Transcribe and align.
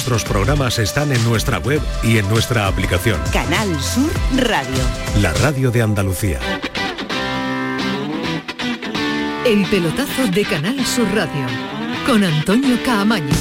nuestros 0.00 0.24
programas 0.24 0.78
están 0.78 1.12
en 1.12 1.22
nuestra 1.24 1.58
web 1.58 1.78
y 2.02 2.16
en 2.16 2.26
nuestra 2.30 2.66
aplicación. 2.66 3.20
Canal 3.34 3.68
Sur 3.82 4.10
Radio. 4.34 4.82
La 5.20 5.30
radio 5.34 5.70
de 5.70 5.82
Andalucía. 5.82 6.40
El 9.44 9.66
pelotazo 9.66 10.26
de 10.32 10.42
Canal 10.46 10.86
Sur 10.86 11.06
Radio 11.14 11.46
con 12.06 12.24
Antonio 12.24 12.78
Caamaño. 12.82 13.34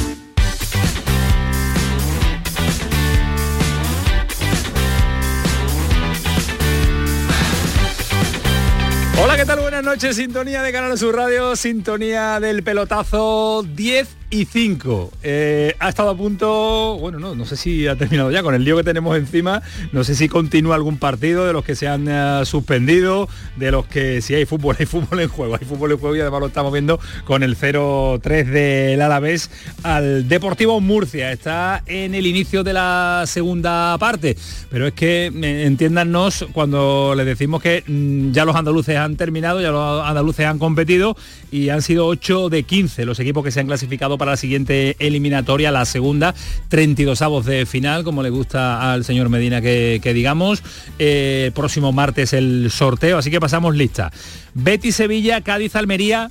Hola, 9.24 9.38
¿qué 9.38 9.46
tal? 9.46 9.62
Buenas 9.62 9.84
noches, 9.86 10.18
sintonía 10.18 10.62
de 10.62 10.74
Canal 10.74 10.98
Sur 10.98 11.16
Radio, 11.16 11.56
sintonía 11.56 12.42
del 12.42 12.64
pelotazo 12.64 13.64
10 13.64 14.19
y 14.30 14.46
5. 14.46 15.12
Eh, 15.24 15.76
ha 15.80 15.90
estado 15.90 16.10
a 16.10 16.18
punto, 16.18 16.98
bueno, 17.00 17.20
no, 17.20 17.36
no 17.36 17.46
sé 17.46 17.56
si 17.56 17.88
ha 17.88 17.96
terminado 17.96 18.32
ya 18.32 18.44
con 18.44 18.54
el 18.54 18.64
lío 18.64 18.78
que 18.78 18.84
tenemos 18.84 19.18
encima, 19.18 19.62
no 19.92 20.04
sé 20.04 20.16
si 20.16 20.30
continúa 20.30 20.76
algún 20.76 20.98
partido 20.98 21.46
de 21.46 21.54
los 21.54 21.66
que 21.66 21.76
se 21.76 21.88
han 21.88 22.08
eh, 22.08 22.42
suspendido, 22.46 23.28
de 23.56 23.72
los 23.72 23.88
que 23.88 24.22
si 24.22 24.36
hay 24.36 24.46
fútbol, 24.46 24.76
hay 24.80 24.86
fútbol 24.86 25.22
en 25.22 25.30
juego, 25.30 25.58
hay 25.60 25.66
fútbol 25.66 25.92
en 25.92 25.98
juego 25.98 26.16
y 26.16 26.20
además 26.22 26.42
lo 26.42 26.48
estamos 26.48 26.72
viendo 26.72 27.00
con 27.26 27.42
el 27.42 27.58
0-3 27.58 28.46
del 28.46 29.02
Alavés 29.02 29.50
al 29.84 30.28
Deportivo 30.28 30.80
Murcia. 30.80 31.32
Está 31.32 31.84
en 31.88 32.14
el 32.14 32.28
inicio 32.28 32.64
de 32.64 32.74
la 32.74 33.24
segunda 33.26 33.98
parte, 33.98 34.38
pero 34.70 34.86
es 34.88 34.94
que 34.94 35.28
eh, 35.28 35.64
entiéndanos 35.66 36.46
cuando 36.54 37.14
le 37.16 37.26
decimos 37.26 37.64
que 37.64 37.84
mm, 37.86 38.32
ya 38.32 38.46
los 38.46 38.56
andaluces 38.56 38.96
han 38.98 39.16
terminado, 39.16 39.60
ya 39.60 39.72
los 39.72 40.06
andaluces 40.06 40.46
han 40.46 40.60
competido 40.60 41.18
y 41.52 41.70
han 41.70 41.82
sido 41.82 42.06
8 42.06 42.50
de 42.50 42.64
15 42.64 43.06
los 43.06 43.20
equipos 43.20 43.44
que 43.44 43.52
se 43.52 43.60
han 43.60 43.68
clasificado 43.68 44.19
para 44.20 44.32
la 44.32 44.38
siguiente 44.38 44.96
eliminatoria, 45.00 45.72
la 45.72 45.86
segunda, 45.86 46.36
32 46.68 47.24
avos 47.24 47.46
de 47.48 47.66
final, 47.66 48.04
como 48.04 48.22
le 48.22 48.30
gusta 48.30 48.94
al 48.94 49.04
señor 49.04 49.30
Medina 49.30 49.62
que, 49.62 50.12
digamos. 50.14 50.62
Eh, 51.00 51.52
próximo 51.56 51.92
martes 51.92 52.34
el 52.34 52.70
sorteo, 52.70 53.18
así 53.18 53.32
que 53.32 53.40
pasamos 53.40 53.76
lista. 53.76 54.12
Betty 54.54 54.92
Sevilla, 54.92 55.42
Cádiz 55.42 55.76
Almería 55.76 56.30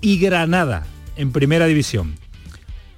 y 0.00 0.18
Granada 0.18 0.86
en 1.16 1.32
primera 1.32 1.66
división. 1.66 2.14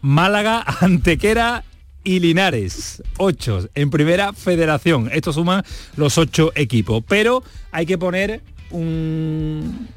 Málaga, 0.03 0.65
Antequera 0.81 1.65
y 2.05 2.21
Linares, 2.21 3.03
8 3.19 3.71
en 3.75 3.91
primera 3.91 4.33
federación. 4.33 5.11
Esto 5.13 5.33
suma 5.33 5.65
los 5.97 6.17
ocho 6.19 6.53
equipos. 6.55 7.03
Pero 7.07 7.43
hay 7.71 7.87
que 7.87 7.99
poner 7.99 8.41
un, 8.71 9.89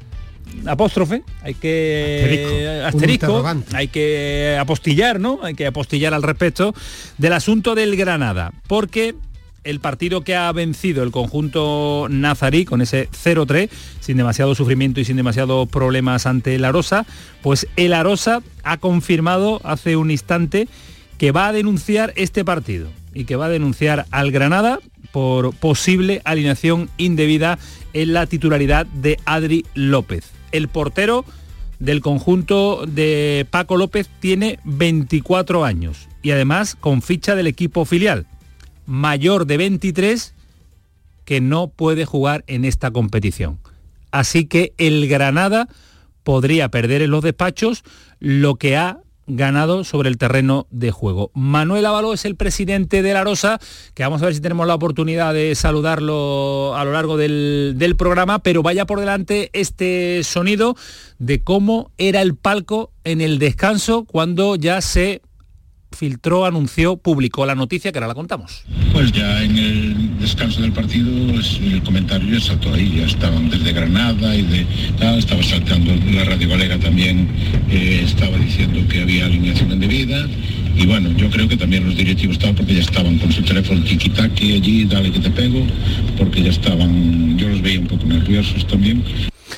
apóstrofe, 0.66 1.22
hay 1.42 1.54
que 1.54 2.82
asterisco, 2.84 3.44
hay 3.72 3.88
que 3.88 4.56
apostillar, 4.60 5.20
¿no? 5.20 5.40
Hay 5.42 5.54
que 5.54 5.66
apostillar 5.66 6.14
al 6.14 6.22
respecto 6.22 6.74
del 7.18 7.32
asunto 7.32 7.74
del 7.74 7.96
Granada, 7.96 8.52
porque 8.66 9.14
el 9.64 9.80
partido 9.80 10.22
que 10.22 10.34
ha 10.34 10.50
vencido 10.52 11.02
el 11.02 11.10
conjunto 11.10 12.06
nazarí 12.10 12.64
con 12.64 12.82
ese 12.82 13.08
0-3, 13.10 13.68
sin 14.00 14.16
demasiado 14.16 14.54
sufrimiento 14.54 15.00
y 15.00 15.04
sin 15.04 15.16
demasiados 15.16 15.68
problemas 15.68 16.26
ante 16.26 16.54
el 16.54 16.64
Arosa, 16.64 17.06
pues 17.42 17.66
el 17.76 17.92
Arosa 17.92 18.42
ha 18.64 18.78
confirmado 18.78 19.60
hace 19.64 19.96
un 19.96 20.10
instante 20.10 20.68
que 21.18 21.32
va 21.32 21.48
a 21.48 21.52
denunciar 21.52 22.12
este 22.16 22.44
partido 22.44 22.88
y 23.14 23.24
que 23.24 23.36
va 23.36 23.46
a 23.46 23.50
denunciar 23.50 24.06
al 24.10 24.32
Granada 24.32 24.80
por 25.12 25.54
posible 25.54 26.22
alineación 26.24 26.90
indebida 26.96 27.58
en 27.92 28.14
la 28.14 28.26
titularidad 28.26 28.86
de 28.86 29.18
Adri 29.26 29.64
López 29.74 30.41
el 30.52 30.68
portero 30.68 31.24
del 31.78 32.00
conjunto 32.00 32.84
de 32.86 33.46
Paco 33.50 33.76
López 33.76 34.08
tiene 34.20 34.60
24 34.64 35.64
años 35.64 36.08
y 36.22 36.30
además 36.30 36.76
con 36.76 37.02
ficha 37.02 37.34
del 37.34 37.48
equipo 37.48 37.84
filial, 37.84 38.26
mayor 38.86 39.46
de 39.46 39.56
23 39.56 40.34
que 41.24 41.40
no 41.40 41.68
puede 41.68 42.04
jugar 42.04 42.44
en 42.46 42.64
esta 42.64 42.90
competición. 42.90 43.58
Así 44.12 44.46
que 44.46 44.74
el 44.78 45.08
Granada 45.08 45.68
podría 46.22 46.68
perder 46.68 47.02
en 47.02 47.10
los 47.10 47.24
despachos 47.24 47.82
lo 48.20 48.54
que 48.54 48.76
ha 48.76 48.98
ganado 49.26 49.84
sobre 49.84 50.08
el 50.08 50.18
terreno 50.18 50.66
de 50.70 50.90
juego. 50.90 51.30
Manuel 51.34 51.86
Ávalo 51.86 52.12
es 52.12 52.24
el 52.24 52.36
presidente 52.36 53.02
de 53.02 53.12
La 53.12 53.24
Rosa, 53.24 53.58
que 53.94 54.02
vamos 54.02 54.22
a 54.22 54.26
ver 54.26 54.34
si 54.34 54.40
tenemos 54.40 54.66
la 54.66 54.74
oportunidad 54.74 55.34
de 55.34 55.54
saludarlo 55.54 56.74
a 56.76 56.84
lo 56.84 56.92
largo 56.92 57.16
del, 57.16 57.74
del 57.76 57.96
programa, 57.96 58.40
pero 58.40 58.62
vaya 58.62 58.86
por 58.86 59.00
delante 59.00 59.50
este 59.52 60.22
sonido 60.24 60.76
de 61.18 61.42
cómo 61.42 61.90
era 61.98 62.22
el 62.22 62.34
palco 62.34 62.92
en 63.04 63.20
el 63.20 63.38
descanso 63.38 64.04
cuando 64.04 64.56
ya 64.56 64.80
se 64.80 65.22
filtró, 65.96 66.44
anunció, 66.44 66.96
publicó 66.96 67.46
la 67.46 67.54
noticia 67.54 67.92
que 67.92 67.98
ahora 67.98 68.08
la 68.08 68.14
contamos. 68.14 68.64
Pues 68.92 69.12
ya 69.12 69.42
en 69.42 69.58
el 69.58 70.18
descanso 70.18 70.62
del 70.62 70.72
partido 70.72 71.10
el 71.10 71.82
comentario 71.82 72.40
saltó 72.40 72.72
ahí, 72.74 72.94
ya 72.98 73.06
estaban 73.06 73.48
desde 73.50 73.72
Granada 73.72 74.34
y 74.34 74.42
de 74.42 74.66
estaba 75.18 75.42
saltando 75.42 75.92
la 76.12 76.24
radio 76.24 76.48
galega 76.48 76.78
también, 76.78 77.28
eh, 77.70 78.02
estaba 78.04 78.36
diciendo 78.38 78.80
que 78.88 79.02
había 79.02 79.26
alineación 79.26 79.72
indebida 79.72 80.26
y 80.76 80.86
bueno, 80.86 81.10
yo 81.16 81.28
creo 81.30 81.48
que 81.48 81.56
también 81.56 81.84
los 81.84 81.96
directivos 81.96 82.36
estaban 82.36 82.56
porque 82.56 82.74
ya 82.74 82.80
estaban 82.80 83.18
con 83.18 83.30
su 83.30 83.42
teléfono 83.42 83.84
tiki-taki 83.84 84.54
allí, 84.54 84.84
dale 84.84 85.12
que 85.12 85.20
te 85.20 85.30
pego, 85.30 85.66
porque 86.16 86.42
ya 86.42 86.50
estaban, 86.50 87.38
yo 87.38 87.48
los 87.48 87.60
veía 87.60 87.80
un 87.80 87.86
poco 87.86 88.06
nerviosos 88.06 88.66
también. 88.66 89.02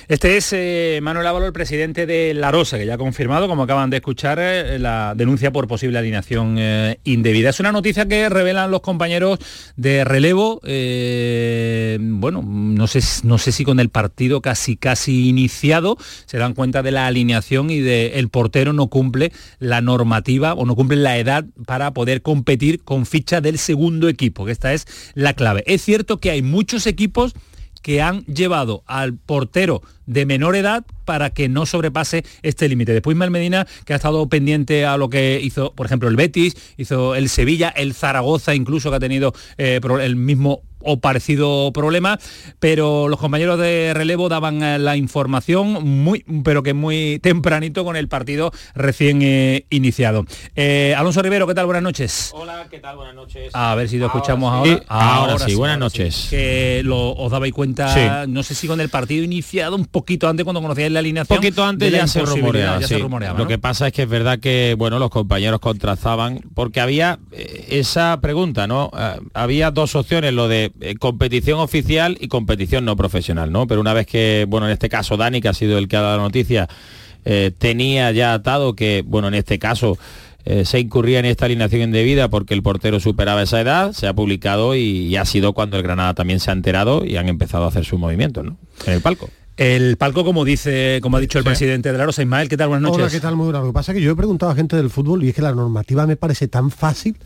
Este 0.09 0.37
es 0.37 0.53
eh, 0.53 1.00
Manuel 1.03 1.27
Ávalo, 1.27 1.47
el 1.47 1.53
presidente 1.53 2.06
de 2.06 2.34
La 2.34 2.50
Rosa, 2.50 2.78
que 2.78 2.87
ya 2.87 2.94
ha 2.94 2.99
confirmado, 2.99 3.49
como 3.49 3.62
acaban 3.62 3.91
de 3.91 3.97
escuchar, 3.97 4.38
eh, 4.41 4.78
la 4.78 5.15
denuncia 5.16 5.50
por 5.50 5.66
posible 5.66 5.99
alineación 5.99 6.56
eh, 6.59 6.99
indebida. 7.05 7.50
Es 7.50 7.60
una 7.60 7.72
noticia 7.72 8.06
que 8.06 8.28
revelan 8.28 8.71
los 8.71 8.81
compañeros 8.81 9.38
de 9.77 10.05
relevo. 10.05 10.60
bueno, 10.62 12.43
no 12.43 12.87
sé, 12.87 13.00
no 13.25 13.38
sé 13.38 13.53
si 13.53 13.65
con 13.65 13.81
el 13.81 13.88
partido 13.88 14.41
casi 14.43 14.77
casi 14.77 15.28
iniciado 15.28 15.97
se 16.26 16.38
dan 16.38 16.55
cuenta 16.55 16.82
de 16.82 16.91
la 16.91 17.06
alineación 17.06 17.71
y 17.71 17.81
de 17.81 18.19
el 18.19 18.28
portero 18.28 18.72
no 18.72 18.88
cumple 18.88 19.32
la 19.59 19.81
normativa 19.81 20.55
o 20.55 20.66
no 20.66 20.75
cumple 20.75 20.97
la 20.97 21.19
edad 21.19 21.44
para 21.66 21.93
poder 21.93 22.22
competir 22.22 22.82
con 22.82 23.06
ficha 23.06 23.41
del 23.41 23.59
segundo 23.59 24.09
equipo, 24.09 24.44
que 24.44 24.53
esta 24.53 24.72
es 24.72 24.87
la 25.15 25.34
clave. 25.34 25.65
Es 25.66 25.82
cierto 25.82 26.19
que 26.19 26.31
hay 26.31 26.43
muchos 26.43 26.87
equipos 26.87 27.34
que 27.84 28.00
han 28.00 28.25
llevado 28.25 28.83
al 28.87 29.12
portero 29.12 29.83
de 30.06 30.25
menor 30.25 30.56
edad 30.56 30.87
para 31.05 31.28
que 31.28 31.50
no 31.50 31.67
sobrepase 31.67 32.25
este 32.41 32.67
límite. 32.67 32.95
Después 32.95 33.15
Mal 33.15 33.31
Medina, 33.31 33.67
que 33.84 33.93
ha 33.93 33.97
estado 33.97 34.27
pendiente 34.27 34.87
a 34.87 34.97
lo 34.97 35.11
que 35.11 35.39
hizo, 35.43 35.75
por 35.75 35.84
ejemplo, 35.84 36.09
el 36.09 36.17
Betis, 36.17 36.56
hizo 36.78 37.15
el 37.15 37.28
Sevilla, 37.28 37.69
el 37.69 37.93
Zaragoza 37.93 38.55
incluso, 38.55 38.89
que 38.89 38.97
ha 38.97 39.00
tenido 39.00 39.34
eh, 39.59 39.81
el 40.00 40.17
mismo 40.17 40.62
o 40.84 40.99
parecido 40.99 41.72
problema, 41.72 42.19
pero 42.61 43.09
los 43.09 43.19
compañeros 43.19 43.59
de 43.59 43.93
relevo 43.95 44.28
daban 44.28 44.62
eh, 44.62 44.78
la 44.78 44.97
información 44.97 45.72
muy, 45.84 46.25
pero 46.45 46.62
que 46.62 46.75
muy 46.75 47.19
tempranito 47.22 47.84
con 47.84 47.97
el 47.97 48.09
partido 48.09 48.53
recién 48.75 49.21
eh, 49.23 49.67
iniciado. 49.71 50.25
Eh, 50.55 50.94
Alonso 50.97 51.23
Rivero, 51.23 51.47
¿qué 51.47 51.55
tal? 51.55 51.67
Buenas 51.67 51.83
noches. 51.83 52.31
Hola, 52.34 52.67
¿qué 52.71 52.78
tal? 52.78 52.97
Buenas 52.97 53.15
noches. 53.15 53.50
A 53.55 53.75
ver 53.75 53.89
si 53.89 53.99
lo 53.99 54.06
escuchamos 54.06 54.53
ahora. 54.53 54.83
Ahora, 54.89 55.39
sí, 55.39 55.55
buenas 55.55 55.78
noches. 55.78 56.28
Que 56.31 56.83
lo, 56.84 57.12
os 57.12 57.31
dabais 57.31 57.53
cuenta, 57.53 58.27
no 58.27 58.43
sé 58.43 58.55
si 58.55 58.67
con 58.67 58.81
el 58.81 58.89
partido 58.89 59.25
iniciado 59.25 59.77
un 59.77 59.87
poquito 59.87 60.28
antes 60.28 60.44
cuando 60.44 60.61
conocíais 60.61 60.93
la 60.93 60.99
alineación. 60.99 61.39
Un 61.39 61.43
poquito 61.43 61.65
antes 61.65 61.91
ya, 61.91 62.06
se 62.06 62.23
rumoreaba, 62.23 63.39
Lo 63.39 63.47
que 63.47 63.59
pasa 63.59 63.89
es 63.89 63.93
que 63.93 64.03
es 64.03 64.09
verdad 64.09 64.39
que, 64.39 64.75
bueno, 64.77 64.99
los 64.99 65.11
compañeros 65.11 65.61
contrazaban, 65.61 66.41
porque 66.55 66.81
había 66.81 67.19
esa 67.69 68.21
pregunta, 68.21 68.67
¿no? 68.67 68.91
había 69.33 69.71
dos 69.71 69.94
opciones, 69.94 70.33
lo 70.33 70.49
de 70.49 70.73
eh, 70.81 70.97
competición 70.97 71.61
oficial 71.61 72.17
y 72.21 72.29
competición 72.29 72.85
no 72.85 72.97
profesional, 72.97 73.53
¿no? 73.53 73.67
Pero 73.67 73.81
una 73.81 73.93
vez 73.93 74.07
que, 74.07 74.47
bueno, 74.49 74.67
en 74.67 74.73
este 74.73 74.89
caso 74.89 75.17
Dani, 75.17 75.41
que 75.41 75.49
ha 75.49 75.55
sido 75.55 75.79
el 75.79 75.89
que 75.89 75.97
ha 75.97 76.01
dado 76.01 76.17
la 76.17 76.23
noticia, 76.25 76.69
eh, 77.25 77.53
tenía 77.57 78.11
ya 78.12 78.35
atado 78.35 78.75
que, 78.75 79.05
bueno, 79.07 79.29
en 79.29 79.35
este 79.35 79.59
caso 79.59 79.97
eh, 80.45 80.65
se 80.65 80.81
incurría 80.81 81.21
en 81.21 81.25
esta 81.25 81.47
alineación 81.47 81.83
indebida 81.83 82.29
porque 82.29 82.55
el 82.55 82.62
portero 82.62 83.00
superaba 83.00 83.43
esa 83.43 83.61
edad, 83.61 83.93
se 83.93 84.06
ha 84.06 84.12
publicado 84.12 84.75
y, 84.75 85.17
ha 85.17 85.25
sido 85.25 85.55
cuando 85.55 85.76
el 85.76 85.82
Granada 85.82 86.15
también 86.15 86.41
se 86.41 86.50
ha 86.50 86.53
enterado 86.53 87.05
y 87.05 87.17
han 87.17 87.29
empezado 87.29 87.65
a 87.65 87.69
hacer 87.69 87.85
sus 87.85 87.99
movimientos, 87.99 88.44
¿no? 88.44 88.56
En 88.87 88.93
el 88.94 89.00
palco. 89.00 89.31
El 89.56 89.97
palco, 89.97 90.25
como 90.25 90.44
dice, 90.44 90.99
como 91.00 91.17
ha 91.17 91.20
dicho 91.20 91.38
el 91.38 91.44
presidente 91.44 91.93
de 91.93 91.97
la 91.97 92.05
Rosa, 92.05 92.23
Ismael, 92.23 92.49
¿qué 92.49 92.56
tal? 92.56 92.69
Buenas 92.69 92.91
noches. 92.91 93.05
Hola, 93.05 93.11
¿qué 93.11 93.20
tal? 93.20 93.37
Muy 93.37 93.44
buenas. 93.44 93.62
Lo 93.62 93.69
que 93.69 93.73
pasa 93.73 93.93
es 93.93 93.99
que 93.99 94.03
yo 94.03 94.11
he 94.11 94.17
preguntado 94.17 94.50
a 94.50 94.56
gente 94.56 94.75
del 94.75 94.91
fútbol 94.91 95.23
y 95.23 95.29
es 95.29 95.35
que 95.35 95.43
la 95.43 95.53
normativa 95.53 96.06
me 96.09 96.17
parece 96.17 96.49
tan 96.49 96.73
fácil 96.73 97.17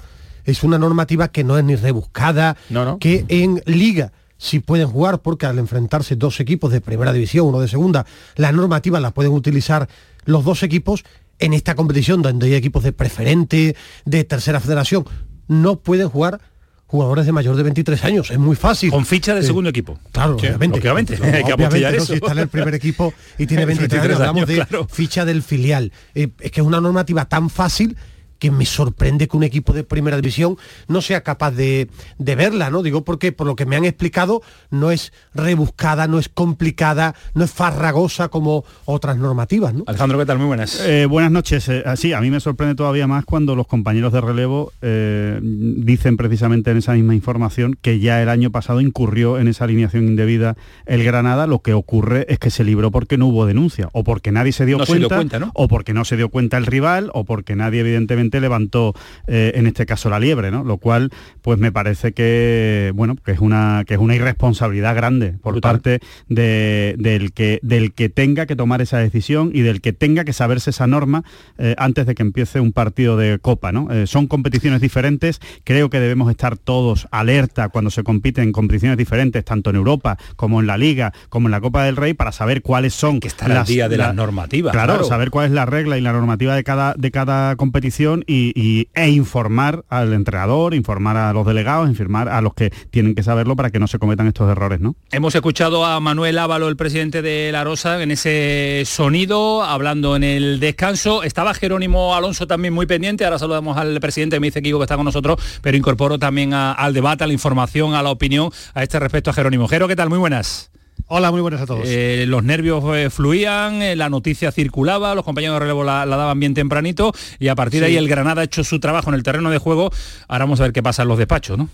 es 0.51 0.63
una 0.63 0.79
normativa 0.79 1.29
que 1.29 1.45
no 1.45 1.59
es 1.59 1.65
ni 1.65 1.77
rebuscada, 1.77 2.57
que 3.01 3.25
en 3.29 3.63
liga 3.67 4.13
si 4.39 4.61
pueden 4.61 4.89
jugar 4.89 5.21
porque 5.21 5.47
al 5.47 5.59
enfrentarse 5.59 6.17
dos 6.17 6.41
equipos 6.41 6.73
de 6.73 6.81
primera 6.81 7.13
división, 7.13 7.49
uno 7.49 7.61
de 7.61 7.69
segunda, 7.69 8.07
las 8.37 8.55
normativas 8.55 9.03
las 9.03 9.13
pueden 9.13 9.33
utilizar 9.33 9.89
los 10.25 10.45
dos 10.45 10.63
equipos 10.63 11.05
en 11.39 11.53
esta 11.53 11.75
competición 11.75 12.23
donde 12.23 12.47
hay 12.47 12.55
equipos 12.55 12.83
de 12.83 12.93
preferente, 12.93 13.77
de 14.05 14.25
tercera 14.25 14.61
federación, 14.61 15.05
no 15.49 15.81
pueden 15.81 16.09
jugar 16.09 16.41
jugadores 16.87 17.27
de 17.27 17.33
mayor 17.33 17.55
de 17.55 17.65
23 17.65 18.05
años, 18.05 18.31
es 18.31 18.39
muy 18.39 18.57
fácil. 18.57 18.91
Con 18.91 19.05
ficha 19.05 19.35
de 19.35 19.43
segundo 19.43 19.69
equipo. 19.69 19.99
Claro, 20.13 20.37
obviamente. 20.37 20.79
Obviamente, 20.81 21.15
hay 21.23 21.45
que 21.45 21.53
obviamente 21.53 21.97
eso. 21.97 22.07
Si 22.07 22.15
está 22.15 22.33
en 22.33 22.39
el 22.39 22.49
primer 22.49 22.75
equipo 22.75 23.13
y 23.37 23.47
tiene 23.47 23.65
23, 23.67 24.03
años, 24.03 24.21
hablamos 24.21 24.47
de 24.47 24.67
ficha 24.89 25.27
del 25.27 25.43
filial. 25.43 25.93
Eh, 26.15 26.29
es 26.41 26.51
que 26.51 26.61
es 26.61 26.67
una 26.67 26.81
normativa 26.81 27.27
tan 27.27 27.51
fácil 27.51 27.97
que 28.39 28.51
me 28.51 28.65
sorprende 28.67 29.29
que 29.29 29.37
un 29.37 29.43
equipo 29.43 29.73
de 29.73 29.85
primera 29.85 30.17
división 30.17 30.57
no 30.87 31.03
sea 31.03 31.23
capaz 31.23 31.53
de, 31.53 31.89
verla, 32.19 32.71
¿no? 32.71 32.83
Digo 32.83 33.05
porque 33.05 33.33
por 33.33 33.47
lo 33.47 33.57
que 33.57 33.67
me 33.67 33.77
han 33.77 33.85
explicado 33.85 34.43
no 34.71 34.91
es 34.91 35.13
rebuscada, 35.35 36.07
no 36.07 36.19
es 36.19 36.29
complicada, 36.29 37.15
no 37.35 37.45
es 37.45 37.51
farragosa 37.51 38.29
como 38.29 38.65
otras 38.85 39.17
normativas, 39.17 39.75
¿no? 39.75 39.85
Alejandro, 39.87 40.19
¿qué 40.19 40.27
tal? 40.27 40.39
Muy 40.39 40.47
buenas. 40.47 40.81
Eh, 40.87 41.07
buenas 41.07 41.33
noches. 41.33 41.69
Eh, 41.69 41.83
sí, 41.97 42.13
a 42.13 42.21
mí 42.21 42.31
me 42.31 42.41
sorprende 42.41 42.75
todavía 42.75 43.07
más 43.07 43.25
cuando 43.25 43.57
los 43.57 43.67
compañeros 43.67 44.13
de 44.13 44.21
relevo 44.21 44.73
eh, 44.83 45.41
dicen 45.43 46.17
precisamente 46.17 46.71
en 46.71 46.79
esa 46.79 46.93
misma 46.93 47.15
información 47.15 47.77
que 47.81 47.99
ya 47.99 48.23
el 48.23 48.29
año 48.29 48.51
pasado 48.51 48.81
incurrió 48.81 49.39
en 49.39 49.49
esa 49.49 49.65
alineación 49.65 50.07
indebida 50.07 50.57
el 50.87 51.05
Granada, 51.05 51.47
lo 51.47 51.61
que 51.61 51.73
ocurre 51.75 52.27
es 52.29 52.39
que 52.39 52.51
se 52.51 52.65
libró 52.65 52.91
porque 52.91 53.19
no 53.19 53.27
hubo 53.27 53.47
denuncia, 53.47 53.89
o 53.93 54.05
porque 54.05 54.33
nadie 54.33 54.53
se 54.53 54.67
dio 54.67 54.79
cuenta, 54.79 55.51
o 55.55 55.69
porque 55.69 55.95
no 55.95 56.05
se 56.05 56.17
dio 56.17 56.29
cuenta 56.29 56.57
el 56.57 56.67
rival, 56.67 57.11
o 57.15 57.25
porque 57.25 57.57
nadie 57.57 57.81
evidentemente 57.81 58.28
levantó 58.41 58.95
eh, 59.27 59.53
en 59.55 59.67
este 59.67 59.87
caso 59.87 60.11
la 60.11 60.21
liebre, 60.21 60.51
¿no? 60.51 60.65
Lo 60.65 60.79
cual, 60.79 61.11
pues 61.43 61.59
me 61.59 61.73
parece 61.73 62.13
que, 62.13 62.93
bueno, 62.95 63.17
que 63.17 63.33
es 63.33 63.41
una, 63.41 63.85
que 63.87 63.95
es 63.95 64.01
una 64.01 64.15
irresponsabilidad 64.15 64.95
grande 64.95 65.33
por 65.43 65.61
parte 65.61 66.01
del, 66.29 67.33
que, 67.33 67.59
del 67.63 67.93
que 67.93 68.09
tenga 68.09 68.47
que 68.47 68.57
tomar 68.57 68.83
esa 68.83 68.99
decisión 68.99 69.51
y 69.55 69.63
del 69.63 69.81
que 69.81 69.93
tenga 69.93 70.25
que 70.25 70.33
saberse 70.33 70.71
esa 70.71 70.87
norma 70.87 71.25
eh, 71.59 71.75
antes 71.79 72.07
de 72.07 72.15
que 72.15 72.23
empiece 72.23 72.61
un 72.61 72.73
partido 72.73 73.17
de 73.17 73.39
Copa, 73.39 73.73
¿no? 73.73 73.91
Eh, 73.91 74.07
son 74.07 74.27
competiciones 74.27 74.81
diferentes, 74.81 75.41
creo 75.65 75.91
que 75.91 76.01
debemos 76.01 76.31
estar 76.31 76.57
todos 76.57 77.09
alerta 77.11 77.69
cuando 77.69 77.91
se 77.91 78.03
compiten 78.03 78.45
en 78.45 78.53
competiciones 78.53 78.99
diferentes, 78.99 79.45
tanto 79.45 79.71
en 79.71 79.77
Europa 79.77 80.19
como 80.37 80.61
en 80.61 80.67
la 80.67 80.77
Liga, 80.77 81.13
como 81.29 81.49
en 81.49 81.53
la 81.53 81.61
Copa 81.61 81.85
del 81.85 81.97
Rey, 81.97 82.15
para 82.15 82.33
saber 82.33 82.63
cuáles 82.63 82.95
son 82.95 83.21
que 83.21 83.31
las, 83.47 83.69
día 83.69 83.89
de 83.89 83.97
las 83.97 84.15
normativas. 84.15 84.73
Claro, 84.73 85.05
saber 85.05 85.31
cuál 85.31 85.47
es 85.47 85.53
la 85.53 85.67
regla 85.67 85.99
y 85.99 86.01
la 86.01 86.13
normativa 86.13 86.55
de 86.55 86.65
cada, 86.65 86.95
de 86.95 87.11
cada 87.11 87.57
competición 87.57 88.18
y, 88.27 88.89
e 88.95 89.09
informar 89.09 89.85
al 89.89 90.13
entrenador, 90.13 90.75
informar 90.75 91.17
a 91.17 91.33
los 91.33 91.47
delegados, 91.47 91.89
informar 91.89 92.29
a 92.29 92.41
los 92.41 92.55
que 92.55 92.71
tienen 92.91 93.15
que 93.15 93.23
saberlo 93.23 93.57
para 93.57 93.71
que 93.71 93.79
no 93.79 93.87
se 93.87 93.99
cometan 93.99 94.27
estos 94.27 94.51
errores. 94.51 94.81
¿no? 94.81 94.95
Hemos 95.11 95.35
escuchado 95.35 95.85
a 95.85 96.01
Manuel 96.01 96.39
Ávalo, 96.39 96.69
el 96.69 96.77
presidente 96.77 97.23
de 97.23 97.51
La 97.53 97.65
Rosa, 97.65 98.03
en 98.03 98.11
ese 98.11 98.83
sonido, 98.87 99.63
hablando 99.63 100.17
en 100.17 100.25
el 100.25 100.61
descanso. 100.61 101.23
Estaba 101.23 101.55
Jerónimo 101.55 102.15
Alonso 102.15 102.47
también 102.47 102.75
muy 102.75 102.87
pendiente. 102.87 103.25
Ahora 103.25 103.39
saludamos 103.39 103.77
al 103.77 104.01
presidente, 104.01 104.41
me 104.41 104.49
dice 104.49 104.63
Kiko 104.63 104.79
que 104.79 104.85
está 104.85 104.97
con 104.97 105.05
nosotros, 105.05 105.41
pero 105.63 105.77
incorporo 105.77 106.19
también 106.19 106.55
al 106.55 106.95
debate, 106.95 107.25
a 107.25 107.27
la 107.27 107.33
información, 107.33 107.95
a 107.95 108.03
la 108.03 108.11
opinión 108.11 108.51
a 108.75 108.83
este 108.83 108.99
respecto 108.99 109.31
a 109.31 109.33
Jerónimo. 109.33 109.69
Jero, 109.69 109.89
¿qué 109.89 109.97
tal? 109.97 110.09
Muy 110.09 110.19
buenas. 110.19 110.71
Hola, 111.07 111.31
muy 111.31 111.41
buenas 111.41 111.61
a 111.61 111.67
todos. 111.67 111.85
Eh, 111.87 112.25
los 112.29 112.45
nervios 112.45 112.85
eh, 112.97 113.09
fluían, 113.11 113.81
eh, 113.81 113.97
la 113.97 114.11
noticia 114.11 114.53
circulaba, 114.53 115.15
los 115.15 115.25
compañeros 115.25 115.57
de 115.57 115.61
relevo 115.61 115.85
la, 115.85 116.05
daban 116.05 116.39
bien 116.39 116.55
tempranito 116.55 117.13
y 117.39 117.49
a 117.49 117.55
partir 117.55 117.81
de 117.81 117.87
ahí 117.87 117.97
el 117.97 118.09
Granada 118.09 118.43
ha 118.43 118.45
hecho 118.45 118.65
su 118.65 118.79
trabajo 118.81 119.09
en 119.11 119.15
el 119.15 119.23
terreno 119.23 119.51
de 119.51 119.59
juego. 119.59 119.91
Ahora 120.27 120.45
vamos 120.45 120.61
a 120.61 120.65
ver 120.65 120.73
qué 120.73 120.83
pasa 120.83 121.03
en 121.03 121.09
los 121.09 121.19
despachos, 121.19 121.57
¿no? 121.57 121.69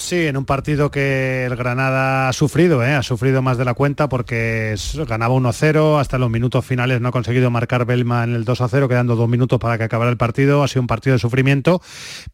Sí, 0.00 0.28
en 0.28 0.36
un 0.36 0.44
partido 0.44 0.92
que 0.92 1.44
el 1.44 1.56
Granada 1.56 2.28
ha 2.28 2.32
sufrido, 2.32 2.84
¿eh? 2.84 2.94
ha 2.94 3.02
sufrido 3.02 3.42
más 3.42 3.58
de 3.58 3.64
la 3.64 3.74
cuenta 3.74 4.08
porque 4.08 4.76
ganaba 5.08 5.34
1-0, 5.34 6.00
hasta 6.00 6.18
los 6.18 6.30
minutos 6.30 6.64
finales 6.64 7.00
no 7.00 7.08
ha 7.08 7.12
conseguido 7.12 7.50
marcar 7.50 7.84
Belma 7.84 8.22
en 8.22 8.32
el 8.32 8.44
2-0, 8.44 8.86
quedando 8.86 9.16
dos 9.16 9.28
minutos 9.28 9.58
para 9.58 9.76
que 9.76 9.82
acabara 9.82 10.08
el 10.12 10.16
partido, 10.16 10.62
ha 10.62 10.68
sido 10.68 10.82
un 10.82 10.86
partido 10.86 11.14
de 11.14 11.18
sufrimiento, 11.18 11.82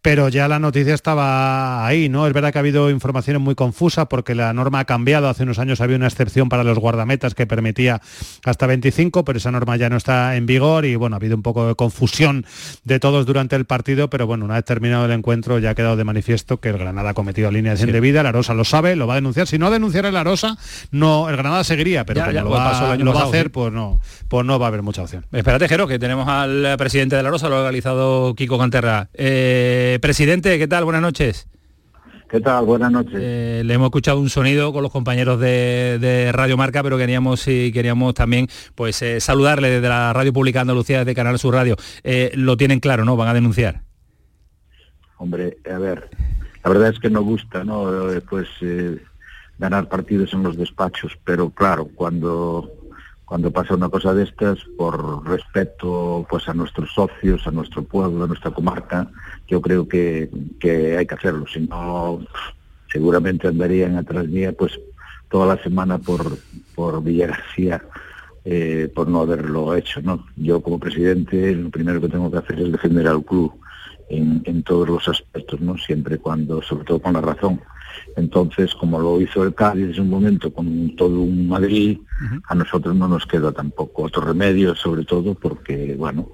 pero 0.02 0.28
ya 0.28 0.46
la 0.46 0.58
noticia 0.58 0.92
estaba 0.92 1.86
ahí, 1.86 2.10
¿no? 2.10 2.26
Es 2.26 2.34
verdad 2.34 2.52
que 2.52 2.58
ha 2.58 2.60
habido 2.60 2.90
informaciones 2.90 3.40
muy 3.40 3.54
confusas 3.54 4.08
porque 4.08 4.34
la 4.34 4.52
norma 4.52 4.80
ha 4.80 4.84
cambiado, 4.84 5.30
hace 5.30 5.44
unos 5.44 5.58
años 5.58 5.80
había 5.80 5.96
una 5.96 6.06
excepción 6.06 6.50
para 6.50 6.64
los 6.64 6.78
guardametas 6.78 7.34
que 7.34 7.46
permitía 7.46 8.02
hasta 8.44 8.66
25, 8.66 9.24
pero 9.24 9.38
esa 9.38 9.50
norma 9.50 9.76
ya 9.76 9.88
no 9.88 9.96
está 9.96 10.36
en 10.36 10.44
vigor 10.44 10.84
y 10.84 10.96
bueno, 10.96 11.16
ha 11.16 11.18
habido 11.18 11.34
un 11.34 11.42
poco 11.42 11.66
de 11.66 11.74
confusión 11.74 12.44
de 12.84 13.00
todos 13.00 13.24
durante 13.24 13.56
el 13.56 13.64
partido, 13.64 14.10
pero 14.10 14.26
bueno, 14.26 14.44
una 14.44 14.56
vez 14.56 14.66
terminado 14.66 15.06
el 15.06 15.12
encuentro 15.12 15.58
ya 15.58 15.70
ha 15.70 15.74
quedado 15.74 15.96
de 15.96 16.04
manifiesto 16.04 16.60
que 16.60 16.68
el 16.68 16.76
Granada 16.76 17.08
ha 17.08 17.14
cometido 17.14 17.53
líneas 17.54 17.80
de 17.80 18.00
vida, 18.00 18.22
la 18.22 18.32
Rosa 18.32 18.52
lo 18.54 18.64
sabe, 18.64 18.96
lo 18.96 19.06
va 19.06 19.14
a 19.14 19.16
denunciar. 19.16 19.46
Si 19.46 19.58
no 19.58 19.70
denunciara 19.70 20.10
la 20.10 20.24
Rosa, 20.24 20.56
no, 20.90 21.28
el 21.28 21.36
Granada 21.36 21.64
seguiría, 21.64 22.04
pero 22.04 22.20
como 22.20 22.32
lo, 22.32 22.50
va, 22.50 22.70
a 22.70 23.24
hacer, 23.24 23.50
pues 23.50 23.72
no, 23.72 24.00
pues 24.28 24.44
no 24.44 24.58
va 24.58 24.66
a 24.66 24.68
haber 24.68 24.82
mucha 24.82 25.02
opción. 25.02 25.24
Espérate, 25.32 25.68
Jero, 25.68 25.86
que 25.86 25.98
tenemos 25.98 26.28
al 26.28 26.76
presidente 26.76 27.16
de 27.16 27.22
la 27.22 27.30
Rosa, 27.30 27.48
lo 27.48 27.58
ha 27.58 27.62
realizado 27.62 28.34
Kiko 28.34 28.58
Canterra. 28.58 29.08
Eh, 29.14 29.98
presidente, 30.02 30.58
¿qué 30.58 30.68
tal? 30.68 30.84
Buenas 30.84 31.02
noches. 31.02 31.48
¿Qué 32.28 32.40
tal? 32.40 32.64
Buenas 32.64 32.90
noches. 32.90 33.14
Eh, 33.14 33.62
le 33.64 33.74
hemos 33.74 33.86
escuchado 33.86 34.18
un 34.18 34.28
sonido 34.28 34.72
con 34.72 34.82
los 34.82 34.90
compañeros 34.90 35.38
de, 35.38 36.30
Radio 36.32 36.56
Marca, 36.56 36.82
pero 36.82 36.98
queríamos 36.98 37.46
y 37.46 37.70
queríamos 37.70 38.14
también 38.14 38.48
pues 38.74 39.00
eh, 39.02 39.20
saludarle 39.20 39.70
desde 39.70 39.88
la 39.88 40.12
Radio 40.12 40.32
Pública 40.32 40.60
Andalucía, 40.60 41.00
desde 41.00 41.14
Canal 41.14 41.38
Sur 41.38 41.54
Radio. 41.54 41.76
lo 42.34 42.56
tienen 42.56 42.80
claro, 42.80 43.04
¿no? 43.04 43.16
Van 43.16 43.28
a 43.28 43.34
denunciar. 43.34 43.82
Hombre, 45.16 45.58
a 45.72 45.78
ver, 45.78 46.10
la 46.64 46.70
verdad 46.70 46.88
es 46.88 46.98
que 46.98 47.10
no 47.10 47.22
gusta, 47.22 47.62
¿no? 47.62 47.90
Pues 48.28 48.48
ganar 49.58 49.88
partidos 49.88 50.32
en 50.32 50.42
los 50.42 50.56
despachos, 50.56 51.12
pero 51.24 51.50
claro, 51.50 51.88
cuando 51.94 52.70
cuando 53.24 53.50
pasa 53.50 53.74
una 53.74 53.88
cosa 53.88 54.12
de 54.14 54.24
estas, 54.24 54.58
por 54.76 55.26
respeto 55.26 56.26
pues 56.28 56.48
a 56.48 56.54
nuestros 56.54 56.92
socios, 56.92 57.46
a 57.46 57.50
nuestro 57.50 57.82
pueblo, 57.82 58.24
a 58.24 58.26
nuestra 58.26 58.50
comarca, 58.50 59.10
yo 59.48 59.60
creo 59.60 59.88
que, 59.88 60.28
hay 60.98 61.06
que 61.06 61.14
hacerlo, 61.14 61.46
si 61.46 61.60
no 61.60 62.20
seguramente 62.92 63.48
andarían 63.48 63.96
atrás 63.96 64.28
mía 64.28 64.52
pues 64.52 64.78
toda 65.30 65.56
la 65.56 65.62
semana 65.62 65.98
por, 65.98 66.38
por 66.74 67.02
Villa 67.02 67.28
García 67.28 67.82
eh, 68.44 68.92
por 68.94 69.08
no 69.08 69.22
haberlo 69.22 69.74
hecho, 69.74 70.02
¿no? 70.02 70.26
Yo 70.36 70.60
como 70.60 70.78
presidente 70.78 71.54
lo 71.56 71.70
primero 71.70 72.00
que 72.00 72.10
tengo 72.10 72.30
que 72.30 72.38
hacer 72.38 72.60
es 72.60 72.70
defender 72.70 73.08
al 73.08 73.24
club 73.24 73.52
en, 74.16 74.62
todos 74.62 74.88
los 74.88 75.08
aspectos, 75.08 75.60
¿no? 75.60 75.76
Siempre 75.78 76.18
cuando, 76.18 76.62
sobre 76.62 76.84
todo 76.84 77.00
con 77.00 77.12
la 77.14 77.20
razón. 77.20 77.60
Entonces, 78.16 78.74
como 78.74 78.98
lo 78.98 79.20
hizo 79.20 79.42
el 79.44 79.54
Cádiz 79.54 79.96
en 79.96 80.02
un 80.02 80.10
momento 80.10 80.52
con 80.52 80.94
todo 80.96 81.20
un 81.20 81.48
Madrid, 81.48 81.98
a 82.48 82.54
nosotros 82.54 82.94
no 82.94 83.08
nos 83.08 83.26
queda 83.26 83.52
tampoco 83.52 84.04
otro 84.04 84.22
remedio, 84.22 84.74
sobre 84.74 85.04
todo 85.04 85.34
porque, 85.34 85.94
bueno, 85.96 86.28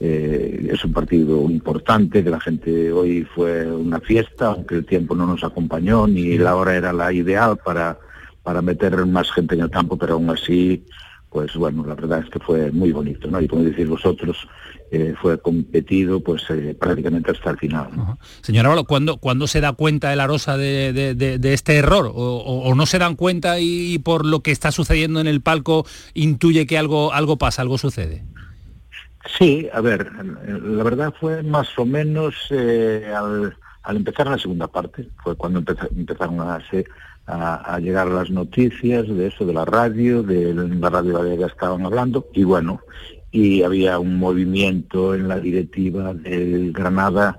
eh, 0.00 0.68
es 0.72 0.84
un 0.84 0.92
partido 0.92 1.50
importante, 1.50 2.22
que 2.22 2.30
la 2.30 2.40
gente 2.40 2.92
hoy 2.92 3.24
fue 3.34 3.66
una 3.66 4.00
fiesta, 4.00 4.48
aunque 4.48 4.76
el 4.76 4.86
tiempo 4.86 5.14
no 5.14 5.26
nos 5.26 5.42
acompañó, 5.42 6.06
ni 6.06 6.38
la 6.38 6.56
hora 6.56 6.76
era 6.76 6.92
la 6.92 7.12
ideal 7.12 7.58
para, 7.64 7.98
para 8.42 8.62
meter 8.62 9.04
más 9.06 9.30
gente 9.32 9.54
en 9.54 9.62
el 9.62 9.70
campo, 9.70 9.96
pero 9.96 10.14
aún 10.14 10.30
así 10.30 10.84
pues 11.30 11.54
bueno, 11.54 11.84
la 11.86 11.94
verdad 11.94 12.20
es 12.24 12.30
que 12.30 12.38
fue 12.38 12.70
muy 12.70 12.92
bonito, 12.92 13.30
¿no? 13.30 13.40
Y 13.40 13.48
como 13.48 13.62
decís 13.62 13.88
vosotros, 13.88 14.48
eh, 14.90 15.14
fue 15.20 15.38
competido 15.38 16.20
pues 16.20 16.42
eh, 16.48 16.74
prácticamente 16.78 17.30
hasta 17.30 17.50
el 17.50 17.58
final. 17.58 17.88
Señora 18.40 18.70
Álvaro, 18.70 19.18
¿cuándo, 19.18 19.46
se 19.46 19.60
da 19.60 19.72
cuenta 19.72 20.08
de 20.08 20.16
la 20.16 20.26
Rosa 20.26 20.56
de, 20.56 21.38
este 21.42 21.76
error? 21.76 22.10
O, 22.14 22.74
no 22.74 22.86
se 22.86 22.98
dan 22.98 23.14
cuenta 23.14 23.60
y, 23.60 23.98
por 23.98 24.24
lo 24.24 24.40
que 24.40 24.50
está 24.50 24.72
sucediendo 24.72 25.20
en 25.20 25.26
el 25.26 25.42
palco 25.42 25.84
intuye 26.14 26.66
que 26.66 26.78
algo, 26.78 27.12
algo 27.12 27.36
pasa, 27.36 27.60
algo 27.60 27.76
sucede? 27.76 28.24
Sí, 29.38 29.68
a 29.74 29.82
ver, 29.82 30.10
la 30.46 30.82
verdad 30.82 31.12
fue 31.20 31.42
más 31.42 31.68
o 31.78 31.84
menos 31.84 32.34
eh, 32.50 33.12
al, 33.14 33.54
al, 33.82 33.96
empezar 33.96 34.26
la 34.26 34.38
segunda 34.38 34.68
parte, 34.68 35.10
fue 35.22 35.36
cuando 35.36 35.62
empezaron 35.94 36.40
a, 36.40 36.60
hacer 37.28 37.72
a, 37.74 37.78
llegar 37.80 38.08
las 38.08 38.30
noticias 38.30 39.06
de 39.06 39.26
eso, 39.26 39.44
de 39.44 39.52
la 39.52 39.64
radio, 39.64 40.22
de 40.22 40.54
la 40.54 40.90
radio 40.90 41.36
que 41.36 41.44
estaban 41.44 41.84
hablando, 41.84 42.28
y 42.32 42.44
bueno, 42.44 42.80
y 43.30 43.62
había 43.62 43.98
un 43.98 44.18
movimiento 44.18 45.14
en 45.14 45.28
la 45.28 45.38
directiva 45.38 46.14
del 46.14 46.72
Granada 46.72 47.38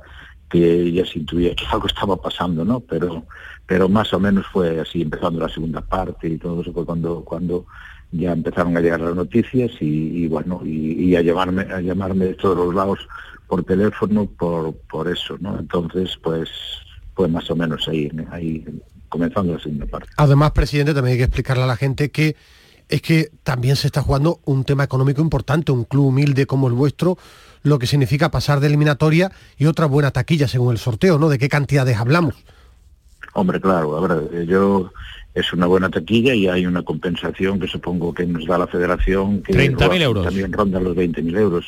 que 0.49 0.91
ya 0.91 1.05
se 1.05 1.19
intuía 1.19 1.55
que 1.55 1.65
algo 1.71 1.87
estaba 1.87 2.17
pasando, 2.17 2.65
¿no? 2.65 2.79
Pero, 2.79 3.25
pero 3.65 3.87
más 3.87 4.13
o 4.13 4.19
menos 4.19 4.47
fue 4.47 4.79
así, 4.79 5.01
empezando 5.01 5.39
la 5.39 5.49
segunda 5.49 5.81
parte 5.81 6.27
y 6.27 6.37
todo 6.37 6.61
eso 6.61 6.73
fue 6.73 6.85
cuando, 6.85 7.23
cuando 7.23 7.65
ya 8.11 8.31
empezaron 8.31 8.75
a 8.75 8.81
llegar 8.81 9.01
las 9.01 9.15
noticias 9.15 9.71
y, 9.79 10.27
bueno, 10.27 10.61
y, 10.65 11.15
a 11.15 11.21
llamarme, 11.21 11.61
a 11.61 11.81
llamarme 11.81 12.25
de 12.25 12.33
todos 12.33 12.57
los 12.57 12.73
lados 12.73 12.99
por 13.47 13.63
teléfono 13.63 14.25
por, 14.25 14.75
por 14.89 15.07
eso, 15.07 15.37
¿no? 15.39 15.59
Entonces, 15.59 16.17
pues 16.23 16.49
fue 17.13 17.27
más 17.27 17.49
o 17.51 17.55
menos 17.55 17.87
ahí, 17.87 18.09
ahí 18.31 18.65
comenzando 19.09 19.53
la 19.53 19.59
segunda 19.59 19.85
parte. 19.85 20.09
Además, 20.15 20.51
presidente, 20.51 20.93
también 20.93 21.13
hay 21.13 21.17
que 21.17 21.25
explicarle 21.25 21.63
a 21.63 21.67
la 21.67 21.75
gente 21.75 22.09
que 22.11 22.35
es 22.87 23.01
que 23.01 23.29
también 23.43 23.75
se 23.75 23.87
está 23.87 24.01
jugando 24.01 24.39
un 24.45 24.63
tema 24.63 24.83
económico 24.83 25.21
importante, 25.21 25.71
un 25.71 25.83
club 25.83 26.07
humilde 26.07 26.47
como 26.47 26.67
el 26.67 26.73
vuestro, 26.73 27.17
lo 27.61 27.77
que 27.77 27.85
significa 27.85 28.31
pasar 28.31 28.59
de 28.59 28.67
eliminatoria 28.67 29.31
y 29.57 29.67
otra 29.67 29.85
buena 29.85 30.11
taquilla 30.11 30.47
según 30.47 30.71
el 30.71 30.79
sorteo, 30.79 31.19
¿no? 31.19 31.29
¿De 31.29 31.37
qué 31.37 31.49
cantidades 31.49 31.97
hablamos? 31.97 32.33
Hombre, 33.33 33.61
claro, 33.61 33.95
a 33.95 34.07
ver, 34.07 34.47
yo 34.47 34.91
es 35.35 35.53
una 35.53 35.67
buena 35.67 35.89
taquilla 35.89 36.33
y 36.33 36.47
hay 36.47 36.65
una 36.65 36.81
compensación 36.81 37.59
que 37.59 37.67
supongo 37.67 38.13
que 38.13 38.25
nos 38.25 38.45
da 38.47 38.57
la 38.57 38.67
federación 38.67 39.43
que 39.43 39.53
euros. 40.01 40.25
también 40.25 40.51
ronda 40.51 40.79
los 40.79 40.95
20.000 40.95 41.37
euros, 41.37 41.65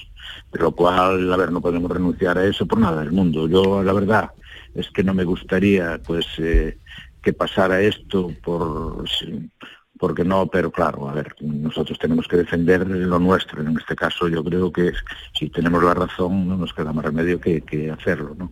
de 0.52 0.60
lo 0.60 0.72
cual, 0.72 1.32
a 1.32 1.38
ver, 1.38 1.52
no 1.52 1.62
podemos 1.62 1.92
renunciar 1.92 2.38
a 2.40 2.46
eso 2.46 2.66
por 2.66 2.80
nada 2.80 3.02
del 3.02 3.12
mundo. 3.12 3.48
Yo, 3.48 3.84
la 3.84 3.94
verdad, 3.94 4.32
es 4.74 4.90
que 4.90 5.04
no 5.04 5.14
me 5.14 5.24
gustaría, 5.24 6.00
pues, 6.06 6.26
eh, 6.40 6.78
que 7.22 7.34
pasara 7.34 7.82
esto 7.82 8.32
por 8.44 9.06
porque 10.02 10.26
no, 10.26 10.48
pero 10.48 10.72
claro, 10.72 11.08
a 11.08 11.14
ver, 11.14 11.36
nosotros 11.42 12.00
tenemos 12.00 12.28
que 12.28 12.36
defender 12.36 12.88
lo 12.88 13.20
nuestro. 13.20 13.62
En 13.62 13.78
este 13.78 13.96
caso 13.96 14.28
yo 14.28 14.44
creo 14.44 14.72
que 14.72 14.92
si 15.38 15.48
tenemos 15.50 15.84
la 15.84 15.94
razón 15.94 16.48
no 16.48 16.58
nos 16.58 16.74
queda 16.74 16.92
más 16.92 17.06
remedio 17.06 17.40
que, 17.40 17.92
hacerlo, 17.92 18.36
¿no? 18.36 18.52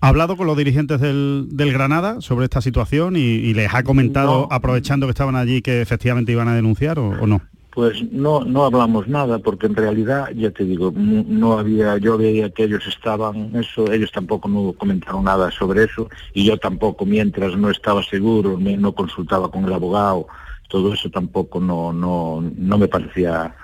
¿Ha 0.00 0.08
hablado 0.08 0.38
con 0.38 0.46
los 0.46 0.56
dirigentes 0.56 0.98
del, 1.02 1.48
Granada 1.52 2.22
sobre 2.22 2.44
esta 2.44 2.62
situación 2.62 3.14
y, 3.14 3.52
les 3.52 3.74
ha 3.74 3.82
comentado, 3.82 4.48
aprovechando 4.50 5.06
que 5.06 5.10
estaban 5.10 5.36
allí, 5.36 5.60
que 5.60 5.82
efectivamente 5.82 6.32
iban 6.32 6.48
a 6.48 6.54
denunciar 6.54 6.98
o, 6.98 7.26
no? 7.26 7.42
Pues 7.76 8.10
no, 8.10 8.42
no 8.42 8.64
hablamos 8.64 9.06
nada, 9.06 9.38
porque 9.38 9.66
en 9.66 9.74
realidad, 9.74 10.30
ya 10.34 10.50
te 10.50 10.64
digo, 10.64 10.94
no 10.96 11.58
había, 11.58 11.98
yo 11.98 12.16
veía 12.16 12.48
que 12.48 12.64
ellos 12.64 12.86
estaban, 12.86 13.54
eso, 13.54 13.92
ellos 13.92 14.10
tampoco 14.10 14.48
no 14.48 14.72
comentaron 14.72 15.24
nada 15.24 15.50
sobre 15.50 15.84
eso, 15.84 16.08
y 16.32 16.46
yo 16.46 16.56
tampoco, 16.56 17.04
mientras 17.04 17.54
no 17.54 17.68
estaba 17.68 18.02
seguro, 18.02 18.56
no 18.58 18.94
consultaba 18.94 19.50
con 19.50 19.66
el 19.66 19.74
abogado, 19.74 20.26
todo 20.70 20.94
eso 20.94 21.10
tampoco 21.10 21.60
no, 21.60 21.92
no, 21.92 22.42
no 22.56 22.78
me 22.78 22.88
parecía, 22.88 23.54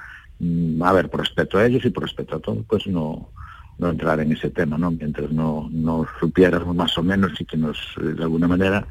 mm, 0.40 0.82
a 0.82 0.92
ver, 0.92 1.08
por 1.08 1.20
respeto 1.20 1.56
a 1.56 1.64
ellos 1.64 1.82
y 1.86 1.88
por 1.88 2.02
respeto 2.02 2.36
a 2.36 2.40
todo, 2.40 2.62
pues 2.68 2.86
no, 2.86 3.30
no 3.78 3.88
entrar 3.88 4.20
en 4.20 4.32
ese 4.32 4.50
tema, 4.50 4.76
¿no? 4.76 4.90
Mientras 4.90 5.30
no, 5.30 5.70
no 5.72 6.06
supiéramos 6.20 6.76
más 6.76 6.98
o 6.98 7.02
menos 7.02 7.40
y 7.40 7.46
que 7.46 7.56
nos, 7.56 7.78
de 7.96 8.22
alguna 8.22 8.46
manera, 8.46 8.86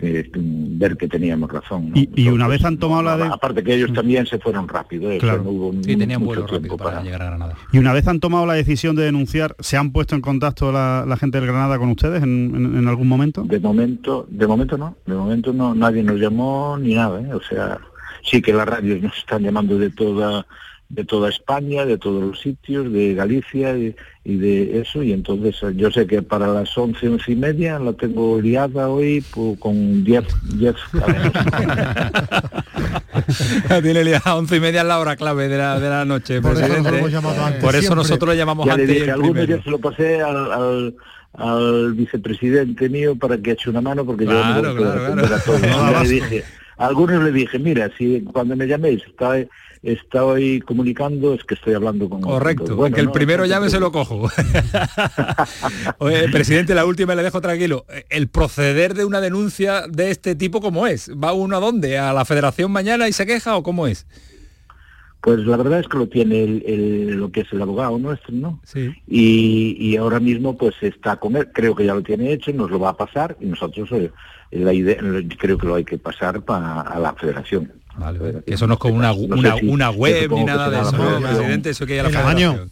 que, 0.00 0.30
ver 0.32 0.96
que 0.96 1.06
teníamos 1.06 1.50
razón. 1.52 1.92
Y, 1.94 2.28
una 2.28 2.48
vez 2.48 2.64
han 2.64 2.78
tomado 2.78 3.02
la 3.02 3.16
de... 3.16 3.24
Aparte 3.24 3.62
que 3.62 3.74
ellos 3.74 3.92
también 3.92 4.26
se 4.26 4.38
fueron 4.38 4.66
rápido, 4.66 5.10
¿eh? 5.10 5.18
claro. 5.18 5.42
hubo 5.44 5.72
sí, 5.82 5.96
tenían 5.96 6.24
vuelo 6.24 6.46
rápido 6.46 6.76
para, 6.76 7.02
llegar 7.02 7.22
a 7.22 7.26
Granada. 7.26 7.54
Y 7.72 7.78
una 7.78 7.92
vez 7.92 8.08
han 8.08 8.20
tomado 8.20 8.46
la 8.46 8.54
decisión 8.54 8.96
de 8.96 9.04
denunciar, 9.04 9.54
¿se 9.58 9.76
han 9.76 9.92
puesto 9.92 10.14
en 10.14 10.22
contacto 10.22 10.72
la, 10.72 11.16
gente 11.20 11.38
del 11.38 11.48
Granada 11.48 11.78
con 11.78 11.90
ustedes 11.90 12.22
en, 12.22 12.88
algún 12.88 13.08
momento? 13.08 13.42
De 13.44 13.60
momento, 13.60 14.26
de 14.30 14.46
momento 14.46 14.78
no, 14.78 14.96
de 15.04 15.14
momento 15.14 15.52
no, 15.52 15.74
nadie 15.74 16.02
nos 16.02 16.18
llamó 16.18 16.78
ni 16.80 16.94
nada, 16.94 17.20
¿eh? 17.20 17.34
o 17.34 17.42
sea, 17.42 17.78
sí 18.22 18.40
que 18.40 18.54
las 18.54 18.66
radios 18.66 19.02
nos 19.02 19.16
están 19.18 19.42
llamando 19.42 19.78
de 19.78 19.90
toda 19.90 20.46
de 20.90 21.04
toda 21.04 21.30
España, 21.30 21.86
de 21.86 21.98
todos 21.98 22.22
los 22.22 22.40
sitios, 22.40 22.92
de 22.92 23.14
Galicia 23.14 23.78
y, 23.78 23.94
de 24.24 24.80
eso, 24.80 25.02
y 25.02 25.12
entonces 25.12 25.56
eh, 25.62 25.72
yo 25.76 25.90
sé 25.90 26.06
que 26.06 26.20
para 26.20 26.48
las 26.48 26.76
once, 26.76 27.08
once 27.08 27.32
y 27.32 27.36
media 27.36 27.78
la 27.78 27.92
tengo 27.92 28.40
liada 28.40 28.88
hoy 28.88 29.24
con 29.58 30.04
10 30.04 30.24
diez, 30.56 30.74
Tiene 33.82 34.04
liada 34.04 34.22
a 34.24 34.36
once 34.36 34.56
y 34.56 34.60
media 34.60 34.82
la 34.82 34.98
hora 34.98 35.16
clave 35.16 35.48
de 35.48 35.58
la, 35.58 35.78
de 35.78 35.88
la 35.88 36.04
noche, 36.04 36.42
Por 36.42 36.54
presidente. 36.54 37.06
Eso, 37.06 37.22
Por 37.60 37.76
eso 37.76 37.94
nosotros 37.94 38.30
le 38.30 38.36
llamamos 38.36 38.66
ya 38.66 38.74
antes. 38.74 39.06
Le 39.06 39.10
algunos 39.10 39.46
días 39.46 39.62
se 39.62 39.70
lo 39.70 39.78
pasé 39.78 40.20
al, 40.20 40.94
al 41.34 41.92
vicepresidente 41.94 42.88
mío 42.88 43.16
para 43.16 43.38
que 43.38 43.52
eche 43.52 43.70
una 43.70 43.80
mano 43.80 44.04
porque 44.04 44.26
yo 44.26 44.32
no 44.32 44.74
claro, 44.74 46.02
le 46.02 46.08
dije, 46.08 46.44
a 46.76 46.86
algunos 46.86 47.22
le 47.22 47.30
dije, 47.30 47.58
mira, 47.58 47.90
si 47.96 48.22
cuando 48.22 48.56
me 48.56 48.66
llaméis 48.66 49.02
está 49.06 49.36
estoy 49.82 50.60
comunicando 50.60 51.34
es 51.34 51.44
que 51.44 51.54
estoy 51.54 51.74
hablando 51.74 52.08
con 52.08 52.20
correcto 52.20 52.76
bueno, 52.76 52.94
que 52.94 53.00
el 53.00 53.10
primero 53.10 53.46
llame 53.46 53.70
se 53.70 53.80
lo 53.80 53.90
cojo. 53.90 54.28
Oye, 55.98 56.28
presidente 56.28 56.74
la 56.74 56.84
última 56.84 57.14
le 57.14 57.22
dejo 57.22 57.40
tranquilo. 57.40 57.86
El 58.08 58.28
proceder 58.28 58.94
de 58.94 59.04
una 59.04 59.20
denuncia 59.20 59.86
de 59.88 60.10
este 60.10 60.34
tipo 60.34 60.60
cómo 60.60 60.86
es 60.86 61.10
va 61.12 61.32
uno 61.32 61.56
a 61.56 61.60
dónde 61.60 61.98
a 61.98 62.12
la 62.12 62.24
Federación 62.24 62.70
mañana 62.70 63.08
y 63.08 63.12
se 63.12 63.26
queja 63.26 63.56
o 63.56 63.62
cómo 63.62 63.86
es 63.86 64.06
pues 65.20 65.40
la 65.40 65.56
verdad 65.56 65.80
es 65.80 65.88
que 65.88 65.98
lo 65.98 66.08
tiene 66.08 66.42
el, 66.44 67.16
lo 67.16 67.30
que 67.30 67.40
es 67.40 67.52
el 67.52 67.60
abogado 67.60 67.98
nuestro, 67.98 68.32
¿no? 68.32 68.60
Sí. 68.64 68.94
Y, 69.06 69.96
ahora 69.96 70.18
mismo 70.18 70.56
pues 70.56 70.74
está 70.80 71.16
con 71.16 71.36
él, 71.36 71.48
creo 71.52 71.74
que 71.74 71.84
ya 71.84 71.94
lo 71.94 72.02
tiene 72.02 72.32
hecho, 72.32 72.52
nos 72.52 72.70
lo 72.70 72.80
va 72.80 72.90
a 72.90 72.96
pasar 72.96 73.36
y 73.38 73.46
nosotros 73.46 73.90
eh, 73.92 74.10
la 74.50 74.72
idea, 74.72 74.96
creo 75.38 75.58
que 75.58 75.66
lo 75.66 75.74
hay 75.74 75.84
que 75.84 75.98
pasar 75.98 76.42
para 76.42 76.80
a 76.80 76.98
la 76.98 77.12
federación. 77.14 77.70
Vale, 78.00 78.42
eso 78.46 78.66
no 78.66 78.74
es 78.74 78.80
como 78.80 78.94
una, 78.94 79.12
una, 79.12 79.90
web 79.90 80.30
ni 80.32 80.44
nada 80.44 80.70
de 80.70 80.80
eso, 80.80 81.20
presidente, 81.20 81.70
eso 81.70 81.84
que 81.84 81.96
ya 81.96 82.02
la 82.02 82.08
federación. 82.08 82.70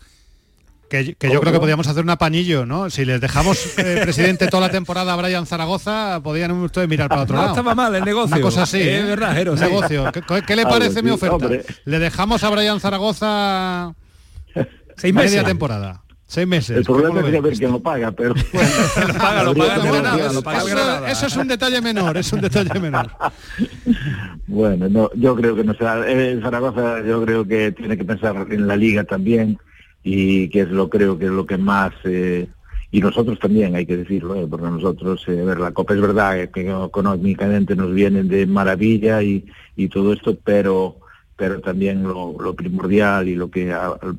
Que, 0.88 1.04
yo 1.04 1.40
creo 1.40 1.52
que 1.52 1.58
podríamos 1.58 1.86
hacer 1.86 2.02
un 2.02 2.08
apañillo, 2.08 2.64
¿no? 2.64 2.88
Si 2.88 3.04
les 3.04 3.20
dejamos 3.20 3.78
eh, 3.78 4.00
presidente 4.02 4.46
toda 4.46 4.68
la 4.68 4.72
temporada 4.72 5.12
a 5.12 5.16
Brian 5.16 5.44
Zaragoza, 5.44 6.20
podrían 6.24 6.52
ustedes 6.52 6.88
mirar 6.88 7.10
para 7.10 7.22
otro 7.22 7.36
lado. 7.36 7.48
No 7.48 7.52
estaba 7.52 7.74
mal 7.74 7.94
el 7.94 8.04
negocio. 8.04 8.34
Una 8.34 8.42
cosa 8.42 8.62
así. 8.62 8.80
Es 8.80 9.00
¿eh? 9.00 9.02
verdad, 9.02 9.34
negocio. 9.34 10.10
¿Qué, 10.46 10.56
le 10.56 10.62
parece 10.64 11.02
mi 11.02 11.10
oferta? 11.10 11.46
Le 11.84 11.98
dejamos 11.98 12.42
a 12.42 12.48
Brian 12.48 12.80
Zaragoza 12.80 13.94
seis 14.96 15.12
meses. 15.12 15.32
Media 15.32 15.44
temporada. 15.44 16.00
Seis 16.30 16.46
meses. 16.46 16.76
El 16.76 16.84
problema 16.84 17.20
es 17.20 17.42
ver 17.42 17.54
quién 17.54 17.72
lo 17.72 17.80
paga, 17.80 18.12
pero 18.12 18.34
lo 18.34 19.18
paga, 19.18 19.42
lo 19.44 20.42
paga, 20.42 21.10
eso, 21.10 21.26
es 21.26 21.36
un 21.36 21.48
detalle 21.48 21.80
menor, 21.80 22.18
es 22.18 22.30
un 22.34 22.42
detalle 22.42 22.78
menor. 22.78 23.10
bueno, 24.46 24.90
no, 24.90 25.10
yo 25.14 25.34
creo 25.34 25.56
que 25.56 25.64
no 25.64 25.72
sea. 25.72 26.04
Eh, 26.06 26.38
Zaragoza, 26.42 27.02
yo 27.02 27.24
creo 27.24 27.48
que 27.48 27.72
tiene 27.72 27.96
que 27.96 28.04
pensar 28.04 28.46
en 28.50 28.66
la 28.66 28.76
liga 28.76 29.04
también 29.04 29.58
y 30.04 30.50
que 30.50 30.60
es 30.60 30.68
lo 30.68 30.90
creo 30.90 31.18
que 31.18 31.24
es 31.24 31.30
lo 31.30 31.46
que 31.46 31.56
más 31.56 31.92
eh, 32.04 32.46
y 32.90 33.00
nosotros 33.00 33.38
también 33.38 33.74
hay 33.74 33.84
que 33.84 33.96
decirlo, 33.96 34.34
eh, 34.34 34.46
porque 34.48 34.66
nosotros, 34.66 35.22
eh, 35.28 35.32
ver, 35.32 35.60
la 35.60 35.72
Copa 35.72 35.94
es 35.94 36.00
verdad 36.00 36.48
que 36.50 36.70
económicamente 36.70 37.76
nos 37.76 37.92
vienen 37.92 38.28
de 38.28 38.46
maravilla 38.46 39.22
y, 39.22 39.46
y 39.76 39.88
todo 39.88 40.12
esto, 40.12 40.36
pero 40.42 40.96
pero 41.38 41.60
también 41.60 42.02
lo, 42.02 42.34
primordial 42.56 43.28
y 43.28 43.36
lo 43.36 43.48
que 43.48 43.72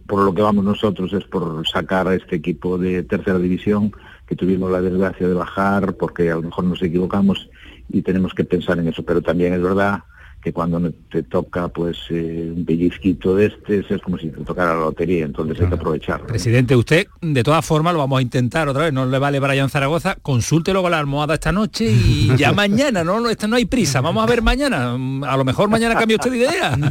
por 0.07 0.23
lo 0.23 0.33
que 0.33 0.41
vamos 0.41 0.63
nosotros 0.63 1.11
es 1.11 1.25
por 1.25 1.67
sacar 1.67 2.07
a 2.07 2.15
este 2.15 2.37
equipo 2.37 2.77
de 2.77 3.03
tercera 3.03 3.37
división 3.37 3.91
que 4.25 4.37
tuvimos 4.37 4.71
la 4.71 4.81
desgracia 4.81 5.27
de 5.27 5.33
bajar 5.33 5.95
porque 5.97 6.31
a 6.31 6.35
lo 6.35 6.43
mejor 6.43 6.63
nos 6.63 6.81
equivocamos 6.81 7.49
y 7.89 8.03
tenemos 8.03 8.33
que 8.33 8.45
pensar 8.45 8.79
en 8.79 8.87
eso 8.87 9.03
pero 9.03 9.21
también 9.21 9.53
es 9.53 9.61
verdad 9.61 9.99
que 10.41 10.53
cuando 10.53 10.91
te 11.11 11.23
toca 11.23 11.67
pues 11.67 11.97
eh, 12.09 12.51
un 12.55 12.65
pellizquito 12.65 13.35
de 13.35 13.47
este 13.47 13.85
es 13.89 14.01
como 14.01 14.17
si 14.17 14.29
te 14.29 14.41
tocara 14.43 14.73
la 14.73 14.81
lotería, 14.81 15.25
entonces 15.25 15.59
hay 15.59 15.67
que 15.67 15.75
aprovecharlo. 15.75 16.27
Presidente, 16.27 16.75
usted 16.75 17.07
de 17.21 17.43
todas 17.43 17.65
formas 17.65 17.93
lo 17.93 17.99
vamos 17.99 18.19
a 18.19 18.21
intentar 18.21 18.69
otra 18.69 18.83
vez, 18.83 18.93
no 18.93 19.05
le 19.05 19.19
vale 19.19 19.39
Brian 19.39 19.69
Zaragoza, 19.69 20.15
consulte 20.21 20.71
luego 20.71 20.89
la 20.89 20.99
almohada 20.99 21.33
esta 21.33 21.51
noche 21.51 21.91
y 21.91 22.31
ya 22.37 22.53
mañana, 22.53 23.03
no, 23.03 23.19
no, 23.19 23.29
no 23.29 23.55
hay 23.55 23.65
prisa, 23.65 24.01
vamos 24.01 24.23
a 24.23 24.27
ver 24.27 24.41
mañana, 24.41 24.93
a 24.93 25.37
lo 25.37 25.43
mejor 25.43 25.69
mañana 25.69 25.95
cambia 25.95 26.17
usted 26.17 26.31
de 26.31 26.37
idea. 26.37 26.77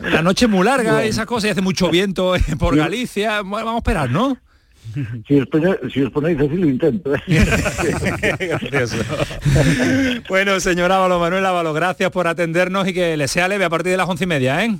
La 0.00 0.22
noche 0.22 0.46
es 0.46 0.50
muy 0.50 0.64
larga, 0.64 1.04
esas 1.04 1.24
cosas, 1.24 1.48
y 1.48 1.50
hace 1.52 1.62
mucho 1.62 1.88
viento 1.88 2.34
por 2.58 2.76
Galicia, 2.76 3.42
vamos 3.42 3.74
a 3.74 3.76
esperar, 3.76 4.10
¿no? 4.10 4.36
Si 5.26 5.40
os, 5.40 5.46
ponéis, 5.48 5.76
si 5.92 6.02
os 6.02 6.10
ponéis 6.10 6.38
así 6.38 6.56
lo 6.56 6.68
intento. 6.68 7.14
¿eh? 7.14 7.18
bueno, 10.28 10.60
señor 10.60 10.92
Ávalo, 10.92 11.18
Manuel 11.18 11.46
Ávalo, 11.46 11.72
gracias 11.72 12.10
por 12.10 12.28
atendernos 12.28 12.86
y 12.86 12.94
que 12.94 13.16
le 13.16 13.26
sea 13.26 13.48
leve 13.48 13.64
a 13.64 13.70
partir 13.70 13.92
de 13.92 13.96
las 13.96 14.08
once 14.08 14.24
y 14.24 14.28
media, 14.28 14.64
¿eh? 14.64 14.76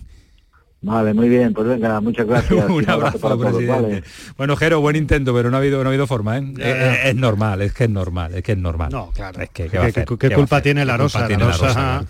Vale, 0.82 1.14
muy 1.14 1.30
bien, 1.30 1.54
pues 1.54 1.66
venga, 1.66 1.98
muchas 2.00 2.26
gracias. 2.26 2.64
Un 2.68 2.88
abrazo, 2.88 3.18
para 3.18 3.38
presidente. 3.38 4.04
Bueno, 4.36 4.54
Jero, 4.54 4.80
buen 4.80 4.96
intento, 4.96 5.34
pero 5.34 5.50
no 5.50 5.56
ha 5.56 5.60
habido, 5.60 5.82
no 5.82 5.88
ha 5.88 5.90
habido 5.90 6.06
forma, 6.06 6.38
¿eh? 6.38 7.00
Es, 7.04 7.16
normal, 7.16 7.62
es 7.62 7.72
que 7.72 7.84
es 7.84 7.90
normal, 7.90 8.34
es 8.34 8.42
que 8.42 8.52
es 8.52 8.58
normal. 8.58 8.90
No, 8.92 9.10
claro. 9.12 9.40
Es 9.40 9.48
que, 9.48 9.70
¿Qué, 9.70 10.30
culpa 10.30 10.60
tiene 10.60 10.84
la 10.84 10.98
Rosa? 10.98 11.26
La 11.26 11.38
Rosa, 11.38 12.04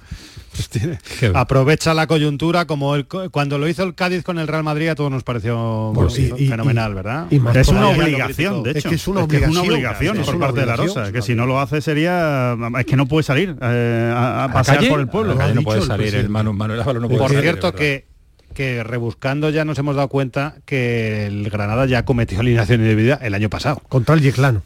aprovecha 1.34 1.94
la 1.94 2.06
coyuntura 2.06 2.66
como 2.66 2.94
el, 2.94 3.06
cuando 3.06 3.58
lo 3.58 3.68
hizo 3.68 3.82
el 3.82 3.94
Cádiz 3.94 4.22
con 4.22 4.38
el 4.38 4.48
Real 4.48 4.62
Madrid 4.62 4.88
a 4.88 4.94
todos 4.94 5.10
nos 5.10 5.22
pareció 5.22 5.92
fenomenal, 6.36 6.94
¿verdad? 6.94 7.26
es 7.30 7.68
una 7.68 7.88
obligación, 7.88 8.62
de 8.62 8.70
hecho. 8.70 8.78
Es 8.78 8.84
que 8.84 8.94
es 8.94 9.08
una 9.08 9.62
obligación, 9.62 10.18
por 10.18 10.38
parte 10.38 10.60
de 10.60 10.66
la 10.66 10.76
Rosa. 10.76 11.12
Que 11.12 11.22
si 11.22 11.34
no 11.34 11.46
lo 11.46 11.60
hace 11.60 11.80
sería 11.80 12.56
es 12.78 12.86
que 12.86 12.96
no 12.96 13.06
puede 13.06 13.22
salir 13.22 13.56
eh, 13.60 14.12
a, 14.14 14.48
pasear 14.52 14.88
por 14.88 15.00
el 15.00 15.08
pueblo. 15.08 15.34
No, 15.34 15.62
puede 15.62 15.82
salir 15.82 16.14
el 16.14 16.28
Manuel 16.28 16.56
no 16.56 16.84
puede 17.08 17.18
Por 17.18 17.30
cierto 17.30 17.72
que 17.74 18.14
que 18.54 18.84
rebuscando 18.84 19.50
ya 19.50 19.64
nos 19.64 19.78
hemos 19.78 19.96
dado 19.96 20.08
cuenta 20.08 20.54
que 20.64 21.26
el 21.26 21.50
Granada 21.50 21.84
ya 21.86 22.04
cometió 22.04 22.40
alineación 22.40 22.80
indebida 22.80 23.16
el 23.16 23.34
año 23.34 23.50
pasado. 23.50 23.82
Contra 23.88 24.14
el 24.14 24.22
Yeclano. 24.22 24.62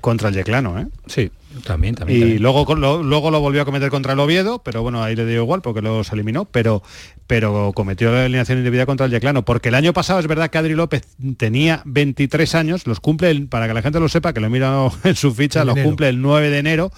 Contra 0.00 0.30
el 0.30 0.34
Yeclano, 0.34 0.78
¿eh? 0.80 0.86
Sí. 1.06 1.30
También, 1.64 1.94
también. 1.94 2.28
Y 2.28 2.38
Luego, 2.38 2.74
lo, 2.74 3.02
luego 3.02 3.30
lo 3.30 3.40
volvió 3.40 3.62
a 3.62 3.64
cometer 3.64 3.90
contra 3.90 4.12
el 4.12 4.20
Oviedo, 4.20 4.62
pero 4.62 4.82
bueno, 4.82 5.02
ahí 5.02 5.16
le 5.16 5.26
dio 5.26 5.42
igual 5.42 5.62
porque 5.62 5.82
los 5.82 6.12
eliminó, 6.12 6.44
pero, 6.44 6.82
pero 7.26 7.72
cometió 7.74 8.12
la 8.12 8.24
alineación 8.24 8.58
indebida 8.58 8.86
contra 8.86 9.06
el 9.06 9.12
Yeclano, 9.12 9.44
porque 9.44 9.68
el 9.68 9.74
año 9.74 9.92
pasado 9.92 10.20
es 10.20 10.26
verdad 10.26 10.50
que 10.50 10.58
Adri 10.58 10.74
López 10.74 11.02
tenía 11.36 11.82
23 11.84 12.54
años, 12.54 12.86
los 12.86 13.00
cumple, 13.00 13.46
para 13.46 13.68
que 13.68 13.74
la 13.74 13.82
gente 13.82 14.00
lo 14.00 14.08
sepa, 14.08 14.32
que 14.32 14.40
lo 14.40 14.50
mira 14.50 14.90
en 15.04 15.14
su 15.14 15.34
ficha, 15.34 15.64
los 15.64 15.78
cumple 15.78 16.08
el 16.08 16.20
9 16.20 16.50
de 16.50 16.58
enero, 16.58 16.92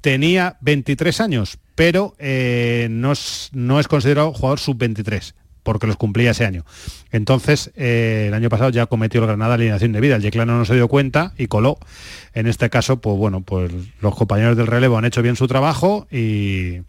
tenía 0.00 0.56
23 0.60 1.20
años, 1.20 1.58
pero 1.74 2.14
eh, 2.18 2.88
no, 2.90 3.12
es, 3.12 3.50
no 3.52 3.80
es 3.80 3.88
considerado 3.88 4.32
jugador 4.32 4.60
sub-23 4.60 5.34
porque 5.62 5.86
los 5.86 5.96
cumplía 5.96 6.32
ese 6.32 6.44
año. 6.44 6.64
Entonces, 7.10 7.70
eh, 7.76 8.26
el 8.28 8.34
año 8.34 8.48
pasado 8.48 8.70
ya 8.70 8.86
cometió 8.86 9.20
el 9.20 9.26
Granada 9.26 9.54
alineación 9.54 9.92
de 9.92 10.00
vida. 10.00 10.16
El 10.16 10.22
Yeclano 10.22 10.58
no 10.58 10.64
se 10.64 10.74
dio 10.74 10.88
cuenta 10.88 11.32
y 11.38 11.46
coló. 11.46 11.78
En 12.34 12.46
este 12.46 12.70
caso, 12.70 13.00
pues 13.00 13.16
bueno, 13.16 13.42
pues 13.42 13.72
los 14.00 14.14
compañeros 14.14 14.56
del 14.56 14.66
relevo 14.66 14.98
han 14.98 15.04
hecho 15.04 15.22
bien 15.22 15.36
su 15.36 15.46
trabajo 15.46 16.06
y, 16.10 16.80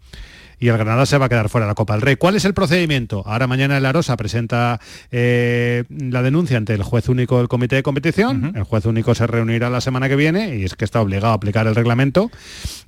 y 0.58 0.68
el 0.68 0.76
Granada 0.76 1.06
se 1.06 1.18
va 1.18 1.26
a 1.26 1.28
quedar 1.28 1.48
fuera 1.48 1.66
de 1.66 1.70
la 1.70 1.74
Copa 1.74 1.94
del 1.94 2.02
Rey. 2.02 2.16
¿Cuál 2.16 2.36
es 2.36 2.44
el 2.44 2.54
procedimiento? 2.54 3.22
Ahora 3.26 3.46
mañana 3.46 3.76
el 3.76 3.86
Arosa 3.86 4.16
presenta 4.16 4.80
eh, 5.10 5.84
la 5.88 6.22
denuncia 6.22 6.56
ante 6.56 6.74
el 6.74 6.82
juez 6.82 7.08
único 7.08 7.38
del 7.38 7.48
comité 7.48 7.76
de 7.76 7.82
competición. 7.82 8.52
El 8.54 8.64
juez 8.64 8.86
único 8.86 9.14
se 9.14 9.26
reunirá 9.26 9.70
la 9.70 9.80
semana 9.80 10.08
que 10.08 10.16
viene 10.16 10.56
y 10.56 10.64
es 10.64 10.74
que 10.74 10.84
está 10.84 11.00
obligado 11.00 11.32
a 11.32 11.36
aplicar 11.36 11.66
el 11.66 11.74
reglamento. 11.74 12.30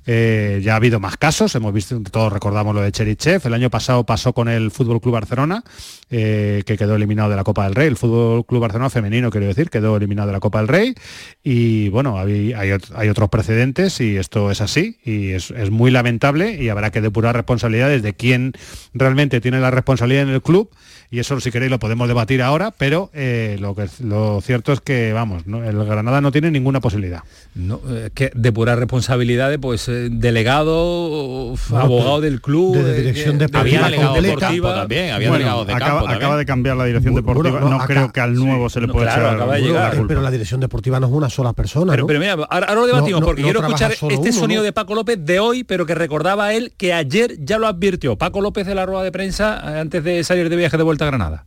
Eh, 0.05 0.61
ya 0.63 0.73
ha 0.73 0.75
habido 0.77 0.99
más 0.99 1.17
casos, 1.17 1.53
hemos 1.55 1.73
visto, 1.73 2.01
todos 2.11 2.31
recordamos 2.31 2.73
lo 2.73 2.81
de 2.81 2.91
Cherichev, 2.91 3.41
el 3.45 3.53
año 3.53 3.69
pasado 3.69 4.05
pasó 4.05 4.31
con 4.33 4.47
el 4.47 4.71
Fútbol 4.71 5.01
Club 5.01 5.13
Barcelona, 5.13 5.63
eh, 6.09 6.63
que 6.65 6.77
quedó 6.77 6.95
eliminado 6.95 7.29
de 7.29 7.35
la 7.35 7.43
Copa 7.43 7.65
del 7.65 7.75
Rey, 7.75 7.87
el 7.87 7.97
Fútbol 7.97 8.45
Club 8.45 8.61
Barcelona 8.61 8.89
femenino, 8.89 9.29
quiero 9.29 9.47
decir, 9.47 9.69
quedó 9.69 9.97
eliminado 9.97 10.27
de 10.27 10.33
la 10.33 10.39
Copa 10.39 10.59
del 10.59 10.69
Rey, 10.69 10.95
y 11.43 11.89
bueno, 11.89 12.17
hay, 12.17 12.71
otros 13.09 13.29
precedentes 13.29 13.99
y 13.99 14.15
esto 14.15 14.49
es 14.49 14.61
así, 14.61 14.97
y 15.03 15.31
es, 15.31 15.51
es 15.51 15.71
muy 15.71 15.91
lamentable 15.91 16.55
y 16.55 16.69
habrá 16.69 16.89
que 16.91 17.01
depurar 17.01 17.35
responsabilidades 17.35 17.56
de 17.57 18.13
quién 18.13 18.53
realmente 18.93 19.41
tiene 19.41 19.59
la 19.59 19.71
responsabilidad 19.71 20.23
en 20.23 20.29
el 20.29 20.41
club 20.41 20.69
y 21.09 21.19
eso 21.19 21.39
si 21.39 21.51
queréis 21.51 21.71
lo 21.71 21.79
podemos 21.79 22.07
debatir 22.07 22.41
ahora, 22.41 22.71
pero 22.77 23.09
eh, 23.13 23.55
lo, 23.61 23.75
que, 23.75 23.87
lo 24.03 24.41
cierto 24.41 24.73
es 24.73 24.81
que, 24.81 25.13
vamos, 25.13 25.43
el 25.47 25.85
Granada 25.85 26.19
no 26.19 26.33
tiene 26.33 26.51
ninguna 26.51 26.81
posibilidad. 26.81 27.23
No, 27.55 27.79
eh, 27.89 28.09
que 28.13 28.29
depurar 28.35 28.77
responsabilidades, 28.77 29.57
pues 29.57 29.87
eh, 29.87 30.09
delegado, 30.11 31.55
abogado 31.73 32.19
del 32.19 32.41
club, 32.41 32.75
de, 32.75 32.93
dirección 32.93 33.37
deportiva, 33.37 33.85
había 33.85 33.89
delegado 33.89 34.21
deportivo 34.21 34.73
también, 34.73 35.11
había 35.11 35.31
delegado 35.31 35.63
de 35.63 35.73
acaba, 35.73 36.01
campo 36.01 36.13
acaba 36.13 36.37
de 36.37 36.45
cambiar 36.45 36.75
la 36.75 36.85
dirección 36.85 37.15
deportiva, 37.15 37.61
no 37.61 37.79
creo 37.79 38.11
que 38.11 38.19
al 38.19 38.33
nuevo 38.33 38.69
se 38.69 38.81
le 38.81 38.87
pueda 38.89 39.11
echar 39.11 40.05
Pero 40.07 40.21
la 40.21 40.31
dirección 40.31 40.59
deportiva 40.59 40.99
no 40.99 41.07
es 41.07 41.13
una 41.13 41.29
sola 41.29 41.53
persona, 41.53 41.93
Pero, 41.93 42.05
pero 42.05 42.19
mira, 42.19 42.33
ahora, 42.33 42.75
lo 42.75 42.85
debatimos, 42.85 43.21
porque 43.23 43.43
quiero 43.43 43.61
escuchar 43.61 43.93
este 43.93 44.33
sonido 44.33 44.61
de 44.61 44.73
Paco 44.73 44.93
López 44.93 45.17
de 45.23 45.39
hoy, 45.39 45.63
pero 45.63 45.85
que 45.85 45.95
recordaba 45.95 46.53
él 46.53 46.73
que 46.75 46.91
ayer 46.91 47.37
ya 47.47 47.57
lo 47.57 47.65
advirtió 47.65 48.17
Paco 48.17 48.41
López 48.41 48.67
de 48.67 48.75
la 48.75 48.85
rueda 48.85 49.03
de 49.03 49.11
prensa 49.11 49.79
antes 49.79 50.03
de 50.03 50.23
salir 50.23 50.49
de 50.49 50.55
viaje 50.55 50.77
de 50.77 50.83
vuelta 50.83 51.05
Granada? 51.05 51.45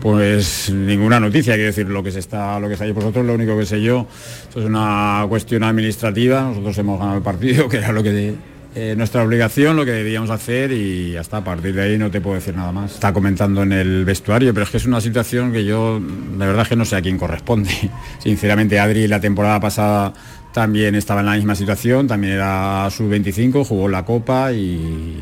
Pues 0.00 0.70
ninguna 0.70 1.18
noticia, 1.18 1.54
quiero 1.54 1.68
decir, 1.68 1.88
lo 1.88 2.02
que 2.02 2.10
se 2.10 2.18
está, 2.18 2.60
lo 2.60 2.68
que 2.68 2.76
por 2.76 2.94
vosotros, 2.94 3.24
lo 3.24 3.34
único 3.34 3.56
que 3.56 3.64
sé 3.64 3.80
yo, 3.82 4.06
es 4.50 4.64
una 4.64 5.24
cuestión 5.28 5.64
administrativa, 5.64 6.42
nosotros 6.42 6.76
hemos 6.78 6.98
ganado 6.98 7.16
el 7.16 7.22
partido, 7.22 7.68
que 7.70 7.78
era 7.78 7.92
lo 7.92 8.02
que 8.02 8.34
eh, 8.76 8.94
nuestra 8.96 9.22
obligación, 9.22 9.76
lo 9.76 9.84
que 9.84 9.92
debíamos 9.92 10.30
hacer 10.30 10.72
y 10.72 11.16
hasta 11.16 11.36
a 11.38 11.44
partir 11.44 11.74
de 11.74 11.82
ahí 11.82 11.96
no 11.96 12.10
te 12.10 12.20
puedo 12.20 12.34
decir 12.34 12.56
nada 12.56 12.72
más. 12.72 12.94
Está 12.94 13.12
comentando 13.12 13.62
en 13.62 13.72
el 13.72 14.04
vestuario, 14.04 14.52
pero 14.52 14.64
es 14.64 14.70
que 14.70 14.78
es 14.78 14.84
una 14.84 15.00
situación 15.00 15.52
que 15.52 15.64
yo 15.64 16.00
de 16.00 16.46
verdad 16.46 16.66
que 16.66 16.74
no 16.74 16.84
sé 16.84 16.96
a 16.96 17.02
quién 17.02 17.16
corresponde. 17.16 17.70
Sinceramente, 18.18 18.80
Adri 18.80 19.06
la 19.06 19.20
temporada 19.20 19.60
pasada 19.60 20.12
también 20.54 20.94
estaba 20.94 21.20
en 21.20 21.26
la 21.26 21.34
misma 21.34 21.56
situación, 21.56 22.06
también 22.06 22.34
era 22.34 22.88
sub-25, 22.88 23.66
jugó 23.66 23.88
la 23.88 24.04
Copa 24.04 24.52
y, 24.52 25.20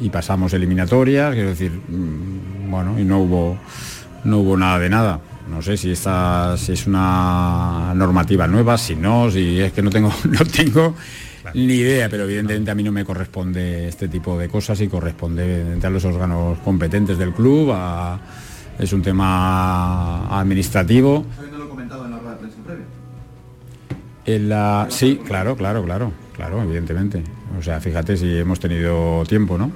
y 0.00 0.08
pasamos 0.08 0.54
eliminatorias, 0.54 1.34
quiero 1.34 1.50
decir, 1.50 1.70
mm, 1.70 2.70
bueno, 2.70 2.98
y 2.98 3.04
no 3.04 3.20
hubo, 3.20 3.58
no 4.24 4.38
hubo 4.38 4.56
nada 4.56 4.78
de 4.78 4.88
nada. 4.88 5.20
No 5.50 5.60
sé 5.60 5.76
si 5.76 5.90
esta 5.90 6.56
si 6.56 6.72
es 6.72 6.86
una 6.86 7.92
normativa 7.94 8.46
nueva, 8.46 8.78
si 8.78 8.96
no, 8.96 9.30
si 9.30 9.60
es 9.60 9.72
que 9.72 9.82
no 9.82 9.90
tengo, 9.90 10.10
no 10.24 10.46
tengo 10.46 10.94
ni 11.52 11.74
idea, 11.74 12.08
pero 12.08 12.24
evidentemente 12.24 12.70
a 12.70 12.74
mí 12.74 12.82
no 12.82 12.92
me 12.92 13.04
corresponde 13.04 13.86
este 13.86 14.08
tipo 14.08 14.38
de 14.38 14.48
cosas 14.48 14.80
y 14.80 14.88
corresponde 14.88 15.78
a 15.82 15.90
los 15.90 16.04
órganos 16.06 16.58
competentes 16.60 17.18
del 17.18 17.34
club, 17.34 17.74
es 18.78 18.92
un 18.94 19.02
tema 19.02 20.38
administrativo. 20.40 21.26
Previa? 24.36 24.86
sí, 24.90 25.20
claro, 25.26 25.56
claro, 25.56 25.84
claro, 25.84 26.12
claro, 26.34 26.62
evidentemente. 26.62 27.22
O 27.58 27.62
sea, 27.62 27.80
fíjate 27.80 28.16
si 28.16 28.38
hemos 28.38 28.60
tenido 28.60 29.24
tiempo, 29.26 29.58
¿no? 29.58 29.72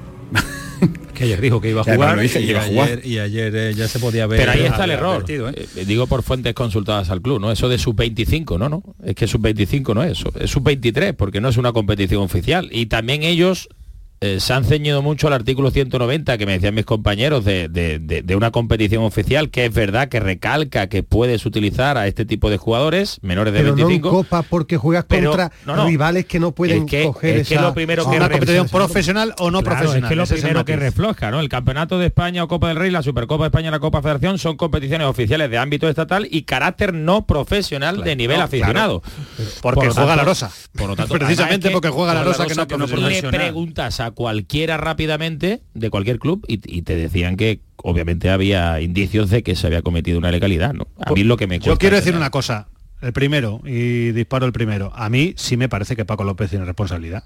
que 1.14 1.24
ayer 1.24 1.40
dijo 1.40 1.60
que 1.60 1.70
iba 1.70 1.80
a 1.80 1.84
jugar, 1.84 2.18
y, 3.04 3.18
ayer, 3.18 3.54
eh, 3.56 3.74
ya 3.74 3.88
se 3.88 3.98
podía 3.98 4.26
ver. 4.26 4.40
Pero 4.40 4.52
ahí 4.52 4.64
está 4.64 4.84
el 4.84 4.90
error. 4.90 5.24
¿eh? 5.28 5.66
Eh, 5.76 5.84
digo 5.86 6.06
por 6.06 6.22
fuentes 6.22 6.54
consultadas 6.54 7.10
al 7.10 7.22
club, 7.22 7.40
¿no? 7.40 7.50
Eso 7.50 7.68
de 7.68 7.78
sub 7.78 7.96
25, 7.96 8.58
no, 8.58 8.68
no. 8.68 8.82
Es 9.04 9.14
que 9.14 9.26
sub 9.26 9.40
25 9.40 9.94
no 9.94 10.02
es 10.02 10.12
eso, 10.12 10.32
es 10.38 10.50
sub 10.50 10.64
23 10.64 11.14
porque 11.14 11.40
no 11.40 11.48
es 11.48 11.56
una 11.56 11.72
competición 11.72 12.22
oficial 12.22 12.68
y 12.70 12.86
también 12.86 13.22
ellos 13.22 13.68
eh, 14.20 14.40
se 14.40 14.52
han 14.52 14.64
ceñido 14.64 15.02
mucho 15.02 15.26
al 15.26 15.32
artículo 15.32 15.70
190 15.70 16.38
que 16.38 16.46
me 16.46 16.52
decían 16.52 16.74
mis 16.74 16.84
compañeros 16.84 17.44
de, 17.44 18.24
una 18.36 18.50
competición 18.50 19.04
oficial 19.04 19.50
que 19.50 19.66
es 19.66 19.74
verdad 19.74 20.08
que 20.08 20.20
recalca 20.20 20.88
que 20.88 21.02
puedes 21.02 21.46
utilizar 21.46 21.98
a 21.98 22.06
este 22.06 22.24
tipo 22.24 22.50
de 22.50 22.56
jugadores 22.56 23.18
menores 23.22 23.52
de 23.52 23.60
pero 23.60 23.74
25 23.74 24.08
no 24.08 24.14
copa 24.16 24.42
porque 24.42 24.76
juegas 24.76 25.04
contra 25.04 25.52
rivales 25.86 26.26
que 26.26 26.40
no 26.40 26.52
pueden 26.52 26.86
coger 26.86 27.38
es 27.38 27.48
que 27.48 27.56
lo 27.56 27.74
primero 27.74 28.08
que 28.08 28.16
una 28.16 28.28
competición 28.28 28.68
profesional 28.68 29.34
o 29.38 29.50
no 29.50 29.62
profesional 29.62 30.04
es 30.04 30.08
que 30.08 30.16
lo 30.16 30.26
primero 30.26 30.64
que 30.64 30.76
refleja 30.76 31.30
¿no? 31.30 31.40
el 31.40 31.48
campeonato 31.48 31.98
de 31.98 32.06
España 32.06 32.44
o 32.44 32.48
Copa 32.48 32.68
del 32.68 32.76
Rey 32.76 32.90
la 32.90 33.02
Supercopa 33.02 33.44
de 33.44 33.48
España 33.48 33.68
y 33.68 33.70
la 33.70 33.80
Copa 33.80 34.02
Federación 34.02 34.38
son 34.38 34.56
competiciones 34.56 35.06
oficiales 35.06 35.50
de 35.50 35.58
ámbito 35.58 35.88
estatal 35.88 36.26
y 36.30 36.42
carácter 36.42 36.94
no 36.94 37.26
profesional 37.26 38.02
de 38.02 38.16
nivel 38.16 38.40
aficionado. 38.40 39.02
Porque 39.60 39.88
juega 39.90 40.16
la 40.16 40.24
rosa. 40.24 40.50
por 40.72 40.88
lo 40.88 40.96
tanto, 40.96 41.14
precisamente 41.14 41.70
porque 41.70 41.88
juega 41.88 42.14
la 42.14 42.24
rosa, 42.24 42.46
que 42.46 42.54
no, 42.54 42.66
que 42.66 42.76
no 42.76 42.86
le 42.86 43.22
preguntas 43.22 44.00
a 44.00 44.10
cualquiera 44.14 44.76
rápidamente 44.76 45.62
de 45.74 45.90
cualquier 45.90 46.18
club 46.18 46.44
y, 46.48 46.82
te 46.82 46.96
decían 46.96 47.36
que 47.36 47.60
obviamente 47.76 48.30
había 48.30 48.80
indicios 48.80 49.30
de 49.30 49.42
que 49.42 49.56
se 49.56 49.66
había 49.66 49.82
cometido 49.82 50.18
una 50.18 50.30
legalidad. 50.30 50.72
¿no? 50.72 50.86
A 51.04 51.12
mí 51.12 51.24
lo 51.24 51.36
que 51.36 51.46
me 51.46 51.58
Yo 51.58 51.76
quiero 51.76 51.96
decir 51.96 52.16
una 52.16 52.30
cosa. 52.30 52.68
El 53.02 53.12
primero, 53.12 53.60
y 53.66 54.12
disparo 54.12 54.46
el 54.46 54.52
primero. 54.52 54.90
A 54.94 55.10
mí 55.10 55.34
sí 55.36 55.58
me 55.58 55.68
parece 55.68 55.94
que 55.94 56.06
Paco 56.06 56.24
López 56.24 56.48
tiene 56.48 56.64
responsabilidad 56.64 57.24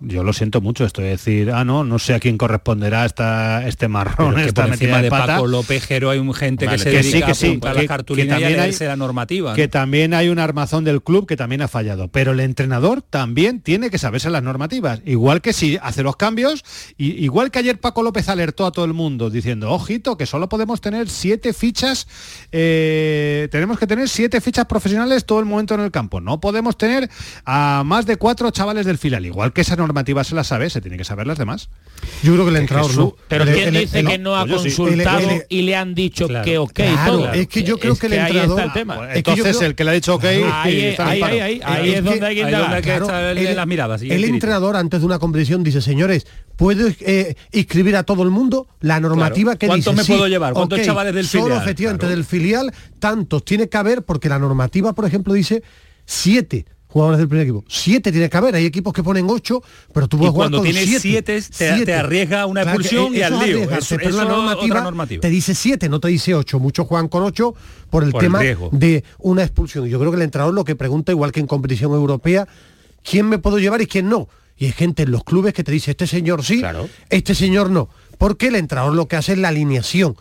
yo 0.00 0.22
lo 0.22 0.32
siento 0.32 0.60
mucho 0.60 0.84
esto 0.84 1.02
de 1.02 1.08
decir 1.08 1.50
ah 1.50 1.64
no 1.64 1.82
no 1.82 1.98
sé 1.98 2.14
a 2.14 2.20
quién 2.20 2.38
corresponderá 2.38 3.04
esta 3.04 3.66
este 3.66 3.88
marrón 3.88 4.36
que 4.36 4.52
por 4.52 4.68
encima 4.68 5.02
de, 5.02 5.10
Paco 5.10 5.46
López 5.46 5.84
Gero 5.84 6.10
hay 6.10 6.20
un 6.20 6.32
gente 6.34 6.68
que 6.68 6.78
se 6.78 6.90
dedica 6.90 7.26
que 7.26 7.34
sí, 7.34 7.58
a 7.64 7.72
que, 7.72 7.86
también 8.26 8.60
hay 8.60 8.72
la 8.78 8.96
normativa 8.96 9.54
que 9.54 9.66
también 9.66 10.14
hay 10.14 10.28
un 10.28 10.38
armazón 10.38 10.84
del 10.84 11.02
club 11.02 11.26
que 11.26 11.36
también 11.36 11.62
ha 11.62 11.68
fallado 11.68 12.08
pero 12.08 12.30
el 12.32 12.40
entrenador 12.40 13.02
también 13.02 13.60
tiene 13.60 13.90
que 13.90 13.98
saberse 13.98 14.30
las 14.30 14.42
normativas 14.42 15.00
igual 15.04 15.40
que 15.40 15.52
si 15.52 15.78
hace 15.82 16.04
los 16.04 16.16
cambios 16.16 16.64
y, 16.96 17.24
igual 17.24 17.50
que 17.50 17.58
ayer 17.58 17.80
Paco 17.80 18.04
López 18.04 18.28
alertó 18.28 18.66
a 18.66 18.72
todo 18.72 18.84
el 18.84 18.94
mundo 18.94 19.30
diciendo 19.30 19.72
ojito 19.72 20.16
que 20.16 20.26
solo 20.26 20.48
podemos 20.48 20.80
tener 20.80 21.08
siete 21.08 21.52
fichas 21.52 22.06
eh, 22.52 23.48
tenemos 23.50 23.80
que 23.80 23.88
tener 23.88 24.08
siete 24.08 24.40
fichas 24.40 24.66
profesionales 24.66 25.24
todo 25.24 25.40
el 25.40 25.46
momento 25.46 25.74
en 25.74 25.80
el 25.80 25.90
campo 25.90 26.20
no 26.20 26.40
podemos 26.40 26.78
tener 26.78 27.10
a 27.44 27.82
más 27.84 28.06
de 28.06 28.16
cuatro 28.16 28.52
chavales 28.52 28.86
del 28.86 28.98
filial 28.98 29.26
igual 29.26 29.52
que 29.52 29.62
esa 29.62 29.74
normativa 29.74 29.87
se 30.24 30.34
la 30.34 30.44
sabe, 30.44 30.70
se 30.70 30.80
tiene 30.80 30.96
que 30.96 31.04
saber 31.04 31.26
las 31.26 31.38
demás. 31.38 31.68
Yo 32.22 32.32
creo 32.32 32.44
que 32.44 32.50
el 32.50 32.56
entrador 32.56 32.94
no. 32.96 33.16
Pero 33.28 33.44
¿quién 33.44 33.74
dice 33.74 34.04
que 34.04 34.18
no 34.18 34.36
ha 34.36 34.46
pues 34.46 34.62
consultado 34.62 35.28
y 35.48 35.62
le 35.62 35.76
han 35.76 35.94
dicho 35.94 36.28
que 36.44 36.58
ok? 36.58 36.72
Claro, 36.72 37.32
es 37.32 37.48
que 37.48 37.62
yo 37.62 37.78
creo 37.78 37.96
que 37.96 38.06
el 38.06 38.12
entrenador... 38.14 38.60
el 38.60 38.72
tema. 38.72 39.08
entonces 39.14 39.60
el 39.62 39.74
que 39.74 39.84
le 39.84 39.90
ha 39.90 39.94
dicho 39.94 40.14
ok... 40.14 40.24
Ahí, 40.24 40.96
ahí, 40.98 41.94
es 41.94 42.04
donde 42.04 42.26
hay 42.26 42.34
que 42.34 42.40
indagar. 42.42 43.56
las 43.56 43.66
miradas. 43.66 44.02
El 44.02 44.24
entrenador 44.24 44.76
antes 44.76 45.00
de 45.00 45.06
una 45.06 45.18
competición 45.18 45.62
dice, 45.62 45.80
señores, 45.80 46.26
¿puedo 46.56 46.88
eh, 47.00 47.36
inscribir 47.52 47.96
a 47.96 48.02
todo 48.02 48.22
el 48.22 48.30
mundo? 48.30 48.66
La 48.80 49.00
normativa 49.00 49.56
que 49.56 49.66
dice... 49.66 49.84
¿Cuántos 49.84 49.94
me 49.94 50.04
puedo 50.04 50.28
llevar? 50.28 50.54
¿Cuántos 50.54 50.82
chavales 50.82 51.14
del 51.14 51.26
filial? 51.26 51.48
Solo 51.48 51.60
efectivamente 51.60 52.06
del 52.06 52.24
filial, 52.24 52.72
tantos 52.98 53.44
tiene 53.44 53.68
que 53.68 53.76
haber, 53.76 54.02
porque 54.02 54.28
la 54.28 54.38
normativa, 54.38 54.92
por 54.92 55.04
ejemplo, 55.04 55.34
dice 55.34 55.62
siete 56.04 56.66
jugadores 56.88 57.18
del 57.18 57.28
primer 57.28 57.46
equipo. 57.46 57.64
Siete 57.68 58.10
tiene 58.10 58.28
que 58.28 58.36
haber, 58.36 58.54
hay 58.54 58.64
equipos 58.64 58.92
que 58.92 59.02
ponen 59.02 59.26
ocho, 59.28 59.62
pero 59.92 60.08
tú 60.08 60.18
puedes 60.18 60.32
jugar 60.32 60.50
cuando 60.50 60.62
tienes 60.62 61.00
siete, 61.00 61.40
te, 61.40 61.94
arriesga 61.94 62.46
una 62.46 62.62
expulsión 62.62 63.14
y 63.14 63.22
al 63.22 63.38
lío. 63.38 63.68
pero 63.88 64.10
la 64.10 64.24
normativa, 64.24 65.20
te 65.20 65.28
dice 65.28 65.54
siete, 65.54 65.88
no 65.88 66.00
te 66.00 66.08
dice 66.08 66.34
ocho. 66.34 66.58
Muchos 66.58 66.86
juegan 66.86 67.08
con 67.08 67.22
ocho 67.22 67.54
por 67.90 68.02
el 68.02 68.12
tema 68.12 68.40
de 68.40 69.04
una 69.18 69.42
expulsión. 69.42 69.86
Yo 69.86 69.98
creo 69.98 70.10
que 70.10 70.16
el 70.16 70.22
entrenador 70.22 70.54
lo 70.54 70.64
que 70.64 70.74
pregunta, 70.74 71.12
igual 71.12 71.32
que 71.32 71.40
en 71.40 71.46
competición 71.46 71.92
europea, 71.92 72.48
¿quién 73.02 73.28
me 73.28 73.38
puedo 73.38 73.58
llevar 73.58 73.80
y 73.82 73.86
quién 73.86 74.08
no? 74.08 74.28
Y 74.56 74.64
hay 74.66 74.72
gente 74.72 75.04
en 75.04 75.12
los 75.12 75.22
clubes 75.22 75.54
que 75.54 75.62
te 75.62 75.70
dice, 75.70 75.92
este 75.92 76.06
señor 76.06 76.44
sí, 76.44 76.62
este 77.10 77.34
señor 77.34 77.70
no. 77.70 77.88
Porque 78.16 78.48
el 78.48 78.56
entrenador 78.56 78.94
lo 78.94 79.06
que 79.06 79.16
hace 79.16 79.32
es 79.32 79.38
la 79.38 79.48
alineación. 79.48 80.16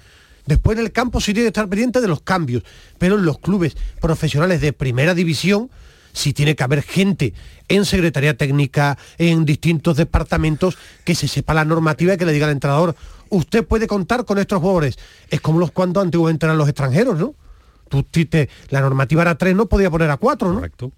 Después 0.45 0.77
en 0.77 0.85
el 0.85 0.91
campo 0.91 1.19
sí 1.19 1.33
tiene 1.33 1.45
que 1.45 1.49
estar 1.49 1.67
pendiente 1.67 1.99
de 1.99 2.07
los 2.07 2.21
cambios, 2.21 2.63
pero 2.97 3.15
en 3.15 3.25
los 3.25 3.39
clubes 3.39 3.75
profesionales 3.99 4.61
de 4.61 4.73
primera 4.73 5.13
división, 5.13 5.69
si 6.17 6.33
tiene 6.33 6.55
que 6.55 6.63
haber 6.63 6.81
gente 6.81 7.33
en 7.67 7.85
Secretaría 7.85 8.35
Técnica, 8.35 8.97
en 9.17 9.45
distintos 9.45 9.97
departamentos, 9.97 10.77
que 11.05 11.15
se 11.15 11.27
sepa 11.27 11.53
la 11.53 11.63
normativa 11.63 12.13
y 12.13 12.17
que 12.17 12.25
le 12.25 12.33
diga 12.33 12.47
al 12.47 12.53
entrenador, 12.53 12.95
usted 13.29 13.65
puede 13.65 13.87
contar 13.87 14.25
con 14.25 14.39
estos 14.39 14.59
jugadores. 14.59 14.97
Es 15.29 15.41
como 15.41 15.59
los 15.59 15.71
cuando 15.71 16.01
antiguos 16.01 16.31
entran 16.31 16.57
los 16.57 16.67
extranjeros, 16.67 17.19
¿no? 17.19 17.35
Tú, 17.89 18.05
la 18.69 18.81
normativa 18.81 19.21
era 19.21 19.37
tres, 19.37 19.55
no 19.55 19.67
podía 19.67 19.89
poner 19.89 20.09
a 20.09 20.17
cuatro, 20.17 20.49
¿no? 20.49 20.55
Correcto. 20.55 20.91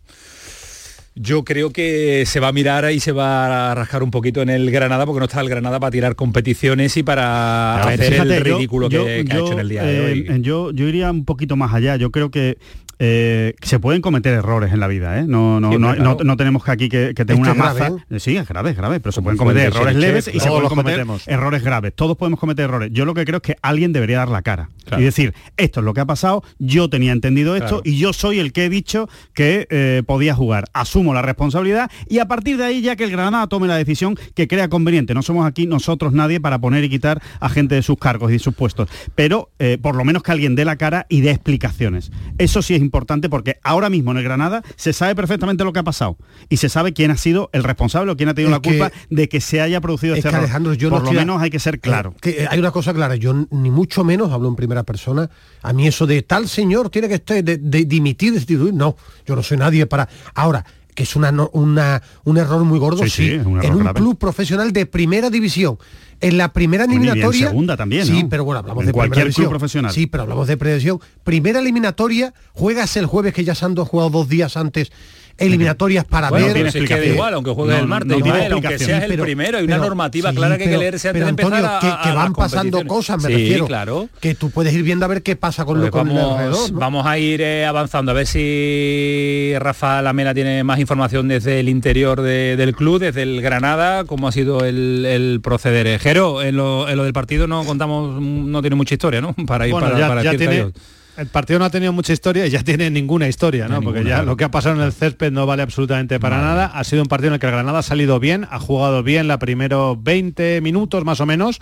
Yo 1.15 1.43
creo 1.43 1.71
que 1.71 2.23
se 2.25 2.39
va 2.39 2.47
a 2.47 2.51
mirar 2.53 2.89
y 2.91 3.01
se 3.01 3.11
va 3.11 3.71
a 3.71 3.75
rascar 3.75 4.03
un 4.03 4.11
poquito 4.11 4.41
en 4.41 4.49
el 4.49 4.71
Granada 4.71 5.05
porque 5.05 5.19
no 5.19 5.25
está 5.25 5.41
el 5.41 5.49
Granada 5.49 5.79
para 5.79 5.91
tirar 5.91 6.15
competiciones 6.15 6.95
y 6.95 7.03
para 7.03 7.83
hacer 7.83 8.13
el 8.13 8.41
ridículo 8.41 8.87
que, 8.87 8.97
ha 8.97 9.17
hecho 9.17 9.51
en 9.51 9.59
el 9.59 9.69
día 9.69 9.83
de 9.83 9.99
hoy. 9.99 10.41
yo, 10.41 10.71
yo 10.71 10.87
iría 10.87 11.11
un 11.11 11.25
poquito 11.25 11.57
más 11.57 11.73
allá. 11.73 11.97
Yo 11.97 12.09
creo 12.11 12.31
que 12.31 12.57
eh, 13.01 13.55
se 13.61 13.79
pueden 13.79 14.01
cometer 14.01 14.33
errores 14.33 14.73
en 14.73 14.81
la 14.81 14.87
vida, 14.87 15.19
¿eh? 15.19 15.23
No, 15.25 15.61
no, 15.61 15.79
no, 15.79 15.95
no, 15.95 16.37
tenemos 16.37 16.65
que 16.65 16.71
aquí 16.71 16.89
que, 16.89 17.13
tener 17.13 17.35
una 17.35 17.53
masa. 17.53 17.93
Sí, 18.17 18.35
es 18.35 18.45
grave, 18.45 18.71
es 18.71 18.77
grave, 18.77 18.99
pero 18.99 19.13
se 19.13 19.21
pueden 19.21 19.37
cometer 19.37 19.67
errores 19.67 19.95
leves 19.95 20.29
y 20.33 20.39
se 20.41 20.49
pueden 20.49 20.67
cometer 20.67 21.05
errores 21.27 21.63
graves. 21.63 21.93
Todos 21.95 22.17
podemos 22.17 22.41
cometer 22.41 22.65
errores. 22.65 22.89
Yo 22.91 23.05
lo 23.05 23.13
que 23.13 23.23
creo 23.23 23.37
es 23.37 23.43
que 23.43 23.55
alguien 23.61 23.93
debería 23.93 24.17
dar 24.17 24.27
la 24.27 24.41
cara 24.41 24.69
y 24.97 25.01
decir, 25.01 25.33
esto 25.55 25.79
es 25.79 25.85
lo 25.85 25.93
que 25.93 26.01
ha 26.01 26.05
pasado, 26.05 26.43
yo 26.57 26.89
tenía 26.89 27.13
entendido 27.13 27.55
esto 27.55 27.81
y 27.85 27.97
yo 27.97 28.11
soy 28.11 28.39
el 28.39 28.51
que 28.51 28.65
he 28.65 28.69
dicho 28.69 29.07
que 29.33 29.65
eh, 29.69 30.03
podía 30.05 30.35
jugar. 30.35 30.65
Asumo 30.73 31.13
la 31.13 31.21
responsabilidad 31.21 31.89
y 32.09 32.19
a 32.19 32.27
partir 32.27 32.57
de 32.57 32.65
ahí 32.65 32.81
ya 32.81 32.97
que 32.97 33.05
el 33.05 33.11
Granada 33.11 33.47
tome 33.47 33.67
la 33.67 33.77
decisión 33.77 34.17
que 34.35 34.47
crea 34.49 34.67
conveniente. 34.67 35.13
No 35.13 35.21
somos 35.21 35.47
aquí 35.47 35.67
nosotros 35.67 36.11
nadie 36.11 36.41
para 36.41 36.59
poner 36.59 36.83
y 36.83 36.89
quitar 36.89 37.21
a 37.39 37.47
gente 37.47 37.75
de 37.75 37.81
sus 37.81 37.97
cargos 37.97 38.29
y 38.31 38.33
de 38.33 38.39
sus 38.39 38.53
puestos, 38.53 38.89
pero 39.15 39.51
eh, 39.59 39.77
por 39.81 39.95
lo 39.95 40.03
menos 40.03 40.21
que 40.21 40.33
alguien 40.33 40.55
dé 40.55 40.65
la 40.65 40.75
cara 40.75 41.05
y 41.07 41.21
dé 41.21 41.31
explicaciones. 41.31 42.11
Eso 42.37 42.61
sí 42.61 42.73
es 42.75 42.79
importante 42.81 42.88
porque 42.89 43.57
ahora 43.63 43.89
mismo 43.89 44.11
en 44.11 44.17
el 44.17 44.23
Granada 44.23 44.63
se 44.75 44.93
sabe 44.93 45.15
perfectamente 45.15 45.63
lo 45.63 45.73
que 45.73 45.79
ha 45.79 45.83
pasado 45.83 46.17
y 46.49 46.57
se 46.57 46.69
sabe 46.69 46.93
quién 46.93 47.11
ha 47.11 47.17
sido 47.17 47.49
el 47.53 47.63
responsable 47.63 48.11
o 48.11 48.17
quién 48.17 48.29
ha 48.29 48.33
tenido 48.33 48.51
la 48.51 48.59
culpa 48.59 48.91
de 49.09 49.29
que 49.29 49.41
se 49.41 49.61
haya 49.61 49.81
producido 49.81 50.15
este 50.15 50.27
error. 50.27 50.41
Alejandro, 50.41 50.73
yo 50.73 50.89
por 50.89 51.03
lo 51.03 51.11
menos 51.11 51.41
hay 51.41 51.49
que 51.49 51.59
ser 51.59 51.79
claro. 51.79 52.13
Que 52.21 52.47
hay 52.49 52.59
una 52.59 52.71
cosa 52.71 52.93
clara, 52.93 53.15
yo 53.15 53.33
ni 53.51 53.71
mucho 53.71 54.03
menos 54.03 54.31
hablo 54.31 54.49
en 54.49 54.55
primera 54.55 54.83
persona. 54.83 55.29
A 55.61 55.73
mí 55.73 55.87
eso 55.87 56.07
de 56.07 56.21
tal 56.21 56.47
señor 56.47 56.89
tiene 56.89 57.07
que 57.07 57.15
estar 57.15 57.43
de, 57.43 57.57
dimitir, 57.57 58.33
destituir, 58.33 58.73
no, 58.73 58.95
yo 59.25 59.35
no 59.35 59.43
soy 59.43 59.57
nadie 59.57 59.85
para. 59.85 60.07
Ahora, 60.33 60.65
que 60.99 61.03
es 61.03 61.15
una, 61.15 61.31
una, 61.53 62.01
un 62.25 62.37
error 62.37 62.61
muy 62.65 62.77
gordo, 62.77 63.07
sí, 63.07 63.29
en 63.31 63.47
un 63.47 63.87
club 63.93 64.17
profesional 64.17 64.73
de 64.73 64.85
primera 64.85 65.29
división. 65.29 65.77
En 66.19 66.37
la 66.37 66.51
primera 66.51 66.83
eliminatoria. 66.83 67.45
en 67.45 67.51
segunda 67.51 67.77
también. 67.77 68.05
Sí, 68.05 68.25
pero 68.29 68.43
bueno, 68.43 68.59
hablamos 68.59 68.85
de 68.85 68.91
cualquier 68.91 69.33
club 69.33 69.47
profesional. 69.47 69.93
Sí, 69.93 70.07
pero 70.07 70.23
hablamos 70.23 70.49
de 70.49 70.57
predicción. 70.57 70.99
Primera 71.23 71.59
eliminatoria, 71.59 72.33
juegas 72.51 72.97
el 72.97 73.05
jueves 73.05 73.33
que 73.33 73.45
ya 73.45 73.55
se 73.55 73.63
han 73.63 73.75
jugado 73.77 74.09
dos 74.09 74.27
días 74.27 74.57
antes 74.57 74.91
eliminatorias 75.39 76.05
para 76.05 76.29
ver. 76.29 76.71
Si 76.71 76.85
queda 76.85 77.05
igual, 77.05 77.33
aunque 77.33 77.51
juegue 77.51 77.77
el 77.77 77.87
martes, 77.87 78.17
aunque 78.51 78.79
seas 78.79 79.03
el 79.03 79.17
primero, 79.19 79.57
hay 79.57 79.65
una 79.65 79.77
normativa 79.77 80.31
clara 80.33 80.57
que 80.57 80.65
hay 80.65 80.69
que 80.69 80.77
leerse 80.77 81.09
antes 81.09 81.23
de 81.23 81.29
empezar 81.29 81.65
a, 81.65 82.01
que, 82.03 82.11
van 82.11 82.33
pasando 82.33 82.85
cosas, 82.85 83.21
me 83.21 83.29
refiero. 83.29 83.65
claro. 83.67 84.09
Que 84.19 84.35
tú 84.35 84.51
puedes 84.51 84.73
ir 84.73 84.83
viendo 84.83 85.05
a 85.05 85.07
ver 85.07 85.23
qué 85.23 85.35
pasa 85.35 85.65
con 85.65 85.81
lo 85.81 85.89
con 85.91 86.07
vamos, 86.07 86.71
Vamos 86.71 87.05
a 87.05 87.17
ir 87.17 87.41
eh, 87.41 87.65
avanzando, 87.65 88.11
a 88.11 88.13
ver 88.13 88.27
si 88.27 89.53
Rafa 89.59 90.01
Lamela 90.01 90.33
tiene 90.33 90.63
más 90.63 90.79
información 90.79 91.27
desde 91.27 91.59
el 91.59 91.69
interior 91.69 92.21
del 92.21 92.75
club, 92.75 92.99
desde 92.99 93.23
el 93.23 93.41
Granada, 93.41 94.03
cómo 94.03 94.27
ha 94.27 94.31
sido 94.31 94.65
el, 94.65 95.39
proceder. 95.43 95.99
Jero, 95.99 96.41
en 96.41 96.57
lo, 96.57 96.89
en 96.89 96.97
lo, 96.97 97.03
del 97.03 97.13
partido 97.13 97.47
no 97.47 97.63
contamos, 97.63 98.21
no 98.21 98.61
tiene 98.61 98.75
mucha 98.75 98.95
historia, 98.95 99.21
¿no? 99.21 99.33
Para 99.47 99.67
ir 99.67 99.73
para, 99.73 99.97
ya, 99.97 100.31
ya 100.31 100.37
tiene, 100.37 100.71
el 101.19 101.27
partido 101.27 101.59
no 101.59 101.65
ha 101.65 101.69
tenido 101.69 101.91
mucha 101.91 102.13
historia 102.13 102.47
y 102.47 102.49
ya 102.49 102.63
tiene 102.63 102.89
ninguna 102.89 103.27
historia, 103.27 103.67
¿no? 103.67 103.81
Porque 103.81 104.03
ya 104.03 104.23
lo 104.23 104.37
que 104.37 104.45
ha 104.45 104.51
pasado 104.51 104.75
en 104.75 104.81
el 104.81 104.93
césped 104.93 105.31
no 105.31 105.45
vale 105.45 105.61
absolutamente 105.61 106.19
para 106.19 106.41
nada. 106.41 106.67
Ha 106.67 106.83
sido 106.83 107.01
un 107.01 107.07
partido 107.07 107.29
en 107.29 107.33
el 107.35 107.39
que 107.39 107.47
el 107.47 107.51
Granada 107.51 107.79
ha 107.79 107.83
salido 107.83 108.19
bien, 108.19 108.47
ha 108.49 108.59
jugado 108.59 109.03
bien 109.03 109.27
la 109.27 109.37
primeros 109.37 110.01
20 110.01 110.61
minutos 110.61 111.03
más 111.03 111.19
o 111.19 111.25
menos, 111.25 111.59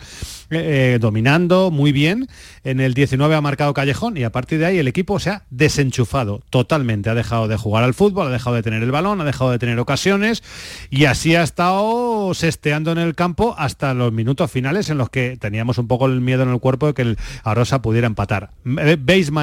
eh, 0.50 0.96
eh, 0.96 1.00
dominando 1.00 1.72
muy 1.72 1.92
bien. 1.92 2.28
En 2.64 2.80
el 2.80 2.94
19 2.94 3.36
ha 3.36 3.42
marcado 3.42 3.74
Callejón 3.74 4.18
y 4.18 4.24
a 4.24 4.32
partir 4.32 4.60
de 4.60 4.68
ahí 4.68 4.78
el 4.78 4.88
equipo 4.88 5.20
se 5.20 5.32
ha 5.32 5.44
desenchufado 5.50 6.44
totalmente. 6.50 7.10
Ha 7.10 7.16
dejado 7.16 7.48
de 7.48 7.58
jugar 7.58 7.84
al 7.84 7.94
fútbol, 7.94 8.28
ha 8.28 8.32
dejado 8.32 8.56
de 8.56 8.64
tener 8.64 8.84
el 8.84 8.92
balón, 8.92 9.22
ha 9.22 9.26
dejado 9.26 9.52
de 9.52 9.60
tener 9.60 9.80
ocasiones 9.80 10.44
y 10.90 11.06
así 11.06 11.36
ha 11.36 11.42
estado 11.42 12.34
sesteando 12.34 12.92
en 12.92 13.00
el 13.00 13.16
campo 13.16 13.56
hasta 13.58 13.94
los 13.94 14.14
minutos 14.14 14.52
finales 14.52 14.90
en 14.90 15.00
los 15.00 15.10
que 15.10 15.38
teníamos 15.38 15.80
un 15.80 15.88
poco 15.88 16.06
el 16.06 16.22
miedo 16.22 16.44
en 16.44 16.50
el 16.50 16.60
cuerpo 16.60 16.88
de 16.88 16.94
que 16.94 17.02
el 17.02 17.18
Arosa 17.44 17.82
pudiera 17.82 18.08
empatar. 18.08 18.52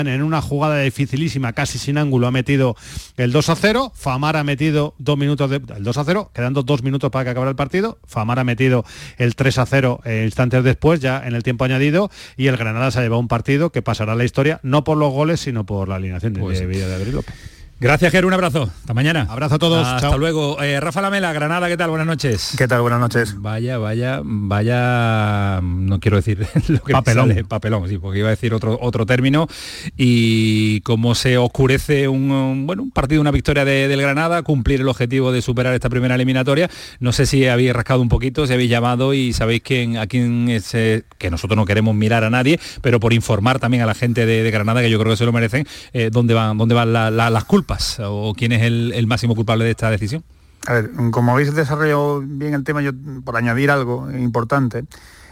En 0.07 0.23
una 0.23 0.41
jugada 0.43 0.81
dificilísima, 0.81 1.53
casi 1.53 1.79
sin 1.79 1.99
ángulo, 1.99 2.27
ha 2.27 2.31
metido 2.31 2.77
el 3.17 3.33
2 3.33 3.49
a 3.49 3.57
0. 3.57 3.93
Famar 3.95 4.37
ha 4.37 4.45
metido 4.45 4.95
dos 4.99 5.19
minutos 5.19 5.51
de, 5.51 5.57
el 5.57 5.85
2 5.85 5.97
a 5.97 6.05
0, 6.05 6.31
quedando 6.35 6.63
dos 6.63 6.83
minutos 6.83 7.11
para 7.11 7.25
que 7.25 7.31
acabara 7.31 7.51
el 7.51 7.57
partido. 7.57 7.99
Famar 8.07 8.39
ha 8.39 8.45
metido 8.45 8.85
el 9.19 9.35
3 9.35 9.59
a 9.59 9.67
0 9.67 10.01
eh, 10.05 10.23
instantes 10.25 10.65
después, 10.65 11.01
ya 11.01 11.27
en 11.27 11.35
el 11.35 11.43
tiempo 11.43 11.65
añadido. 11.65 12.11
Y 12.37 12.47
el 12.47 12.57
Granada 12.57 12.91
se 12.91 12.99
ha 12.99 13.03
llevado 13.03 13.21
un 13.21 13.29
partido 13.29 13.71
que 13.71 13.83
pasará 13.83 14.13
a 14.13 14.17
la 14.17 14.25
historia, 14.25 14.61
no 14.63 14.85
por 14.85 14.97
los 14.97 15.13
goles, 15.13 15.41
sino 15.41 15.65
por 15.65 15.89
la 15.89 15.97
alineación 15.97 16.35
de, 16.35 16.41
pues 16.41 16.59
de, 16.61 16.95
Abril 16.95 17.15
López. 17.15 17.54
Gracias, 17.81 18.13
Ger, 18.13 18.25
un 18.25 18.33
abrazo. 18.33 18.71
Hasta 18.81 18.95
mañana. 18.95 19.27
Abrazo 19.29 19.57
a 19.57 19.59
todos. 19.59 19.87
Hasta 19.87 20.17
luego. 20.17 20.63
Eh, 20.63 20.79
Rafa 20.79 21.03
Lamela, 21.03 21.33
Granada, 21.33 21.67
¿qué 21.69 21.77
tal? 21.77 21.91
Buenas 21.91 22.07
noches. 22.07 22.55
¿Qué 22.57 22.69
tal? 22.69 22.83
Buenas 22.83 23.01
noches. 23.01 23.35
Vaya, 23.39 23.79
vaya, 23.79 24.21
vaya, 24.23 25.61
no 25.61 25.99
quiero 25.99 26.17
decir 26.17 26.39
lo 26.69 26.81
que 26.81 26.93
papelón. 26.93 27.35
papelón, 27.49 27.89
sí, 27.89 27.99
porque 27.99 28.21
iba 28.21 28.29
a 28.29 28.31
decir 28.31 28.55
otro, 28.55 28.79
otro 28.81 29.07
término. 29.07 29.49
Y 29.97 30.83
cómo 30.83 31.17
se 31.17 31.37
oscurece 31.37 32.07
un, 32.07 32.65
bueno, 32.65 32.85
un 32.85 32.93
partido, 32.93 33.21
una 33.21 33.33
victoria 33.33 33.65
del 33.65 34.01
Granada, 34.01 34.43
cumplir 34.43 34.81
el 34.81 34.89
objetivo 34.89 35.33
de 35.33 35.43
superar 35.43 35.75
esta 35.75 35.91
primera 35.91 36.15
eliminatoria. 36.15 36.71
No 37.01 37.13
sé 37.13 37.27
si 37.27 37.49
habéis 37.49 37.73
rascado 37.73 38.01
un 38.01 38.09
poquito, 38.09 38.47
si 38.47 38.53
habéis 38.53 38.71
llamado 38.71 39.15
y 39.15 39.33
sabéis 39.33 39.63
quién, 39.63 39.97
a 39.97 40.07
quién 40.07 40.49
es, 40.49 40.71
que 40.71 41.31
nosotros 41.31 41.57
no 41.57 41.65
queremos 41.65 41.95
mirar 41.97 42.23
a 42.23 42.31
nadie, 42.31 42.61
pero 42.83 43.01
por 43.01 43.13
informar 43.13 43.59
también 43.59 43.83
a 43.83 43.87
la 43.87 43.95
gente 43.95 44.27
de, 44.27 44.49
Granada, 44.53 44.81
que 44.81 44.91
yo 44.91 44.99
creo 45.01 45.13
que 45.13 45.17
se 45.17 45.27
lo 45.27 45.33
merecen, 45.33 45.67
eh, 45.93 46.11
dónde 46.13 46.35
van, 46.35 46.57
dónde 46.57 46.77
van 46.77 46.93
las 46.93 47.45
culpas 47.45 47.64
o 48.01 48.35
quién 48.37 48.53
es 48.53 48.63
el, 48.63 49.07
máximo 49.07 49.35
culpable 49.35 49.65
de 49.65 49.71
esta 49.71 49.91
decisión? 49.91 50.25
A 50.67 50.75
ver, 50.75 50.91
como 51.11 51.33
habéis 51.33 51.55
desarrollado 51.55 52.23
bien 52.25 52.55
el 52.55 52.65
tema, 52.65 52.81
yo 52.81 52.93
por 53.25 53.37
añadir 53.37 53.71
algo 53.71 54.11
importante, 54.11 54.85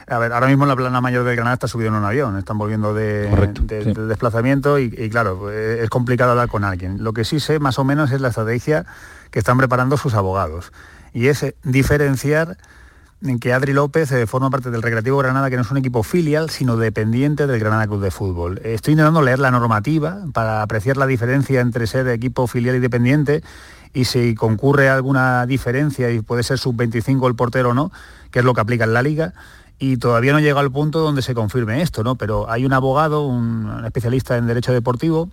a 0.07 0.19
ver, 0.19 0.33
ahora 0.33 0.49
mismo 0.49 0.67
la 0.67 0.77
plana 0.77 1.01
mayor 1.01 1.25
de 1.25 1.35
Granada 1.35 1.55
está 1.55 1.69
subido 1.69 1.89
en 1.89 1.95
un 1.95 2.05
avión, 2.05 2.37
están 2.37 2.59
volviendo 2.59 2.93
de, 2.93 3.29
desplazamiento 4.09 4.79
y, 4.79 4.91
claro, 5.11 5.39
pues, 5.39 5.81
es 5.81 5.89
complicado 5.91 6.33
hablar 6.33 6.49
con 6.49 6.65
alguien. 6.65 7.03
Lo 7.03 7.13
que 7.13 7.25
sí 7.25 7.41
sé 7.41 7.59
más 7.59 7.79
o 7.79 7.85
menos 7.85 8.11
es 8.11 8.21
la 8.21 8.29
estrategia 8.29 8.85
que 9.31 9.39
están 9.39 9.57
preparando 9.59 9.97
sus 9.97 10.15
abogados 10.15 10.73
y 11.15 11.29
es 11.29 11.43
eh, 11.43 11.57
diferenciar 11.63 12.57
en 13.25 13.39
que 13.39 13.53
Adri 13.53 13.73
López 13.73 14.11
eh, 14.13 14.27
forma 14.27 14.51
parte 14.51 14.71
del 14.71 14.83
Recreativo 14.83 15.19
Granada, 15.19 15.51
que 15.51 15.57
no 15.57 15.63
es 15.63 15.71
un 15.71 15.77
equipo 15.77 16.03
filial, 16.03 16.51
sino 16.51 16.77
dependiente 16.77 17.47
del 17.47 17.61
Granada 17.61 17.87
Club 17.87 18.03
de 18.03 18.11
Fútbol. 18.11 18.61
Estoy 18.65 18.93
intentando 18.93 19.23
leer 19.23 19.39
la 19.39 19.51
normativa 19.51 20.19
para 20.33 20.63
apreciar 20.63 20.97
la 20.97 21.07
diferencia 21.07 21.61
entre 21.61 21.87
ser 21.87 22.09
equipo 22.09 22.47
filial 22.47 22.77
y 22.77 22.81
dependiente 22.81 23.43
y 23.95 24.07
si 24.07 24.35
concurre 24.35 24.89
alguna 24.89 25.47
diferencia 25.47 26.11
y 26.11 26.21
puede 26.21 26.43
ser 26.43 26.59
sub-25 26.59 27.27
el 27.29 27.35
portero 27.35 27.71
o 27.71 27.75
no, 27.75 27.93
que 28.31 28.41
es 28.41 28.45
lo 28.45 28.55
que 28.55 28.61
aplica 28.61 28.85
en 28.85 28.95
la 28.95 29.03
liga. 29.03 29.35
Y 29.79 29.97
todavía 29.97 30.33
no 30.33 30.41
llega 30.41 30.61
al 30.61 30.71
punto 30.71 31.01
donde 31.01 31.23
se 31.23 31.35
confirme 31.35 31.83
esto, 31.83 32.05
¿no? 32.05 32.15
Pero 32.15 32.49
hay 32.49 32.65
un 32.65 32.73
abogado, 32.73 33.27
un 33.27 33.83
especialista 33.85 34.37
en 34.37 34.47
derecho 34.47 34.73
deportivo, 34.73 35.29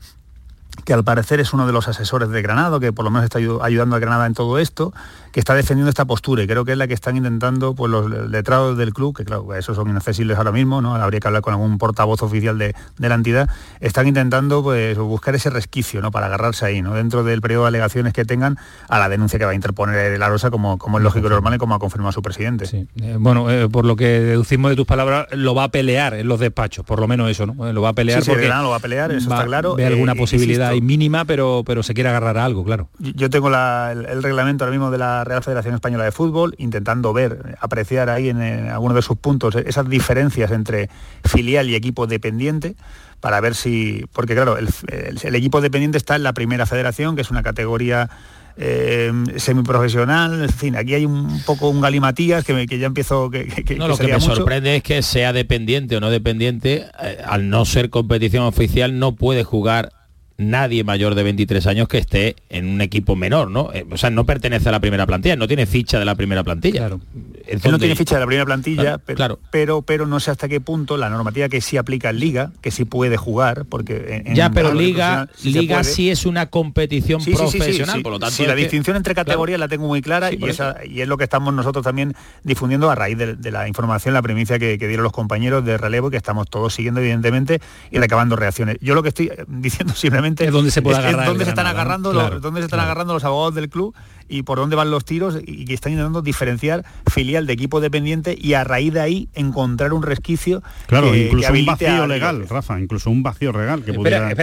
que 0.86 0.94
al 0.94 1.04
parecer 1.04 1.40
es 1.40 1.54
uno 1.54 1.68
de 1.68 1.74
los 1.74 1.88
asesores 1.88 2.30
de 2.30 2.42
Granada, 2.42 2.80
que 2.80 2.92
por 2.92 3.06
lo 3.06 3.12
menos 3.12 3.26
está 3.26 3.40
ayudando 3.40 3.96
a 3.96 4.00
Granada 4.00 4.26
en 4.26 4.34
todo 4.34 4.60
esto, 4.60 4.94
que 5.32 5.40
está 5.40 5.54
defendiendo 5.54 5.90
esta 5.90 6.06
postura 6.06 6.44
y 6.44 6.48
creo 6.48 6.66
que 6.66 6.72
es 6.72 6.78
la 6.78 6.88
que 6.88 6.94
están 6.94 7.18
intentando 7.18 7.76
pues, 7.76 7.92
los 7.92 8.10
letrados 8.30 8.78
del 8.78 8.94
club, 8.94 9.16
que 9.16 9.26
claro, 9.26 9.54
esos 9.56 9.76
son 9.76 9.90
inaccesibles 9.90 10.38
ahora 10.38 10.52
mismo, 10.52 10.82
¿no? 10.82 10.96
habría 10.96 11.20
que 11.20 11.28
hablar 11.28 11.42
con 11.42 11.54
algún 11.54 11.78
portavoz 11.78 12.22
oficial 12.22 12.58
de, 12.58 12.76
la 12.98 13.16
entidad, 13.16 13.50
están 13.80 14.08
intentando 14.08 14.64
pues, 14.64 14.98
buscar 14.98 15.36
ese 15.36 15.50
resquicio 15.50 16.02
¿no? 16.02 16.12
para 16.12 16.28
agarrarse 16.28 16.66
ahí, 16.66 16.82
¿no? 16.82 16.94
dentro 16.94 17.24
del 17.24 17.42
periodo 17.42 17.64
de 17.64 17.70
alegaciones 17.70 18.14
que 18.14 18.26
tengan 18.26 18.58
a 18.88 19.00
la 19.00 19.10
denuncia 19.10 19.40
que 19.40 19.46
va 19.46 19.52
a 19.52 19.56
interponer 19.56 20.18
la 20.20 20.30
Rosa, 20.30 20.52
como, 20.52 20.78
como 20.78 20.98
es 20.98 21.04
lógico 21.04 21.28
y 21.28 21.30
normal 21.30 21.56
y 21.56 21.58
como 21.58 21.76
ha 21.76 21.80
confirmado 21.80 22.12
su 22.12 22.22
presidente. 22.22 22.88
Eh, 23.02 23.18
bueno, 23.20 23.50
eh, 23.50 23.70
por 23.70 23.86
lo 23.86 23.96
que 23.96 24.20
deducimos 24.20 24.70
de 24.72 24.76
tus 24.76 24.86
palabras, 24.86 25.28
lo 25.32 25.56
va 25.56 25.66
a 25.66 25.70
pelear 25.70 26.14
en 26.14 26.28
los 26.28 26.40
despachos, 26.40 26.86
por 26.86 27.00
lo 27.00 27.08
menos 27.08 27.30
eso, 27.30 27.46
¿no? 27.46 27.72
Lo 27.72 27.82
va 27.82 27.90
a 27.90 27.94
pelear 27.94 28.24
porque 28.26 28.48
lo 28.48 28.70
va 28.70 28.78
a 28.78 28.80
pelear, 28.80 29.12
eso 29.12 29.30
está 29.30 29.46
claro. 29.46 29.76
Ve 29.76 29.86
alguna 29.86 30.14
eh, 30.14 30.18
posibilidad 30.18 30.69
mínima, 30.82 31.26
pero, 31.26 31.64
pero 31.66 31.84
se 31.84 31.94
quiere 31.94 32.10
agarrar 32.10 32.38
a 32.38 32.46
algo, 32.46 32.64
claro. 32.64 32.90
Yo 33.00 33.30
tengo 33.30 33.50
el 33.50 34.24
reglamento 34.24 34.64
ahora 34.64 34.72
mismo 34.72 34.92
de 34.92 34.98
la 34.98 35.24
Real 35.24 35.44
Federación 35.44 35.76
Española 35.76 36.04
de 36.04 36.12
fútbol, 36.12 36.56
intentando 36.58 37.14
ver, 37.14 37.58
apreciar 37.60 38.10
ahí 38.10 38.30
en, 38.30 38.42
algunos 38.70 38.96
de 38.96 39.02
sus 39.02 39.18
puntos 39.18 39.56
esas 39.56 39.90
diferencias 39.90 40.52
entre 40.52 40.90
filial 41.24 41.70
y 41.70 41.76
equipo 41.76 42.08
dependiente 42.08 42.76
para 43.20 43.42
ver 43.42 43.56
si, 43.56 44.06
porque 44.14 44.34
claro, 44.34 44.58
el, 44.58 45.36
equipo 45.36 45.62
dependiente 45.62 45.98
está 45.98 46.16
en 46.16 46.24
la 46.24 46.34
primera 46.34 46.66
federación, 46.66 47.16
que 47.16 47.22
es 47.22 47.32
una 47.32 47.44
categoría 47.44 48.10
eh, 48.58 49.12
semiprofesional, 49.38 50.44
en 50.44 50.50
fin, 50.50 50.76
aquí 50.76 50.94
hay 50.94 51.06
un 51.06 51.42
poco 51.44 51.70
un 51.70 51.82
galimatías 51.82 52.44
que, 52.44 52.66
que 52.68 52.78
ya 52.78 52.88
empiezo 52.88 53.30
que, 53.30 53.48
no, 53.78 53.88
lo 53.88 53.98
que 53.98 54.08
me 54.08 54.20
sorprende 54.20 54.78
es 54.78 54.84
que 54.84 55.02
sea 55.02 55.34
dependiente 55.34 55.96
o 55.98 56.00
no 56.00 56.10
dependiente, 56.10 56.86
eh, 57.02 57.18
al 57.26 57.50
no 57.50 57.66
ser 57.66 57.90
competición 57.90 58.44
oficial 58.44 59.00
no 59.00 59.16
puede 59.16 59.44
jugar 59.44 59.92
nadie 60.40 60.86
mayor 60.86 61.16
de 61.16 61.24
23 61.24 61.68
años 61.68 61.88
que 61.88 61.98
esté 61.98 62.38
en 62.50 62.68
un 62.70 62.82
equipo 62.82 63.16
menor, 63.16 63.52
¿no? 63.52 63.72
Eh, 63.74 63.86
o 63.92 63.98
sea, 63.98 64.10
no 64.10 64.26
pertenece 64.26 64.70
a 64.70 64.72
la 64.72 64.80
primera 64.80 65.06
plantilla, 65.06 65.36
no 65.36 65.48
tiene 65.48 65.66
ficha 65.66 66.00
de 66.00 66.06
la 66.06 66.16
primera 66.16 66.44
plantilla. 66.44 66.88
él 66.88 67.62
no 67.70 67.78
tiene 67.78 67.96
ficha 67.96 68.16
de 68.16 68.22
la 68.22 68.26
primera 68.26 68.46
plantilla, 68.46 69.00
pero, 69.00 69.38
pero, 69.52 69.82
pero 69.82 70.08
no 70.08 70.20
sé 70.22 70.32
hasta 70.32 70.48
qué 70.48 70.62
punto 70.62 70.96
la 70.96 71.10
normativa 71.10 71.50
que 71.50 71.60
sí 71.60 71.76
aplica 71.76 72.10
en 72.10 72.20
Liga, 72.20 72.52
que 72.62 72.72
sí 72.72 72.86
puede 72.86 73.18
jugar, 73.18 73.66
porque 73.66 74.24
ya, 74.34 74.50
pero 74.52 74.74
Liga, 74.74 75.28
Liga 75.44 75.84
sí 75.84 76.10
es 76.10 76.26
una 76.26 76.46
competición 76.46 77.22
profesional, 77.24 78.02
por 78.02 78.14
lo 78.14 78.20
tanto. 78.20 78.36
Sí, 78.36 78.46
la 78.46 78.56
distinción 78.56 78.96
entre 78.96 79.14
categorías 79.14 79.60
la 79.60 79.68
tengo 79.68 79.88
muy 79.88 80.02
clara 80.02 80.32
y, 80.32 80.40
es 80.42 81.08
lo 81.08 81.18
que 81.18 81.26
estamos 81.26 81.54
nosotros 81.54 81.84
también 81.84 82.16
difundiendo 82.44 82.90
a 82.90 82.96
raíz 82.96 83.18
de, 83.18 83.52
la 83.52 83.68
información, 83.68 84.14
la 84.14 84.22
primicia 84.22 84.58
que, 84.58 84.78
dieron 84.78 85.04
los 85.04 85.12
compañeros 85.12 85.66
de 85.66 85.78
relevo, 85.78 86.10
que 86.10 86.18
estamos 86.18 86.50
todos 86.50 86.74
siguiendo 86.74 87.02
evidentemente 87.02 87.60
y 87.92 87.98
recabando 87.98 88.38
reacciones. 88.38 88.78
Yo 88.80 88.96
lo 88.96 89.04
que 89.04 89.10
estoy 89.10 89.32
diciendo 89.48 89.94
simplemente 89.96 90.29
es 90.38 90.52
dónde 90.52 90.72
se 90.72 90.82
puede 90.82 90.98
agarrar 90.98 91.28
dónde 91.28 91.44
se 91.44 91.50
están 91.52 91.68
agarrando, 91.68 92.14
los, 92.14 92.42
dónde 92.42 92.62
se 92.62 92.66
están 92.66 92.80
agarrando 92.80 93.14
los 93.14 93.24
abogados 93.24 93.56
del 93.56 93.70
club 93.70 93.96
y 94.28 94.44
por 94.44 94.60
dónde 94.60 94.76
van 94.76 94.92
los 94.92 95.06
tiros 95.06 95.40
y 95.44 95.66
que 95.66 95.74
están 95.74 95.92
intentando 95.92 96.22
diferenciar 96.22 96.86
filial 97.12 97.48
de 97.48 97.54
equipo 97.54 97.82
dependiente 97.82 98.38
y 98.40 98.54
a 98.54 98.64
raíz 98.64 98.94
de 98.94 99.02
ahí 99.02 99.30
encontrar 99.34 99.94
un 99.94 100.04
resquicio 100.04 100.62
claro 100.88 101.16
incluso 101.16 101.52
un 101.52 101.66
vacío 101.66 102.08
legal 102.08 102.48
Rafa 102.48 102.80
incluso 102.80 103.10
un 103.10 103.24
vacío 103.24 103.52
legal 103.52 103.84
que 103.84 103.94
pudiera, 103.94 104.34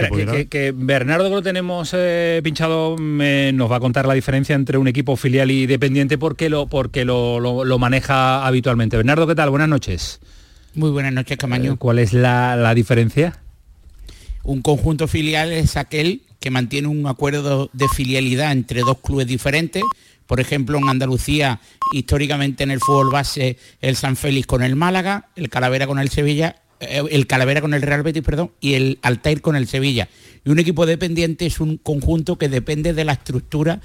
que, 0.49 0.73
Bernardo 0.75 1.29
que 1.29 1.35
lo 1.35 1.41
tenemos 1.41 1.91
eh, 1.93 2.41
pinchado 2.43 2.95
nos 2.97 3.71
va 3.71 3.77
a 3.77 3.79
contar 3.79 4.07
la 4.07 4.13
diferencia 4.13 4.55
entre 4.55 4.77
un 4.77 4.87
equipo 4.87 5.15
filial 5.15 5.51
y 5.51 5.65
dependiente 5.65 6.17
porque 6.17 6.49
lo 6.49 6.67
porque 6.67 7.05
lo, 7.05 7.79
maneja 7.79 8.45
habitualmente. 8.45 8.97
Bernardo 8.97 9.27
qué 9.27 9.35
tal 9.35 9.49
buenas 9.49 9.69
noches. 9.69 10.19
Muy 10.73 10.89
buenas 10.89 11.13
noches 11.13 11.37
Camaño. 11.37 11.73
Eh, 11.73 11.77
¿cuál 11.77 11.99
es 11.99 12.13
la, 12.13 12.55
la 12.55 12.73
diferencia 12.73 13.39
un 14.47 14.61
conjunto 14.61 15.07
filial 15.07 15.51
es 15.51 15.75
aquel 15.75 16.21
que 16.39 16.51
mantiene 16.51 16.87
un 16.87 17.05
acuerdo 17.05 17.69
de 17.73 17.87
filialidad 17.89 18.53
entre 18.53 18.79
dos 18.79 18.97
clubes 18.99 19.27
diferentes. 19.27 19.83
Por 20.25 20.39
ejemplo, 20.39 20.77
en 20.77 20.87
Andalucía, 20.87 21.59
históricamente 21.93 22.63
en 22.63 22.71
el 22.71 22.79
fútbol 22.79 23.11
base, 23.11 23.57
el 23.81 23.97
San 23.97 24.15
Félix 24.15 24.47
con 24.47 24.63
el 24.63 24.77
Málaga, 24.77 25.27
el 25.35 25.49
Calavera 25.49 25.85
con 25.85 25.99
el 25.99 26.09
Sevilla, 26.09 26.55
eh, 26.79 27.03
el 27.11 27.27
Calavera 27.27 27.59
con 27.59 27.73
el 27.73 27.81
Real 27.81 28.03
Betis, 28.03 28.23
perdón, 28.23 28.51
y 28.61 28.75
el 28.75 28.99
Altair 29.01 29.41
con 29.41 29.57
el 29.57 29.67
Sevilla. 29.67 30.07
Y 30.45 30.49
un 30.49 30.59
equipo 30.59 30.85
dependiente 30.85 31.45
es 31.45 31.59
un 31.59 31.75
conjunto 31.75 32.37
que 32.37 32.47
depende 32.47 32.93
de 32.93 33.03
la 33.03 33.13
estructura 33.13 33.81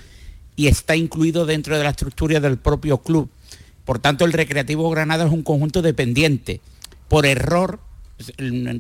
y 0.55 0.69
está 0.69 0.95
incluido 0.95 1.45
dentro 1.45 1.77
de 1.77 1.83
la 1.83 1.91
estructura 1.91 2.39
del 2.39 2.59
propio 2.59 2.99
club. 2.99 3.29
Por 3.85 3.99
tanto, 3.99 4.25
el 4.25 4.33
Recreativo 4.33 4.89
Granada 4.91 5.25
es 5.25 5.33
un 5.33 5.43
conjunto 5.43 5.83
dependiente. 5.83 6.61
Por 7.09 7.27
error, 7.27 7.81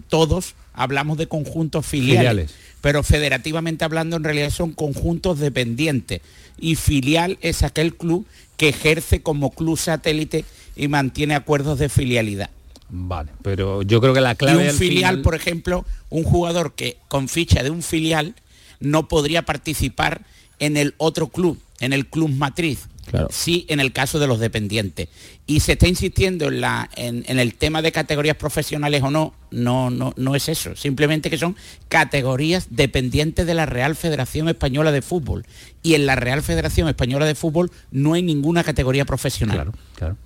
todos 0.08 0.54
hablamos 0.74 1.18
de 1.18 1.26
conjuntos 1.28 1.86
filiales, 1.86 2.54
pero 2.80 3.02
federativamente 3.02 3.84
hablando 3.84 4.16
en 4.16 4.24
realidad 4.24 4.50
son 4.50 4.72
conjuntos 4.72 5.38
dependientes 5.38 6.20
y 6.58 6.76
filial 6.76 7.38
es 7.40 7.62
aquel 7.62 7.94
club 7.94 8.26
que 8.56 8.68
ejerce 8.68 9.22
como 9.22 9.50
club 9.50 9.78
satélite 9.78 10.44
y 10.76 10.88
mantiene 10.88 11.34
acuerdos 11.34 11.78
de 11.78 11.88
filialidad. 11.88 12.50
Vale, 12.88 13.30
pero 13.42 13.82
yo 13.82 14.00
creo 14.00 14.12
que 14.12 14.20
la 14.20 14.34
clave... 14.34 14.66
Y 14.66 14.68
un 14.68 14.74
filial, 14.74 15.22
por 15.22 15.34
ejemplo, 15.34 15.86
un 16.10 16.24
jugador 16.24 16.74
que 16.74 16.98
con 17.08 17.28
ficha 17.28 17.62
de 17.62 17.70
un 17.70 17.82
filial 17.82 18.34
no 18.80 19.08
podría 19.08 19.42
participar 19.42 20.22
en 20.58 20.76
el 20.76 20.94
otro 20.98 21.28
club, 21.28 21.58
en 21.80 21.92
el 21.92 22.06
club 22.06 22.30
matriz. 22.30 22.88
Sí, 23.30 23.66
en 23.68 23.80
el 23.80 23.92
caso 23.92 24.18
de 24.18 24.26
los 24.26 24.38
dependientes. 24.38 25.08
Y 25.46 25.60
se 25.60 25.72
está 25.72 25.88
insistiendo 25.88 26.48
en, 26.48 26.60
la, 26.60 26.88
en, 26.96 27.24
el 27.26 27.54
tema 27.54 27.82
de 27.82 27.92
categorías 27.92 28.36
profesionales 28.36 29.02
o 29.02 29.10
no, 29.10 29.34
no, 29.50 29.90
no, 29.90 30.14
no 30.16 30.34
es 30.34 30.48
eso. 30.48 30.76
Simplemente 30.76 31.28
que 31.28 31.36
son 31.36 31.56
categorías 31.88 32.68
dependientes 32.70 33.46
de 33.46 33.54
la 33.54 33.66
Real 33.66 33.96
Federación 33.96 34.48
Española 34.48 34.92
de 34.92 35.02
Fútbol. 35.02 35.44
Y 35.82 35.94
en 35.94 36.06
la 36.06 36.16
Real 36.16 36.42
Federación 36.42 36.88
Española 36.88 37.26
de 37.26 37.34
Fútbol 37.34 37.70
no 37.90 38.14
hay 38.14 38.22
ninguna 38.22 38.64
categoría 38.64 39.04
profesional. 39.04 39.56
Claro, 39.56 39.72
claro 39.96 40.16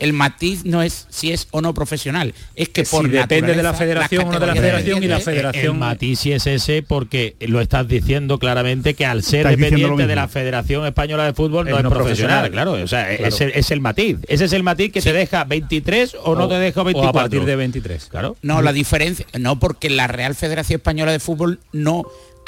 el 0.00 0.12
matiz 0.12 0.64
no 0.64 0.82
es 0.82 1.06
si 1.10 1.32
es 1.32 1.48
o 1.50 1.60
no 1.60 1.74
profesional, 1.74 2.34
es 2.54 2.68
que 2.68 2.84
por 2.84 3.08
depende 3.08 3.54
de 3.54 3.62
la 3.62 3.74
federación 3.74 4.28
o 4.28 4.32
no 4.32 4.40
de 4.40 4.46
la 4.46 4.54
federación 4.54 5.02
y 5.02 5.06
la 5.06 5.20
federación. 5.20 5.74
El 5.74 5.78
matiz 5.78 6.20
sí 6.20 6.32
es 6.32 6.46
ese 6.46 6.82
porque 6.82 7.36
lo 7.40 7.60
estás 7.60 7.88
diciendo 7.88 8.38
claramente 8.38 8.94
que 8.94 9.06
al 9.06 9.22
ser 9.22 9.48
dependiente 9.48 10.06
de 10.06 10.16
la 10.16 10.28
Federación 10.28 10.86
Española 10.86 11.24
de 11.24 11.32
Fútbol 11.32 11.68
no 11.68 11.78
es, 11.78 11.84
profesional, 11.84 12.50
claro, 12.50 12.72
o 12.72 12.86
sea, 12.86 13.12
Es, 13.12 13.70
el, 13.70 13.80
matiz. 13.80 14.18
Ese 14.28 14.44
es 14.44 14.52
el 14.52 14.62
matiz 14.62 14.92
que 14.92 15.02
te 15.02 15.12
deja 15.12 15.44
23 15.44 16.16
o, 16.24 16.34
no 16.34 16.48
te 16.48 16.54
deja 16.54 16.82
24. 16.82 17.08
a 17.08 17.12
partir 17.12 17.44
de 17.44 17.56
23, 17.56 18.06
claro. 18.06 18.36
No, 18.42 18.62
la 18.62 18.72
diferencia, 18.72 19.26
no 19.38 19.58
porque 19.58 19.90
la 19.90 20.06
Real 20.06 20.34
Federación 20.34 20.78
Española 20.78 21.12
de 21.12 21.20
Fútbol 21.20 21.60
no 21.72 22.04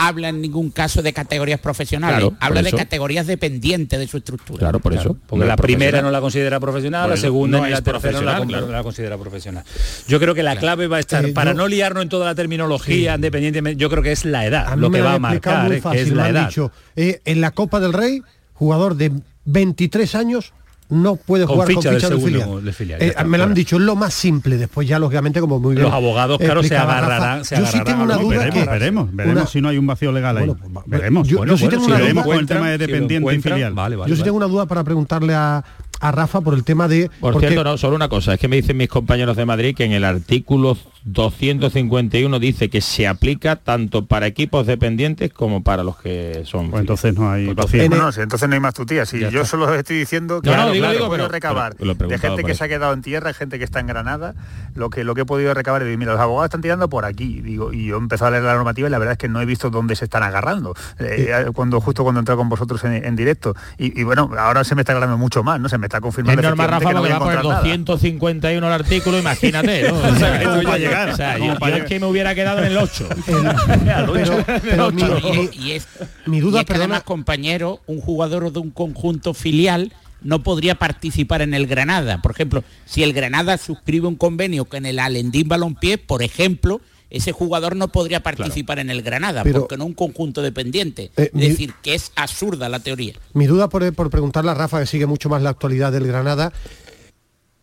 habla 0.09 0.29
en 0.29 0.41
ningún 0.41 0.71
caso 0.71 1.03
de 1.03 1.13
categorías 1.13 1.61
profesionales, 1.61 2.31
habla 2.41 2.63
de 2.63 2.73
categorías 2.73 3.27
dependientes 3.27 3.99
de 3.99 4.09
su 4.09 4.17
estructura. 4.17 4.59
Claro, 4.59 4.81
por 4.81 4.95
eso. 4.95 5.17
Porque 5.27 5.47
la 5.47 5.57
primera 5.57 6.03
no 6.03 6.11
la 6.11 6.21
considera 6.21 6.59
profesional, 6.61 7.09
la 7.09 7.17
segunda 7.17 7.69
y 7.69 7.73
la 7.73 7.83
tercera 7.83 8.21
no 8.21 8.45
la, 8.45 8.83
considera 8.83 9.17
profesional. 9.17 9.65
Yo 10.09 10.19
creo 10.19 10.35
que 10.35 10.43
la 10.43 10.57
clave 10.57 10.87
va 10.87 10.97
a 10.97 11.01
estar, 11.01 11.25
eh, 11.25 11.33
para 11.33 11.55
no 11.55 11.69
liarnos 11.69 12.03
en 12.03 12.09
toda 12.09 12.27
la 12.27 12.35
terminología, 12.35 13.15
independientemente, 13.15 13.81
yo 13.81 13.89
creo 13.91 14.03
que 14.03 14.13
es 14.13 14.25
la 14.25 14.47
edad, 14.47 14.77
lo 14.77 14.91
que 14.91 15.01
va 15.01 15.15
a 15.15 15.19
marcar, 15.19 15.73
es 15.73 16.11
la 16.11 16.29
edad. 16.29 16.51
Eh, 16.97 17.21
en 17.25 17.41
la 17.41 17.53
Copa 17.53 17.81
del 17.81 17.93
Rey, 17.93 18.23
jugador 18.55 18.97
de 18.97 19.13
23 19.45 20.15
años 20.15 20.53
no 20.93 21.17
puede 21.17 21.47
jugar 21.47 21.73
con 21.73 21.83
ficha, 21.83 21.91
de 21.91 22.73
filial. 22.73 23.03
Eh, 23.03 23.15
me 23.25 23.39
lo 23.39 23.45
han 23.45 23.55
dicho, 23.55 23.77
es 23.77 23.83
lo 23.83 23.97
más 23.97 24.13
simple. 24.13 24.57
Después 24.57 24.87
ya, 24.87 24.99
lógicamente, 24.99 25.41
como 25.41 25.59
muy 25.59 25.75
bien 25.75 25.85
Los 25.85 25.93
abogados, 25.93 26.39
claro, 26.39 26.63
se 26.63 26.77
agarrarán. 26.77 27.43
yo 27.43 27.67
sí 27.67 27.81
tengo 27.85 28.05
una 28.05 28.17
duda 28.17 28.39
veremos, 28.39 28.67
veremos, 28.67 29.15
veremos 29.15 29.51
si 29.51 29.61
no 29.61 29.69
hay 29.69 29.79
un 29.79 29.87
vacío 29.87 30.13
legal 30.13 30.37
ahí. 30.37 30.47
Pues, 30.47 30.87
veremos. 30.87 31.27
Yo, 31.27 31.45
sí 31.57 31.69
tengo 31.69 31.87
una 31.87 31.99
duda 31.99 32.23
con 32.23 32.39
el 32.39 32.47
tema 32.47 32.71
de 32.71 32.79
dependiente 32.79 33.35
y 33.35 33.41
filial. 33.41 33.75
yo 34.07 34.17
sí 34.17 34.23
tengo 34.23 34.37
una 34.37 34.47
duda 34.47 34.67
para 34.67 34.85
preguntarle 34.85 35.35
a, 35.35 35.65
a 36.01 36.13
Rafa 36.13 36.41
por 36.41 36.55
el 36.55 36.65
tema 36.65 36.89
de... 36.89 37.11
Por 37.21 37.39
cierto, 37.39 37.65
no, 37.65 37.79
solo 37.79 37.97
una 37.97 38.09
cosa, 38.09 38.35
es 38.35 38.41
que 38.41 38.49
me 38.49 38.57
dicen 38.57 38.77
mis 38.77 38.89
compañeros 38.89 39.37
de 39.37 39.47
Madrid 39.47 39.75
que 39.75 39.85
en 39.85 39.93
el 39.93 40.05
artículo 40.05 40.77
251 41.05 42.39
dice 42.39 42.71
que 42.71 42.81
se 42.81 43.07
aplica 43.07 43.57
tanto 43.57 44.07
para 44.07 44.27
equipos 44.27 44.67
dependientes 44.67 45.33
como 45.33 45.63
para 45.63 45.85
los 45.85 45.97
que 45.97 46.43
son... 46.45 46.71
Pues 46.71 46.81
entonces 46.81 47.15
no 47.15 47.31
hay... 47.31 47.53
Pues 47.55 47.75
entonces 48.19 48.49
no 48.49 48.55
hay 48.55 48.61
más 48.61 48.75
tutías. 48.75 49.09
Si 49.09 49.19
yo 49.31 49.45
solo 49.45 49.75
estoy 49.75 49.97
diciendo 49.99 50.41
que 50.41 50.51
no, 50.51 50.57
no, 50.57 50.71
digo, 50.73 50.91
digo, 50.91 51.11
pero, 51.11 51.29
recabar 51.29 51.77
de 51.77 52.19
gente 52.19 52.45
que 52.45 52.55
se 52.55 52.65
ha 52.65 52.69
quedado 52.69 52.93
en 52.93 53.03
tierra, 53.03 53.35
gente 53.35 53.59
que 53.59 53.65
está 53.65 53.81
en 53.81 53.87
Granada, 53.87 54.35
lo 54.75 54.91
que, 54.91 55.05
lo 55.05 55.15
que 55.15 55.23
he 55.23 55.27
podido 55.27 55.53
recabar 55.55 55.83
es 55.83 55.87
decir, 55.87 55.99
mira, 55.99 56.13
los 56.13 56.21
abogados 56.21 56.47
están 56.47 56.63
tirando 56.63 56.89
por 56.89 57.05
aquí. 57.05 57.41
Digo, 57.43 57.73
y 57.73 57.87
yo 57.87 57.97
he 57.97 57.99
empezado 57.99 58.29
a 58.29 58.31
leer 58.31 58.45
la 58.45 58.55
normativa 58.55 58.89
y 58.89 58.91
la 58.91 58.99
verdad 58.99 59.13
es 59.13 59.19
que 59.19 59.29
no 59.29 59.41
he 59.41 59.47
visto 59.47 59.71
dónde 59.71 59.97
se 59.97 60.05
están 60.05 60.23
agarrando. 60.23 60.75
Eh, 60.99 61.47
cuando 61.55 61.83
Justo 61.83 62.05
cuando 62.05 62.21
entré 62.21 62.37
con 62.37 62.49
vosotros 62.49 62.83
en, 62.85 63.17
directo. 63.17 63.55
Y, 63.77 64.05
bueno, 64.05 64.31
ahora 64.39 64.63
se 64.65 64.75
me 64.75 64.83
está 64.83 64.93
agarrando 64.93 65.19
mucho 65.19 65.43
más, 65.43 65.61
¿no? 65.61 65.69
Se 65.69 65.79
me 65.79 65.87
está 65.87 66.01
confirmando. 66.01 66.41
Es 66.41 66.47
normal, 66.47 66.69
Rafa, 66.69 66.89
que, 66.89 66.95
no 66.95 67.03
va 67.03 67.17
a 67.17 67.19
poner 67.19 67.43
251 67.43 68.67
el 68.67 68.73
artículo, 68.73 69.19
imagínate, 69.19 69.89
¿no? 69.89 69.95
o 69.99 70.15
sea, 70.15 70.35
a 70.37 70.92
llegar. 70.93 71.11
O 71.11 71.17
sea, 71.17 71.39
yo, 71.39 71.55
es 71.67 71.85
que 71.85 72.01
me 72.01 72.07
hubiera 72.07 72.35
quedado 72.35 72.61
en 72.61 72.67
el 72.67 72.77
8. 72.77 73.09
y, 75.53 75.73
es, 75.73 75.87
mi 76.27 76.41
duda, 76.41 76.61
es 76.61 76.67
que 76.67 76.75
además, 76.75 77.03
compañero, 77.03 77.81
un 77.87 78.01
jugador 78.01 78.53
de 78.53 78.59
un 78.59 78.71
conjunto 78.71 79.35
filial 79.35 79.93
no 80.23 80.43
podría 80.43 80.77
participar 80.77 81.43
en 81.43 81.55
el 81.55 81.67
Granada. 81.67 82.23
Por 82.23 82.33
ejemplo, 82.33 82.63
si 82.85 83.03
el 83.03 83.13
Granada 83.13 83.59
suscribe 83.59 84.07
un 84.07 84.17
convenio 84.17 84.67
con 84.67 84.87
el 84.87 84.99
Alendín 84.99 85.49
Balompié, 85.49 85.99
por 85.99 86.23
ejemplo, 86.23 86.81
ese 87.13 87.33
jugador 87.33 87.77
no 87.77 87.89
podría 87.89 88.23
participar 88.23 88.79
en 88.79 88.89
el 88.89 89.03
Granada, 89.03 89.45
porque 89.45 89.77
no 89.77 89.85
un 89.85 89.93
conjunto 89.93 90.41
dependiente. 90.41 91.11
Eh, 91.17 91.31
es 91.35 91.49
decir, 91.49 91.75
que 91.83 91.95
es 91.95 92.11
absurda 92.17 92.71
la 92.71 92.81
teoría. 92.81 93.15
Mi 93.35 93.47
duda 93.47 93.69
por, 93.69 93.93
por 93.93 94.09
preguntarle 94.09 94.51
a 94.51 94.55
Rafa, 94.55 94.81
que 94.81 94.87
sigue 94.87 95.07
mucho 95.07 95.29
más 95.29 95.43
la 95.43 95.51
actualidad 95.51 95.93
del 95.93 96.07
Granada, 96.07 96.53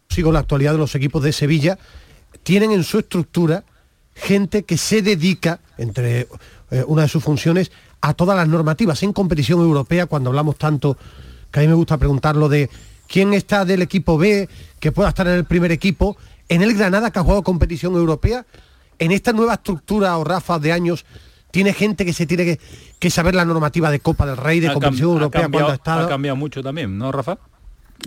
sigo 0.07 0.31
la 0.31 0.39
actualidad 0.39 0.73
de 0.73 0.77
los 0.77 0.93
equipos 0.93 1.23
de 1.23 1.33
Sevilla, 1.33 1.79
tienen 2.43 2.71
en 2.71 2.84
su 2.84 2.99
estructura 2.99 3.63
gente 4.15 4.63
que 4.63 4.78
se 4.78 5.02
dedica, 5.02 5.60
entre 5.78 6.28
eh, 6.71 6.84
una 6.88 7.04
de 7.04 7.08
sus 7.08 7.23
funciones, 7.23 7.71
a 8.02 8.13
todas 8.13 8.36
las 8.36 8.47
normativas 8.47 9.02
en 9.04 9.13
competición 9.13 9.60
europea, 9.60 10.06
cuando 10.06 10.30
hablamos 10.30 10.58
tanto, 10.58 10.97
que 11.52 11.60
a 11.60 11.63
mí 11.63 11.67
me 11.67 11.73
gusta 11.73 11.97
preguntarlo 11.97 12.49
de 12.49 12.69
quién 13.08 13.34
está 13.34 13.65
del 13.65 13.82
equipo 13.82 14.17
B, 14.17 14.47
que 14.80 14.91
pueda 14.91 15.10
estar 15.10 15.28
en 15.28 15.34
el 15.34 15.45
primer 15.45 15.71
equipo, 15.71 16.17
en 16.47 16.62
el 16.62 16.73
Granada 16.73 17.12
que 17.12 17.19
ha 17.19 17.23
jugado 17.23 17.43
competición 17.43 17.95
europea, 17.95 18.45
en 18.99 19.12
esta 19.12 19.34
nueva 19.34 19.56
estructura 19.56 20.17
o 20.17 20.23
Rafa 20.23 20.60
de 20.60 20.71
años 20.71 21.06
tiene 21.52 21.73
gente 21.73 22.06
que 22.06 22.13
se 22.13 22.25
tiene 22.25 22.60
que, 22.99 23.10
saber 23.10 23.34
la 23.34 23.45
normativa 23.45 23.89
de 23.89 23.99
Copa 23.99 24.25
del 24.25 24.38
Rey, 24.38 24.60
de 24.60 24.71
competición 24.71 25.12
europea 25.12 25.49
cuando 25.49 25.71
ha 25.71 25.75
estado. 25.75 26.06
Ha 26.06 26.10
cambiado 26.10 26.36
mucho 26.36 26.62
también, 26.62 26.97
¿no, 26.97 27.12
Rafa? 27.12 27.39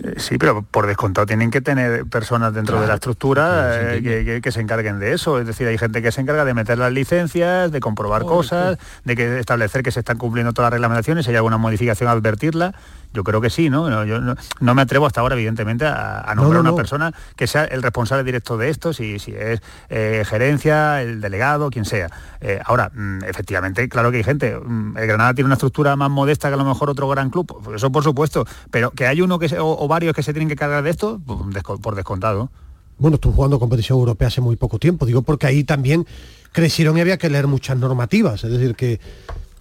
Eh, 0.01 0.15
sí, 0.17 0.37
pero 0.39 0.63
por 0.63 0.87
descontado 0.87 1.27
tienen 1.27 1.51
que 1.51 1.61
tener 1.61 2.05
personas 2.07 2.53
dentro 2.53 2.81
de 2.81 2.87
la 2.87 2.95
estructura 2.95 3.95
eh, 3.95 4.41
que, 4.41 4.51
se 4.51 4.61
encarguen 4.61 4.99
de 4.99 5.13
eso. 5.13 5.39
Es 5.39 5.45
decir, 5.45 5.67
hay 5.67 5.77
gente 5.77 6.01
que 6.01 6.11
se 6.11 6.21
encarga 6.21 6.45
de 6.45 6.53
meter 6.53 6.79
las 6.79 6.91
licencias, 6.91 7.71
de 7.71 7.79
comprobar 7.79 8.23
cosas, 8.23 8.77
de 9.03 9.15
que 9.15 9.39
establecer 9.39 9.83
que 9.83 9.91
se 9.91 9.99
están 9.99 10.17
cumpliendo 10.17 10.51
todas 10.53 10.71
las 10.71 10.73
reglamentaciones, 10.73 11.25
si 11.25 11.31
hay 11.31 11.37
alguna 11.37 11.57
modificación, 11.57 12.09
advertirla. 12.09 12.73
Yo 13.13 13.23
creo 13.23 13.41
que 13.41 13.49
sí, 13.49 13.69
¿no? 13.69 14.05
Yo 14.05 14.19
no, 14.19 14.75
me 14.75 14.81
atrevo 14.81 15.05
hasta 15.05 15.21
ahora, 15.21 15.35
evidentemente, 15.35 15.85
a, 15.85 16.33
nombrar 16.35 16.57
a 16.57 16.61
una 16.61 16.75
persona 16.75 17.13
que 17.35 17.45
sea 17.45 17.65
el 17.65 17.83
responsable 17.83 18.23
directo 18.23 18.57
de 18.57 18.69
esto, 18.69 18.91
si, 18.91 19.19
si 19.19 19.33
es 19.33 19.61
eh, 19.89 20.23
gerencia, 20.25 21.01
el 21.03 21.21
delegado, 21.21 21.69
quien 21.69 21.85
sea. 21.85 22.09
Eh, 22.41 22.59
ahora, 22.65 22.91
mm, 22.93 23.23
efectivamente, 23.25 23.87
claro 23.87 24.09
que 24.09 24.17
hay 24.17 24.23
gente. 24.23 24.57
Mm, 24.57 24.97
el 24.97 25.07
Granada 25.07 25.33
tiene 25.35 25.45
una 25.45 25.53
estructura 25.53 25.95
más 25.95 26.09
modesta 26.09 26.47
que 26.47 26.55
a 26.55 26.57
lo 26.57 26.65
mejor 26.65 26.89
otro 26.89 27.07
gran 27.07 27.29
club, 27.29 27.61
pues 27.63 27.75
eso 27.77 27.91
por 27.91 28.03
supuesto. 28.03 28.45
Pero 28.71 28.91
que 28.91 29.05
hay 29.05 29.21
uno 29.21 29.37
que 29.37 29.55
o, 29.59 29.87
varios 29.87 30.15
que 30.15 30.23
se 30.23 30.33
tienen 30.33 30.49
que 30.49 30.55
cargar 30.55 30.83
de 30.83 30.89
esto, 30.89 31.21
pues, 31.25 31.79
por 31.79 31.95
descontado. 31.95 32.49
Bueno, 32.97 33.15
estuve 33.15 33.33
jugando 33.33 33.59
competición 33.59 33.99
europea 33.99 34.27
hace 34.27 34.41
muy 34.41 34.55
poco 34.55 34.79
tiempo, 34.79 35.05
digo 35.05 35.21
porque 35.21 35.47
ahí 35.47 35.63
también 35.63 36.05
crecieron 36.51 36.97
y 36.97 37.01
había 37.01 37.17
que 37.17 37.29
leer 37.29 37.47
muchas 37.47 37.77
normativas, 37.77 38.43
es 38.43 38.51
decir, 38.51 38.75
que 38.75 38.99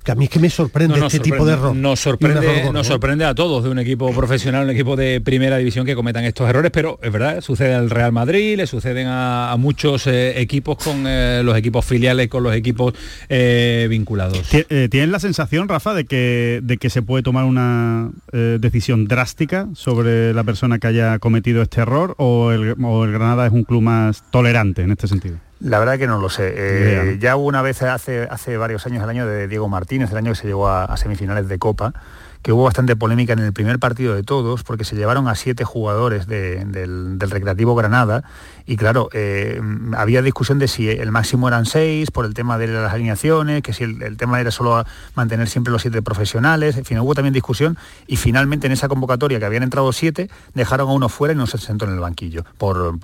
que 0.03 0.13
a 0.13 0.15
mí 0.15 0.25
es 0.25 0.31
que 0.31 0.39
me 0.39 0.51
sorprende 0.51 0.99
este 0.99 1.21
tipo 1.21 1.45
de 1.45 1.53
error. 1.53 1.75
Nos 1.75 2.01
sorprende, 2.01 2.71
nos 2.73 2.87
sorprende 2.87 3.25
a 3.25 3.35
todos 3.35 3.65
de 3.65 3.71
un 3.71 3.79
equipo 3.79 4.13
profesional, 4.13 4.65
un 4.65 4.71
equipo 4.71 4.97
de 4.97 5.21
primera 5.21 5.57
división 5.57 5.87
que 5.87 5.95
cometan 5.95 6.25
estos 6.25 6.49
errores, 6.49 6.71
pero 6.73 6.99
es 7.03 7.13
verdad, 7.13 7.41
sucede 7.41 7.75
al 7.75 7.91
Real 7.91 8.13
Madrid, 8.13 8.57
le 8.57 8.67
suceden 8.67 9.07
a, 9.09 9.55
muchos 9.59 10.07
eh, 10.07 10.41
equipos 10.41 10.79
con 10.79 11.05
eh, 11.07 11.43
los 11.45 11.57
equipos 11.57 11.85
filiales, 11.85 12.29
con 12.29 12.43
los 12.43 12.55
equipos 12.55 12.95
eh, 13.29 13.87
vinculados. 13.89 14.49
¿Tienes 14.49 15.09
la 15.09 15.21
sensación, 15.21 15.69
Rafa, 15.69 15.95
de 15.95 16.05
que, 16.05 16.61
de 16.63 16.79
que 16.79 16.91
se 16.91 17.03
puede 17.03 17.23
tomar 17.23 17.45
una 17.45 18.11
decisión 18.33 19.07
drástica 19.07 19.69
sobre 19.75 20.35
la 20.35 20.45
persona 20.45 20.79
que 20.79 20.87
haya 20.87 21.19
cometido 21.19 21.63
este 21.63 21.81
error 21.81 22.15
o 22.19 22.51
el 22.51 22.75
Granada 23.13 23.47
es 23.47 23.53
un 23.53 23.65
club 23.65 23.83
más 23.83 24.25
tolerante 24.31 24.83
en 24.83 24.93
este 24.93 25.07
sentido? 25.07 25.37
La 25.63 25.79
verdad 25.79 25.99
que 25.99 26.07
no 26.07 26.19
lo 26.19 26.29
sé. 26.29 26.53
Eh, 26.57 27.19
ya 27.21 27.37
hubo 27.37 27.47
una 27.47 27.63
vez 27.63 27.83
hace, 27.83 28.23
hace 28.23 28.57
varios 28.57 28.85
años, 28.87 29.03
el 29.03 29.09
año 29.09 29.27
de 29.27 29.47
Diego 29.47 29.69
Martínez, 29.69 30.11
el 30.11 30.19
año 30.19 30.33
que 30.33 30.39
se 30.39 30.47
llegó 30.49 30.69
a 30.69 30.97
semifinales 30.97 31.49
de 31.49 31.59
Copa, 31.59 31.93
que 32.43 32.53
hubo 32.53 32.65
bastante 32.65 32.97
polémica 32.97 33.33
en 33.33 33.39
el 33.39 33.53
primer 33.53 33.79
partido 33.79 34.15
de 34.15 34.25
todos, 34.25 34.65
porque 34.65 34.85
se 34.85 34.97
llevaron 34.97 35.29
a 35.29 35.37
siete 35.37 35.65
jugadores 35.65 36.27
del, 36.27 37.19
Recreativo 37.21 37.75
Granada, 37.77 38.25
y 38.67 38.77
claro, 38.77 39.09
eh, 39.13 39.61
había 39.97 40.23
discusión 40.23 40.59
de 40.59 40.69
si 40.69 40.89
el 40.89 41.11
máximo 41.11 41.49
eran 41.49 41.67
seis, 41.67 42.11
por 42.11 42.25
el 42.25 42.35
tema 42.35 42.59
de 42.59 42.69
las 42.69 42.93
alineaciones, 42.93 43.63
que 43.63 43.73
si 43.73 43.85
el, 43.85 44.17
tema 44.17 44.41
era 44.41 44.51
solo 44.51 44.85
mantener 45.15 45.49
siempre 45.49 45.73
los 45.73 45.83
siete 45.83 46.03
profesionales, 46.03 46.77
en 46.77 46.85
fin, 46.85 46.99
hubo 46.99 47.15
también 47.15 47.33
discusión, 47.33 47.77
y 48.07 48.17
finalmente 48.17 48.67
en 48.67 48.73
esa 48.73 48.89
convocatoria 48.89 49.39
que 49.39 49.45
habían 49.45 49.63
entrado 49.63 49.93
siete, 49.93 50.31
dejaron 50.55 50.89
a 50.89 50.93
uno 50.93 51.09
fuera 51.09 51.35
y 51.35 51.37
no 51.37 51.47
se 51.47 51.59
sentó 51.59 51.85
en 51.85 51.93
el 51.93 52.01
banquillo, 52.01 52.45
por, 52.59 52.99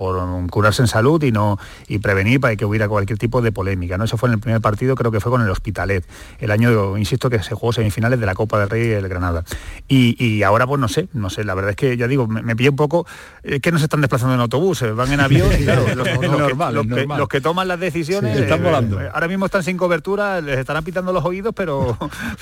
curarse 0.50 0.82
en 0.82 0.88
salud 0.88 1.22
y 1.22 1.32
no 1.32 1.58
y 1.88 1.98
prevenir 1.98 2.40
para 2.40 2.56
que 2.56 2.64
hubiera 2.64 2.88
cualquier 2.88 3.18
tipo 3.18 3.42
de 3.42 3.52
polémica. 3.52 3.98
¿no? 3.98 4.04
Eso 4.04 4.16
fue 4.16 4.28
en 4.28 4.34
el 4.34 4.40
primer 4.40 4.60
partido, 4.60 4.94
creo 4.94 5.10
que 5.10 5.20
fue 5.20 5.32
con 5.32 5.42
el 5.42 5.50
Hospitalet, 5.50 6.04
el 6.38 6.50
año, 6.50 6.96
insisto, 6.96 7.30
que 7.30 7.42
se 7.42 7.54
jugó 7.54 7.72
semifinales 7.72 8.20
de 8.20 8.26
la 8.26 8.34
Copa 8.34 8.58
del 8.58 8.70
Rey 8.70 8.88
y 8.88 8.92
el 8.92 9.08
Granada. 9.08 9.44
Y, 9.88 10.42
ahora 10.42 10.66
pues 10.66 10.80
no 10.80 10.88
sé, 10.88 11.08
no 11.12 11.30
sé, 11.30 11.44
la 11.44 11.54
verdad 11.54 11.70
es 11.70 11.76
que 11.76 11.96
ya 11.96 12.06
digo, 12.06 12.26
me, 12.26 12.42
me 12.42 12.54
un 12.68 12.76
poco 12.76 13.06
eh, 13.42 13.60
que 13.60 13.72
no 13.72 13.78
se 13.78 13.84
están 13.84 14.00
desplazando 14.00 14.34
en 14.34 14.40
autobuses, 14.40 14.94
van 14.94 15.12
en 15.12 15.20
avión 15.20 15.47
y 15.47 15.47
claro, 15.64 15.84
los, 17.18 17.28
que, 17.28 17.40
toman 17.40 17.68
las 17.68 17.80
decisiones 17.80 18.36
están 18.36 18.62
volando. 18.62 19.00
Eh, 19.00 19.08
ahora 19.12 19.28
mismo 19.28 19.46
están 19.46 19.62
sin 19.62 19.76
cobertura, 19.76 20.40
les 20.40 20.58
estarán 20.58 20.84
pitando 20.84 21.12
los 21.12 21.24
oídos, 21.24 21.52
pero, 21.54 21.96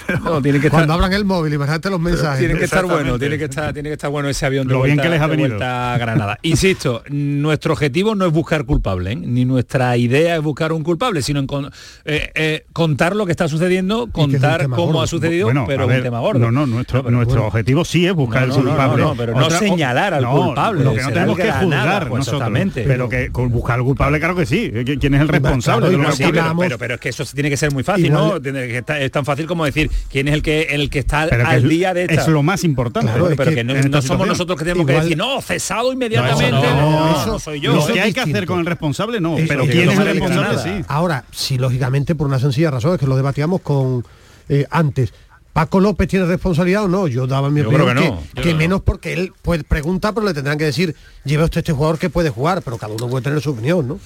que 0.43 0.71
cuando 0.71 0.95
abran 0.95 1.13
el 1.13 1.25
móvil, 1.25 1.55
imagínate 1.55 1.91
los 1.91 2.01
mensajes. 2.01 2.39
Tiene 2.39 2.59
que 2.59 2.65
estar 2.65 2.85
bueno, 2.85 3.19
tiene 3.19 3.39
que 3.39 3.45
estar, 3.45 3.73
tiene 3.73 3.89
que 3.89 3.95
estar 3.95 4.11
bueno 4.11 4.29
ese 4.29 4.47
avión 4.47 4.67
de 4.67 4.75
Lo 4.75 4.83
bien 4.83 4.99
que 4.99 5.09
les 5.09 5.21
ha 5.21 5.27
venido. 5.27 5.59
a 5.61 5.97
Granada. 5.99 6.39
Insisto, 6.43 7.03
nuestro 7.09 7.73
objetivo 7.73 8.15
no 8.15 8.27
es 8.27 8.33
buscar 8.33 8.65
culpable, 8.65 9.13
¿eh? 9.13 9.17
ni 9.17 9.45
nuestra 9.45 9.97
idea 9.97 10.37
es 10.37 10.43
buscar 10.43 10.73
un 10.73 10.83
culpable, 10.83 11.23
sino 11.23 11.45
contar 12.73 13.17
lo 13.17 13.27
que 13.27 13.33
está 13.33 13.49
sucediendo, 13.49 14.09
contar 14.11 14.69
cómo 14.69 15.03
ha 15.03 15.07
sucedido, 15.07 15.51
pero 15.67 15.91
es 15.91 15.99
un 15.99 16.03
tema 16.03 16.21
gordo. 16.21 16.39
No, 16.39 16.53
no, 16.53 16.67
nuestro, 16.67 17.47
objetivo 17.47 17.85
sí 17.85 18.07
es 18.07 18.15
buscar 18.15 18.45
el 18.45 18.51
culpable. 18.51 19.03
No, 19.03 19.15
pero 19.17 19.35
no 19.35 19.51
señalar 19.51 20.15
al 20.15 20.27
culpable. 20.27 20.85
Lo 20.85 20.95
que 20.95 21.03
no 21.03 21.09
tenemos 21.09 21.37
que 21.37 21.53
juzgar 21.53 22.09
pues 22.09 22.31
Pero 22.75 22.96
que 23.09 23.29
buscar 23.29 23.79
al 23.79 23.85
culpable, 23.85 24.19
claro 24.19 24.35
que 24.35 24.47
sí. 24.47 24.71
¿Quién 25.01 25.15
es 25.15 25.21
el 25.21 25.29
responsable? 25.29 25.97
pero, 26.59 26.79
pero, 26.79 26.95
es 26.95 27.01
que 27.01 27.09
eso 27.11 27.25
tiene 27.35 27.51
que 27.51 27.57
ser 27.57 27.73
muy 27.73 27.83
fácil, 27.83 28.13
¿no? 28.13 28.37
Es 28.37 29.13
tan 29.13 29.25
fácil 29.25 29.47
como 29.47 29.65
decir 29.65 29.91
quién 30.11 30.29
es 30.29 30.35
el 30.35 30.43
que 30.43 30.63
el 30.71 30.91
que 30.91 31.01
está 31.01 31.23
al 31.23 31.69
día 31.69 31.95
de 31.95 32.03
esta. 32.03 32.23
Es 32.23 32.29
lo 32.29 32.43
más 32.43 32.65
importante. 32.65 33.13
pero 33.37 33.55
que 33.55 33.65
no 33.65 34.03
somos 34.03 34.27
nosotros 34.27 34.59
que 34.59 34.65
tenemos 34.65 34.87
que 34.87 34.95
decir, 34.95 35.17
no, 35.17 35.41
cesado 35.41 35.93
inmediatamente. 35.93 36.51
No, 36.51 37.39
soy 37.39 37.61
yo. 37.61 37.75
Lo 37.75 37.87
que 37.87 38.01
hay 38.01 38.13
que 38.13 38.21
hacer 38.21 38.47
con 38.47 38.61
el 38.61 38.67
responsable, 38.67 39.21
no. 39.21 39.37
Pero 39.47 39.67
quién 39.67 39.91
es 39.91 39.99
el 39.99 40.05
responsable, 40.05 40.59
sí. 40.59 40.85
Ahora, 40.89 41.25
si 41.31 41.59
lógicamente 41.59 42.15
por 42.15 42.27
una 42.27 42.39
sencilla 42.39 42.71
razón 42.71 42.95
es 42.95 43.01
que 43.01 43.07
lo 43.07 43.17
debatíamos 43.17 43.61
con 43.61 44.05
eh, 44.49 44.65
antes 44.71 45.13
Paco 45.57 45.81
López 45.81 46.07
tiene 46.07 46.27
responsabilidad 46.27 46.85
o 46.85 46.89
no. 46.89 47.09
Yo 47.09 47.27
daba 47.27 47.49
mi 47.49 47.63
opinión 47.63 48.19
que, 48.35 48.53
menos 48.53 48.83
porque 48.83 49.15
él 49.15 49.33
pues 49.41 49.65
pregunta, 49.65 50.13
pero 50.13 50.27
le 50.27 50.35
tendrán 50.35 50.59
que 50.59 50.67
decir, 50.67 50.95
lleve 51.25 51.45
usted 51.45 51.61
este 51.61 51.73
jugador 51.73 51.99
que 51.99 52.11
puede 52.11 52.29
jugar, 52.29 52.61
pero 52.61 52.77
cada 52.77 52.93
uno 52.93 53.09
puede 53.09 53.25
tener 53.25 53.41
su 53.41 53.53
opinión, 53.53 53.89
¿no? 53.89 53.99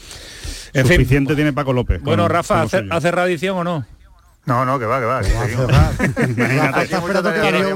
En 0.73 0.87
Suficiente 0.87 1.35
tiene 1.35 1.53
Paco 1.53 1.73
López. 1.73 2.01
Bueno, 2.03 2.29
Rafa, 2.29 2.63
¿hace, 2.63 2.87
¿hace 2.89 3.11
radición 3.11 3.57
o 3.57 3.65
no? 3.65 3.85
No, 4.47 4.65
no, 4.65 4.79
que 4.79 4.87
va, 4.87 5.01
que 5.01 5.07
va. 5.07 5.23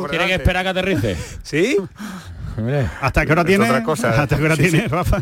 ¿Tienen 0.09 0.29
que 0.29 0.35
esperar 0.35 0.63
que 0.63 0.69
aterrice? 0.69 1.17
¿Sí? 1.43 1.77
¿Hasta 3.01 3.27
qué 3.27 3.33
hora 3.33 3.45
tiene? 3.45 3.67
¿Hasta 3.67 4.37
qué 4.37 4.45
hora 4.45 4.57
tiene, 4.57 4.87
Rafa? 4.87 5.21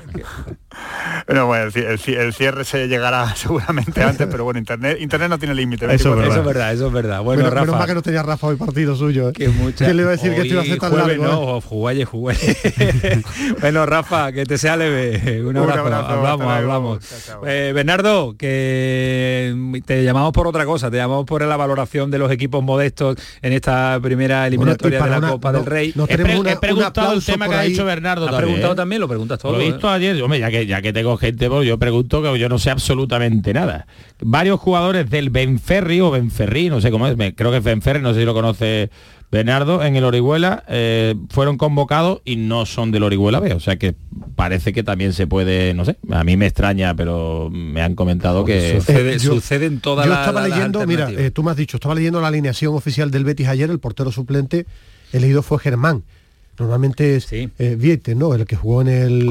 Bueno, 1.27 1.47
bueno, 1.47 1.71
el, 1.75 1.99
cierre 2.33 2.65
se 2.65 2.89
llegará 2.89 3.35
seguramente 3.37 4.03
antes, 4.03 4.27
pero 4.31 4.45
bueno, 4.45 4.59
internet, 4.59 4.99
internet 5.01 5.29
no 5.29 5.39
tiene 5.39 5.55
límite. 5.55 5.93
Eso, 5.95 6.21
es 6.23 6.45
verdad, 6.45 6.73
eso 6.73 6.87
es 6.89 6.93
verdad. 6.93 7.23
Bueno, 7.23 7.49
Rafa. 7.49 7.61
Menos 7.61 7.79
mal 7.79 7.87
que 7.87 7.95
no 7.95 8.03
tenía 8.03 8.23
Rafa 8.23 8.47
hoy 8.49 8.57
partido 8.57 8.97
suyo. 8.97 9.29
¿eh? 9.29 9.33
Que 9.33 9.49
mucha... 9.49 9.93
le 9.93 10.03
iba 10.03 10.09
a 10.09 10.13
decir 10.13 10.35
que 10.35 10.43
esto 10.43 10.55
iba 10.55 10.63
a 10.63 10.65
ser 10.65 10.79
tan 10.79 10.97
largo? 10.97 11.25
No, 11.25 11.61
jugué, 11.61 12.05
jugué. 12.05 12.37
bueno, 13.61 13.87
Rafa, 13.87 14.33
que 14.33 14.45
te 14.45 14.59
sea 14.59 14.77
leve. 14.77 15.43
Un 15.45 15.57
abrazo. 15.57 15.87
hablamos, 15.87 16.47
hablamos. 16.47 16.99
Eh, 17.47 17.73
Bernardo, 17.75 18.35
que 18.37 19.83
te 19.85 20.05
llamamos 20.05 20.33
por 20.33 20.47
otra 20.47 20.65
cosa, 20.65 20.91
te 20.91 20.97
llamamos 20.97 21.25
por 21.27 21.43
la 21.43 21.57
valoración 21.57 22.11
de 22.11 22.19
los 22.19 22.31
equipos 22.31 22.63
modestos 22.63 23.17
en 23.43 23.53
esta 23.53 23.99
primera 24.03 24.47
eliminatoria 24.47 25.03
de 25.03 25.11
la 25.11 25.21
Copa 25.21 25.53
del 25.53 25.67
Rey. 25.67 25.95
he, 26.09 26.57
preguntado 26.57 27.13
el 27.13 27.25
tema 27.25 27.49
que 27.49 27.55
ha 27.55 27.63
dicho 27.63 27.85
Bernardo. 27.85 28.29
¿Has 28.29 28.37
preguntado 28.37 28.75
también? 28.75 29.01
Lo 29.01 29.09
preguntas 29.09 29.39
todo. 29.39 29.53
Lo 29.53 29.61
he 29.61 29.67
visto 29.67 29.89
¿eh? 29.89 29.95
ayer, 29.95 30.23
hombre, 30.23 30.39
ya 30.39 30.51
que, 30.51 30.62
ya 30.67 30.83
que 30.83 30.93
tengo 30.93 31.17
gente, 31.17 31.49
pues 31.49 31.67
yo 31.67 31.79
pregunto 31.79 32.23
que 32.23 32.39
yo 32.39 32.49
no 32.49 32.59
sé 32.59 32.71
absolutamente 32.71 33.53
nada. 33.53 33.87
Varios 34.21 34.61
jugadores 34.61 35.09
del 35.11 35.31
Benferri 35.31 36.01
o 36.01 36.11
Benferri, 36.11 36.69
no 36.69 36.81
sé 36.81 36.91
cómo 36.91 37.07
es, 37.07 37.17
creo 37.35 37.51
que 37.51 37.59
es 37.59 37.65
Benferri, 37.65 38.01
no 38.01 38.15
sé 38.15 38.21
si 38.21 38.27
lo 38.27 38.35
conoce 38.35 38.91
Bernardo, 39.31 39.83
en 39.83 39.97
el 39.97 40.05
Orihuela, 40.05 40.63
eh, 40.69 41.15
fueron 41.31 41.57
convocados 41.57 42.21
y 42.25 42.37
no 42.37 42.67
son 42.67 42.91
del 42.91 43.03
Orihuela 43.03 43.41
B. 43.41 43.55
O 43.55 43.61
sea 43.61 43.77
que 43.77 43.95
parece 44.37 44.73
que 44.73 44.83
también 44.83 45.15
se 45.15 45.27
puede, 45.27 45.73
no 45.73 45.85
sé, 45.85 45.97
a 46.11 46.23
mí 46.23 46.37
me 46.37 46.47
extraña, 46.47 46.95
pero 46.95 47.49
me 47.51 47.81
han 47.81 47.95
comentado 47.95 48.45
que... 48.45 48.81
Sucede, 49.19 49.67
en 49.67 49.81
toda 49.81 50.05
yo 50.05 50.13
estaba 50.13 50.47
leyendo, 50.47 50.87
mira, 50.87 51.11
eh, 51.11 51.31
tú 51.31 51.43
me 51.43 51.51
has 51.51 51.57
dicho, 51.57 51.79
estaba 51.79 51.95
leyendo 51.95 52.21
la 52.21 52.29
alineación 52.29 52.75
oficial 52.75 53.11
del 53.11 53.25
Betis 53.25 53.49
ayer, 53.49 53.71
el 53.71 53.79
portero 53.79 54.13
suplente, 54.13 54.67
el 55.13 55.23
leído 55.23 55.43
fue 55.43 55.59
Germán 55.59 56.05
Normalmente 56.59 57.17
es 57.17 57.25
sí. 57.25 57.51
Eh, 57.59 58.15
¿no? 58.15 58.35
El 58.35 58.47
que 58.47 58.57
jugó 58.57 58.83
en 58.83 58.89
el, 58.89 59.27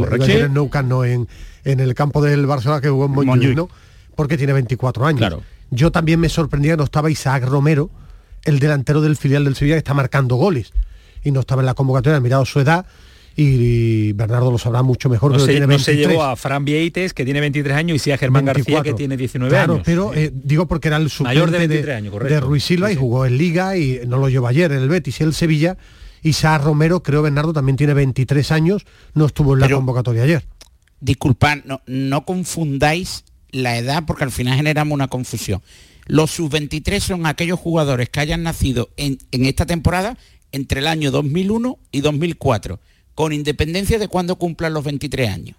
Nou 0.51 0.69
no 0.84 1.05
en, 1.05 1.27
en 1.63 1.79
el 1.79 1.93
campo 1.93 2.21
del 2.21 2.45
Barcelona 2.45 2.81
que 2.81 2.89
jugó 2.89 3.05
en 3.05 3.12
Montjuic, 3.12 3.55
¿no? 3.55 3.69
Porque 4.15 4.38
tiene 4.38 4.53
24 4.53 5.05
años. 5.05 5.36
Yo 5.69 5.91
también 5.91 6.19
me 6.19 6.29
sorprendía, 6.29 6.75
no 6.75 6.84
estaba 6.84 7.10
Isaac 7.10 7.45
Romero, 7.45 7.89
el 8.43 8.60
delantero 8.60 9.01
del 9.01 9.15
filial 9.15 9.45
del 9.45 9.55
Sevilla 9.55 9.75
que 9.75 9.79
está 9.79 9.93
marcando 9.93 10.36
goles. 10.36 10.73
Y 11.23 11.31
no 11.31 11.41
estaba 11.41 11.62
en 11.62 11.67
la 11.67 11.75
convocatoria, 11.75 12.19
mirado 12.19 12.45
su 12.45 12.60
edad, 12.60 12.86
y 13.36 14.12
Bernardo 14.13 14.51
lo 14.51 14.57
sabrá 14.57 14.81
mucho 14.81 15.07
mejor. 15.07 15.31
No, 15.31 15.39
se, 15.39 15.51
tiene 15.51 15.67
no 15.67 15.79
se 15.79 15.95
llevó 15.95 16.23
a 16.23 16.36
Fran 16.36 16.65
Vieites, 16.65 17.13
que 17.13 17.23
tiene 17.23 17.39
23 17.39 17.75
años, 17.77 17.95
y 17.95 17.99
sí 17.99 18.12
a 18.12 18.17
Germán 18.17 18.45
García, 18.45 18.81
que 18.81 18.93
tiene 18.93 19.15
19 19.15 19.49
claro, 19.49 19.73
años. 19.73 19.84
pero 19.86 20.13
eh, 20.13 20.31
digo 20.34 20.67
porque 20.67 20.89
era 20.89 20.97
el 20.97 21.10
Mayor 21.21 21.51
de, 21.51 21.93
años, 21.93 22.19
de, 22.19 22.39
Ruiz 22.39 22.63
Silva 22.63 22.91
y 22.91 22.95
jugó 22.95 23.25
en 23.25 23.38
Liga 23.38 23.77
y 23.77 24.01
no 24.05 24.17
lo 24.17 24.27
llevó 24.27 24.47
ayer 24.47 24.71
en 24.71 24.79
el 24.79 24.89
Betis 24.89 25.21
y 25.21 25.23
el 25.23 25.34
Sevilla 25.34 25.77
Isaac 26.21 26.63
Romero, 26.63 27.03
creo 27.03 27.21
Bernardo, 27.21 27.53
también 27.53 27.77
tiene 27.77 27.93
23 27.93 28.51
años, 28.51 28.86
no 29.13 29.25
estuvo 29.25 29.53
en 29.53 29.62
la 29.62 29.69
convocatoria 29.69 30.23
ayer. 30.23 30.45
Disculpad, 30.99 31.63
no, 31.65 31.81
no 31.88 32.25
confundáis 32.25 33.25
la 33.51 33.77
edad 33.77 34.03
porque 34.05 34.23
al 34.23 34.31
final 34.31 34.55
generamos 34.55 34.93
una 34.93 35.07
confusión. 35.07 35.62
Los 36.05 36.31
sub-23 36.31 36.99
son 36.99 37.25
aquellos 37.25 37.60
jugadores 37.60 38.10
que 38.10 38.19
hayan 38.19 38.43
nacido 38.43 38.89
en, 38.97 39.19
esta 39.31 39.65
temporada 39.65 40.17
entre 40.51 40.79
el 40.79 40.88
año 40.88 41.12
2001 41.12 41.77
y 41.91 42.01
2004, 42.01 42.79
con 43.15 43.34
independencia 43.34 43.99
de 43.99 44.07
cuándo 44.07 44.36
cumplan 44.36 44.73
los 44.73 44.84
23 44.84 45.29
años. 45.29 45.57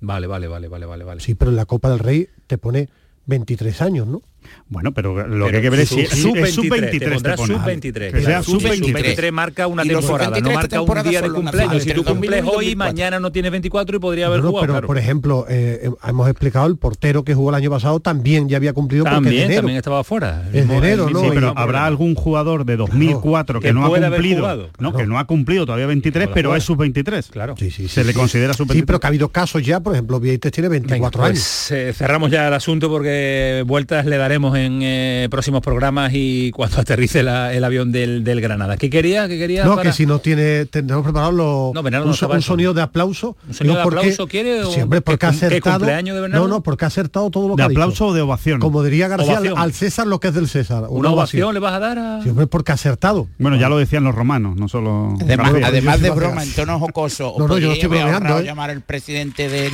Vale, 0.00 0.26
vale, 0.26 0.46
vale, 0.46 0.68
vale, 0.68 0.86
vale, 0.86 1.04
vale. 1.04 1.20
Sí, 1.20 1.34
pero 1.34 1.50
en 1.50 1.56
la 1.56 1.66
Copa 1.66 1.90
del 1.90 1.98
Rey 1.98 2.28
te 2.46 2.58
pone 2.58 2.88
23 3.26 3.82
años, 3.82 4.06
¿no? 4.06 4.22
Bueno, 4.68 4.92
pero 4.92 5.26
lo 5.26 5.48
que 5.48 5.56
hay 5.56 5.62
que 5.62 5.70
ver 5.70 5.80
es 5.80 5.88
si 5.88 6.00
es 6.00 6.10
sub-23. 6.10 7.36
Sub-23. 7.36 8.12
Que 8.12 8.22
sea 8.22 8.42
sub-23 8.42 9.32
marca 9.32 9.66
una 9.66 9.82
temporada, 9.84 10.40
no 10.40 10.50
marca 10.52 10.80
un 10.80 11.02
día 11.02 11.22
de 11.22 11.30
cumpleaños. 11.30 11.82
Si 11.82 11.92
tú 11.92 12.04
cumples 12.04 12.44
hoy, 12.46 12.76
mañana 12.76 13.20
no 13.20 13.32
tienes 13.32 13.50
24 13.50 13.96
y 13.96 14.00
podría 14.00 14.26
haber 14.26 14.40
jugado. 14.40 14.74
Pero, 14.74 14.86
por 14.86 14.98
ejemplo, 14.98 15.46
eh, 15.48 15.90
hemos 16.06 16.28
explicado 16.28 16.66
el 16.66 16.76
portero 16.76 17.24
que 17.24 17.34
jugó 17.34 17.50
el 17.50 17.56
año 17.56 17.70
pasado 17.70 18.00
también 18.00 18.48
ya 18.48 18.56
había 18.56 18.72
cumplido 18.72 19.04
también, 19.04 19.44
porque 19.44 19.56
También 19.56 19.76
estaba 19.78 20.04
fuera. 20.04 20.48
Es 20.52 20.68
de 20.68 20.76
enero, 20.76 21.10
¿no? 21.10 21.20
Sí, 21.20 21.30
pero 21.32 21.52
habrá 21.56 21.86
algún 21.86 22.14
jugador 22.14 22.64
de 22.64 22.76
2004 22.76 23.60
que, 23.60 23.72
no 23.72 23.84
ha 23.84 23.88
cumplido, 23.88 24.70
no, 24.78 24.94
que 24.94 25.06
no 25.06 25.18
ha 25.18 25.26
cumplido 25.26 25.66
todavía 25.66 25.86
23, 25.86 26.28
pero 26.32 26.54
es 26.54 26.64
sub-23. 26.64 27.30
Claro. 27.30 27.54
Sí, 27.58 27.70
sí, 27.70 27.88
Se 27.88 28.04
le 28.04 28.14
considera 28.14 28.54
sub-23. 28.54 28.72
Sí, 28.72 28.82
pero 28.82 29.00
que 29.00 29.06
ha 29.06 29.08
habido 29.08 29.28
casos 29.30 29.62
ya, 29.62 29.80
por 29.80 29.94
ejemplo, 29.94 30.20
Vieites 30.20 30.52
tiene 30.52 30.68
24 30.68 31.20
pues, 31.20 31.30
años. 31.30 31.70
Eh, 31.70 31.92
cerramos 31.92 32.30
ya 32.30 32.48
el 32.48 32.54
asunto 32.54 32.88
porque 32.88 33.64
vueltas 33.66 34.06
le 34.06 34.16
daremos 34.16 34.37
en 34.38 34.80
eh, 34.82 35.28
próximos 35.30 35.60
programas 35.62 36.12
y 36.14 36.52
cuando 36.52 36.80
aterrice 36.80 37.20
el 37.20 37.64
avión 37.64 37.90
del, 37.90 38.40
Granada. 38.40 38.76
¿Qué 38.76 38.88
quería? 38.88 39.26
¿Qué 39.26 39.36
quería? 39.36 39.64
No, 39.64 39.76
que 39.78 39.92
si 39.92 40.06
no 40.06 40.20
tiene, 40.20 40.66
tendremos 40.66 41.04
preparado 41.04 41.32
lo, 41.32 41.70
un, 41.70 42.42
sonido 42.42 42.72
de 42.72 42.82
aplauso. 42.82 43.36
¿Un 43.48 43.54
sonido 43.54 43.76
de 43.76 43.82
aplauso 43.82 44.26
quiere? 44.28 44.64
siempre 44.66 45.00
porque 45.00 45.26
ha 45.26 45.30
acertado. 45.30 45.86
no, 46.28 46.48
no, 46.48 46.62
porque 46.62 46.84
ha 46.84 46.88
acertado 46.88 47.30
todo 47.30 47.48
lo 47.48 47.56
que 47.56 47.62
¿De 47.62 47.66
aplauso 47.66 48.06
o 48.06 48.14
de 48.14 48.20
ovación? 48.20 48.60
Como 48.60 48.82
diría 48.82 49.08
García, 49.08 49.40
al 49.56 49.72
César 49.72 50.06
lo 50.06 50.20
que 50.20 50.28
es 50.28 50.34
del 50.34 50.48
César. 50.48 50.84
¿Una, 50.88 51.10
ovación, 51.10 51.52
le 51.52 51.60
vas 51.60 51.74
a 51.74 51.78
dar 51.80 51.98
a...? 51.98 52.22
Siempre 52.22 52.46
porque 52.46 52.72
ha 52.72 52.76
acertado. 52.76 53.26
Bueno, 53.38 53.56
ya 53.56 53.68
lo 53.68 53.78
decían 53.78 54.04
los 54.04 54.14
romanos, 54.14 54.56
no 54.56 54.68
solo... 54.68 55.16
Además, 55.20 56.00
de 56.00 56.10
broma, 56.10 56.44
en 56.44 56.52
tono 56.52 56.78
jocoso, 56.78 57.34
no, 57.38 57.48
no, 57.48 57.58
yo 57.58 57.68
no 57.68 57.72
estoy 57.74 57.88
bromeando. 57.88 58.38
¿eh? 58.38 58.44
llamar 58.44 58.70
el 58.70 58.82
presidente 58.82 59.48
de, 59.48 59.70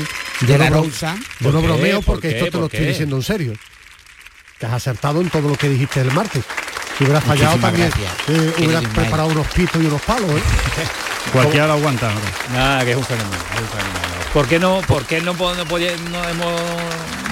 de 0.47 0.59
la 0.59 0.71
Rosa. 0.71 1.17
Yo 1.41 1.53
no 1.53 1.61
bromeo 1.61 2.01
porque 2.03 2.31
esto 2.31 2.47
te 2.47 2.59
lo 2.59 2.67
estoy 2.67 2.87
diciendo 2.87 3.17
en 3.17 3.23
serio 3.23 3.53
que 4.59 4.67
has 4.67 4.73
acertado 4.73 5.21
en 5.21 5.31
todo 5.31 5.49
lo 5.49 5.57
que 5.57 5.69
dijiste 5.69 6.01
el 6.01 6.13
martes. 6.13 6.45
Si 6.97 7.05
hubieras 7.05 7.25
fallado 7.25 7.59
también, 7.59 7.91
eh, 8.29 8.55
hubieras 8.59 8.85
preparado 8.87 9.29
unos 9.31 9.49
pitos 9.49 9.83
y 9.83 9.87
unos 9.87 10.01
palos. 10.03 10.31
¿eh? 10.31 10.43
Cualquiera 11.33 11.67
lo 11.67 11.73
aguanta. 11.75 12.13
Nada, 12.53 12.85
que 12.85 12.93
es 12.93 12.97
un 12.97 13.05
fenómeno. 13.05 13.37
¿Por 14.33 14.49
qué 14.49 14.59
no, 14.59 14.81
por 14.89 15.05
qué 15.05 15.21
no, 15.21 15.33
no, 15.33 15.55
no 15.55 16.29
hemos, 16.29 16.63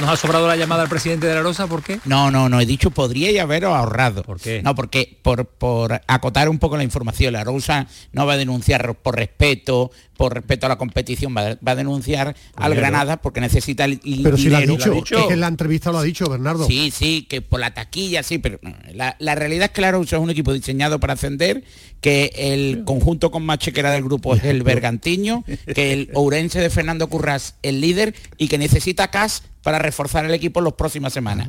nos 0.00 0.08
ha 0.08 0.16
sobrado 0.16 0.46
la 0.46 0.54
llamada 0.54 0.82
al 0.82 0.88
presidente 0.88 1.26
de 1.26 1.34
la 1.34 1.42
Rosa? 1.42 1.66
¿Por 1.66 1.82
qué? 1.82 1.98
No, 2.04 2.30
no, 2.30 2.48
no, 2.48 2.60
he 2.60 2.66
dicho 2.66 2.92
podría 2.92 3.42
haberos 3.42 3.74
ahorrado. 3.74 4.22
¿Por 4.22 4.40
qué? 4.40 4.62
No, 4.62 4.76
porque 4.76 5.18
por, 5.20 5.46
por 5.46 6.00
acotar 6.06 6.48
un 6.48 6.60
poco 6.60 6.76
la 6.76 6.84
información, 6.84 7.32
la 7.32 7.42
Rosa 7.42 7.88
no 8.12 8.24
va 8.24 8.34
a 8.34 8.36
denunciar 8.36 8.94
por 8.94 9.16
respeto, 9.16 9.90
por 10.22 10.34
respeto 10.34 10.66
a 10.66 10.68
la 10.68 10.78
competición, 10.78 11.34
va, 11.36 11.58
a 11.64 11.74
denunciar 11.74 12.36
al 12.54 12.76
Granada 12.76 13.16
porque 13.16 13.40
necesita 13.40 13.86
el, 13.86 13.98
Pero 14.22 14.36
si 14.36 14.50
lo 14.50 14.58
ha 14.58 14.60
dicho, 14.60 14.92
es 14.92 15.26
que 15.26 15.32
en 15.32 15.40
la 15.40 15.48
entrevista 15.48 15.90
lo 15.90 15.98
ha 15.98 16.04
dicho, 16.04 16.30
Bernardo. 16.30 16.64
Sí, 16.64 16.92
sí, 16.92 17.26
que 17.28 17.42
por 17.42 17.58
la 17.58 17.74
taquilla, 17.74 18.22
sí, 18.22 18.38
pero 18.38 18.60
la, 18.94 19.34
realidad 19.34 19.64
es 19.64 19.70
que 19.72 19.80
la 19.80 19.90
Rosa 19.90 20.14
es 20.14 20.22
un 20.22 20.30
equipo 20.30 20.52
diseñado 20.52 21.00
para 21.00 21.14
ascender, 21.14 21.64
que 22.00 22.30
el 22.36 22.84
conjunto 22.84 23.32
con 23.32 23.44
más 23.44 23.58
chequera 23.58 23.90
del 23.90 24.04
grupo 24.04 24.36
es 24.36 24.44
el 24.44 24.62
Bergantiño, 24.62 25.42
que 25.74 25.92
el 25.92 26.10
Ourense 26.14 26.60
de 26.60 26.70
Fernando 26.70 27.08
Curras 27.08 27.56
el 27.62 27.80
líder 27.80 28.14
y 28.38 28.46
que 28.46 28.58
necesita 28.58 29.10
CAS 29.10 29.42
para 29.64 29.80
reforzar 29.80 30.24
el 30.24 30.34
equipo 30.34 30.60
en 30.60 30.66
las 30.66 30.74
próximas 30.74 31.12
semanas. 31.12 31.48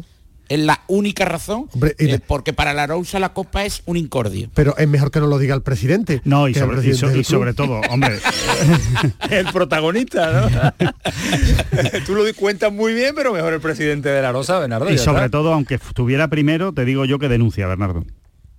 Es 0.50 0.60
la 0.60 0.82
única 0.88 1.26
razón, 1.26 1.70
eh, 1.98 2.20
porque 2.28 2.54
para 2.54 2.74
la 2.74 2.86
Rousa 2.86 3.20
la 3.20 3.34
Copa 3.34 3.66
es 3.66 3.82
un 3.86 3.98
incordio. 3.98 4.50
Pero 4.54 4.78
es 4.78 4.88
mejor 4.88 5.10
que 5.10 5.20
no 5.20 5.28
lo 5.28 5.39
diga 5.39 5.56
el 5.56 5.62
presidente. 5.62 6.22
No, 6.26 6.48
y, 6.48 6.54
sobre, 6.54 7.54
todo, 7.54 7.82
hombre, 7.89 8.20
el 9.30 9.46
protagonista, 9.48 10.32
¿no? 10.32 10.89
Tú 12.06 12.14
lo 12.16 12.24
cuentas 12.36 12.72
muy 12.72 12.94
bien, 12.94 13.14
pero 13.16 13.34
mejor 13.34 13.54
el 13.54 13.62
presidente 13.62 14.10
de 14.10 14.22
la 14.22 14.32
Rosa, 14.32 14.60
Bernardo. 14.60 14.91
Y 14.91 14.98
sobre 14.98 15.30
todo, 15.30 15.54
aunque 15.54 15.76
estuviera 15.76 16.28
primero, 16.28 16.74
te 16.74 16.86
digo 16.86 17.06
yo 17.06 17.20
que 17.20 17.30
denuncia, 17.30 17.68
Bernardo. 17.68 18.06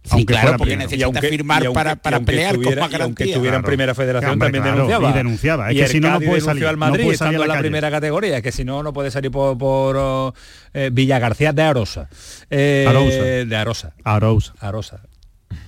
Sí, 0.05 0.11
aunque 0.11 0.35
claro, 0.35 0.59
porque 0.59 0.77
necesita 0.77 1.21
firmar 1.23 1.73
para, 1.73 1.97
para 1.97 2.21
pelear 2.21 2.61
con 2.61 2.79
más 2.79 2.93
aunque 3.01 3.25
estuviera 3.25 3.57
en 3.57 3.63
primera 3.63 3.95
federación 3.95 4.39
también 4.39 4.63
denunciaba. 4.63 5.11
Y 5.11 5.13
denunciaba. 5.15 5.71
Es 5.71 5.79
que 5.79 5.89
si 5.89 6.01
no, 6.01 6.11
no 6.11 6.21
puede 6.21 6.43
salir 6.43 6.67
al 6.67 6.77
Madrid 6.77 7.07
no 7.07 7.13
estando 7.13 7.43
en 7.43 7.49
la, 7.49 7.59
primera 7.59 7.91
categoría. 7.91 8.37
Es 8.37 8.43
que 8.43 8.53
si 8.53 8.65
no, 8.65 8.83
no 8.83 8.93
puede 8.93 9.11
salir 9.11 9.31
por, 9.31 9.57
por 9.57 9.97
oh, 9.97 10.35
eh, 10.75 10.91
Villa 10.93 11.19
García 11.19 11.55
de 11.55 11.63
Arosa. 11.63 12.09
Eh, 12.51 12.85
Arousa. 12.87 13.23
De 13.23 13.57
Arosa. 13.57 13.95
Arosa. 14.05 14.55
Arosa. 14.61 15.01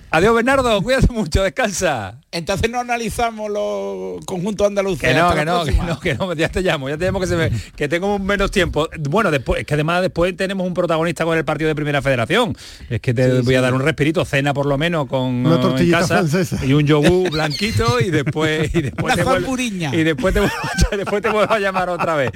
Adiós 0.09 0.33
Bernardo, 0.33 0.81
cuídate 0.81 1.11
mucho, 1.11 1.43
descansa. 1.43 2.21
Entonces 2.31 2.69
no 2.69 2.79
analizamos 2.79 3.49
los 3.49 4.25
conjuntos 4.25 4.67
andaluces. 4.67 5.09
Que 5.09 5.13
no, 5.13 5.33
que 5.33 5.43
no, 5.43 5.65
que 5.65 5.71
no, 5.73 5.99
que 5.99 6.15
no, 6.15 6.33
ya 6.33 6.49
te 6.49 6.61
llamo, 6.61 6.87
ya 6.87 6.97
te 6.97 7.05
llamo 7.05 7.19
que, 7.19 7.27
se 7.27 7.35
me, 7.35 7.51
que 7.75 7.89
tengo 7.89 8.17
menos 8.17 8.51
tiempo. 8.51 8.87
Bueno, 9.09 9.31
después, 9.31 9.61
es 9.61 9.67
que 9.67 9.73
además 9.73 10.01
después 10.01 10.35
tenemos 10.37 10.65
un 10.65 10.73
protagonista 10.73 11.25
con 11.25 11.37
el 11.37 11.43
partido 11.43 11.67
de 11.67 11.75
Primera 11.75 12.01
Federación. 12.01 12.55
Es 12.89 13.01
que 13.01 13.13
te 13.13 13.41
voy 13.41 13.55
a 13.55 13.61
dar 13.61 13.73
un 13.73 13.81
respirito, 13.81 14.23
cena 14.23 14.53
por 14.53 14.65
lo 14.65 14.77
menos 14.77 15.07
con 15.07 15.45
una 15.45 15.59
tortillita 15.59 16.07
francesa 16.07 16.63
y 16.65 16.73
un 16.73 16.85
yogur 16.85 17.29
blanquito 17.31 17.99
y 17.99 18.09
después 18.09 18.73
y 18.73 18.83
después 18.83 19.15
te 19.15 19.23
vuelvo, 19.23 19.57
y 19.57 20.03
después 20.03 20.33
te 20.33 20.41
después 20.97 21.21
te 21.21 21.29
vuelvo 21.29 21.53
a 21.53 21.59
llamar 21.59 21.89
otra 21.89 22.15
vez. 22.15 22.31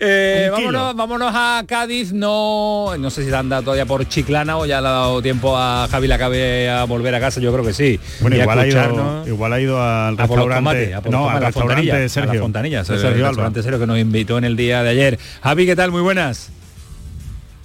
Eh, 0.00 0.48
vámonos, 0.50 0.96
vámonos 0.96 1.32
a 1.34 1.62
Cádiz, 1.66 2.12
no 2.12 2.94
no 2.98 3.10
sé 3.10 3.24
si 3.24 3.30
te 3.30 3.36
han 3.36 3.48
dado 3.48 3.62
todavía 3.62 3.86
por 3.86 4.08
Chiclana 4.08 4.56
o 4.58 4.66
ya 4.66 4.80
le 4.80 4.88
ha 4.88 4.90
dado 4.90 5.22
tiempo 5.22 5.56
a 5.56 5.86
Javi 5.90 6.08
Lacabe 6.08 6.70
a 6.70 6.84
volver 6.84 7.11
a 7.14 7.20
casa, 7.20 7.40
yo 7.40 7.52
creo 7.52 7.64
que 7.64 7.72
sí. 7.72 7.98
Bueno, 8.20 8.36
igual 8.36 8.58
ha, 8.58 8.66
ido, 8.66 9.26
igual 9.26 9.52
ha 9.52 9.60
ido 9.60 9.82
al 9.82 10.16
restaurante, 10.16 10.94
no, 11.10 11.28
al 11.28 11.42
restaurante 11.42 12.08
Sergio. 12.08 12.30
A 12.30 12.34
la 12.34 12.40
fontanilla, 12.40 12.84
Sergio, 12.84 13.02
Sergio 13.02 13.20
el 13.20 13.28
restaurante 13.28 13.62
Sergio 13.62 13.80
que 13.80 13.86
nos 13.86 13.98
invitó 13.98 14.38
en 14.38 14.44
el 14.44 14.56
día 14.56 14.82
de 14.82 14.90
ayer. 14.90 15.18
Javi, 15.42 15.66
¿qué 15.66 15.76
tal? 15.76 15.90
Muy 15.90 16.02
buenas. 16.02 16.50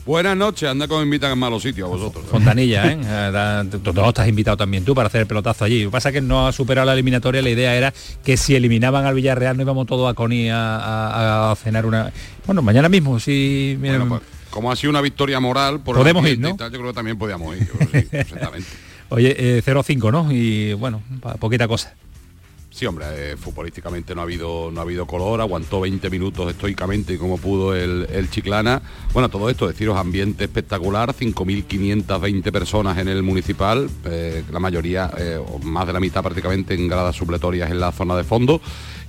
Buenas 0.08 0.38
noches, 0.38 0.70
anda 0.70 0.88
como 0.88 1.02
invitan 1.02 1.34
en 1.34 1.38
malos 1.38 1.64
sitios 1.64 1.86
a 1.86 1.90
vosotros. 1.90 2.24
¿eh? 2.24 2.28
Fontanilla, 2.32 2.90
¿eh? 2.90 2.98
eh 3.04 3.78
tú 3.84 3.92
estás 4.08 4.26
invitado 4.26 4.56
también 4.56 4.86
tú 4.86 4.96
para 4.96 5.08
hacer 5.08 5.20
el 5.20 5.28
pelotazo 5.28 5.66
allí. 5.66 5.84
Lo 5.84 5.90
que 5.90 5.92
pasa 5.92 6.10
es 6.10 6.14
que 6.14 6.22
no 6.22 6.48
ha 6.48 6.54
superado 6.54 6.86
la 6.86 6.94
eliminatoria, 6.94 7.42
la 7.42 7.50
idea 7.50 7.76
era 7.76 7.94
que 8.24 8.38
si 8.38 8.56
eliminaban 8.56 9.06
al 9.06 9.16
Villarreal 9.16 9.58
no 9.58 9.64
íbamos 9.64 9.86
todos 9.86 10.10
a 10.10 10.14
Coni 10.14 10.48
a, 10.50 11.54
cenar 11.62 11.86
una... 11.86 12.14
Bueno, 12.46 12.62
mañana 12.62 12.88
mismo, 12.88 13.20
si... 13.20 13.78
Pues, 13.82 14.22
como 14.50 14.72
ha 14.72 14.78
sido 14.78 14.92
una 14.92 15.02
victoria 15.02 15.42
moral, 15.42 15.82
por 15.82 15.98
podemos 15.98 16.26
ir, 16.26 16.40
¿no? 16.40 16.58
yo 16.58 16.70
creo 16.70 16.88
que 16.88 16.94
también 16.94 17.18
podíamos 17.18 17.58
ir. 17.58 17.70
sí, 17.92 18.08
Oye, 19.10 19.62
0-5, 19.64 20.08
eh, 20.08 20.12
¿no? 20.12 20.32
Y 20.32 20.74
bueno, 20.74 21.02
poquita 21.40 21.68
cosa. 21.68 21.94
Sí, 22.70 22.86
hombre, 22.86 23.06
eh, 23.10 23.38
futbolísticamente 23.38 24.14
no 24.14 24.22
ha 24.22 24.24
habido 24.24 24.70
no 24.72 24.82
ha 24.82 24.84
habido 24.84 25.08
color, 25.08 25.42
aguantó 25.42 25.82
20 25.82 26.12
minutos 26.12 26.48
estoicamente 26.52 27.18
como 27.18 27.40
pudo 27.40 27.74
el, 27.74 28.30
Chiclana. 28.30 28.84
Bueno, 29.14 29.30
todo 29.30 29.50
esto, 29.50 29.68
deciros, 29.68 29.98
ambiente 29.98 30.44
espectacular, 30.44 31.12
5.520 31.12 32.52
personas 32.52 33.00
en 33.00 33.08
el 33.08 33.24
municipal, 33.24 33.90
eh, 34.06 34.44
la 34.52 34.60
mayoría, 34.60 35.12
más 35.64 35.88
de 35.88 35.94
la 35.94 36.00
mitad 36.00 36.22
prácticamente 36.22 36.76
en 36.76 36.88
gradas 36.88 37.16
supletorias 37.16 37.72
en 37.72 37.80
la 37.80 37.92
zona 37.92 38.16
de 38.16 38.24
fondo 38.24 38.62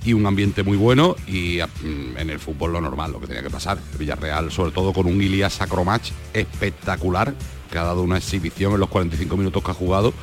y 0.03 0.13
un 0.13 0.25
ambiente 0.25 0.63
muy 0.63 0.77
bueno 0.77 1.15
y 1.27 1.59
mm, 1.59 2.17
en 2.17 2.29
el 2.29 2.39
fútbol 2.39 2.73
lo 2.73 2.81
normal, 2.81 3.11
lo 3.11 3.19
que 3.19 3.27
tenía 3.27 3.43
que 3.43 3.49
pasar. 3.49 3.77
Villarreal, 3.99 4.51
sobre 4.51 4.71
todo 4.71 4.93
con 4.93 5.05
un 5.05 5.21
Ilias 5.21 5.53
Sacromach 5.53 6.09
espectacular, 6.33 7.35
que 7.69 7.77
ha 7.77 7.83
dado 7.83 8.01
una 8.01 8.17
exhibición 8.17 8.73
en 8.73 8.79
los 8.79 8.89
45 8.89 9.37
minutos 9.37 9.63
que 9.63 9.71
ha 9.71 9.73
jugado. 9.73 10.13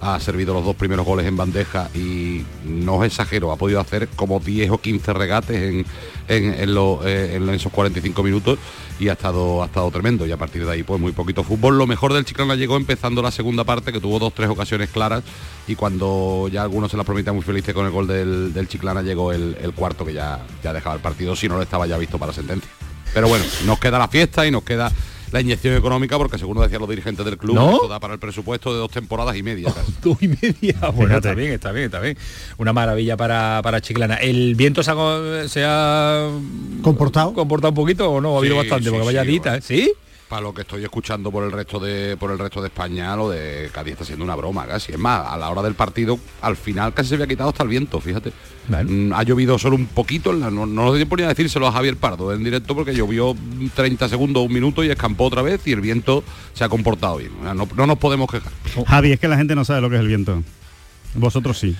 Ha 0.00 0.18
servido 0.18 0.52
los 0.52 0.64
dos 0.64 0.74
primeros 0.74 1.06
goles 1.06 1.26
en 1.26 1.36
bandeja 1.36 1.88
y 1.94 2.42
no 2.64 2.96
os 2.96 3.06
exagero, 3.06 3.52
ha 3.52 3.56
podido 3.56 3.78
hacer 3.78 4.08
como 4.16 4.40
10 4.40 4.70
o 4.72 4.78
15 4.78 5.12
regates 5.12 5.56
en, 5.56 5.86
en, 6.26 6.54
eh, 7.06 7.50
esos 7.52 7.70
45 7.70 8.20
minutos 8.24 8.58
y 8.98 9.08
ha 9.08 9.12
estado, 9.12 9.62
ha 9.62 9.66
estado 9.66 9.88
tremendo. 9.92 10.26
Y 10.26 10.32
a 10.32 10.36
partir 10.36 10.64
de 10.64 10.72
ahí, 10.72 10.82
pues 10.82 11.00
muy 11.00 11.12
poquito 11.12 11.44
fútbol. 11.44 11.78
Lo 11.78 11.86
mejor 11.86 12.12
del 12.12 12.24
Chiclana 12.24 12.56
llegó 12.56 12.76
empezando 12.76 13.22
la 13.22 13.30
segunda 13.30 13.62
parte, 13.62 13.92
que 13.92 14.00
tuvo 14.00 14.18
dos, 14.18 14.34
tres 14.34 14.48
ocasiones 14.48 14.90
claras. 14.90 15.22
Y 15.68 15.76
cuando 15.76 16.48
ya 16.50 16.62
algunos 16.62 16.90
se 16.90 16.96
la 16.96 17.04
prometían 17.04 17.36
muy 17.36 17.44
felices 17.44 17.72
con 17.72 17.86
el 17.86 17.92
gol 17.92 18.08
del, 18.08 18.66
Chiclana, 18.68 19.02
llegó 19.02 19.32
el, 19.32 19.72
cuarto 19.76 20.04
que 20.04 20.14
ya, 20.14 20.44
ya 20.64 20.72
dejaba 20.72 20.96
el 20.96 21.00
partido, 21.00 21.36
si 21.36 21.48
no 21.48 21.54
lo 21.54 21.62
estaba 21.62 21.86
ya 21.86 21.96
visto 21.96 22.18
para 22.18 22.32
sentencia. 22.32 22.68
Pero 23.14 23.28
bueno, 23.28 23.44
nos 23.66 23.78
queda 23.78 23.98
la 23.98 24.08
fiesta 24.08 24.46
y 24.46 24.50
nos 24.50 24.62
queda 24.62 24.90
la 25.32 25.40
inyección 25.40 25.74
económica, 25.74 26.18
porque 26.18 26.38
según 26.38 26.60
decían 26.60 26.80
los 26.80 26.90
dirigentes 26.90 27.24
del 27.24 27.38
club, 27.38 27.54
¿No? 27.54 27.88
da 27.88 27.98
para 27.98 28.14
el 28.14 28.20
presupuesto 28.20 28.72
de 28.72 28.78
dos 28.78 28.90
temporadas 28.90 29.34
y 29.36 29.42
media. 29.42 29.72
dos 30.02 30.18
y 30.22 30.28
media, 30.28 30.90
bueno, 30.94 31.16
está 31.16 31.34
bien, 31.34 31.52
está 31.52 31.72
bien, 31.72 31.86
está 31.86 32.00
bien. 32.00 32.16
Una 32.58 32.72
maravilla 32.72 33.16
para, 33.16 33.60
para 33.62 33.80
Chiclana. 33.80 34.16
¿El 34.16 34.54
viento 34.54 34.82
se 34.82 34.90
ha, 34.92 36.30
comportado? 36.82 37.32
¿Comportado 37.32 37.70
un 37.70 37.76
poquito 37.76 38.10
o 38.10 38.20
no? 38.20 38.36
Ha 38.36 38.38
habido 38.38 38.56
bastante, 38.56 38.90
porque 38.90 39.06
vaya 39.06 39.24
dita, 39.24 39.60
¿sí? 39.60 39.92
Para 40.32 40.40
lo 40.40 40.54
que 40.54 40.62
estoy 40.62 40.82
escuchando 40.82 41.30
por 41.30 41.44
el 41.44 41.52
resto 41.52 41.78
de 41.78 42.16
por 42.16 42.30
el 42.30 42.38
resto 42.38 42.62
de 42.62 42.68
España 42.68 43.14
lo 43.14 43.28
de 43.28 43.68
Cádiz 43.70 43.92
está 43.92 44.04
siendo 44.06 44.24
una 44.24 44.34
broma 44.34 44.64
casi. 44.64 44.92
Es 44.92 44.98
más 44.98 45.30
a 45.30 45.36
la 45.36 45.50
hora 45.50 45.60
del 45.60 45.74
partido 45.74 46.18
al 46.40 46.56
final 46.56 46.94
casi 46.94 47.10
se 47.10 47.16
había 47.16 47.26
quitado 47.26 47.50
hasta 47.50 47.64
el 47.64 47.68
viento 47.68 48.00
fíjate. 48.00 48.32
Mm, 48.66 49.12
ha 49.12 49.22
llovido 49.24 49.58
solo 49.58 49.76
un 49.76 49.84
poquito 49.88 50.32
no, 50.32 50.50
no, 50.50 50.64
no 50.64 50.94
tiempo 50.94 51.18
ni 51.18 51.24
a 51.24 51.28
decírselo 51.28 51.66
a 51.66 51.72
Javier 51.72 51.98
Pardo 51.98 52.32
en 52.32 52.42
directo 52.42 52.74
porque 52.74 52.94
llovió 52.94 53.36
30 53.74 54.08
segundos 54.08 54.46
un 54.46 54.54
minuto 54.54 54.82
y 54.82 54.88
escampó 54.88 55.24
otra 55.24 55.42
vez 55.42 55.66
y 55.66 55.72
el 55.72 55.82
viento 55.82 56.24
se 56.54 56.64
ha 56.64 56.70
comportado 56.70 57.18
bien. 57.18 57.32
No, 57.42 57.86
nos 57.86 57.98
podemos 57.98 58.30
quejar. 58.30 58.52
Javi 58.86 59.12
es 59.12 59.20
que 59.20 59.28
la 59.28 59.36
gente 59.36 59.54
no 59.54 59.66
sabe 59.66 59.82
lo 59.82 59.90
que 59.90 59.96
es 59.96 60.00
el 60.00 60.08
viento. 60.08 60.42
Vosotros 61.14 61.58
sí 61.58 61.76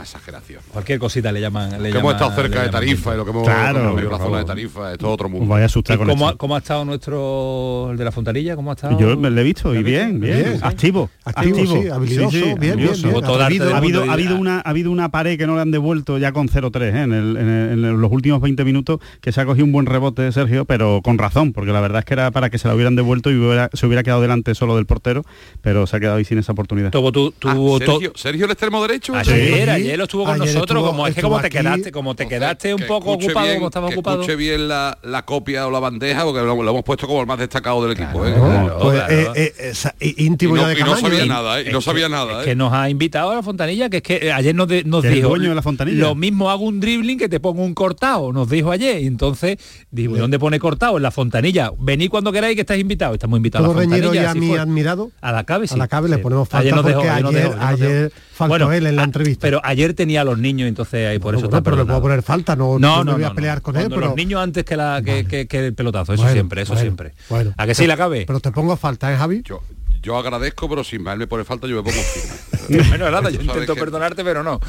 una 0.00 0.02
exageración. 0.02 0.62
Cualquier 0.72 0.98
cosita 0.98 1.30
le 1.32 1.40
llaman. 1.40 1.82
Le 1.82 1.92
que 1.92 1.98
hemos 1.98 2.12
estado 2.12 2.34
cerca 2.34 2.62
de 2.62 2.68
Tarifa 2.70 3.14
y 3.14 3.16
lo 3.16 3.24
que 3.24 3.30
hemos 3.30 3.44
claro, 3.44 3.96
la 3.96 4.18
zona 4.18 4.38
de 4.38 4.44
Tarifa, 4.44 4.92
es 4.92 4.98
todo 4.98 5.10
otro 5.12 5.28
mundo. 5.28 5.46
Vaya 5.46 5.66
asustar 5.66 5.98
con 5.98 6.08
cómo, 6.08 6.28
ha, 6.28 6.36
¿Cómo 6.36 6.54
ha 6.54 6.58
estado 6.58 6.84
nuestro 6.84 7.88
el 7.90 7.96
de 7.96 8.04
la 8.04 8.12
fontanilla? 8.12 8.56
¿Cómo 8.56 8.70
ha 8.70 8.74
estado? 8.74 8.98
Yo 8.98 9.16
me 9.16 9.30
lo 9.30 9.40
he 9.40 9.44
visto 9.44 9.74
y 9.74 9.82
bien, 9.82 10.20
bien, 10.20 10.42
bien, 10.42 10.60
activo, 10.62 11.10
activo, 11.24 11.58
activo. 11.58 11.82
Sí, 11.82 11.88
habilidoso, 11.88 12.30
sí, 12.30 12.42
sí, 12.42 12.54
bien, 12.58 12.72
habilidoso. 12.72 13.02
bien, 13.02 13.18
bien. 13.18 13.40
Ha, 13.40 13.46
habido, 13.46 13.74
ha, 13.74 13.76
habido, 13.76 14.04
ha 14.04 14.12
habido 14.12 14.36
una 14.36 14.60
ha 14.60 14.70
habido 14.70 14.90
una 14.90 15.10
pared 15.10 15.38
que 15.38 15.46
no 15.46 15.54
le 15.54 15.62
han 15.62 15.70
devuelto 15.70 16.18
ya 16.18 16.32
con 16.32 16.48
0-3 16.48 16.82
¿eh? 16.82 17.02
en, 17.02 18.00
los 18.00 18.12
últimos 18.12 18.40
20 18.40 18.64
minutos 18.64 19.00
que 19.20 19.32
se 19.32 19.40
ha 19.40 19.46
cogido 19.46 19.64
un 19.64 19.72
buen 19.72 19.86
rebote 19.86 20.22
de 20.22 20.32
Sergio, 20.32 20.64
pero 20.64 21.00
con 21.02 21.18
razón, 21.18 21.52
porque 21.52 21.72
la 21.72 21.80
verdad 21.80 22.00
es 22.00 22.04
que 22.04 22.14
era 22.14 22.30
para 22.30 22.50
que 22.50 22.58
se 22.58 22.68
la 22.68 22.74
hubieran 22.74 22.96
devuelto 22.96 23.30
y 23.30 23.34
hubiera, 23.34 23.70
se 23.72 23.86
hubiera 23.86 24.02
quedado 24.02 24.20
delante 24.20 24.54
solo 24.54 24.76
del 24.76 24.86
portero, 24.86 25.24
pero 25.60 25.86
se 25.86 25.96
ha 25.96 26.00
quedado 26.00 26.16
ahí 26.16 26.24
sin 26.24 26.38
esa 26.38 26.52
oportunidad. 26.52 26.90
Tuvo, 26.90 27.12
tú, 27.12 27.32
tú, 27.38 27.48
ah, 27.48 27.78
Sergio, 27.78 28.12
Sergio, 28.14 28.44
el 28.46 28.50
extremo 28.52 28.82
derecho. 28.82 29.14
Ayer, 29.14 29.68
sí. 29.74 29.89
Ayer 29.90 29.98
lo 29.98 30.04
estuvo 30.04 30.24
con 30.24 30.34
ayer 30.34 30.54
nosotros, 30.54 30.78
estuvo, 30.78 30.90
como 30.90 31.06
es 31.06 31.14
que 31.14 31.22
como 31.22 31.40
te 31.40 31.50
quedaste, 31.50 31.92
como 31.92 32.14
te 32.14 32.28
quedaste 32.28 32.74
un 32.74 32.86
poco 32.86 33.12
ocupado, 33.12 33.46
bien, 33.46 33.56
como 33.56 33.66
estaba 33.66 33.88
que 33.88 33.94
ocupado. 33.94 34.20
Escuche 34.20 34.36
bien 34.36 34.68
la, 34.68 34.98
la, 35.02 35.24
copia 35.24 35.66
o 35.66 35.70
la 35.70 35.80
bandeja, 35.80 36.24
porque 36.24 36.40
lo, 36.40 36.62
lo, 36.62 36.70
hemos 36.70 36.84
puesto 36.84 37.06
como 37.06 37.20
el 37.20 37.26
más 37.26 37.38
destacado 37.38 37.82
del 37.86 37.92
equipo. 37.92 38.26
¿eh? 38.26 38.34
Claro, 38.34 38.78
pues. 38.80 39.02
Eh, 39.10 39.52
eh, 39.58 39.72
eh, 40.00 40.14
íntimo 40.18 40.56
y 40.56 40.60
no, 40.60 40.66
de 40.66 40.78
y 40.78 40.82
no 40.82 40.96
sabía 40.96 41.26
nada, 41.26 41.60
¿eh? 41.60 41.64
y 41.68 41.72
no 41.72 41.80
sabía 41.80 42.08
nada. 42.08 42.44
Que 42.44 42.54
nos 42.54 42.72
ha 42.72 42.88
invitado 42.88 43.30
a 43.30 43.34
la 43.34 43.42
fontanilla, 43.42 43.88
que 43.88 43.98
es 43.98 44.02
que 44.02 44.32
ayer 44.32 44.54
nos, 44.54 44.68
nos 44.84 45.02
dijo 45.02 45.28
dueño 45.28 45.50
de 45.50 45.54
la 45.54 45.62
fontanilla. 45.62 45.98
lo 45.98 46.14
mismo 46.14 46.50
hago 46.50 46.64
un 46.64 46.80
dribbling 46.80 47.18
que 47.18 47.28
te 47.28 47.40
pongo 47.40 47.62
un 47.62 47.74
cortado, 47.74 48.32
nos 48.32 48.48
dijo 48.48 48.70
ayer. 48.70 49.00
Y 49.02 49.06
entonces, 49.06 49.58
digo, 49.90 50.16
¿dónde 50.16 50.38
pone 50.38 50.58
cortado? 50.58 50.96
En 50.96 51.02
la 51.02 51.10
fontanilla. 51.10 51.72
Vení 51.78 52.08
cuando 52.08 52.32
queráis 52.32 52.54
que 52.54 52.62
estáis 52.62 52.80
invitados. 52.80 53.14
Estamos 53.14 53.36
invitados 53.36 53.66
a 53.66 53.68
la 53.68 53.82
fontanilla. 53.82 54.22
y 54.22 54.26
a 54.26 54.34
mi 54.34 54.56
admirado. 54.56 55.10
A 55.20 55.32
la 55.32 55.44
cabe, 55.44 55.66
sí. 55.66 55.74
A 55.74 55.78
la 55.78 55.88
cabe 55.88 56.08
sí. 56.08 56.14
le 56.14 56.18
ponemos 56.20 56.48
falta 56.48 56.82
porque 56.82 57.08
ayer, 57.08 58.12
faltó 58.32 58.72
él 58.72 58.86
en 58.86 58.96
la 58.96 59.02
a, 59.02 59.04
entrevista. 59.04 59.40
Pero 59.42 59.60
ayer 59.64 59.79
tenía 59.94 60.20
a 60.20 60.24
los 60.24 60.38
niños, 60.38 60.68
entonces 60.68 61.08
ahí 61.08 61.18
por 61.18 61.32
no, 61.32 61.38
eso 61.38 61.48
bueno, 61.48 61.58
está 61.58 61.64
pero 61.64 61.76
le 61.76 61.86
puedo 61.86 62.02
poner 62.02 62.22
falta, 62.22 62.56
no, 62.56 62.78
no, 62.78 62.98
no, 62.98 63.04
no, 63.04 63.12
voy 63.14 63.24
a 63.24 63.28
no, 63.30 63.34
pelear 63.34 63.58
no. 63.58 63.62
con 63.62 63.74
Cuando 63.74 63.94
él. 63.94 64.00
Pero... 64.00 64.06
Los 64.08 64.16
niños 64.16 64.42
antes 64.42 64.64
que, 64.64 64.76
la, 64.76 65.00
que, 65.04 65.10
vale. 65.10 65.26
que, 65.26 65.46
que 65.46 65.66
el 65.66 65.74
pelotazo, 65.74 66.12
eso 66.12 66.22
bueno, 66.22 66.34
siempre, 66.34 66.62
eso 66.62 66.72
bueno, 66.72 66.82
siempre. 66.82 67.14
Bueno, 67.28 67.52
¿A 67.56 67.66
que 67.66 67.74
sí 67.74 67.86
la 67.86 67.96
cabe? 67.96 68.24
Pero 68.26 68.40
te 68.40 68.52
pongo 68.52 68.76
falta, 68.76 69.12
¿eh, 69.12 69.16
Javi? 69.16 69.42
Yo, 69.44 69.62
yo 70.02 70.16
agradezco, 70.16 70.68
pero 70.68 70.84
sin 70.84 71.06
él 71.06 71.18
me 71.18 71.26
pone 71.26 71.44
falta, 71.44 71.66
yo 71.66 71.76
me 71.76 71.82
pongo 71.82 72.02
firme. 72.02 72.50
bueno, 72.88 73.10
nada, 73.10 73.30
yo 73.30 73.40
intento 73.40 73.74
que... 73.74 73.80
perdonarte, 73.80 74.22
pero 74.24 74.42
no. 74.42 74.60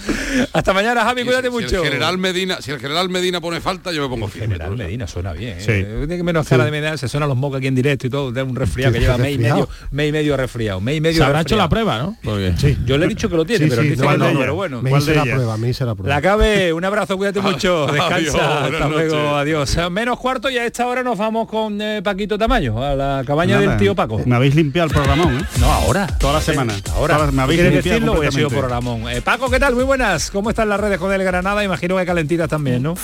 Hasta 0.53 0.73
mañana, 0.73 1.03
Javi, 1.03 1.23
cuídate 1.23 1.47
si, 1.47 1.53
mucho. 1.53 1.69
Si 1.69 1.75
el 1.75 1.83
general 1.83 2.17
Medina, 2.17 2.61
si 2.61 2.71
el 2.71 2.79
general 2.79 3.09
Medina 3.09 3.39
pone 3.39 3.61
falta, 3.61 3.91
yo 3.91 4.01
me 4.01 4.09
pongo 4.09 4.27
firme. 4.27 4.55
General 4.55 4.75
Medina 4.75 5.07
suena 5.07 5.33
bien. 5.33 5.59
Sí. 5.59 5.71
¿eh? 5.71 6.05
Tiene 6.07 6.23
menos 6.23 6.47
cara 6.47 6.65
de 6.65 6.71
Medina, 6.71 6.97
se 6.97 7.07
suenan 7.07 7.29
los 7.29 7.37
mocos 7.37 7.59
aquí 7.59 7.67
en 7.67 7.75
directo 7.75 8.07
y 8.07 8.09
todo, 8.09 8.31
de 8.31 8.43
un 8.43 8.55
resfriado 8.55 8.93
que 8.93 8.99
lleva 8.99 9.17
mes 9.17 9.35
y 9.35 9.37
medio, 9.37 9.69
mes 9.91 10.09
y 10.09 10.11
medio 10.11 10.37
resfriado, 10.37 10.81
mes 10.81 10.97
y 10.97 11.01
medio. 11.01 11.17
Se 11.17 11.23
habrá 11.23 11.41
hecho 11.41 11.55
la 11.55 11.69
prueba, 11.69 11.99
¿no? 11.99 12.17
Sí. 12.57 12.77
Yo 12.85 12.97
le 12.97 13.05
he 13.05 13.09
dicho 13.09 13.29
que 13.29 13.35
lo 13.35 13.45
tiene, 13.45 13.65
sí, 13.65 13.69
pero 13.69 13.83
sí, 13.83 13.89
dice 13.89 14.03
no, 14.03 14.11
que 14.11 14.17
no, 14.17 14.31
no, 14.31 14.39
pero 14.39 14.55
bueno. 14.55 14.81
Me 14.81 14.97
hice 14.97 15.15
la 15.15 15.23
prueba, 15.23 15.57
me 15.57 15.69
hice 15.69 15.85
la 15.85 15.95
prueba. 15.95 16.15
La 16.15 16.21
cabe, 16.21 16.73
un 16.73 16.83
abrazo, 16.83 17.17
cuídate 17.17 17.41
mucho, 17.41 17.87
descansa, 17.87 18.15
adiós, 18.15 18.35
hasta 18.35 18.89
luego, 18.89 19.35
adiós. 19.35 19.77
Menos 19.91 20.19
cuarto 20.19 20.49
y 20.49 20.57
a 20.57 20.65
esta 20.65 20.87
hora 20.87 21.03
nos 21.03 21.17
vamos 21.17 21.47
con 21.47 21.79
eh, 21.81 22.01
Paquito 22.03 22.37
Tamayo, 22.37 22.83
a 22.83 22.95
la 22.95 23.23
cabaña 23.25 23.59
Nada, 23.59 23.69
del 23.69 23.77
tío 23.77 23.95
Paco. 23.95 24.21
Me 24.25 24.35
habéis 24.35 24.55
limpiado 24.55 24.89
el 24.89 24.93
programón, 25.21 25.43
¿eh? 25.43 25.59
No, 25.59 25.71
ahora. 25.71 26.07
Toda 26.07 26.33
la 26.33 26.41
semana. 26.41 26.73
Ahora. 26.95 27.17
Toda, 27.17 27.31
me 27.31 27.41
habéis 27.41 27.61
¿Quieres 27.61 27.83
decirlo? 27.83 28.15
Voy 28.15 28.27
a 28.27 28.31
sido 28.31 28.49
por 28.49 28.69
Ramón. 28.69 29.09
Eh, 29.09 29.21
Paco, 29.21 29.49
¿qué 29.49 29.59
tal? 29.59 29.75
Muy 29.75 29.83
buenas. 29.83 30.31
¿Cómo 30.31 30.49
están 30.49 30.69
las 30.69 30.79
redes 30.79 30.99
con 30.99 31.11
el 31.13 31.23
Granada? 31.23 31.63
Imagino 31.63 31.97
que 31.97 32.05
calentitas 32.05 32.49
también, 32.49 32.83
¿no? 32.83 32.95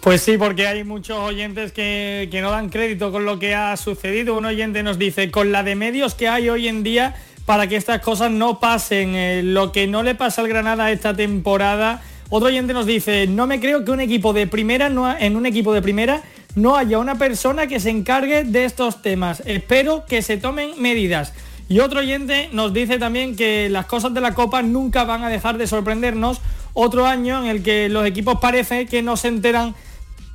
Pues 0.00 0.22
sí, 0.22 0.38
porque 0.38 0.66
hay 0.66 0.84
muchos 0.84 1.18
oyentes 1.18 1.72
que, 1.72 2.28
que, 2.30 2.40
no 2.40 2.50
dan 2.50 2.68
crédito 2.68 3.10
con 3.10 3.24
lo 3.24 3.38
que 3.38 3.54
ha 3.54 3.76
sucedido. 3.76 4.36
Un 4.36 4.46
oyente 4.46 4.82
nos 4.82 4.98
dice, 4.98 5.30
con 5.30 5.50
la 5.50 5.62
de 5.62 5.74
medios 5.74 6.14
que 6.14 6.28
hay 6.28 6.48
hoy 6.48 6.68
en 6.68 6.82
día 6.82 7.16
para 7.48 7.66
que 7.66 7.76
estas 7.76 8.02
cosas 8.02 8.30
no 8.30 8.60
pasen, 8.60 9.14
eh, 9.14 9.42
lo 9.42 9.72
que 9.72 9.86
no 9.86 10.02
le 10.02 10.14
pasa 10.14 10.42
al 10.42 10.48
Granada 10.48 10.90
esta 10.90 11.16
temporada. 11.16 12.02
Otro 12.30 12.48
oyente 12.48 12.74
nos 12.74 12.86
dice, 12.86 13.26
no 13.26 13.46
me 13.46 13.58
creo 13.58 13.84
que 13.84 13.90
un 13.90 14.00
equipo 14.00 14.32
de 14.32 14.46
primera, 14.46 14.88
no, 14.90 15.16
en 15.16 15.36
un 15.36 15.46
equipo 15.46 15.72
de 15.72 15.80
primera 15.80 16.22
no 16.54 16.76
haya 16.76 16.98
una 16.98 17.16
persona 17.16 17.66
que 17.66 17.80
se 17.80 17.90
encargue 17.90 18.44
de 18.44 18.64
estos 18.64 19.00
temas. 19.00 19.42
Espero 19.46 20.04
que 20.06 20.22
se 20.22 20.36
tomen 20.36 20.80
medidas. 20.80 21.32
Y 21.68 21.80
otro 21.80 22.00
oyente 22.00 22.48
nos 22.52 22.72
dice 22.72 22.98
también 22.98 23.36
que 23.36 23.68
las 23.68 23.86
cosas 23.86 24.12
de 24.14 24.20
la 24.20 24.34
Copa 24.34 24.62
nunca 24.62 25.04
van 25.04 25.22
a 25.22 25.28
dejar 25.28 25.58
de 25.58 25.66
sorprendernos. 25.66 26.40
Otro 26.72 27.06
año 27.06 27.42
en 27.42 27.50
el 27.50 27.62
que 27.62 27.88
los 27.88 28.06
equipos 28.06 28.38
parece 28.40 28.86
que 28.86 29.02
no 29.02 29.16
se 29.16 29.28
enteran 29.28 29.74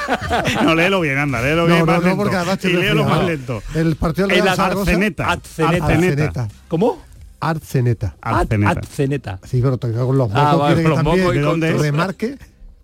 no, 0.63 0.75
léelo 0.75 1.01
bien, 1.01 1.17
anda, 1.17 1.41
léelo 1.41 1.67
No, 1.67 1.73
bien 1.73 1.79
no, 1.79 1.85
más 1.85 1.99
no, 2.01 2.07
lento. 2.07 2.17
porque 2.23 2.35
además 2.37 2.59
te 2.59 2.69
y 2.69 2.73
léelo 2.73 3.03
más 3.03 3.25
lento. 3.25 3.61
el 3.75 3.95
partido 3.97 4.27
Real 4.29 4.55
Zaragoza. 4.55 4.91
Arceneta. 4.91 5.29
Arceneta. 5.29 5.85
Arceneta. 5.85 6.47
¿Cómo? 6.69 7.03
Arceneta. 7.41 8.15
Arceneta. 8.21 8.69
Arceneta. 8.71 9.39
Sí, 9.45 9.61
pero 9.61 9.77
con 9.77 10.17
los 10.17 10.31
Ah, 10.33 10.43
mocos 10.53 10.59
vale, 10.59 10.75
que 10.77 10.81
con 10.83 10.89
los 10.91 11.03
también 11.03 11.19
mocos 11.43 11.57
y 11.57 11.59
¿De 11.59 11.73
remarque. 11.73 12.37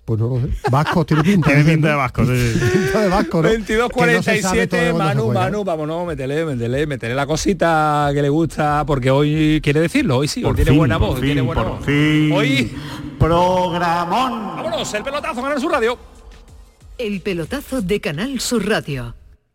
Pues 0.05 0.19
no 0.19 0.27
lo 0.27 0.41
sé. 0.41 0.49
Vasco, 0.69 1.05
tiene 1.05 1.23
pinta. 1.23 1.47
Tiene 1.47 1.63
pinta 1.63 1.87
de 1.89 1.95
vasco. 1.95 2.25
sí. 2.25 2.59
Pinta 2.73 3.01
de 3.01 3.07
Vasco, 3.07 3.41
¿no? 3.41 3.47
22 3.49 3.89
Que 3.89 3.95
no 4.13 4.21
se 4.23 4.41
sabe 4.41 4.67
47 4.67 4.67
todavía 4.67 4.91
cuándo 4.91 5.09
se 5.13 5.15
Manu, 5.27 5.33
Manu, 5.33 5.63
vámonos, 5.63 6.07
métele, 6.07 6.45
métele, 6.45 6.87
métele 6.87 7.15
la 7.15 7.25
cosita 7.25 8.09
que 8.13 8.21
le 8.21 8.27
gusta, 8.29 8.83
porque 8.85 9.09
hoy 9.11 9.61
quiere 9.63 9.79
decirlo, 9.79 10.17
hoy 10.17 10.27
sí, 10.27 10.43
hoy 10.43 10.55
tiene 10.55 10.71
fin, 10.71 10.77
buena 10.77 10.97
voz, 10.97 11.15
fin, 11.15 11.25
tiene 11.27 11.41
buena 11.41 11.63
por 11.63 11.71
voz. 11.77 11.85
fin. 11.85 12.31
Hoy, 12.33 12.75
Programón. 13.17 14.55
vámonos, 14.57 14.93
el 14.93 15.03
pelotazo, 15.03 15.41
ganar 15.41 15.61
su 15.61 15.69
radio. 15.69 15.97
El 16.97 17.21
pelotazo 17.21 17.81
de 17.81 18.01
Canal 18.01 18.39
Sur 18.41 18.67
Radio. 18.67 19.15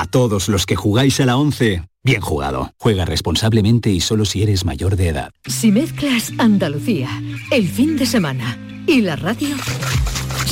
A 0.00 0.06
todos 0.06 0.48
los 0.48 0.64
que 0.64 0.76
jugáis 0.76 1.20
a 1.20 1.26
la 1.26 1.36
11, 1.36 1.82
bien 2.02 2.22
jugado. 2.22 2.72
Juega 2.78 3.04
responsablemente 3.04 3.90
y 3.90 4.00
solo 4.00 4.24
si 4.24 4.42
eres 4.42 4.64
mayor 4.64 4.96
de 4.96 5.08
edad. 5.08 5.30
Si 5.44 5.70
mezclas 5.70 6.32
Andalucía, 6.38 7.10
el 7.50 7.68
fin 7.68 7.98
de 7.98 8.06
semana 8.06 8.56
y 8.86 9.02
la 9.02 9.16
radio, 9.16 9.54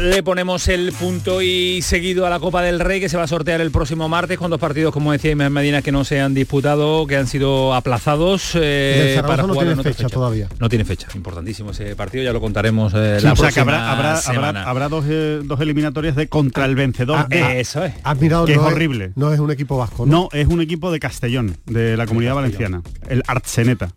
Le 0.00 0.24
ponemos 0.24 0.66
el 0.66 0.92
punto 0.92 1.40
y 1.40 1.80
seguido 1.80 2.26
a 2.26 2.30
la 2.30 2.40
Copa 2.40 2.62
del 2.62 2.80
Rey 2.80 2.98
que 2.98 3.08
se 3.08 3.16
va 3.16 3.22
a 3.22 3.26
sortear 3.28 3.60
el 3.60 3.70
próximo 3.70 4.08
martes 4.08 4.38
con 4.38 4.50
dos 4.50 4.58
partidos, 4.58 4.92
como 4.92 5.12
decía 5.12 5.30
Imer 5.30 5.50
Medina, 5.50 5.82
que 5.82 5.92
no 5.92 6.04
se 6.04 6.20
han 6.20 6.34
disputado, 6.34 7.06
que 7.06 7.16
han 7.16 7.28
sido 7.28 7.72
aplazados 7.72 8.52
eh, 8.54 9.22
para 9.24 9.44
no 9.44 9.54
tiene 9.54 9.80
fecha, 9.82 10.08
todavía. 10.08 10.48
No 10.58 10.68
tiene 10.68 10.84
fecha, 10.84 11.06
importantísimo 11.14 11.70
ese 11.70 11.94
partido, 11.94 12.24
ya 12.24 12.32
lo 12.32 12.40
contaremos 12.40 12.92
eh, 12.96 13.18
la 13.22 13.34
próxima 13.34 13.92
habrá, 13.92 14.16
semana. 14.16 14.64
habrá, 14.64 14.88
dos, 14.88 15.04
eh, 15.08 15.40
dos, 15.44 15.60
eliminatorias 15.60 16.16
de 16.16 16.28
contra 16.28 16.64
el 16.64 16.74
vencedor 16.74 17.20
ah, 17.20 17.26
de... 17.28 17.42
ah, 17.42 17.56
eso 17.56 17.84
es. 17.84 17.94
Has 18.02 18.18
mirado, 18.18 18.46
que 18.46 18.56
no 18.56 18.66
es 18.66 18.72
horrible. 18.72 19.12
no 19.14 19.32
es 19.32 19.38
un 19.38 19.52
equipo 19.52 19.78
vasco, 19.78 20.06
¿no? 20.06 20.12
No, 20.12 20.28
es 20.32 20.48
un 20.48 20.60
equipo 20.60 20.90
de 20.90 20.98
Castellón, 20.98 21.56
de 21.66 21.96
la 21.96 22.06
Comunidad 22.06 22.34
Valenciana, 22.34 22.82
el 23.08 23.22
Artseneta. 23.28 23.90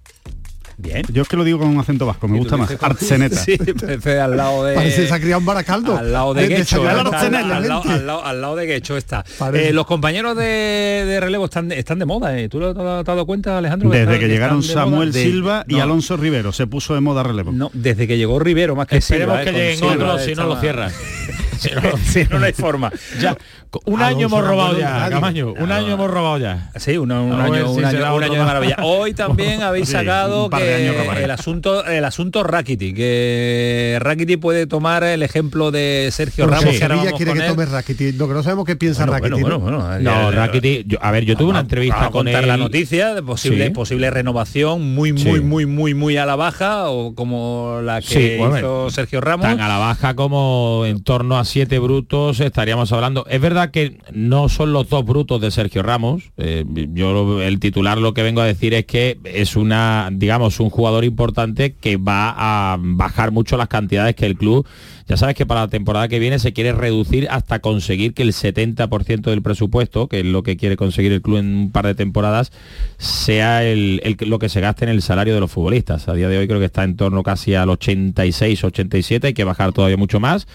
Bien. 0.79 1.01
Yo 1.11 1.23
es 1.23 1.27
que 1.27 1.35
lo 1.35 1.43
digo 1.43 1.57
con 1.57 1.69
un 1.69 1.79
acento 1.79 2.05
vasco, 2.05 2.27
me 2.27 2.37
gusta 2.37 2.55
más. 2.55 2.71
Artseneta. 2.79 3.35
Sí, 3.35 3.57
parece 3.57 4.19
al 4.19 4.37
lado 4.37 4.63
de. 4.63 4.75
Parece 4.75 5.01
que 5.01 5.07
se 5.07 5.13
ha 5.13 5.19
criado 5.19 5.39
en 5.39 5.45
Baracaldo. 5.45 5.97
Al 5.97 6.13
lado 6.13 6.35
de, 6.35 6.47
Guecho. 6.47 6.87
Al, 6.87 6.99
al, 6.99 7.67
lado, 7.67 8.23
al, 8.23 8.41
lado, 8.41 8.55
de 8.55 8.67
Guecho 8.67 8.95
está. 8.95 9.25
Eh, 9.55 9.73
los 9.73 9.87
compañeros 9.87 10.37
de, 10.37 10.43
de, 10.43 11.19
relevo 11.19 11.45
están, 11.45 11.71
están 11.71 11.97
de 11.97 12.05
moda. 12.05 12.37
¿eh? 12.37 12.47
¿Tú 12.47 12.59
lo, 12.59 12.69
has 12.69 13.05
dado 13.05 13.25
cuenta, 13.25 13.57
Alejandro? 13.57 13.89
Desde 13.89 14.03
están, 14.03 14.19
que 14.19 14.27
llegaron 14.27 14.61
Samuel 14.61 15.13
Silva 15.13 15.65
y 15.67 15.79
Alonso 15.79 16.15
Rivero, 16.15 16.51
se 16.51 16.67
puso 16.67 16.93
de 16.93 17.01
moda 17.01 17.23
relevo. 17.23 17.51
No, 17.51 17.71
desde 17.73 18.07
que 18.07 18.17
llegó 18.17 18.37
Rivero, 18.37 18.75
más 18.75 18.85
que 18.85 18.97
Esperemos 18.97 19.39
Silva, 19.39 19.51
que 19.51 19.71
eh, 19.71 19.75
lleguen 19.75 19.89
otros, 19.89 20.21
si 20.21 20.35
no 20.35 20.45
lo 20.45 20.59
cierran. 20.59 20.91
si, 21.57 21.69
no, 21.71 21.81
si 22.05 22.23
no, 22.25 22.37
no 22.37 22.45
hay 22.45 22.53
forma. 22.53 22.91
Ya, 23.19 23.35
un 23.85 24.01
año 24.01 24.27
hemos 24.27 24.45
robado 24.45 24.77
ya, 24.77 25.09
Camaño. 25.09 25.53
Un 25.53 25.71
año 25.71 25.93
hemos 25.93 26.09
robado 26.09 26.37
ya. 26.37 26.71
Sí, 26.75 26.97
un, 26.97 27.11
un 27.11 27.39
año, 27.39 27.71
un 27.71 27.85
año, 27.85 28.15
un 28.15 28.23
año 28.23 28.33
de 28.33 28.45
maravilla. 28.45 28.77
Hoy 28.83 29.13
también 29.13 29.61
habéis 29.63 29.89
sacado 29.89 30.49
que 30.49 31.23
el 31.23 31.31
asunto, 31.31 31.85
el 31.85 32.05
asunto 32.05 32.43
Rakiti, 32.43 32.93
que 32.93 33.97
Rakiti 34.01 34.37
puede 34.37 34.67
tomar 34.67 35.03
el 35.03 35.23
ejemplo 35.23 35.71
de 35.71 36.09
Sergio 36.11 36.45
Pero 36.45 36.57
Ramos. 36.57 36.73
Sí, 36.73 36.79
Sevilla 36.79 37.11
quiere 37.13 37.33
que 37.33 37.41
tome 37.41 37.65
Rakiti. 37.65 38.11
Lo 38.13 38.27
que 38.27 38.33
no 38.33 38.43
sabemos 38.43 38.65
qué 38.65 38.75
piensa 38.75 39.05
bueno, 39.05 39.13
Rakiti. 39.13 39.41
Bueno, 39.41 39.59
bueno, 39.59 39.79
bueno, 39.79 39.99
no, 39.99 40.31
Rakiti, 40.31 40.83
yo, 40.87 40.97
a 41.01 41.11
ver, 41.11 41.25
yo 41.25 41.35
tuve 41.35 41.49
una 41.49 41.59
entrevista 41.59 42.05
a 42.05 42.11
con 42.11 42.27
él. 42.27 42.47
la 42.47 42.57
noticia 42.57 43.13
de 43.13 43.23
posible, 43.23 43.65
sí. 43.65 43.71
posible 43.71 44.09
renovación 44.09 44.93
muy, 44.93 45.13
muy, 45.13 45.21
sí. 45.21 45.41
muy, 45.41 45.65
muy, 45.65 45.93
muy 45.93 46.17
a 46.17 46.25
la 46.25 46.35
baja, 46.35 46.89
o 46.89 47.15
como 47.15 47.79
la 47.83 48.01
que 48.01 48.37
hizo 48.37 48.89
Sergio 48.89 49.21
Ramos. 49.21 49.45
Tan 49.45 49.59
a 49.59 49.67
la 49.67 49.77
baja 49.77 50.15
como 50.15 50.83
en 50.85 51.03
torno 51.03 51.37
a 51.37 51.45
siete 51.45 51.79
brutos 51.79 52.39
estaríamos 52.39 52.91
hablando. 52.91 53.25
Es 53.29 53.41
verdad 53.41 53.56
que 53.71 53.97
no 54.13 54.49
son 54.49 54.73
los 54.73 54.89
dos 54.89 55.05
brutos 55.05 55.41
de 55.41 55.51
Sergio 55.51 55.83
Ramos. 55.83 56.31
Eh, 56.37 56.63
yo 56.93 57.41
el 57.41 57.59
titular 57.59 57.97
lo 57.97 58.13
que 58.13 58.23
vengo 58.23 58.41
a 58.41 58.45
decir 58.45 58.73
es 58.73 58.85
que 58.85 59.17
es 59.23 59.55
una, 59.55 60.09
digamos, 60.11 60.59
un 60.59 60.69
jugador 60.69 61.03
importante 61.03 61.73
que 61.73 61.97
va 61.97 62.33
a 62.37 62.77
bajar 62.79 63.31
mucho 63.31 63.57
las 63.57 63.67
cantidades 63.67 64.15
que 64.15 64.25
el 64.25 64.37
club 64.37 64.65
ya 65.07 65.15
sabes 65.15 65.35
que 65.35 65.45
para 65.45 65.61
la 65.61 65.67
temporada 65.69 66.07
que 66.07 66.19
viene 66.19 66.37
se 66.39 66.51
quiere 66.53 66.73
reducir 66.73 67.27
hasta 67.29 67.59
conseguir 67.59 68.13
que 68.13 68.23
el 68.23 68.33
70% 68.33 69.21
del 69.21 69.41
presupuesto, 69.41 70.07
que 70.07 70.19
es 70.19 70.25
lo 70.25 70.43
que 70.43 70.57
quiere 70.57 70.75
conseguir 70.75 71.11
el 71.13 71.21
club 71.21 71.37
en 71.37 71.55
un 71.55 71.71
par 71.71 71.85
de 71.85 71.95
temporadas, 71.95 72.51
sea 72.97 73.63
el, 73.63 74.01
el, 74.03 74.17
lo 74.29 74.37
que 74.37 74.49
se 74.49 74.59
gaste 74.59 74.85
en 74.85 74.91
el 74.91 75.01
salario 75.01 75.33
de 75.33 75.39
los 75.39 75.51
futbolistas. 75.51 76.09
A 76.09 76.13
día 76.13 76.27
de 76.27 76.37
hoy 76.37 76.47
creo 76.47 76.59
que 76.59 76.65
está 76.65 76.83
en 76.83 76.97
torno 76.97 77.23
casi 77.23 77.55
al 77.55 77.69
86-87, 77.69 79.23
hay 79.23 79.33
que 79.33 79.43
bajar 79.45 79.71
todavía 79.71 79.97
mucho 79.97 80.19
más 80.19 80.47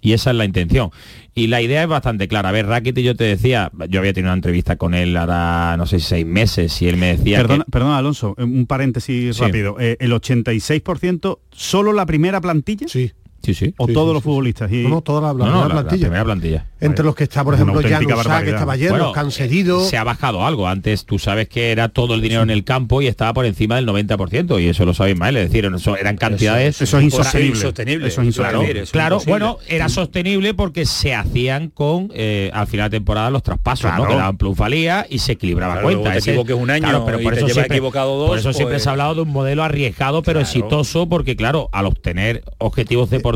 y 0.00 0.12
esa 0.12 0.30
es 0.30 0.36
la 0.36 0.44
intención. 0.44 0.90
Y 1.34 1.48
la 1.48 1.62
idea 1.62 1.82
es 1.82 1.88
bastante 1.88 2.28
clara. 2.28 2.50
A 2.50 2.52
ver, 2.52 2.66
Rackety, 2.66 3.02
yo 3.02 3.16
te 3.16 3.24
decía, 3.24 3.72
yo 3.88 4.00
había 4.00 4.12
tenido 4.12 4.30
una 4.30 4.36
entrevista 4.36 4.76
con 4.76 4.94
él 4.94 5.16
ahora, 5.16 5.76
no 5.78 5.86
sé, 5.86 5.98
seis 5.98 6.26
meses, 6.26 6.80
y 6.82 6.88
él 6.88 6.96
me 6.96 7.16
decía 7.16 7.38
Perdona, 7.38 7.64
que... 7.64 7.70
perdona 7.70 7.98
Alonso, 7.98 8.34
un 8.38 8.66
paréntesis 8.66 9.34
sí. 9.34 9.42
rápido. 9.42 9.76
Eh, 9.80 9.96
el 9.98 10.12
86%, 10.12 11.38
¿solo 11.50 11.92
la 11.92 12.06
primera 12.06 12.40
plantilla? 12.40 12.86
Sí. 12.86 13.12
Sí, 13.44 13.54
sí. 13.54 13.74
O 13.76 13.86
sí, 13.86 13.92
todos 13.92 14.08
sí, 14.08 14.14
los 14.14 14.22
sí. 14.22 14.28
futbolistas. 14.28 14.72
Y... 14.72 14.86
No, 14.88 15.00
toda 15.00 15.20
la, 15.20 15.38
la, 15.38 15.44
no, 15.44 15.50
no, 15.50 15.60
la, 15.60 15.68
la, 15.68 15.74
plantilla. 15.74 16.00
la 16.00 16.06
primera 16.06 16.24
plantilla. 16.24 16.66
Entre 16.80 17.04
los 17.04 17.14
que 17.14 17.24
está, 17.24 17.42
por 17.44 17.54
ejemplo, 17.54 17.80
Jan 17.82 18.04
Usá, 18.04 18.42
que 18.42 18.50
estaba 18.50 18.72
ayer, 18.72 18.90
bueno, 18.90 19.06
los 19.06 19.14
Cancerido. 19.14 19.84
Se 19.84 19.96
ha 19.96 20.04
bajado 20.04 20.46
algo. 20.46 20.68
Antes 20.68 21.04
tú 21.04 21.18
sabes 21.18 21.48
que 21.48 21.72
era 21.72 21.88
todo 21.88 22.14
el 22.14 22.20
dinero 22.20 22.42
en 22.42 22.50
el 22.50 22.64
campo 22.64 23.00
y 23.00 23.06
estaba 23.06 23.32
por 23.32 23.46
encima 23.46 23.76
del 23.76 23.86
90%, 23.86 24.60
y 24.62 24.68
eso 24.68 24.84
lo 24.84 24.94
sabéis 24.94 25.16
mal. 25.16 25.36
Es 25.36 25.50
decir, 25.50 25.64
eso 25.64 25.96
eran 25.96 26.16
cantidades... 26.16 26.80
Eso, 26.80 26.84
eso 26.84 26.98
es 26.98 27.04
insostenible. 27.04 27.56
insostenible. 27.56 28.08
Eso 28.08 28.20
es 28.20 28.26
insostenible. 28.26 28.72
Claro, 28.86 29.18
claro 29.18 29.20
bueno, 29.26 29.58
era 29.68 29.88
sostenible 29.88 30.54
porque 30.54 30.86
se 30.86 31.14
hacían 31.14 31.68
con, 31.68 32.10
eh, 32.14 32.50
al 32.52 32.66
final 32.66 32.90
de 32.90 32.98
temporada, 32.98 33.30
los 33.30 33.42
traspasos, 33.42 33.90
claro. 33.90 34.04
¿no? 34.04 34.08
que 34.08 34.16
daban 34.16 34.36
plusvalía 34.36 35.06
y 35.08 35.18
se 35.18 35.32
equilibraba 35.32 35.74
claro, 35.74 35.86
cuenta. 35.88 36.12
Te 36.12 36.18
Ese, 36.18 36.30
equivoques 36.30 36.56
un 36.56 36.70
año 36.70 36.88
claro, 36.88 37.04
pero 37.06 37.20
por 37.20 37.34
eso 37.34 37.48
siempre, 37.48 37.76
equivocado 37.76 38.18
dos, 38.18 38.28
por 38.28 38.38
eso 38.38 38.48
pues... 38.48 38.56
siempre 38.56 38.78
se 38.78 38.88
ha 38.88 38.92
hablado 38.92 39.14
de 39.14 39.20
un 39.22 39.30
modelo 39.30 39.62
arriesgado 39.62 40.22
pero 40.22 40.40
exitoso 40.40 41.08
porque, 41.08 41.36
claro, 41.36 41.68
al 41.72 41.86
obtener 41.86 42.42
objetivos 42.58 43.10
deportivos 43.10 43.33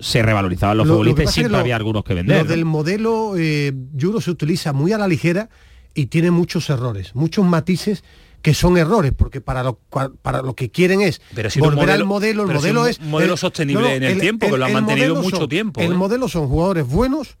se 0.00 0.22
revalorizaban 0.22 0.76
los 0.76 0.86
lo, 0.86 0.94
futbolistas 0.94 1.26
lo 1.26 1.30
siempre 1.32 1.52
lo, 1.52 1.58
había 1.58 1.76
algunos 1.76 2.04
que 2.04 2.14
vender. 2.14 2.38
Lo 2.38 2.44
¿no? 2.44 2.50
del 2.50 2.64
modelo 2.64 3.34
eh, 3.36 3.72
Euro 3.98 4.20
se 4.20 4.30
utiliza 4.30 4.72
muy 4.72 4.92
a 4.92 4.98
la 4.98 5.08
ligera 5.08 5.48
y 5.94 6.06
tiene 6.06 6.30
muchos 6.30 6.70
errores, 6.70 7.14
muchos 7.14 7.44
matices 7.44 8.04
que 8.42 8.54
son 8.54 8.76
errores, 8.76 9.12
porque 9.16 9.40
para 9.40 9.62
lo, 9.62 9.78
para 10.22 10.42
lo 10.42 10.54
que 10.54 10.70
quieren 10.70 11.00
es 11.00 11.20
pero 11.34 11.48
si 11.48 11.60
volver 11.60 11.76
modelo, 11.76 11.92
al 11.92 12.04
modelo, 12.04 12.42
el 12.42 12.54
modelo 12.54 12.84
si 12.84 12.90
es... 12.90 12.98
Un 12.98 13.10
modelo 13.10 13.34
el, 13.34 13.38
sostenible 13.38 13.82
no, 13.82 13.88
en 13.88 14.02
el, 14.02 14.12
el, 14.12 14.20
tiempo, 14.20 14.50
que 14.50 14.58
lo 14.58 14.64
han 14.64 14.72
mantenido 14.72 15.14
mucho 15.14 15.36
son, 15.36 15.48
tiempo. 15.48 15.80
El 15.80 15.92
¿eh? 15.92 15.94
modelo 15.94 16.28
son 16.28 16.48
jugadores 16.48 16.86
buenos, 16.86 17.36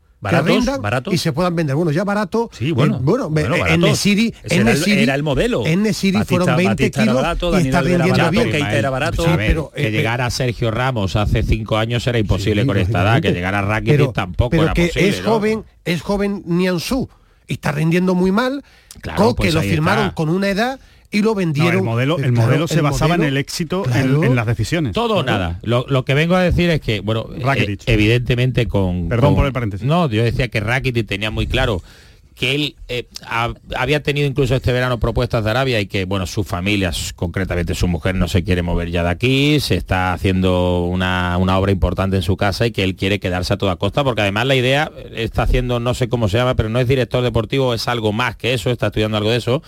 y 1.10 1.18
se 1.18 1.32
puedan 1.32 1.56
vender. 1.56 1.74
Bueno, 1.74 1.90
ya 1.90 2.04
barato. 2.04 2.50
Sí, 2.52 2.70
bueno. 2.72 2.96
Eh, 2.96 3.00
bueno, 3.02 3.28
bueno 3.28 3.66
en 3.66 3.80
Nesiri, 3.80 4.32
en 4.44 4.68
era, 4.68 5.14
el 5.14 5.22
modelo. 5.22 5.66
En 5.66 5.82
Nesiri 5.82 6.22
fueron 6.24 6.56
20 6.56 6.90
kilos 6.90 7.14
barato, 7.14 7.58
y 7.58 7.66
está 7.66 7.82
vendiendo 7.82 8.30
bien. 8.30 8.50
Keita 8.50 8.78
era 8.78 8.90
barato. 8.90 9.24
pero, 9.36 9.72
que 9.74 9.88
eh, 9.88 9.90
llegara 9.90 10.30
Sergio 10.30 10.70
Ramos 10.70 11.16
hace 11.16 11.42
cinco 11.42 11.76
años 11.76 12.06
era 12.06 12.18
imposible 12.18 12.64
con 12.66 12.76
esta 12.76 13.02
edad, 13.02 13.22
que 13.22 13.32
llegara 13.32 13.62
Rakitic 13.62 14.12
tampoco 14.12 14.50
pero 14.50 14.64
era 14.64 14.74
que 14.74 14.88
posible. 14.88 15.08
Es 15.08 15.20
joven, 15.22 15.64
es 15.84 16.02
joven 16.02 16.42
Nianzú 16.46 17.08
y 17.46 17.54
está 17.54 17.72
rindiendo 17.72 18.14
muy 18.14 18.30
mal. 18.32 18.62
Claro, 19.00 19.34
que 19.34 19.42
pues 19.42 19.54
lo 19.54 19.62
firmaron 19.62 20.10
con 20.10 20.28
una 20.28 20.48
edad 20.48 20.78
y 21.12 21.22
lo 21.22 21.34
vendieron. 21.34 21.76
el 21.76 21.82
modelo, 21.82 22.18
el 22.18 22.32
modelo 22.32 22.66
se 22.66 22.80
basaba 22.80 23.14
en 23.14 23.22
el 23.22 23.36
éxito, 23.36 23.84
en, 23.94 24.34
las 24.34 24.46
decisiones. 24.46 24.92
Todo 24.92 25.16
o 25.16 25.22
nada. 25.22 25.60
Lo, 25.62 26.04
que 26.04 26.14
vengo 26.14 26.34
a 26.34 26.42
decir 26.42 26.70
es 26.70 26.80
que, 26.80 27.00
bueno, 27.00 27.26
eh, 27.36 27.76
evidentemente 27.86 28.66
con... 28.66 29.08
Perdón 29.08 29.36
por 29.36 29.46
el 29.46 29.52
paréntesis. 29.52 29.86
No, 29.86 30.08
yo 30.08 30.24
decía 30.24 30.48
que 30.48 30.60
Rakitic 30.60 31.06
tenía 31.06 31.30
muy 31.30 31.46
claro 31.46 31.82
que 32.34 32.54
él 32.54 32.76
eh, 32.88 33.06
había 33.76 34.02
tenido 34.02 34.26
incluso 34.26 34.54
este 34.56 34.72
verano 34.72 34.98
propuestas 34.98 35.44
de 35.44 35.50
Arabia 35.50 35.80
y 35.80 35.86
que, 35.86 36.06
bueno, 36.06 36.26
su 36.26 36.44
familia, 36.44 36.90
concretamente 37.14 37.74
su 37.74 37.88
mujer, 37.88 38.14
no 38.14 38.26
se 38.26 38.42
quiere 38.42 38.62
mover 38.62 38.90
ya 38.90 39.02
de 39.02 39.10
aquí, 39.10 39.60
se 39.60 39.76
está 39.76 40.12
haciendo 40.12 40.84
una, 40.84 41.36
una, 41.38 41.58
obra 41.58 41.72
importante 41.72 42.16
en 42.16 42.22
su 42.22 42.36
casa 42.36 42.66
y 42.66 42.72
que 42.72 42.84
él 42.84 42.96
quiere 42.96 43.20
quedarse 43.20 43.52
a 43.52 43.58
toda 43.58 43.76
costa, 43.76 44.02
porque 44.02 44.22
además 44.22 44.46
la 44.46 44.54
idea 44.54 44.90
está 45.14 45.42
haciendo, 45.42 45.78
no 45.78 45.94
sé 45.94 46.08
cómo 46.08 46.28
se 46.28 46.38
llama, 46.38 46.56
pero 46.56 46.68
no 46.68 46.80
es 46.80 46.88
director 46.88 47.22
deportivo, 47.22 47.74
es 47.74 47.86
algo 47.86 48.12
más 48.12 48.36
que 48.36 48.54
eso, 48.54 48.70
está 48.70 48.86
estudiando 48.86 49.18
algo 49.18 49.30
de 49.30 49.36
eso, 49.36 49.62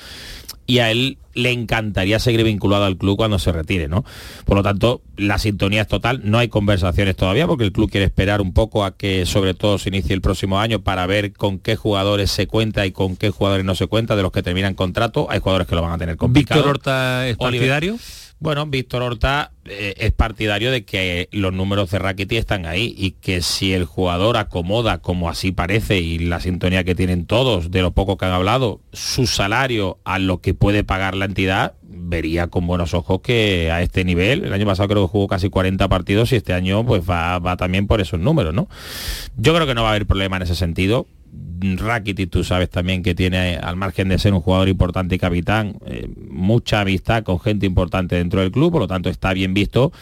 y 0.66 0.78
a 0.78 0.90
él 0.90 1.18
le 1.34 1.50
encantaría 1.50 2.18
seguir 2.18 2.44
vinculado 2.44 2.84
al 2.84 2.96
club 2.96 3.16
cuando 3.16 3.38
se 3.38 3.52
retire, 3.52 3.88
¿no? 3.88 4.04
Por 4.44 4.56
lo 4.56 4.62
tanto, 4.62 5.02
la 5.16 5.38
sintonía 5.38 5.82
es 5.82 5.88
total, 5.88 6.20
no 6.24 6.38
hay 6.38 6.48
conversaciones 6.48 7.16
todavía 7.16 7.46
porque 7.46 7.64
el 7.64 7.72
club 7.72 7.90
quiere 7.90 8.06
esperar 8.06 8.40
un 8.40 8.52
poco 8.52 8.84
a 8.84 8.96
que 8.96 9.26
sobre 9.26 9.54
todo 9.54 9.78
se 9.78 9.88
inicie 9.88 10.14
el 10.14 10.20
próximo 10.20 10.60
año 10.60 10.82
para 10.82 11.06
ver 11.06 11.32
con 11.32 11.58
qué 11.58 11.76
jugadores 11.76 12.30
se 12.30 12.46
cuenta 12.46 12.86
y 12.86 12.92
con 12.92 13.16
qué 13.16 13.30
jugadores 13.30 13.64
no 13.64 13.74
se 13.74 13.86
cuenta 13.88 14.16
de 14.16 14.22
los 14.22 14.32
que 14.32 14.42
terminan 14.42 14.74
contrato, 14.74 15.26
hay 15.28 15.40
jugadores 15.40 15.66
que 15.66 15.74
lo 15.74 15.82
van 15.82 15.92
a 15.92 15.98
tener 15.98 16.16
complicado. 16.16 16.60
¿Víctor 16.60 16.70
Horta 16.70 17.28
es 17.28 17.36
partidario? 17.36 17.98
Bueno, 18.40 18.66
Víctor 18.66 19.02
Horta 19.02 19.52
eh, 19.64 19.94
es 19.96 20.12
partidario 20.12 20.70
de 20.70 20.84
que 20.84 21.28
los 21.32 21.52
números 21.52 21.90
de 21.90 21.98
Rackety 21.98 22.36
están 22.36 22.66
ahí 22.66 22.94
y 22.96 23.12
que 23.12 23.40
si 23.40 23.72
el 23.72 23.84
jugador 23.84 24.36
acomoda, 24.36 24.98
como 24.98 25.30
así 25.30 25.52
parece, 25.52 26.00
y 26.00 26.18
la 26.18 26.40
sintonía 26.40 26.84
que 26.84 26.94
tienen 26.94 27.26
todos, 27.26 27.70
de 27.70 27.80
lo 27.80 27.92
poco 27.92 28.18
que 28.18 28.26
han 28.26 28.32
hablado, 28.32 28.80
su 28.92 29.26
salario 29.26 29.98
a 30.04 30.18
lo 30.18 30.40
que 30.40 30.52
puede 30.52 30.84
pagar 30.84 31.14
la 31.14 31.24
entidad, 31.24 31.74
vería 31.82 32.48
con 32.48 32.66
buenos 32.66 32.92
ojos 32.92 33.20
que 33.22 33.70
a 33.70 33.80
este 33.80 34.04
nivel, 34.04 34.44
el 34.44 34.52
año 34.52 34.66
pasado 34.66 34.88
creo 34.88 35.02
que 35.06 35.12
jugó 35.12 35.28
casi 35.28 35.48
40 35.48 35.88
partidos 35.88 36.32
y 36.32 36.36
este 36.36 36.52
año 36.52 36.84
pues 36.84 37.08
va, 37.08 37.38
va 37.38 37.56
también 37.56 37.86
por 37.86 38.00
esos 38.00 38.20
números, 38.20 38.52
¿no? 38.52 38.68
Yo 39.36 39.54
creo 39.54 39.66
que 39.66 39.74
no 39.74 39.82
va 39.82 39.88
a 39.88 39.92
haber 39.92 40.06
problema 40.06 40.36
en 40.36 40.42
ese 40.42 40.54
sentido 40.54 41.06
Rakitic 41.76 42.30
tú 42.30 42.44
sabes 42.44 42.68
también 42.68 43.02
que 43.02 43.14
tiene, 43.14 43.56
al 43.56 43.76
margen 43.76 44.08
de 44.08 44.18
ser 44.18 44.34
un 44.34 44.40
jugador 44.40 44.68
importante 44.68 45.14
y 45.14 45.18
capitán, 45.18 45.78
eh, 45.86 46.08
mucha 46.30 46.80
amistad 46.80 47.22
con 47.22 47.40
gente 47.40 47.64
importante 47.66 48.16
dentro 48.16 48.40
del 48.40 48.50
club, 48.50 48.72
por 48.72 48.82
lo 48.82 48.88
tanto 48.88 49.08
está 49.08 49.32
bien 49.32 49.54
visto 49.54 49.92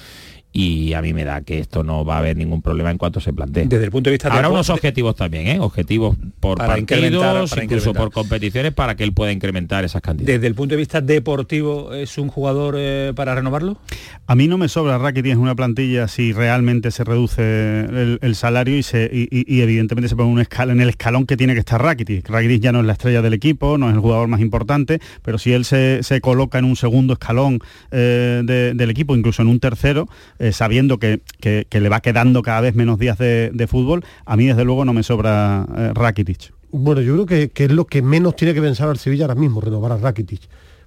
y 0.53 0.93
a 0.93 1.01
mí 1.01 1.15
me 1.15 1.25
da 1.25 1.41
que 1.41 1.59
esto 1.59 1.83
no 1.83 2.05
va 2.05 2.17
a 2.17 2.19
haber 2.19 2.37
ningún 2.37 2.61
problema 2.61 2.91
en 2.91 2.99
cuanto 2.99 3.21
se 3.21 3.33
plantee. 3.33 3.65
Desde 3.67 3.85
el 3.85 3.91
punto 3.91 4.11
de 4.11 4.13
vista 4.13 4.29
Habrá 4.29 4.51
unos 4.51 4.69
objetivos 4.69 5.17
también, 5.17 5.47
¿eh? 5.47 5.59
objetivos 5.61 6.17
por 6.41 6.59
partidos, 6.59 7.57
incluso 7.63 7.95
por 7.95 8.13
competiciones 8.13 8.73
para 8.73 8.95
que 8.95 9.05
él 9.05 9.13
pueda 9.15 9.33
incrementar 9.33 9.85
esas 9.85 10.03
cantidades. 10.03 10.35
Desde 10.35 10.47
el 10.47 10.55
punto 10.55 10.75
de 10.75 10.77
vista 10.77 11.01
deportivo, 11.01 11.95
¿es 11.95 12.19
un 12.19 12.29
jugador 12.29 12.75
eh, 12.77 13.13
para 13.17 13.35
renovarlo? 13.35 13.79
A 14.27 14.35
mí 14.35 14.47
no 14.47 14.59
me 14.59 14.69
sobra 14.69 14.99
Rakitic 14.99 15.33
en 15.33 15.39
una 15.39 15.55
plantilla 15.55 16.07
si 16.07 16.33
realmente 16.33 16.91
se 16.91 17.05
reduce 17.05 18.19
el, 18.21 18.35
salario 18.35 18.77
y, 18.77 18.83
se, 18.83 19.09
y, 19.13 19.61
evidentemente 19.61 20.09
se 20.09 20.17
pone 20.17 20.29
un 20.29 20.41
escala, 20.41 20.73
en 20.73 20.81
el 20.81 20.91
escalón 20.91 21.27
que 21.27 21.37
tiene 21.37 21.55
que 21.55 21.61
estar 21.61 21.83
Rakitic. 21.83 22.29
Rakitic 22.29 22.61
ya 22.61 22.73
no 22.73 22.81
es 22.81 22.87
la 22.87 22.93
estrella 22.93 23.23
del 23.23 23.33
equipo, 23.33 23.79
no 23.79 23.89
es 23.89 23.95
el 23.95 24.01
jugador 24.01 24.29
más 24.29 24.41
importante, 24.41 25.01
pero 25.23 25.39
si 25.39 25.53
él 25.53 25.65
se, 25.65 26.03
coloca 26.21 26.59
en 26.59 26.67
un 26.67 26.77
segundo 26.77 27.15
escalón 27.15 27.61
eh, 27.91 28.43
del 28.75 28.91
equipo, 28.91 29.17
incluso 29.17 29.43
en 29.43 29.49
un 29.49 29.59
tercero, 29.61 30.09
eh, 30.43 30.51
sabiendo 30.51 30.99
que, 30.99 31.21
le 31.71 31.89
va 31.89 32.01
quedando 32.01 32.43
cada 32.43 32.61
vez 32.61 32.75
menos 32.75 32.99
días 32.99 33.17
de, 33.17 33.67
fútbol, 33.71 34.05
a 34.27 34.37
mí 34.37 34.47
desde 34.47 34.65
luego 34.65 34.85
no 34.85 34.93
me 34.93 35.05
sobra 35.05 35.65
eh, 35.77 35.93
Rakitic. 35.95 36.53
Bueno, 36.73 37.01
yo 37.01 37.13
creo 37.25 37.49
que, 37.55 37.65
es 37.65 37.71
lo 37.71 37.87
que 37.87 38.03
menos 38.03 38.35
tiene 38.35 38.53
que 38.53 38.61
pensar 38.61 38.89
al 38.89 38.99
Sevilla 38.99 39.27
ahora 39.27 39.37
mismo, 39.37 39.61
renovar 39.61 39.93
a 39.93 39.99
Rakitic. 39.99 40.41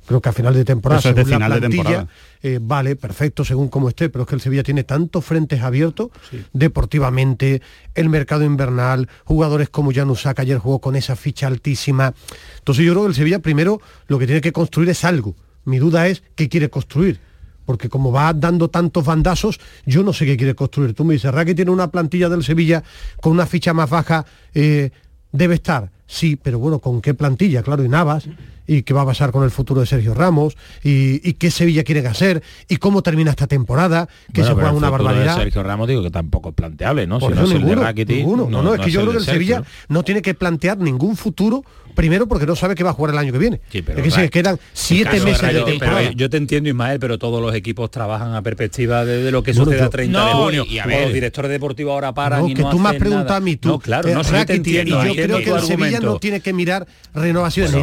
Creo 0.05 0.19
que 0.19 0.27
a 0.27 0.33
final 0.33 0.53
de 0.53 0.65
temporada, 0.65 0.99
Eso 0.99 1.09
es 1.11 1.25
final 1.25 1.53
de 1.53 1.69
temporada. 1.69 2.05
Eh, 2.43 2.59
vale, 2.61 2.97
perfecto, 2.97 3.45
según 3.45 3.69
como 3.69 3.87
esté, 3.87 4.09
pero 4.09 4.23
es 4.23 4.27
que 4.27 4.35
el 4.35 4.41
Sevilla 4.41 4.61
tiene 4.61 4.83
tantos 4.83 5.23
frentes 5.23 5.61
abiertos, 5.61 6.09
deportivamente, 6.51 7.61
el 7.93 8.09
mercado 8.09 8.43
invernal, 8.43 9.07
jugadores 9.23 9.69
como 9.69 9.93
Januzak 9.93 10.37
ayer 10.41 10.57
jugó 10.57 10.79
con 10.79 10.97
esa 10.97 11.15
ficha 11.15 11.47
altísima. 11.47 12.13
Entonces 12.57 12.83
yo 12.83 12.91
creo 12.91 13.03
que 13.03 13.09
el 13.09 13.15
Sevilla 13.15 13.39
primero 13.39 13.79
lo 14.07 14.19
que 14.19 14.25
tiene 14.25 14.41
que 14.41 14.51
construir 14.51 14.89
es 14.89 15.05
algo. 15.05 15.33
Mi 15.63 15.77
duda 15.77 16.09
es 16.09 16.23
qué 16.35 16.49
quiere 16.49 16.69
construir 16.69 17.21
porque 17.65 17.89
como 17.89 18.11
va 18.11 18.33
dando 18.33 18.69
tantos 18.69 19.03
bandazos, 19.03 19.59
yo 19.85 20.03
no 20.03 20.13
sé 20.13 20.25
qué 20.25 20.37
quiere 20.37 20.55
construir. 20.55 20.93
Tú 20.93 21.03
me 21.03 21.13
dices, 21.15 21.31
que 21.45 21.55
tiene 21.55 21.71
una 21.71 21.91
plantilla 21.91 22.29
del 22.29 22.43
Sevilla 22.43 22.83
con 23.21 23.33
una 23.33 23.45
ficha 23.45 23.73
más 23.73 23.89
baja, 23.89 24.25
eh, 24.53 24.91
debe 25.31 25.55
estar. 25.55 25.91
Sí, 26.07 26.35
pero 26.35 26.59
bueno, 26.59 26.79
¿con 26.79 27.01
qué 27.01 27.13
plantilla? 27.13 27.63
Claro, 27.63 27.83
y 27.83 27.89
Navas 27.89 28.27
y 28.67 28.83
qué 28.83 28.93
va 28.93 29.01
a 29.01 29.05
pasar 29.05 29.31
con 29.31 29.43
el 29.43 29.51
futuro 29.51 29.81
de 29.81 29.87
Sergio 29.87 30.13
Ramos 30.13 30.57
y, 30.83 31.33
qué 31.33 31.51
Sevilla 31.51 31.83
quieren 31.83 32.07
hacer 32.07 32.41
y 32.67 32.77
cómo 32.77 33.01
termina 33.01 33.31
esta 33.31 33.47
temporada, 33.47 34.07
que 34.33 34.43
se 34.43 34.53
juega 34.53 34.71
una 34.71 34.89
barbaridad. 34.89 35.37
De 35.37 35.43
Sergio 35.43 35.63
Ramos 35.63 35.87
digo 35.87 36.01
que 36.01 36.11
tampoco 36.11 36.49
es 36.49 36.55
planteable, 36.55 37.07
¿no? 37.07 37.19
si 37.19 37.27
no, 37.27 37.45
ninguno, 37.45 38.49
no, 38.49 38.61
no, 38.61 38.73
es 38.73 38.81
que 38.81 38.91
yo 38.91 39.01
creo 39.01 39.11
que 39.13 39.19
el 39.19 39.25
Sevilla 39.25 39.63
no 39.89 40.03
tiene 40.03 40.21
que 40.21 40.33
plantear 40.33 40.77
ningún 40.77 41.15
futuro 41.15 41.63
primero 41.95 42.27
porque 42.27 42.45
no 42.45 42.55
sabe 42.55 42.75
que 42.75 42.83
va 42.83 42.91
a 42.91 42.93
jugar 42.93 43.13
el 43.13 43.17
año 43.17 43.31
que 43.31 43.39
viene. 43.39 43.61
es 43.71 43.83
que 43.83 44.11
se 44.11 44.29
quedan 44.29 44.59
siete 44.73 45.19
meses 45.21 45.53
de, 45.53 45.61
temporada. 45.63 46.11
yo 46.11 46.29
te 46.29 46.37
entiendo, 46.37 46.69
Ismael, 46.69 46.99
pero 46.99 47.17
todos 47.17 47.41
los 47.41 47.55
equipos 47.55 47.89
trabajan 47.89 48.35
a 48.35 48.41
perspectiva 48.43 49.05
de, 49.05 49.31
lo 49.31 49.41
que 49.41 49.53
sucede 49.53 49.81
a 49.81 49.89
30 49.89 50.25
de 50.25 50.33
junio. 50.33 50.65
Y, 50.69 50.77
a 50.77 50.85
ver, 50.85 51.03
los 51.03 51.13
directores 51.13 51.49
deportivos 51.49 51.93
ahora 51.93 52.13
paran 52.13 52.47
y 52.47 52.53
que 52.53 52.63
tú 52.63 52.77
me 52.77 52.89
has 52.89 52.95
preguntado 52.95 53.35
a 53.35 53.39
mí, 53.39 53.55
tú. 53.55 53.69
No, 53.69 53.79
claro, 53.79 54.13
no 54.13 54.23
sé, 54.23 54.45
te 54.45 54.55
entiendo. 54.55 55.03
Y 55.03 55.07
yo 55.07 55.23
creo 55.23 55.37
que 55.39 55.49
el 55.49 55.61
Sevilla 55.61 55.99
no 55.99 56.19
tiene 56.19 56.41
que 56.41 56.53
mirar 56.53 56.85
renovaciones 57.13 57.73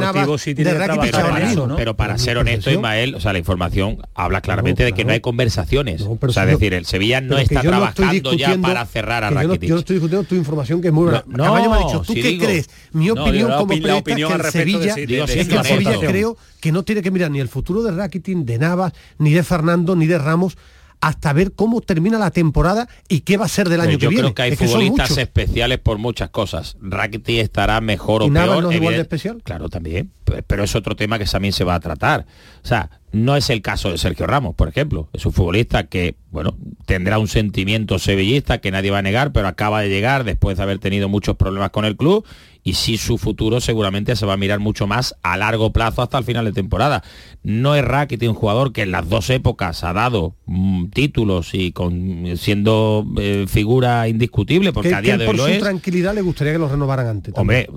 de 0.00 1.74
Pero 1.76 1.96
para 1.96 2.18
ser 2.18 2.38
honesto, 2.38 2.70
Ismael, 2.70 3.14
o 3.14 3.20
sea, 3.20 3.32
la 3.32 3.38
información 3.38 3.98
habla 4.14 4.40
claramente 4.40 4.84
de 4.84 4.92
que 4.92 5.04
no 5.04 5.12
hay 5.12 5.20
conversaciones. 5.20 6.02
O 6.02 6.18
sea, 6.30 6.44
es 6.44 6.50
decir, 6.50 6.74
el 6.74 6.86
Sevilla 6.86 7.20
no 7.20 7.38
está 7.38 7.60
trabajando 7.60 8.32
ya 8.34 8.56
para 8.58 8.84
cerrar 8.86 9.24
a 9.24 9.30
Rakitic. 9.30 9.68
Yo 9.68 9.74
no 9.74 9.80
estoy 9.80 9.94
discutiendo 9.96 10.26
tu 10.26 10.34
información 10.34 10.80
que 10.80 10.88
es 10.88 10.94
muy 10.94 11.04
buena. 11.04 11.24
Caballo 11.36 11.70
me 11.70 11.76
ha 11.76 11.78
dicho, 11.80 12.02
¿tú 12.06 12.14
qué 12.14 12.38
crees? 12.38 12.68
Mi 12.92 13.10
opinión 13.10 13.50
como 13.52 13.68
periodista 13.68 14.10
es 14.10 14.26
que 14.26 14.34
el 14.34 14.52
Sevilla, 14.52 14.94
es 14.94 15.48
que 15.48 15.56
el 15.56 15.64
Sevilla 15.64 15.98
creo 16.00 16.36
que 16.60 16.72
no 16.72 16.82
tiene 16.82 17.02
que 17.02 17.10
mirar 17.10 17.30
ni 17.30 17.40
el 17.40 17.48
futuro 17.48 17.82
de 17.82 17.92
Rakitic, 17.92 18.38
de 18.38 18.58
Navas, 18.58 18.92
ni 19.18 19.32
de 19.32 19.42
Fernando, 19.42 19.94
ni 19.94 20.06
de 20.06 20.18
Ramos, 20.18 20.56
hasta 21.00 21.32
ver 21.32 21.52
cómo 21.52 21.80
termina 21.80 22.18
la 22.18 22.30
temporada 22.30 22.88
y 23.08 23.20
qué 23.20 23.36
va 23.36 23.46
a 23.46 23.48
ser 23.48 23.68
del 23.68 23.80
año 23.80 23.98
que 23.98 24.08
viene. 24.08 24.28
Yo 24.28 24.34
creo 24.34 24.34
que 24.34 24.42
hay 24.42 24.56
futbolistas 24.56 25.16
especiales 25.16 25.78
por 25.78 25.98
muchas 25.98 26.30
cosas. 26.30 26.76
Rakitic 26.80 27.38
estará 27.38 27.80
mejor 27.80 28.22
o 28.22 28.32
peor. 28.32 28.62
No 28.62 28.70
es 28.70 28.76
igual 28.76 28.94
de 28.94 29.00
especial? 29.00 29.40
Claro, 29.42 29.68
también. 29.68 30.10
Pero 30.46 30.64
es 30.64 30.74
otro 30.74 30.96
tema 30.96 31.18
que 31.18 31.24
también 31.24 31.52
se 31.52 31.64
va 31.64 31.74
a 31.74 31.80
tratar. 31.80 32.26
O 32.62 32.66
sea, 32.66 32.90
no 33.12 33.36
es 33.36 33.48
el 33.50 33.62
caso 33.62 33.90
de 33.90 33.98
Sergio 33.98 34.26
Ramos, 34.26 34.54
por 34.54 34.68
ejemplo. 34.68 35.08
Es 35.12 35.24
un 35.24 35.32
futbolista 35.32 35.84
que, 35.84 36.16
bueno, 36.30 36.56
tendrá 36.84 37.18
un 37.18 37.28
sentimiento 37.28 37.98
sevillista 37.98 38.58
que 38.58 38.70
nadie 38.70 38.90
va 38.90 38.98
a 38.98 39.02
negar, 39.02 39.32
pero 39.32 39.48
acaba 39.48 39.80
de 39.80 39.88
llegar 39.88 40.24
después 40.24 40.56
de 40.56 40.62
haber 40.62 40.78
tenido 40.78 41.08
muchos 41.08 41.36
problemas 41.36 41.70
con 41.70 41.84
el 41.84 41.96
club 41.96 42.26
y 42.62 42.74
sí 42.74 42.98
su 42.98 43.18
futuro 43.18 43.60
seguramente 43.60 44.16
se 44.16 44.26
va 44.26 44.34
a 44.34 44.36
mirar 44.36 44.58
mucho 44.58 44.86
más 44.86 45.14
a 45.22 45.36
largo 45.36 45.72
plazo 45.72 46.02
hasta 46.02 46.18
el 46.18 46.24
final 46.24 46.44
de 46.44 46.52
temporada. 46.52 47.02
No 47.42 47.74
es 47.74 47.84
Rakitic 47.84 48.28
un 48.28 48.34
jugador 48.34 48.72
que 48.72 48.82
en 48.82 48.90
las 48.90 49.08
dos 49.08 49.30
épocas 49.30 49.84
ha 49.84 49.92
dado 49.92 50.34
mm, 50.46 50.86
títulos 50.86 51.54
y 51.54 51.72
con, 51.72 52.36
siendo 52.36 53.06
eh, 53.18 53.46
figura 53.48 54.08
indiscutible, 54.08 54.72
porque 54.72 54.94
a 54.94 55.00
día 55.00 55.16
de 55.16 55.26
hoy 55.26 55.36
por 55.36 55.50
su 55.50 55.58
tranquilidad 55.58 56.14
le 56.14 56.22
gustaría 56.22 56.52
que 56.52 56.58
lo 56.58 56.68
renovaran 56.68 57.06
antes. 57.06 57.34
Hombre, 57.36 57.68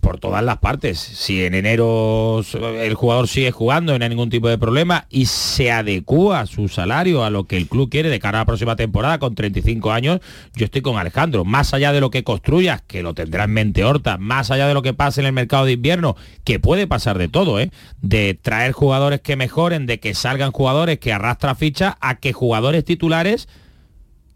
por 0.00 0.18
todas 0.18 0.42
las 0.42 0.58
partes. 0.58 0.98
Si 0.98 1.44
en 1.44 1.54
enero 1.54 2.42
el 2.80 2.94
jugador 2.94 3.28
sigue 3.28 3.50
jugando, 3.50 3.98
no 3.98 4.04
hay 4.04 4.08
ningún 4.08 4.30
tipo 4.30 4.48
de 4.48 4.58
problema 4.58 5.06
y 5.10 5.26
se 5.26 5.70
adecúa 5.70 6.46
su 6.46 6.68
salario 6.68 7.24
a 7.24 7.30
lo 7.30 7.44
que 7.44 7.56
el 7.56 7.68
club 7.68 7.90
quiere 7.90 8.08
de 8.08 8.20
cara 8.20 8.38
a 8.38 8.42
la 8.42 8.46
próxima 8.46 8.76
temporada 8.76 9.18
con 9.18 9.34
35 9.34 9.92
años, 9.92 10.20
yo 10.54 10.64
estoy 10.64 10.82
con 10.82 10.96
Alejandro. 10.96 11.44
Más 11.44 11.74
allá 11.74 11.92
de 11.92 12.00
lo 12.00 12.10
que 12.10 12.24
construyas, 12.24 12.82
que 12.82 13.02
lo 13.02 13.14
tendrá 13.14 13.44
en 13.44 13.52
mente 13.52 13.84
Horta, 13.84 14.18
más 14.28 14.52
allá 14.52 14.68
de 14.68 14.74
lo 14.74 14.82
que 14.82 14.94
pase 14.94 15.20
en 15.20 15.26
el 15.26 15.32
mercado 15.32 15.64
de 15.64 15.72
invierno, 15.72 16.14
que 16.44 16.60
puede 16.60 16.86
pasar 16.86 17.18
de 17.18 17.28
todo, 17.28 17.58
¿eh? 17.58 17.70
de 18.00 18.38
traer 18.40 18.72
jugadores 18.72 19.20
que 19.20 19.34
mejoren, 19.34 19.86
de 19.86 19.98
que 19.98 20.14
salgan 20.14 20.52
jugadores 20.52 20.98
que 20.98 21.12
arrastra 21.12 21.56
ficha, 21.56 21.98
a 22.00 22.20
que 22.20 22.32
jugadores 22.32 22.84
titulares, 22.84 23.48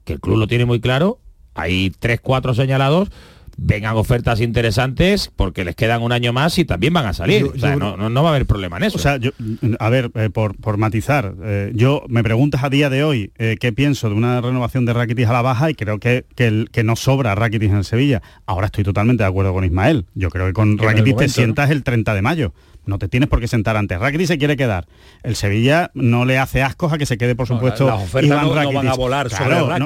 que 0.05 0.15
el 0.15 0.21
club 0.21 0.39
lo 0.39 0.49
tiene 0.49 0.65
muy 0.65 0.81
claro, 0.81 1.21
hay 1.55 1.91
tres, 1.91 2.21
cuatro 2.21 2.55
señalados, 2.55 3.11
vengan 3.57 3.97
ofertas 3.97 4.41
interesantes 4.41 5.31
porque 5.35 5.65
les 5.65 5.77
quedan 5.77 6.03
un 6.03 6.13
año 6.13 6.33
más 6.33 6.59
y 6.59 6.65
también 6.65 6.93
van 6.93 7.07
a 7.07 7.13
salir. 7.13 7.45
o 7.45 7.59
sea, 7.59 7.77
no, 7.77 7.97
no, 7.97 8.23
va 8.23 8.31
a 8.31 8.33
haber 8.35 8.47
problema 8.47 8.77
en 8.79 8.85
eso. 8.85 8.97
O 8.97 9.01
sea, 9.01 9.17
yo, 9.17 9.31
a 9.79 9.89
ver, 9.89 10.11
eh, 10.15 10.31
por, 10.31 10.57
por, 10.57 10.77
matizar, 10.77 11.35
eh, 11.43 11.73
yo 11.75 12.05
me 12.09 12.23
preguntas 12.23 12.65
a 12.65 12.71
día 12.71 12.91
de 12.91 13.05
hoy 13.05 13.33
eh, 13.39 13.57
qué 13.61 13.73
pienso 13.73 14.09
de 14.09 14.15
una 14.15 14.41
renovación 14.41 14.85
de 14.85 14.93
Rakitic 14.93 15.29
a 15.29 15.33
la 15.33 15.43
baja 15.43 15.71
y 15.71 15.75
creo 15.75 15.99
que, 15.99 16.25
que, 16.35 16.67
que 16.71 16.85
no 16.85 16.97
sobra 16.97 17.35
Rakitic 17.35 17.71
en 17.71 17.77
el 17.79 17.85
Sevilla. 17.85 18.23
Ahora 18.47 18.67
estoy 18.67 18.85
totalmente 18.85 19.23
de 19.23 19.29
acuerdo 19.29 19.53
con 19.53 19.65
Ismael. 19.65 20.07
Yo 20.15 20.31
creo 20.31 20.47
que 20.47 20.53
con 20.53 20.79
Rakitic 20.79 21.17
te 21.17 21.29
sientas 21.29 21.71
el 21.71 21.83
30 21.83 22.15
de 22.15 22.23
mayo 22.23 22.53
no 22.85 22.99
te 22.99 23.09
tienes 23.09 23.29
por 23.29 23.41
qué 23.41 23.49
sentar 23.49 23.77
antes. 23.77 23.99
Rakitic 23.99 24.27
se 24.27 24.39
quiere 24.39 24.57
quedar. 24.57 24.87
El 25.23 25.37
Sevilla 25.37 25.91
no 25.95 26.25
le 26.25 26.39
hace 26.39 26.63
ascos 26.63 26.93
a 26.93 26.99
que 26.99 27.07
se 27.07 27.17
quede, 27.19 27.35
por 27.35 27.47
supuesto, 27.47 27.87
las 27.87 28.03
ofertas 28.03 28.43
no, 28.43 28.51
van 28.51 28.89
a 28.89 28.95
volar 28.95 29.29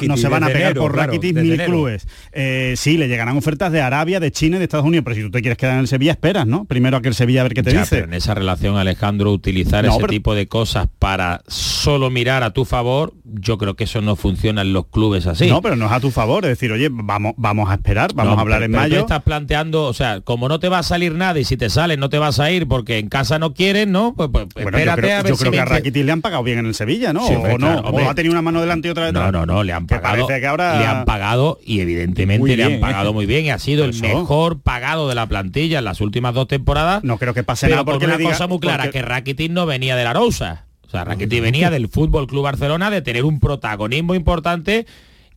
no, 0.03 0.17
se 0.17 0.29
van 0.29 0.45
a 0.45 0.49
pegar 0.49 0.75
por 0.75 0.95
Rakitic 0.95 1.37
mil 1.37 1.63
clubes. 1.63 2.07
Eh, 2.33 2.75
sí, 2.77 2.97
le 2.97 3.09
llegarán 3.09 3.37
ofertas 3.37 3.73
de 3.73 3.81
Arabia, 3.81 4.21
de 4.21 4.31
China 4.31 4.57
y 4.57 4.59
de 4.59 4.65
Estados 4.65 4.87
Unidos, 4.87 5.05
pero 5.05 5.17
si 5.17 5.23
tú 5.23 5.31
te 5.31 5.41
quieres 5.41 5.59
quedar 5.59 5.75
en 5.75 5.81
el 5.81 5.89
Sevilla, 5.89 6.13
esperas, 6.13 6.47
¿no? 6.47 6.65
Primero 6.65 6.97
a 6.97 7.03
que 7.03 7.09
el 7.09 7.15
Sevilla 7.15 7.41
a 7.41 7.45
ver 7.45 7.55
qué 7.55 7.63
te 7.63 7.77
dice. 7.77 8.01
en 8.01 8.15
esa 8.15 8.35
relación, 8.35 8.77
Alejandro, 8.77 9.33
utilizar 9.33 9.85
ese 9.85 10.03
tipo 10.05 10.35
de 10.35 10.47
cosas 10.49 10.89
para 10.99 11.43
solo 11.49 12.11
mirar 12.11 12.43
a 12.43 12.51
tu 12.51 12.65
favor, 12.65 13.15
yo 13.25 13.59
creo 13.59 13.77
que 13.77 13.85
eso 13.85 14.01
no 14.01 14.17
funciona 14.17 14.63
en 14.63 14.73
los 14.73 14.87
clubes 14.87 15.27
así. 15.27 15.49
No, 15.49 15.61
pero 15.63 15.77
no 15.77 15.87
es 15.87 15.93
a 15.93 16.01
tu 16.01 16.11
favor, 16.11 16.45
es 16.45 16.51
decir, 16.51 16.73
oye, 16.73 16.89
vamos, 16.91 17.35
vamos 17.37 17.71
a 17.71 17.75
esperar, 17.75 18.13
vamos 18.15 18.39
a 18.39 18.41
hablar 18.41 18.63
en 18.63 18.71
mayo. 18.71 19.01
estás 19.01 19.23
planteando, 19.23 19.85
o 19.85 19.93
sea, 19.93 20.21
como 20.21 20.49
no 20.49 20.59
te 20.59 20.69
va 20.69 20.79
a 20.79 20.83
salir 20.83 21.15
nada 21.15 21.39
y 21.39 21.45
si 21.45 21.57
te 21.57 21.71
sales 21.71 21.99
no 21.99 22.09
te 22.09 22.19
vas 22.19 22.41
a 22.41 22.51
ir 22.51 22.67
porque 22.67 22.86
en 22.89 23.09
casa 23.09 23.39
no 23.39 23.55
quieren, 23.55 23.93
¿no? 23.93 24.15
Pues, 24.15 24.29
pues 24.33 24.47
espérate 24.55 24.85
yo 24.85 24.95
creo, 24.95 25.19
a 25.19 25.23
ver 25.23 25.33
yo 25.33 25.37
creo 25.37 25.53
que 25.53 25.61
a 25.61 25.65
Rakitic 25.65 26.05
le 26.05 26.13
han 26.13 26.23
pagado 26.23 26.43
bien 26.43 26.59
en 26.59 26.67
el 26.67 26.75
Sevilla, 26.75 27.13
¿no? 27.13 27.25
o 27.27 27.59
no, 27.59 27.81
o 27.81 28.09
ha 28.09 28.15
tenido 28.15 28.33
una 28.33 28.43
mano 28.43 28.61
delante 28.61 28.89
y 28.89 28.91
otra 28.91 29.07
detrás. 29.07 29.33
No, 29.33 29.45
no, 29.45 29.47
no, 29.47 29.63
le 29.63 29.73
han 29.73 29.87
pagado. 29.87 30.27
Que 30.27 30.47
ahora... 30.47 30.79
Le 30.79 30.87
han 30.87 31.05
pagado 31.05 31.59
y 31.65 31.81
evidentemente 31.81 32.57
le 32.57 32.65
han 32.65 32.81
pagado 32.81 33.13
muy 33.13 33.27
bien 33.27 33.45
y 33.45 33.51
ha 33.51 33.59
sido 33.59 33.85
el 33.85 33.95
mejor 34.01 34.61
pagado 34.61 35.09
de 35.09 35.15
la 35.15 35.27
plantilla 35.27 35.79
en 35.79 35.85
las 35.85 36.01
últimas 36.01 36.35
dos 36.35 36.49
temporadas. 36.49 37.03
No 37.05 37.19
creo 37.19 37.35
que 37.35 37.43
pase 37.43 37.69
nada 37.69 37.85
porque 37.85 38.07
una 38.07 38.19
cosa 38.19 38.47
muy 38.47 38.59
clara, 38.59 38.91
que 38.91 39.03
Rakitic 39.03 39.51
no 39.51 39.67
venía 39.67 39.97
de 39.97 40.05
la 40.05 40.13
Rosa. 40.13 40.67
O 40.87 40.91
sea, 40.91 41.05
Rakitic 41.05 41.43
venía 41.43 41.71
del 41.71 41.89
Fútbol 41.89 42.27
Club 42.27 42.45
Barcelona 42.45 42.91
de 42.91 43.03
tener 43.03 43.25
un 43.25 43.41
protagonismo 43.41 44.15
importante 44.15 44.87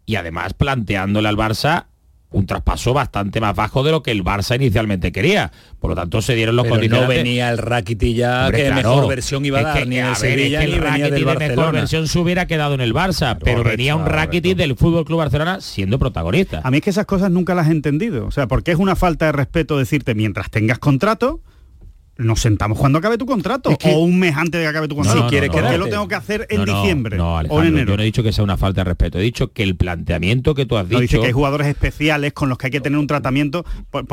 y 0.06 0.16
además 0.16 0.54
planteándole 0.54 1.28
al 1.28 1.38
Barça 1.38 1.86
un 2.32 2.46
traspaso 2.46 2.94
bastante 2.94 3.42
más 3.42 3.56
bajo 3.56 3.84
de 3.84 3.92
lo 3.92 4.04
que 4.04 4.12
el 4.12 4.24
Barça 4.24 4.56
inicialmente 4.56 5.12
quería. 5.12 5.52
Por 5.80 5.92
lo 5.92 5.96
tanto, 5.96 6.22
se 6.22 6.36
dieron 6.36 6.56
los 6.56 6.68
Pero 6.68 7.02
no 7.02 7.08
venía 7.08 7.50
el 7.50 7.58
Rakitic 7.58 8.16
ya 8.16 8.52
que 8.52 8.72
mejor 8.72 9.08
versión 9.08 9.46
iba 9.46 9.60
a 9.60 9.64
dar, 9.64 9.88
ni 9.88 9.98
el 9.98 10.16
Sevilla, 10.16 10.64
el 10.64 10.78
Rakitic 10.78 11.26
de 11.26 11.48
mejor 11.50 11.74
versión 11.74 12.08
se 12.08 12.20
hubiera 12.20 12.46
quedado 12.46 12.76
en 12.76 12.82
el 12.82 12.94
Barça, 12.94 13.38
pero 13.44 13.64
venía 13.64 13.96
un 13.96 14.06
Rakitic 14.06 14.56
del 14.56 14.76
Fútbol 14.76 15.06
Club 15.06 15.20
Barcelona 15.20 15.62
siendo 15.62 15.98
protagonista. 15.98 16.62
A 16.64 16.72
mí 16.72 16.78
es 16.78 16.84
que 16.84 16.90
esas 16.92 17.06
cosas 17.06 17.32
nunca 17.32 17.56
las 17.56 17.68
he 17.68 17.72
entendido. 17.72 18.26
O 18.26 18.32
sea, 18.32 18.48
porque 18.48 18.72
es 18.72 18.78
una 18.78 18.96
falta 18.96 19.26
de 19.26 19.32
respeto 19.32 19.78
decirte 19.78 20.14
mientras 20.14 20.50
tengas 20.52 20.80
contrato, 20.80 21.42
nos 22.20 22.42
sentamos 22.42 22.78
cuando 22.78 23.00
acabe 23.00 23.18
tu 23.18 23.26
contrato 23.26 23.76
o 23.82 24.00
un 24.00 24.20
mes 24.20 24.36
antes 24.36 24.60
de 24.60 24.66
que 24.66 24.68
acabe 24.68 24.88
tu 24.88 24.96
contrato. 24.96 25.24
si 25.24 25.30
quiere 25.30 25.50
que 25.50 25.78
lo 25.78 25.88
tengo 25.88 26.08
que 26.08 26.16
hacer 26.16 26.46
en 26.50 26.66
diciembre 26.66 27.20
o 27.20 27.62
en 27.62 27.68
enero. 27.68 27.92
Yo 27.92 27.98
no 27.98 28.04
he 28.04 28.06
dicho 28.06 28.22
que 28.24 28.34
sea 28.34 28.44
una 28.44 28.58
falta 28.58 28.82
de 28.82 28.86
respeto, 28.86 29.20
he 29.20 29.22
dicho 29.22 29.52
que 29.54 29.64
el 29.64 29.76
planteamiento 29.76 30.54
que 30.54 30.66
tú 30.66 30.78
has 30.78 30.88
dicho... 30.88 31.22
que 31.22 31.28
hay 31.28 31.34
jugadores 31.34 31.68
especiales 31.68 32.34
con 32.34 32.50
los 32.50 32.58
que 32.58 32.68
hay 32.68 32.72
que 32.72 32.82
tener 32.82 33.00
un 33.00 33.08
tratamiento 33.08 33.66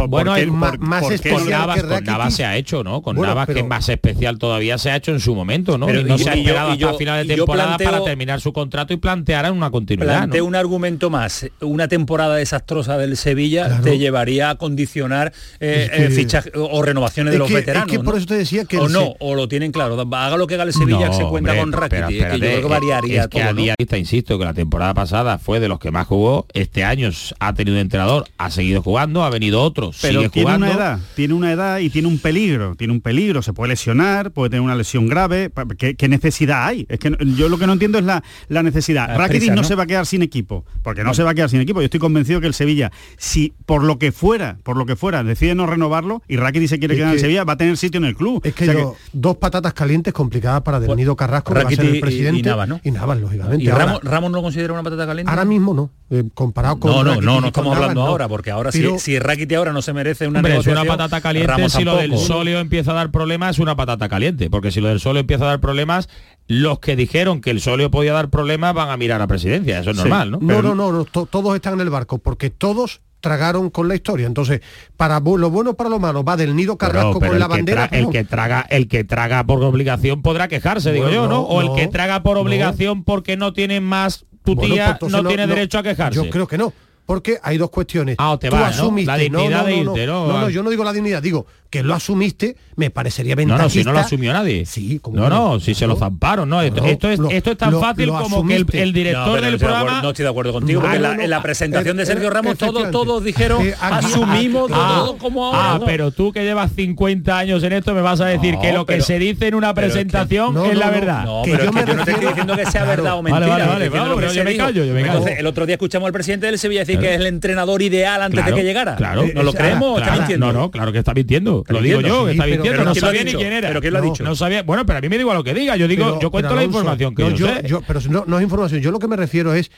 bueno, 0.08 0.32
hay 0.32 0.46
más, 0.46 1.10
especial 1.10 1.66
con 1.86 2.04
Navas, 2.04 2.34
se 2.34 2.44
ha 2.44 2.56
hecho, 2.56 2.84
¿no? 2.84 3.02
Con 3.02 3.16
Navas 3.20 3.46
que 3.46 3.60
es 3.60 3.66
más 3.66 3.88
especial 3.88 4.38
todavía 4.38 4.78
se 4.78 4.90
ha 4.90 4.96
hecho 4.96 5.12
en 5.12 5.20
su 5.20 5.34
momento, 5.34 5.76
¿no? 5.76 5.86
no 5.86 6.18
se 6.18 6.30
ha 6.30 6.34
esperado 6.34 6.70
hasta 6.70 6.94
final 6.94 7.26
de 7.26 7.34
temporada 7.34 7.76
para 7.78 8.04
terminar 8.04 8.40
su 8.40 8.52
contrato 8.52 8.92
y 8.92 8.96
plantear 8.96 9.50
una 9.50 9.70
continuidad. 9.70 10.18
Planteo 10.18 10.44
un 10.44 10.54
argumento 10.54 11.10
más. 11.10 11.46
Una 11.60 11.88
temporada 11.88 12.36
desastrosa 12.36 12.96
del 12.98 13.16
Sevilla 13.16 13.80
te 13.82 13.98
llevaría 13.98 14.50
a 14.50 14.54
condicionar 14.56 15.32
eh, 15.60 15.88
eh, 15.92 16.10
fichas 16.10 16.50
o 16.54 16.82
renovaciones 16.82 17.32
de 17.32 17.38
los 17.38 17.52
veteranos 17.52 17.95
por 18.00 18.16
eso 18.16 18.26
te 18.26 18.34
decía 18.34 18.64
que... 18.64 18.78
O 18.78 18.88
no, 18.88 19.14
o 19.18 19.34
lo 19.34 19.48
tienen 19.48 19.72
claro. 19.72 20.00
Haga 20.00 20.36
lo 20.36 20.46
que 20.46 20.54
haga 20.54 20.64
el 20.64 20.72
Sevilla, 20.72 21.12
se 21.12 21.24
cuenta 21.24 21.56
con 21.56 21.72
Rakitic. 21.72 22.08
que 22.08 22.30
yo 22.32 22.38
creo 22.38 22.62
que 22.62 22.68
variaría 22.68 23.22
es 23.22 23.28
que 23.28 23.42
a 23.42 23.52
día 23.52 23.74
vista, 23.78 23.98
insisto, 23.98 24.38
que 24.38 24.44
la 24.44 24.54
temporada 24.54 24.94
pasada 24.94 25.38
fue 25.38 25.60
de 25.60 25.68
los 25.68 25.78
que 25.78 25.90
más 25.90 26.06
jugó. 26.06 26.46
Este 26.52 26.84
año 26.84 27.10
ha 27.38 27.54
tenido 27.54 27.78
entrenador, 27.78 28.26
ha 28.38 28.50
seguido 28.50 28.82
jugando, 28.82 29.24
ha 29.24 29.30
venido 29.30 29.62
otro, 29.62 29.90
pero 30.00 30.28
tiene 30.30 30.54
una 30.54 30.72
edad, 30.72 31.00
tiene 31.14 31.34
una 31.34 31.52
edad 31.52 31.78
y 31.78 31.90
tiene 31.90 32.08
un 32.08 32.18
peligro. 32.18 32.74
Tiene 32.76 32.92
un 32.92 33.00
peligro, 33.00 33.42
se 33.42 33.52
puede 33.52 33.70
lesionar, 33.70 34.30
puede 34.30 34.50
tener 34.50 34.62
una 34.62 34.74
lesión 34.74 35.06
grave. 35.06 35.50
¿Qué, 35.78 36.08
necesidad 36.08 36.66
hay? 36.66 36.86
Es 36.88 36.98
que 36.98 37.16
yo 37.36 37.48
lo 37.48 37.58
que 37.58 37.66
no 37.66 37.72
entiendo 37.72 37.98
es 37.98 38.04
la, 38.04 38.22
la 38.48 38.62
necesidad. 38.62 39.16
Rakitic 39.16 39.52
no, 39.52 39.64
se 39.64 39.74
va 39.74 39.84
a 39.84 39.86
quedar 39.86 40.06
sin 40.06 40.22
equipo, 40.22 40.64
porque 40.82 41.04
no 41.04 41.14
se 41.14 41.22
va 41.22 41.30
a 41.30 41.34
quedar 41.34 41.50
sin 41.50 41.60
equipo. 41.60 41.80
Yo 41.80 41.86
estoy 41.86 42.00
convencido 42.00 42.40
que 42.40 42.46
el 42.46 42.54
Sevilla, 42.54 42.92
si 43.16 43.54
por 43.66 43.84
lo 43.84 43.98
que 43.98 44.12
fuera, 44.12 44.58
por 44.62 44.76
lo 44.76 44.86
que 44.86 44.96
fuera, 44.96 45.22
decide 45.24 45.54
no 45.54 45.66
renovarlo 45.66 46.22
y 46.28 46.36
Rakitic 46.36 46.68
se 46.68 46.78
quiere 46.78 46.96
quedar 46.96 47.14
en 47.14 47.20
Sevilla, 47.20 47.44
va 47.44 47.54
a 47.54 47.56
tener 47.56 47.76
sitio 47.86 47.98
en 47.98 48.04
el 48.04 48.16
club. 48.16 48.40
Es 48.44 48.54
que, 48.54 48.86
dos 49.12 49.36
patatas 49.36 49.72
calientes 49.74 50.12
complicadas 50.12 50.62
para 50.62 50.80
Del 50.80 50.94
Nido 50.96 51.16
Carrasco, 51.16 51.52
que 51.52 51.62
va 51.62 51.68
a 51.68 51.72
ser 51.72 51.86
el 51.86 52.00
presidente. 52.00 52.40
Y, 52.40 52.42
Navas, 52.42 52.68
¿no? 52.68 52.80
Y 52.82 52.90
Navas, 52.90 53.18
lógicamente. 53.18 53.64
¿Y 53.64 53.68
Ramos, 53.68 54.00
Ramos, 54.02 54.30
no 54.30 54.42
considera 54.42 54.72
una 54.72 54.82
patata 54.82 55.06
caliente? 55.06 55.30
Ahora 55.30 55.44
mismo 55.44 55.74
no. 55.74 55.90
Eh, 56.08 56.22
comparado 56.34 56.78
con 56.78 56.92
No, 56.92 57.02
no, 57.02 57.20
no, 57.20 57.40
no 57.40 57.46
estamos 57.48 57.76
hablando 57.76 58.02
ahora, 58.02 58.28
porque 58.28 58.50
ahora 58.50 58.70
si, 58.70 58.98
si 58.98 59.18
Rakitic 59.18 59.56
ahora 59.56 59.72
no 59.72 59.82
se 59.82 59.92
merece 59.92 60.28
una 60.28 60.38
Hombre, 60.38 60.56
es 60.56 60.66
una 60.66 60.84
patata 60.84 61.20
caliente 61.20 61.68
si 61.68 61.84
lo 61.84 61.96
del 61.96 62.16
solio 62.18 62.58
empieza 62.58 62.92
a 62.92 62.94
dar 62.94 63.10
problemas 63.10 63.56
es 63.56 63.58
una 63.58 63.76
patata 63.76 64.08
caliente, 64.08 64.50
porque 64.50 64.70
si 64.70 64.80
lo 64.80 64.88
del 64.88 65.00
solio 65.00 65.20
empieza 65.20 65.44
a 65.44 65.48
dar 65.48 65.60
problemas 65.60 66.08
los 66.48 66.78
que 66.78 66.96
dijeron 66.96 67.40
que 67.40 67.50
el 67.50 67.60
solio 67.60 67.90
podía 67.90 68.12
dar 68.12 68.30
problemas 68.30 68.74
van 68.74 68.90
a 68.90 68.96
mirar 68.96 69.20
a 69.20 69.26
presidencia, 69.26 69.80
eso 69.80 69.90
es 69.90 69.96
normal, 69.96 70.30
¿no? 70.30 70.38
No, 70.40 70.62
no, 70.62 70.74
no, 70.74 70.92
no 70.92 71.04
todos 71.04 71.54
están 71.54 71.74
en 71.74 71.80
el 71.80 71.90
barco, 71.90 72.18
porque 72.18 72.50
todos 72.50 73.00
tragaron 73.20 73.70
con 73.70 73.88
la 73.88 73.94
historia. 73.94 74.26
Entonces, 74.26 74.60
para 74.96 75.20
lo 75.20 75.50
bueno 75.50 75.74
para 75.74 75.90
lo 75.90 75.98
malo, 75.98 76.24
va 76.24 76.36
del 76.36 76.54
nido 76.54 76.76
Carrasco 76.76 77.20
con 77.20 77.38
la 77.38 77.48
bandera. 77.48 77.88
el 77.92 78.10
que 78.10 78.24
traga, 78.24 78.66
el 78.70 78.88
que 78.88 79.04
traga 79.04 79.44
por 79.44 79.62
obligación 79.62 80.22
podrá 80.22 80.48
quejarse, 80.48 80.92
digo 80.92 81.10
yo, 81.10 81.28
¿no? 81.28 81.42
O 81.42 81.60
el 81.60 81.72
que 81.74 81.88
traga 81.88 82.22
por 82.22 82.38
obligación 82.38 83.04
porque 83.04 83.36
no 83.36 83.52
tiene 83.52 83.80
más 83.80 84.24
tu 84.44 84.56
tía 84.56 84.96
pues 85.00 85.12
no, 85.12 85.24
tiene 85.24 85.46
derecho 85.46 85.78
a 85.78 85.82
quejarse. 85.82 86.16
Yo 86.16 86.30
creo 86.30 86.46
que 86.46 86.58
no 86.58 86.72
porque 87.06 87.38
hay 87.42 87.56
dos 87.56 87.70
cuestiones. 87.70 88.16
Ah, 88.18 88.36
te 88.38 88.50
Tú 88.50 88.56
asumiste, 88.56 89.06
La 89.06 89.16
dignidad 89.16 89.64
de 89.64 89.76
irte, 89.76 90.06
¿no? 90.06 90.26
No, 90.26 90.40
no, 90.40 90.50
yo 90.50 90.62
no 90.62 90.70
digo 90.70 90.84
la 90.84 90.92
dignidad, 90.92 91.22
digo 91.22 91.46
que 91.70 91.82
lo 91.82 91.94
asumiste, 91.94 92.56
me 92.76 92.90
parecería 92.90 93.34
ventajista. 93.34 93.62
No, 93.62 93.64
no, 93.64 93.70
si 93.70 93.84
no 93.84 93.92
lo 93.92 93.98
asumió 93.98 94.32
nadie. 94.32 94.66
Sí, 94.66 94.98
como 95.00 95.16
No, 95.16 95.28
no, 95.28 95.60
si 95.60 95.74
se 95.74 95.86
lo 95.86 95.96
zamparon, 95.96 96.48
¿no? 96.48 96.62
Esto, 96.62 97.10
es, 97.10 97.20
esto 97.30 97.50
es 97.50 97.58
tan 97.58 97.78
fácil 97.78 98.08
como 98.08 98.46
que 98.46 98.82
el, 98.82 98.92
director 98.92 99.40
del 99.40 99.58
programa... 99.58 100.02
no 100.02 100.10
estoy 100.10 100.24
de 100.24 100.30
acuerdo 100.30 100.52
contigo, 100.52 100.80
porque 100.80 100.96
en 100.96 101.30
la, 101.30 101.42
presentación 101.42 101.96
de 101.96 102.06
Sergio 102.06 102.30
Ramos 102.30 102.58
todos, 102.58 102.90
todos 102.90 103.22
dijeron, 103.22 103.62
asumimos 103.80 104.70
todo 104.70 105.18
como 105.18 105.46
ahora. 105.46 105.74
Ah, 105.74 105.80
pero 105.84 106.10
tú 106.10 106.32
que 106.32 106.42
llevas 106.42 106.72
50 106.72 107.38
años 107.38 107.62
en 107.62 107.72
esto 107.72 107.94
me 107.94 108.00
vas 108.00 108.20
a 108.20 108.26
decir 108.26 108.56
que 108.58 108.72
lo 108.72 108.86
que 108.86 109.00
se 109.00 109.18
dice 109.18 109.48
en 109.48 109.54
una 109.54 109.74
presentación 109.74 110.56
es 110.66 110.76
la 110.76 110.90
verdad. 110.90 111.24
No, 111.24 111.42
pero 111.44 111.64
yo 111.64 111.72
no 111.72 111.84
te 111.84 112.10
estoy 112.10 112.26
diciendo 112.26 112.56
que 112.56 112.66
sea 112.66 112.84
verdad 112.84 113.18
o 113.18 113.22
mentira. 113.22 113.46
Vale, 113.46 113.66
vale, 113.66 113.88
vale, 113.88 114.34
yo 114.34 114.44
me 114.44 114.56
callo, 114.56 114.84
yo 114.84 114.94
me 114.94 115.02
callo. 115.02 115.26
el 115.26 115.46
otro 115.46 115.66
día 115.66 115.74
escuchamos 115.74 116.06
al 116.06 116.12
presidente 116.12 116.46
del 116.46 116.58
Sevilla 116.58 116.80
decir 116.80 116.95
que 116.98 117.14
es 117.14 117.20
el 117.20 117.26
entrenador 117.26 117.82
ideal 117.82 118.22
antes 118.22 118.44
de 118.44 118.52
que 118.52 118.62
llegara. 118.62 118.96
Claro. 118.96 119.24
¿No 119.34 119.42
lo 119.42 119.52
creemos? 119.52 120.00
Está 120.00 120.16
mintiendo. 120.16 120.46
No, 120.46 120.52
no, 120.52 120.70
claro 120.70 120.92
que 120.92 120.98
está 120.98 121.14
mintiendo. 121.14 121.64
Lo 121.68 121.80
digo 121.80 122.00
yo, 122.00 122.28
está 122.28 122.46
mintiendo. 122.46 122.84
No 122.84 122.94
sabía 122.94 123.24
ni 123.24 123.34
quién 123.34 123.52
era. 123.52 123.68
¿Pero 123.68 123.80
quién 123.80 123.92
lo 123.92 123.98
ha 123.98 124.02
dicho? 124.02 124.22
No 124.22 124.34
sabía. 124.34 124.62
Bueno, 124.62 124.84
pero 124.86 124.98
a 124.98 125.02
mí 125.02 125.08
me 125.08 125.18
digo 125.18 125.30
a 125.30 125.34
lo 125.34 125.44
que 125.44 125.54
diga. 125.54 125.76
Yo 125.76 125.88
digo, 125.88 126.18
yo 126.20 126.30
cuento 126.30 126.54
la 126.54 126.64
información 126.64 127.14
que 127.14 127.34
yo 127.34 127.46
sé. 127.46 127.62
Pero 127.86 128.00
no 128.26 128.38
es 128.38 128.42
información. 128.42 128.80
Yo 128.80 128.90
lo 128.90 128.98
que 128.98 129.08
me 129.08 129.16
refiero 129.16 129.54
es 129.54 129.70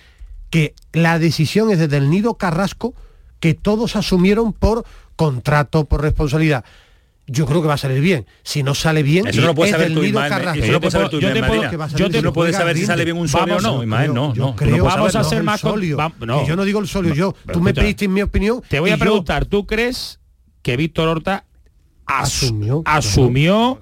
que 0.51 0.75
la 0.93 1.19
decisión 1.19 1.71
es 1.71 1.79
desde 1.79 1.99
el 1.99 2.11
nido 2.11 2.35
Carrasco 2.35 2.95
que 3.39 3.55
todos 3.55 3.97
asumieron 3.97 4.53
por 4.53 4.85
contrato, 5.15 5.85
por 5.85 6.01
responsabilidad 6.01 6.65
yo 7.29 7.47
creo 7.47 7.63
que 7.63 7.69
va 7.69 7.75
a 7.75 7.79
salir 7.79 8.01
bien. 8.01 8.27
Si 8.43 8.63
no 8.63 8.75
sale 8.75 9.03
bien, 9.03 9.27
eso 9.27 9.41
no 9.43 9.49
lo 9.49 9.55
puedes 9.55 9.73
saber 9.73 9.95
tú. 9.95 10.03
Eso 10.03 10.73
no 10.73 10.81
puedes 10.81 10.93
saber 10.93 11.11
tú, 11.11 11.21
Yo 11.21 12.23
no 12.23 12.33
puedes 12.33 12.57
saber 12.57 12.77
si 12.77 12.87
sale 12.87 13.05
bien 13.05 13.17
un 13.17 13.29
solio 13.29 13.59
o 13.59 13.61
no, 13.61 13.83
Ismael. 13.83 14.13
No, 14.13 14.35
no. 14.35 14.57
Vamos 14.83 15.15
a 15.15 15.23
ser 15.25 15.43
más... 15.43 15.63
Yo 15.63 16.57
no 16.57 16.65
digo 16.65 16.81
el 16.81 16.89
solio, 16.89 17.15
yo. 17.15 17.35
Tú 17.53 17.61
me 17.61 17.73
pediste 17.73 18.09
mi 18.09 18.23
opinión. 18.23 18.63
Te 18.69 18.81
voy 18.81 18.91
a 18.91 18.97
preguntar, 18.97 19.45
¿tú 19.45 19.67
crees 19.67 20.19
que 20.63 20.77
Víctor 20.77 21.09
Horta 21.09 21.45
asumió, 22.09 22.83
asumió 22.87 23.79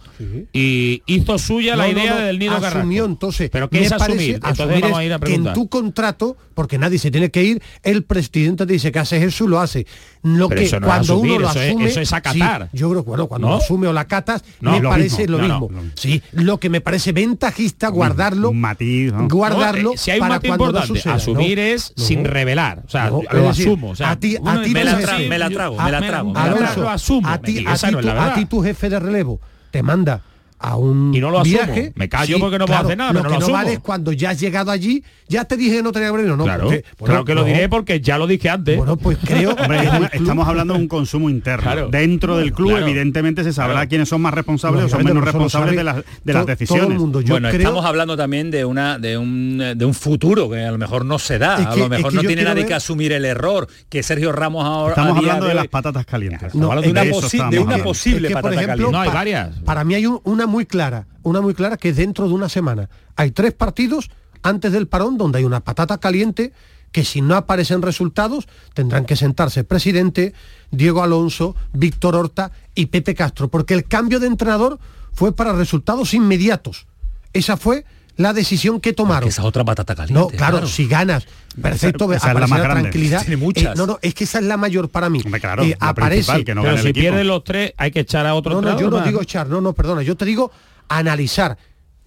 y 0.53 1.03
hizo 1.07 1.39
suya 1.39 1.77
la 1.77 1.89
idea 1.89 2.17
del 2.17 2.39
nido 2.41 2.57
asumió 2.57 3.05
entonces 3.05 3.49
pero 3.51 3.71
qué 3.71 3.85
es 3.85 3.93
asumir 3.93 4.35
entonces 4.35 4.81
vamos 4.81 4.99
a 4.99 5.05
ir 5.05 5.13
a 5.13 5.21
que 5.21 5.35
en 5.35 5.53
tu 5.53 5.69
contrato 5.69 6.37
porque 6.55 6.77
nadie 6.77 6.99
se 6.99 7.13
tiene 7.13 7.31
que 7.31 7.45
ir 7.45 7.63
el 7.85 8.03
presidente 8.03 8.67
te 8.67 8.73
dice 8.73 8.91
que 8.91 8.99
haces 8.99 9.23
eso 9.23 9.47
lo 9.47 9.61
hace 9.61 9.87
lo 10.27 10.49
que 10.49 10.69
cuando 10.81 11.19
uno 11.19 11.39
lo 11.39 11.49
asume 11.49 11.87
eso 11.87 12.01
es 12.01 12.13
acatar. 12.13 12.69
yo 12.73 12.91
creo 12.91 13.05
que 13.05 13.09
bueno, 13.09 13.27
cuando 13.27 13.49
lo 13.49 13.55
asume 13.57 13.87
o 13.87 13.93
la 13.93 14.07
catas 14.07 14.45
me 14.61 14.81
parece 14.81 15.29
lo 15.29 15.39
mismo. 15.39 15.71
sí 15.95 16.23
lo 16.33 16.59
que 16.59 16.69
me 16.69 16.81
parece 16.81 17.13
ventajista 17.13 17.89
guardarlo 17.89 18.53
matiz 18.53 19.13
guardarlo 19.29 19.93
si 19.97 20.11
hay 20.11 20.21
un 20.21 20.29
matiz 20.29 20.51
importante 20.51 21.09
asumir 21.09 21.59
es 21.59 21.93
sin 21.97 22.25
revelar 22.25 22.83
o 22.87 22.91
sea 22.91 23.11
lo 23.11 23.49
asumo 23.49 23.93
a 24.05 24.17
ti 24.17 24.37
a 24.45 24.63
ti 24.63 24.71
me 24.71 24.85
la 24.85 24.99
trago 24.99 25.29
me 25.29 25.39
la 25.39 25.51
trago 25.51 25.77
me 25.77 25.91
la 25.91 26.01
trago 26.01 26.89
a 27.25 27.39
ti 27.39 27.65
a 27.67 28.35
ti 28.35 28.47
tu 28.47 28.63
jefe 28.63 28.89
de 28.89 28.99
relevo 28.99 29.41
te 29.71 29.83
manda 29.83 30.21
a 30.59 30.77
un 30.77 31.15
y 31.15 31.21
no 31.21 31.31
lo 31.31 31.43
viaje. 31.43 31.93
Me 31.95 32.09
callo 32.09 32.39
porque 32.39 32.59
no 32.59 32.67
puedo 32.67 32.81
hacer 32.81 32.97
nada. 32.97 33.13
Lo 33.13 33.23
no 33.23 33.29
que 33.29 33.35
lo 33.35 33.41
no 33.41 33.53
vale 33.53 33.75
es 33.75 33.79
cuando 33.81 34.13
ya 34.13 34.31
has 34.31 34.41
llegado 34.41 34.71
allí, 34.71 35.03
ya 35.29 35.45
te 35.45 35.57
dije 35.57 35.77
que 35.77 35.83
no 35.83 35.93
tenía 35.93 36.13
premio, 36.13 36.37
no. 36.37 36.45
Claro, 36.45 36.71
claro 36.99 37.25
que 37.25 37.35
lo 37.35 37.45
diré 37.45 37.69
porque 37.69 38.01
ya 38.01 38.19
lo 38.19 38.27
dije 38.27 38.49
antes. 38.49 38.77
Bueno, 38.77 38.97
pues 38.97 39.19
creo. 39.25 39.51
Hombre, 39.61 39.89
estamos 40.13 40.49
hablando 40.49 40.75
de 40.75 40.81
un 40.81 40.89
consumo 40.89 41.29
interno. 41.31 41.89
Dentro 41.89 42.37
del 42.39 42.53
club, 42.53 42.77
evidentemente, 42.77 43.45
se 43.45 43.53
sabrá 43.53 43.87
quiénes 43.87 44.09
son 44.09 44.21
más 44.21 44.35
responsables 44.35 44.85
o 44.85 44.89
son 44.89 45.05
menos 45.05 45.25
responsables 45.25 45.77
de, 45.77 45.85
las, 45.85 45.97
de 46.25 46.33
las 46.33 46.47
decisiones. 46.47 46.99
bueno, 46.99 47.49
estamos 47.49 47.85
hablando 47.85 48.17
también 48.17 48.51
de 48.51 48.65
una 48.65 48.99
de 48.99 49.19
un, 49.19 49.59
de 49.77 49.85
un 49.85 49.95
futuro 49.95 50.49
que 50.51 50.65
a 50.65 50.71
lo 50.71 50.79
mejor 50.79 51.05
no 51.05 51.19
se 51.19 51.39
da. 51.39 51.57
a 51.57 51.77
lo 51.77 51.89
mejor 51.89 52.15
no 52.15 52.23
tiene 52.23 52.45
nadie 52.45 52.67
que 52.67 52.75
asumir 52.75 53.13
el 53.13 53.25
error 53.25 53.69
que 53.89 54.03
Sergio 54.03 54.33
Ramos 54.33 54.65
ahora. 54.65 54.91
Estamos 54.91 55.19
hablando 55.19 55.47
de, 55.47 55.55
las 55.55 55.69
patatas 55.69 56.07
calientes. 56.07 56.55
No, 56.55 56.81
de, 56.81 56.91
una, 56.91 57.05
de 57.05 57.59
una 57.59 57.79
posible 57.79 58.31
patata 58.31 58.55
caliente. 58.55 58.93
No, 58.93 59.01
hay 59.01 59.11
varias. 59.11 59.57
Para 59.65 59.85
mí 59.85 59.95
hay 59.95 60.07
una 60.07 60.47
muy 60.47 60.56
clara 60.65 61.07
una 61.23 61.41
muy 61.41 61.55
clara 61.55 61.77
que 61.77 61.93
dentro 61.93 62.29
de 62.29 62.35
una 62.35 62.49
semana 62.49 62.89
hay 63.17 63.33
tres 63.33 63.53
partidos 63.53 64.11
antes 64.43 64.73
del 64.73 64.87
parón 64.87 65.19
donde 65.19 65.39
hay 65.39 65.45
una 65.45 65.61
patata 65.61 65.99
caliente 65.99 66.53
que 66.93 67.05
si 67.05 67.21
no 67.21 67.35
aparecen 67.35 67.83
resultados 67.83 68.49
tendrán 68.73 69.05
que 69.05 69.17
sentarse 69.17 69.65
presidente, 69.65 70.33
Diego 70.71 71.03
Alonso, 71.03 71.55
Víctor 71.73 72.15
Horta 72.15 72.53
y 72.75 72.87
Pepe 72.87 73.15
Castro, 73.15 73.49
porque 73.49 73.75
el 73.75 73.85
cambio 73.85 74.21
de 74.21 74.29
entrenador 74.29 74.79
fue 75.13 75.35
para 75.35 75.53
resultados 75.53 76.15
inmediatos. 76.15 76.87
Esa 77.33 77.57
fue 77.57 77.85
la 78.17 78.33
decisión 78.33 78.81
que 78.81 78.93
tomaron. 78.93 79.29
esa 79.29 79.45
otra 79.45 79.65
patata 79.65 79.95
caliente. 79.95 80.21
No, 80.21 80.29
claro, 80.29 80.67
si 80.67 80.87
ganas, 80.87 81.27
perfecto, 81.61 82.13
esa, 82.13 82.33
es 82.33 82.41
la 82.41 82.47
más 82.47 82.63
tranquilidad. 82.63 83.21
Tiene 83.21 83.37
muchas. 83.37 83.75
Eh, 83.75 83.77
no, 83.77 83.87
no, 83.87 83.99
es 84.03 84.15
que 84.15 84.25
esa 84.25 84.39
es 84.39 84.45
la 84.45 84.57
mayor 84.57 84.89
para 84.89 85.11
mí. 85.11 85.23
claro, 85.23 85.63
eh, 85.63 85.77
aparece. 85.79 86.45
Que 86.45 86.55
no 86.55 86.63
pero 86.63 86.79
si 86.79 86.93
pierden 86.93 87.27
los 87.27 87.45
tres, 87.45 87.73
hay 87.77 87.91
que 87.91 88.01
echar 88.01 88.27
a 88.27 88.35
otro. 88.35 88.55
No, 88.55 88.63
no, 88.63 88.79
yo 88.79 88.91
no 88.91 89.01
digo 89.01 89.23
echar, 89.23 89.49
no, 89.49 89.61
no, 89.61 89.73
perdona, 89.73 90.03
yo 90.03 90.17
te 90.17 90.25
digo 90.25 90.51
analizar. 90.89 91.59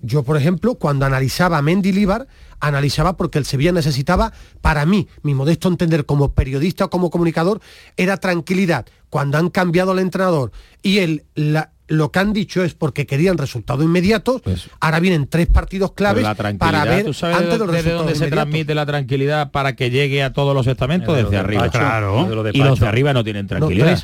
Yo, 0.02 0.24
por 0.24 0.38
ejemplo, 0.38 0.76
cuando 0.76 1.06
analizaba 1.06 1.58
a 1.58 1.62
Mendy 1.62 1.92
Líbar, 1.92 2.28
analizaba 2.62 3.18
porque 3.18 3.38
el 3.38 3.46
Sevilla 3.46 3.74
necesitaba, 3.74 4.32
para 4.62 4.86
mí, 4.86 5.10
mi 5.24 5.34
modesto 5.34 5.68
entender 5.68 6.06
como 6.06 6.34
periodista 6.34 6.86
o 6.86 6.90
como 6.90 7.10
comunicador, 7.10 7.60
era 7.98 8.16
tranquilidad. 8.16 8.86
Cuando 9.10 9.38
han 9.38 9.50
cambiado 9.50 9.92
el 9.92 10.00
entrenador 10.00 10.54
y 10.82 11.00
el, 11.00 11.26
la, 11.36 11.74
lo 11.90 12.12
que 12.12 12.20
han 12.20 12.34
dicho 12.34 12.64
es 12.64 12.76
porque 12.76 13.06
querían 13.06 13.38
resultados 13.38 13.84
inmediatos. 13.84 14.42
Pues, 14.42 14.70
ahora 14.80 15.00
vienen 15.00 15.28
tres 15.28 15.48
partidos 15.48 15.92
claves 15.94 16.26
para 16.58 16.86
ver 16.86 17.06
¿tú 17.06 17.14
sabes 17.14 17.38
antes 17.38 17.54
de, 17.54 17.66
los 17.66 17.72
desde 17.72 17.92
dónde 17.92 18.16
se 18.16 18.28
transmite 18.28 18.76
la 18.76 18.86
tranquilidad 18.86 19.52
para 19.52 19.76
que 19.76 19.90
llegue 19.90 20.24
a 20.24 20.32
todos 20.32 20.56
los 20.56 20.68
estamentos 20.68 21.16
desde 21.16 21.38
arriba. 21.38 21.70
claro. 21.70 22.28
y 22.54 22.60
los 22.60 22.80
de 22.80 22.88
arriba 22.88 23.12
no 23.12 23.24
tienen 23.24 23.48
tranquilidad. 23.48 24.02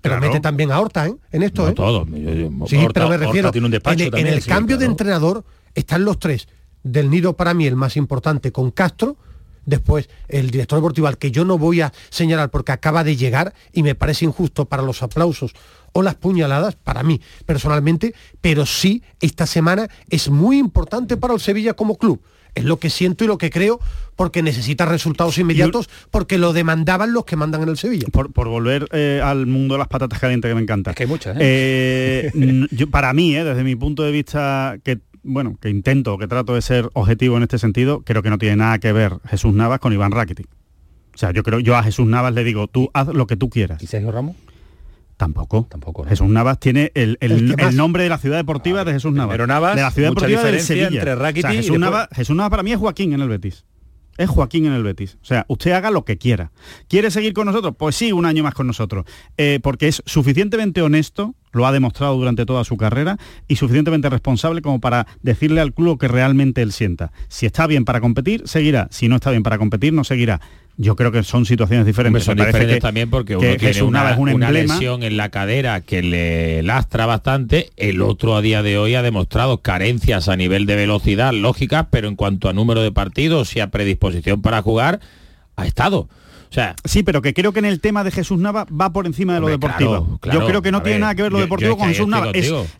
pero 0.00 0.20
mete 0.20 0.40
también 0.40 0.70
a 0.70 0.80
Horta 0.80 1.06
¿eh? 1.06 1.14
en 1.32 1.42
esto. 1.42 1.68
¿eh? 1.68 1.72
Todos. 1.72 2.06
Sí, 2.68 2.86
pero 2.92 3.08
me 3.08 3.16
refiero. 3.16 3.50
en, 3.54 4.26
el 4.26 4.44
cambio 4.44 4.76
de 4.76 4.86
entrenador 4.86 5.44
están 5.74 6.04
los 6.04 6.18
tres. 6.18 6.48
Del 6.82 7.10
Nido 7.10 7.36
para 7.36 7.54
mí 7.54 7.66
el 7.66 7.76
más 7.76 7.96
importante 7.96 8.52
con 8.52 8.70
Castro 8.72 9.16
después 9.64 10.08
el 10.28 10.50
director 10.50 10.78
deportivo 10.78 11.06
al 11.06 11.18
que 11.18 11.30
yo 11.30 11.44
no 11.44 11.58
voy 11.58 11.80
a 11.80 11.92
señalar 12.10 12.50
porque 12.50 12.72
acaba 12.72 13.04
de 13.04 13.16
llegar 13.16 13.54
y 13.72 13.82
me 13.82 13.94
parece 13.94 14.24
injusto 14.24 14.64
para 14.64 14.82
los 14.82 15.02
aplausos 15.02 15.54
o 15.92 16.02
las 16.02 16.14
puñaladas, 16.14 16.76
para 16.76 17.02
mí 17.02 17.20
personalmente, 17.46 18.14
pero 18.40 18.66
sí 18.66 19.02
esta 19.20 19.46
semana 19.46 19.88
es 20.08 20.30
muy 20.30 20.58
importante 20.58 21.16
para 21.16 21.34
el 21.34 21.40
Sevilla 21.40 21.74
como 21.74 21.96
club. 21.96 22.20
Es 22.54 22.64
lo 22.64 22.78
que 22.78 22.90
siento 22.90 23.24
y 23.24 23.26
lo 23.26 23.38
que 23.38 23.48
creo, 23.48 23.80
porque 24.14 24.42
necesita 24.42 24.84
resultados 24.84 25.38
inmediatos, 25.38 25.88
porque 26.10 26.36
lo 26.36 26.52
demandaban 26.52 27.14
los 27.14 27.24
que 27.24 27.34
mandan 27.34 27.62
en 27.62 27.70
el 27.70 27.78
Sevilla. 27.78 28.08
Por, 28.12 28.30
volver 28.30 28.86
eh, 28.92 29.22
al 29.24 29.46
mundo 29.46 29.74
de 29.74 29.78
las 29.78 29.88
patatas 29.88 30.18
calientes 30.18 30.50
que 30.50 30.54
me 30.54 30.60
encanta. 30.60 30.90
Es 30.90 30.96
que 30.96 31.04
hay 31.04 31.08
muchas. 31.08 31.36
¿eh? 31.40 32.30
Eh, 32.34 32.66
yo, 32.70 32.90
para 32.90 33.14
mí, 33.14 33.32
desde 33.32 33.64
mi 33.64 33.74
punto 33.74 34.02
de 34.02 34.12
vista, 34.12 34.76
que 34.84 35.00
bueno, 35.22 35.56
que 35.60 35.70
intento, 35.70 36.18
que 36.18 36.26
trato 36.26 36.54
de 36.54 36.62
ser 36.62 36.90
objetivo 36.92 37.36
en 37.36 37.44
este 37.44 37.58
sentido, 37.58 38.02
creo 38.02 38.22
que 38.22 38.30
no 38.30 38.38
tiene 38.38 38.56
nada 38.56 38.78
que 38.80 38.92
ver 38.92 39.14
Jesús 39.28 39.54
Navas 39.54 39.78
con 39.78 39.92
Iván 39.92 40.12
Rakitic. 40.12 40.48
O 41.14 41.18
sea, 41.18 41.30
yo 41.32 41.42
creo, 41.42 41.60
yo 41.60 41.76
a 41.76 41.82
Jesús 41.82 42.06
Navas 42.06 42.34
le 42.34 42.44
digo, 42.44 42.66
tú 42.66 42.90
haz 42.92 43.08
lo 43.08 43.26
que 43.26 43.36
tú 43.36 43.48
quieras. 43.48 43.82
¿Y 43.82 43.86
Sergio 43.86 44.10
Ramos? 44.10 44.36
Tampoco. 45.22 45.66
Tampoco. 45.68 46.04
Jesús 46.04 46.28
Navas 46.28 46.58
tiene 46.58 46.90
el, 46.94 47.16
nombre 47.76 48.02
de 48.02 48.08
la 48.08 48.18
ciudad 48.18 48.38
deportiva 48.38 48.84
de 48.84 48.92
Jesús 48.92 49.12
Navas. 49.12 49.34
Pero 49.34 49.46
Navas, 49.46 49.76
de 49.76 49.82
la 49.82 49.90
ciudad 49.92 50.08
deportiva 50.08 50.42
de 50.42 50.58
Sevilla. 50.58 50.88
Entre 50.88 51.14
Rakitic 51.14 51.50
Jesús, 51.52 51.78
Navas, 51.78 52.08
Jesús 52.12 52.34
Navas 52.34 52.50
para 52.50 52.64
mí 52.64 52.72
es 52.72 52.78
Joaquín 52.78 53.12
en 53.12 53.20
el 53.20 53.28
Betis 53.28 53.64
es 54.18 54.28
Joaquín 54.28 54.66
en 54.66 54.72
el 54.72 54.82
Betis. 54.82 55.18
O 55.22 55.24
sea, 55.24 55.44
usted 55.48 55.72
haga 55.72 55.90
lo 55.90 56.04
que 56.04 56.18
quiera. 56.18 56.52
¿Quiere 56.88 57.10
seguir 57.10 57.32
con 57.32 57.46
nosotros? 57.46 57.74
Pues 57.78 57.96
sí, 57.96 58.12
un 58.12 58.26
año 58.26 58.42
más 58.42 58.54
con 58.54 58.66
nosotros. 58.66 59.06
Eh, 59.36 59.58
porque 59.62 59.88
es 59.88 60.02
suficientemente 60.06 60.82
honesto, 60.82 61.34
lo 61.52 61.66
ha 61.66 61.72
demostrado 61.72 62.16
durante 62.16 62.44
toda 62.44 62.64
su 62.64 62.76
carrera, 62.76 63.16
y 63.48 63.56
suficientemente 63.56 64.08
responsable 64.10 64.62
como 64.62 64.80
para 64.80 65.06
decirle 65.22 65.60
al 65.60 65.72
club 65.72 65.98
que 65.98 66.08
realmente 66.08 66.62
él 66.62 66.72
sienta. 66.72 67.12
Si 67.28 67.46
está 67.46 67.66
bien 67.66 67.84
para 67.84 68.00
competir, 68.00 68.42
seguirá. 68.46 68.88
Si 68.90 69.08
no 69.08 69.16
está 69.16 69.30
bien 69.30 69.42
para 69.42 69.58
competir, 69.58 69.92
no 69.92 70.04
seguirá 70.04 70.40
yo 70.76 70.96
creo 70.96 71.12
que 71.12 71.22
son 71.22 71.44
situaciones 71.44 71.86
diferentes. 71.86 72.24
son 72.24 72.36
diferentes 72.36 72.80
también 72.80 73.10
porque 73.10 73.36
uno 73.36 73.56
tiene 73.56 73.82
una, 73.82 74.16
una, 74.16 74.50
lesión 74.50 75.02
en 75.02 75.16
la 75.16 75.28
cadera 75.28 75.80
que 75.80 76.02
le 76.02 76.62
lastra 76.62 77.06
bastante, 77.06 77.70
el 77.76 78.02
otro 78.02 78.36
a 78.36 78.42
día 78.42 78.62
de 78.62 78.78
hoy 78.78 78.94
ha 78.94 79.02
demostrado 79.02 79.58
carencias 79.58 80.28
a 80.28 80.36
nivel 80.36 80.66
de 80.66 80.76
velocidad 80.76 81.32
lógicas, 81.32 81.86
pero 81.90 82.08
en 82.08 82.16
cuanto 82.16 82.48
a 82.48 82.52
número 82.52 82.82
de 82.82 82.92
partidos 82.92 83.54
y 83.56 83.60
a 83.60 83.70
predisposición 83.70 84.40
para 84.40 84.62
jugar, 84.62 85.00
ha 85.56 85.66
estado 85.66 86.08
sí, 86.84 87.02
pero 87.02 87.22
que 87.22 87.34
creo 87.34 87.52
que 87.52 87.58
en 87.58 87.64
el 87.64 87.80
tema 87.80 88.04
de 88.04 88.10
Jesús 88.10 88.38
Nava 88.38 88.66
va 88.68 88.92
por 88.92 89.06
encima 89.06 89.34
de 89.34 89.40
lo 89.40 89.48
deportivo. 89.48 90.18
yo 90.32 90.46
creo 90.46 90.62
que 90.62 90.72
no 90.72 90.82
tiene 90.82 91.00
nada 91.00 91.14
que 91.14 91.22
ver 91.22 91.32
lo 91.32 91.40
deportivo 91.40 91.76
con 91.76 91.88
Jesús 91.88 92.08
Nava. 92.08 92.32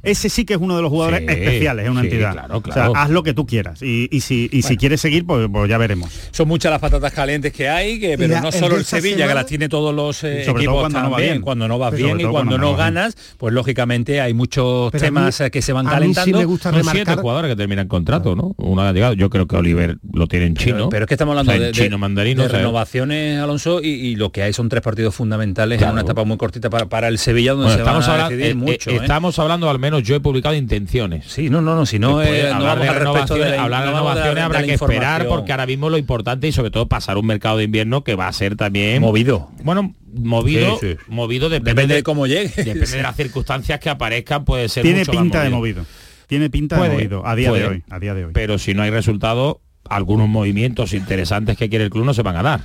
ese 0.03 0.29
sí 0.29 0.45
que 0.45 0.55
es 0.55 0.61
uno 0.61 0.77
de 0.77 0.83
los 0.83 0.91
jugadores 0.91 1.23
especiales, 1.29 1.85
es 1.85 1.91
una 1.91 2.01
entidad. 2.03 2.51
o 2.51 2.73
sea, 2.73 2.91
haz 2.95 3.11
lo 3.11 3.23
que 3.23 3.35
tú 3.35 3.47
quieras. 3.47 3.83
Y, 3.83 4.09
si, 4.21 4.49
si 4.63 4.77
quieres 4.77 5.01
seguir, 5.01 5.27
pues, 5.27 5.49
pues, 5.51 5.69
ya 5.69 5.79
veremos. 5.79 6.11
Son 6.31 6.49
muchas 6.49 6.71
las 6.71 6.81
patatas 6.81 7.13
calientes 7.13 7.53
que 7.53 7.69
hay, 7.69 7.99
que, 7.99 8.17
pero 8.17 8.41
no 8.41 8.53
solo 8.53 8.77
el 8.77 8.85
Sevilla, 8.85 9.27
que 9.27 9.35
las 9.35 9.47
tiene 9.47 9.69
todos 9.69 9.95
los 9.95 10.23
eh, 10.25 10.45
sobre 10.45 10.65
equipos 10.65 10.81
cuando 10.81 11.03
no 11.03 11.11
va 11.11 11.19
bien. 11.19 11.41
Cuando 11.41 11.69
no 11.69 11.79
vas 11.79 11.95
bien 11.95 12.21
y 12.21 12.25
cuando, 12.25 12.59
no, 12.59 12.77
ganas, 12.77 13.17
pues 13.39 13.53
lógicamente 13.53 14.21
hay 14.21 14.35
muchos 14.35 14.93
temas 14.93 15.41
eh, 15.41 15.51
que 15.51 15.63
se 15.63 15.73
van 15.73 15.87
calentando. 15.87 16.39
me 16.39 16.45
gusta 16.45 16.71
Son 16.71 16.85
siete 16.85 17.15
jugadores 17.17 17.51
que 17.51 17.57
terminan 17.57 17.89
contrato, 17.89 18.37
¿no? 18.37 18.55
Uno 18.59 18.83
ha 18.83 18.93
llegado. 18.93 19.15
Yo 19.15 19.31
creo 19.31 19.47
que 19.47 19.57
Oliver 19.57 19.99
lo 20.13 20.27
tiene 20.27 20.47
en 20.47 20.57
chino. 20.57 20.89
Pero, 20.89 21.05
es 21.05 21.09
que 21.09 21.15
estamos 21.15 21.37
hablando 21.37 21.63
de, 21.63 21.73
chino 21.73 21.99
mandarino, 21.99 22.43
de 22.43 22.49
renovaciones, 22.49 23.39
Alonso, 23.39 23.62
y 23.83 24.17
lo 24.17 24.33
que 24.33 24.43
hay 24.43 24.53
son 24.53 24.69
tres 24.69 24.83
partidos 24.83 25.15
fundamentales 25.15 25.81
en 25.81 25.91
una 25.91 26.03
etapa 26.03 26.25
muy 26.25 26.37
cortita 26.37 26.71
para, 26.71 27.09
el 27.09 27.19
Sevilla 27.19 27.53
donde 27.53 27.73
se 27.73 27.79
estamos 27.79 28.09
a 28.09 28.29
decidir 28.29 28.47
eh, 28.47 28.55
mucho. 28.55 28.91
Eh, 28.91 28.95
¿eh? 28.95 28.99
Estamos 29.03 29.39
hablando, 29.39 29.69
al 29.69 29.79
menos 29.79 30.03
yo 30.03 30.15
he 30.15 30.21
publicado 30.21 30.55
intenciones. 30.55 31.27
Sí, 31.27 31.51
no, 31.51 31.61
no, 31.61 31.75
no, 31.75 31.87
si 31.87 31.99
no, 31.99 32.19
hablar, 32.19 32.81
de 32.81 32.93
renovaciones, 32.93 33.59
hablar 33.59 33.85
de 33.85 33.91
renovaciones 33.91 34.45
habrá 34.45 34.63
que 34.63 34.75
esperar 34.75 35.27
porque 35.27 35.53
ahora 35.53 35.67
mismo 35.67 35.91
lo 35.91 35.99
importante 35.99 36.49
y 36.49 36.53
sobre 36.53 36.71
todo 36.71 36.89
pasar 36.89 37.17
un 37.17 37.27
mercado 37.27 37.59
de 37.59 37.65
invierno 37.65 38.05
que 38.05 38.15
va 38.15 38.29
a 38.29 38.33
ser 38.33 38.57
también 38.57 39.01
movido. 39.01 39.51
Bueno, 39.63 39.95
movido, 40.13 40.79
movido 41.09 41.49
depende, 41.49 41.87
de, 41.87 42.03
cómo 42.03 42.27
llegue. 42.27 42.53
Depende 42.57 42.97
de 42.97 43.03
las 43.03 43.17
circunstancias 43.17 43.81
que 43.81 43.91
aparezcan, 43.91 44.45
puede 44.45 44.69
ser 44.69 44.83
Tiene 44.83 45.05
pinta 45.05 45.43
de 45.43 45.51
movido. 45.51 45.85
Tiene 46.27 46.51
pinta 46.51 46.81
de 46.81 46.89
movido 46.89 47.27
a 47.27 47.35
día 47.35 47.53
de 47.53 47.67
hoy, 47.67 47.85
a 47.91 47.99
día 47.99 48.15
de 48.15 48.27
hoy. 48.27 48.33
Pero 48.33 48.59
si 48.59 48.75
no 48.75 48.83
hay 48.83 48.91
resultado, 48.91 49.61
algunos 49.89 50.29
movimientos 50.29 50.93
interesantes 50.95 51.57
que 51.57 51.69
quiere 51.69 51.85
el 51.85 51.91
club 51.91 52.05
no 52.05 52.15
se 52.15 52.23
van 52.23 52.37
a 52.37 52.43
dar. 52.43 52.61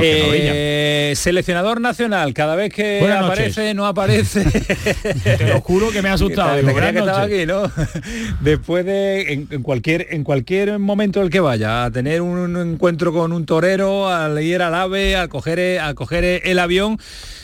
Eh, 0.00 1.12
seleccionador 1.16 1.80
nacional, 1.80 2.32
cada 2.32 2.54
vez 2.56 2.72
que 2.72 3.00
aparece, 3.12 3.74
no 3.74 3.86
aparece. 3.86 4.44
Te 5.24 5.46
lo 5.46 5.60
juro 5.60 5.90
que 5.90 6.02
me 6.02 6.08
ha 6.08 6.14
asustado. 6.14 6.52
aquí, 7.16 7.46
¿no? 7.46 7.62
Después 8.40 8.84
de 8.84 9.32
en, 9.32 9.62
cualquier 9.62 10.06
en 10.10 10.24
cualquier 10.24 10.78
momento 10.78 11.22
el 11.22 11.30
que 11.30 11.40
vaya 11.40 11.84
a 11.84 11.90
tener 11.90 12.22
un, 12.22 12.56
encuentro 12.56 13.12
con 13.12 13.32
un 13.32 13.46
torero, 13.46 14.08
al 14.08 14.40
ir 14.42 14.62
al 14.62 14.74
ave, 14.74 15.16
al 15.16 15.28
coger, 15.28 15.80
al 15.80 15.94
coger 15.94 16.42
el 16.44 16.58
avión 16.58 16.98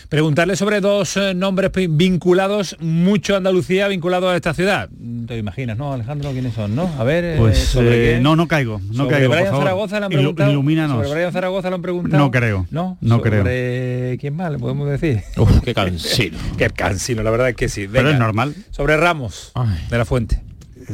preguntarle 0.09 0.57
sobre 0.57 0.81
dos 0.81 1.17
eh, 1.17 1.35
nombres 1.35 1.71
vinculados 1.89 2.77
mucho 2.81 3.35
a 3.35 3.39
Andalucía, 3.39 3.89
vinculados 3.89 4.33
a 4.33 4.37
esta 4.37 4.55
ciudad. 4.55 4.89
Te 5.27 5.37
imaginas, 5.37 5.77
¿no, 5.77 5.93
Alejandro? 5.93 6.33
¿Quiénes 6.33 6.55
son, 6.55 6.75
no? 6.75 6.91
A 6.99 7.05
ver, 7.05 7.25
eh, 7.25 7.35
pues 7.39 7.77
eh, 7.79 8.19
no, 8.23 8.37
no 8.37 8.47
caigo, 8.47 8.81
no 8.93 9.09
caigo. 9.09 9.31
Brian 9.31 9.55
Zaragoza 9.55 9.99
le 9.99 10.07
han 10.07 10.13
preguntado. 10.13 10.51
Ilumínanos. 10.51 10.97
Sobre 10.97 11.11
Brian 11.11 11.33
Zaragoza 11.33 11.71
lo 11.71 11.77
han 11.77 11.83
preguntado. 11.83 12.23
No 12.23 12.31
creo. 12.31 12.67
No, 12.71 12.99
no 13.01 13.17
sobre... 13.17 14.19
¿Quién 14.19 14.37
más 14.37 14.53
le 14.53 14.59
podemos 14.59 14.89
decir? 14.89 15.23
Uf, 15.37 15.61
qué 15.61 15.75
cansino. 15.75 16.39
qué 16.59 16.71
cansino, 16.71 17.23
la 17.23 17.31
verdad 17.31 17.49
es 17.51 17.57
que 17.57 17.69
sí. 17.69 17.89
Pero 17.91 18.11
es 18.11 18.19
normal. 18.19 18.55
Sobre 18.71 18.97
Ramos 18.97 19.53
de 19.91 19.99
la 19.99 20.05
Fuente. 20.05 20.43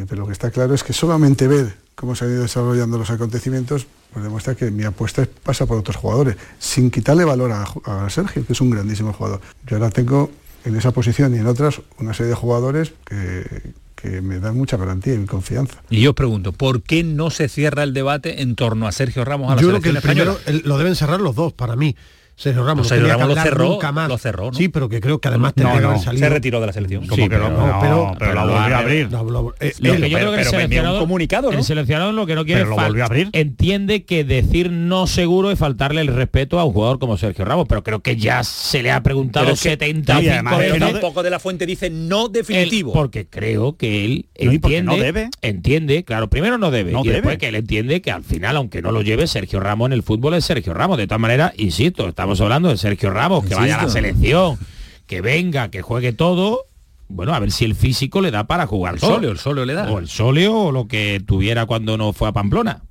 pero 0.08 0.22
lo 0.22 0.26
que 0.26 0.32
está 0.32 0.50
claro 0.50 0.74
es 0.74 0.82
que 0.82 0.92
solamente 0.92 1.46
ver 1.48 1.74
cómo 1.94 2.14
se 2.14 2.24
han 2.24 2.32
ido 2.32 2.42
desarrollando 2.42 2.98
los 2.98 3.10
acontecimientos 3.10 3.86
pues 4.12 4.22
demuestra 4.22 4.54
que 4.54 4.70
mi 4.70 4.84
apuesta 4.84 5.26
pasa 5.42 5.66
por 5.66 5.78
otros 5.78 5.96
jugadores, 5.96 6.36
sin 6.58 6.90
quitarle 6.90 7.24
valor 7.24 7.52
a, 7.52 8.10
Sergio, 8.10 8.46
que 8.46 8.52
es 8.52 8.60
un 8.60 8.70
grandísimo 8.70 9.12
jugador. 9.12 9.40
Yo 9.66 9.76
ahora 9.76 9.90
tengo 9.90 10.30
en 10.64 10.76
esa 10.76 10.92
posición 10.92 11.34
y 11.34 11.38
en 11.38 11.46
otras 11.46 11.80
una 11.98 12.14
serie 12.14 12.30
de 12.30 12.36
jugadores 12.36 12.92
que, 13.06 13.72
me 14.20 14.40
dan 14.40 14.56
mucha 14.56 14.76
garantía 14.76 15.14
y 15.14 15.24
confianza. 15.26 15.80
Y 15.88 16.00
yo 16.00 16.10
os 16.10 16.16
pregunto, 16.16 16.50
¿por 16.50 16.82
qué 16.82 17.04
no 17.04 17.30
se 17.30 17.48
cierra 17.48 17.84
el 17.84 17.94
debate 17.94 18.42
en 18.42 18.56
torno 18.56 18.88
a 18.88 18.92
Sergio 18.92 19.24
Ramos 19.24 19.52
a 19.52 19.54
la 19.54 19.62
Yo 19.62 19.68
creo 19.68 19.80
que 19.80 19.90
el 19.90 20.00
primero 20.00 20.38
lo 20.64 20.76
deben 20.76 20.96
cerrar 20.96 21.20
los 21.20 21.36
dos, 21.36 21.52
para 21.52 21.76
mí. 21.76 21.94
Sergio 22.42 22.64
Ramos, 22.64 22.88
pues 22.88 23.00
lo 23.00 23.34
cerró, 23.36 23.68
nunca 23.68 23.92
más. 23.92 24.08
lo 24.08 24.18
cerró. 24.18 24.46
¿no? 24.46 24.54
Sí, 24.54 24.68
pero 24.68 24.88
que 24.88 25.00
creo 25.00 25.20
que 25.20 25.28
además. 25.28 25.52
Se 25.54 26.28
retiró 26.28 26.60
de 26.60 26.66
la 26.66 26.72
selección. 26.72 27.04
Sí, 27.04 27.26
pero, 27.28 27.48
no, 27.50 28.16
pero. 28.18 28.34
Lo, 28.34 29.54
que 29.54 30.10
yo 30.10 30.34
el 30.34 30.44
seleccionado, 30.44 30.98
comunicado, 30.98 31.52
el 31.52 31.62
seleccionado 31.62 32.10
lo 32.10 32.26
que 32.26 32.34
no 32.34 32.44
quiere 32.44 32.64
pero 32.64 32.80
a 32.80 32.86
abrir. 32.86 33.30
entiende 33.32 34.04
que 34.04 34.24
decir 34.24 34.72
no 34.72 35.06
seguro 35.06 35.52
es 35.52 35.58
faltarle 35.58 36.00
el 36.00 36.08
respeto 36.08 36.58
a 36.58 36.64
un 36.64 36.72
jugador 36.72 36.98
como 36.98 37.16
Sergio 37.16 37.44
Ramos, 37.44 37.66
pero 37.68 37.84
creo 37.84 38.00
que 38.00 38.16
ya 38.16 38.42
se 38.42 38.82
le 38.82 38.90
ha 38.90 39.02
preguntado 39.04 39.54
70 39.54 40.20
que, 40.20 40.42
pero 40.58 40.74
un 40.74 41.22
de 41.22 41.30
la 41.30 41.38
fuente 41.38 41.64
dice 41.64 41.90
no 41.90 42.28
definitivo. 42.28 42.92
Porque 42.92 43.26
creo 43.26 43.76
que 43.76 44.04
él 44.04 44.26
entiende, 44.34 44.82
no 44.82 44.96
debe. 44.96 45.30
entiende, 45.42 46.02
claro, 46.02 46.28
primero 46.28 46.58
no 46.58 46.72
debe, 46.72 46.90
no 46.90 47.04
y 47.04 47.08
después 47.08 47.38
que 47.38 47.48
él 47.48 47.54
entiende 47.54 48.02
que 48.02 48.10
al 48.10 48.24
final, 48.24 48.56
aunque 48.56 48.82
no 48.82 48.90
lo 48.90 49.02
lleve, 49.02 49.28
Sergio 49.28 49.60
Ramos 49.60 49.86
en 49.86 49.92
el 49.92 50.02
fútbol 50.02 50.34
es 50.34 50.44
Sergio 50.44 50.74
Ramos. 50.74 50.98
De 50.98 51.06
todas 51.06 51.20
maneras, 51.20 51.52
insisto, 51.56 52.08
estamos 52.08 52.31
estamos 52.32 52.40
hablando 52.46 52.68
de 52.70 52.76
Sergio 52.78 53.10
Ramos, 53.10 53.44
que 53.44 53.54
vaya 53.54 53.78
a 53.78 53.84
la 53.84 53.90
selección, 53.90 54.58
que 55.06 55.20
venga, 55.20 55.68
que 55.68 55.82
juegue 55.82 56.12
todo. 56.12 56.64
Bueno, 57.08 57.34
a 57.34 57.38
ver 57.38 57.50
si 57.50 57.66
el 57.66 57.74
físico 57.74 58.22
le 58.22 58.30
da 58.30 58.44
para 58.44 58.66
jugar. 58.66 58.94
El 58.94 59.24
el 59.24 59.38
sóleo 59.38 59.66
le 59.66 59.74
da. 59.74 59.90
O 59.90 59.98
el 59.98 60.08
sóleo 60.08 60.54
o 60.54 60.72
lo 60.72 60.88
que 60.88 61.22
tuviera 61.24 61.66
cuando 61.66 61.98
no 61.98 62.12
fue 62.14 62.28
a 62.28 62.32
Pamplona. 62.32 62.82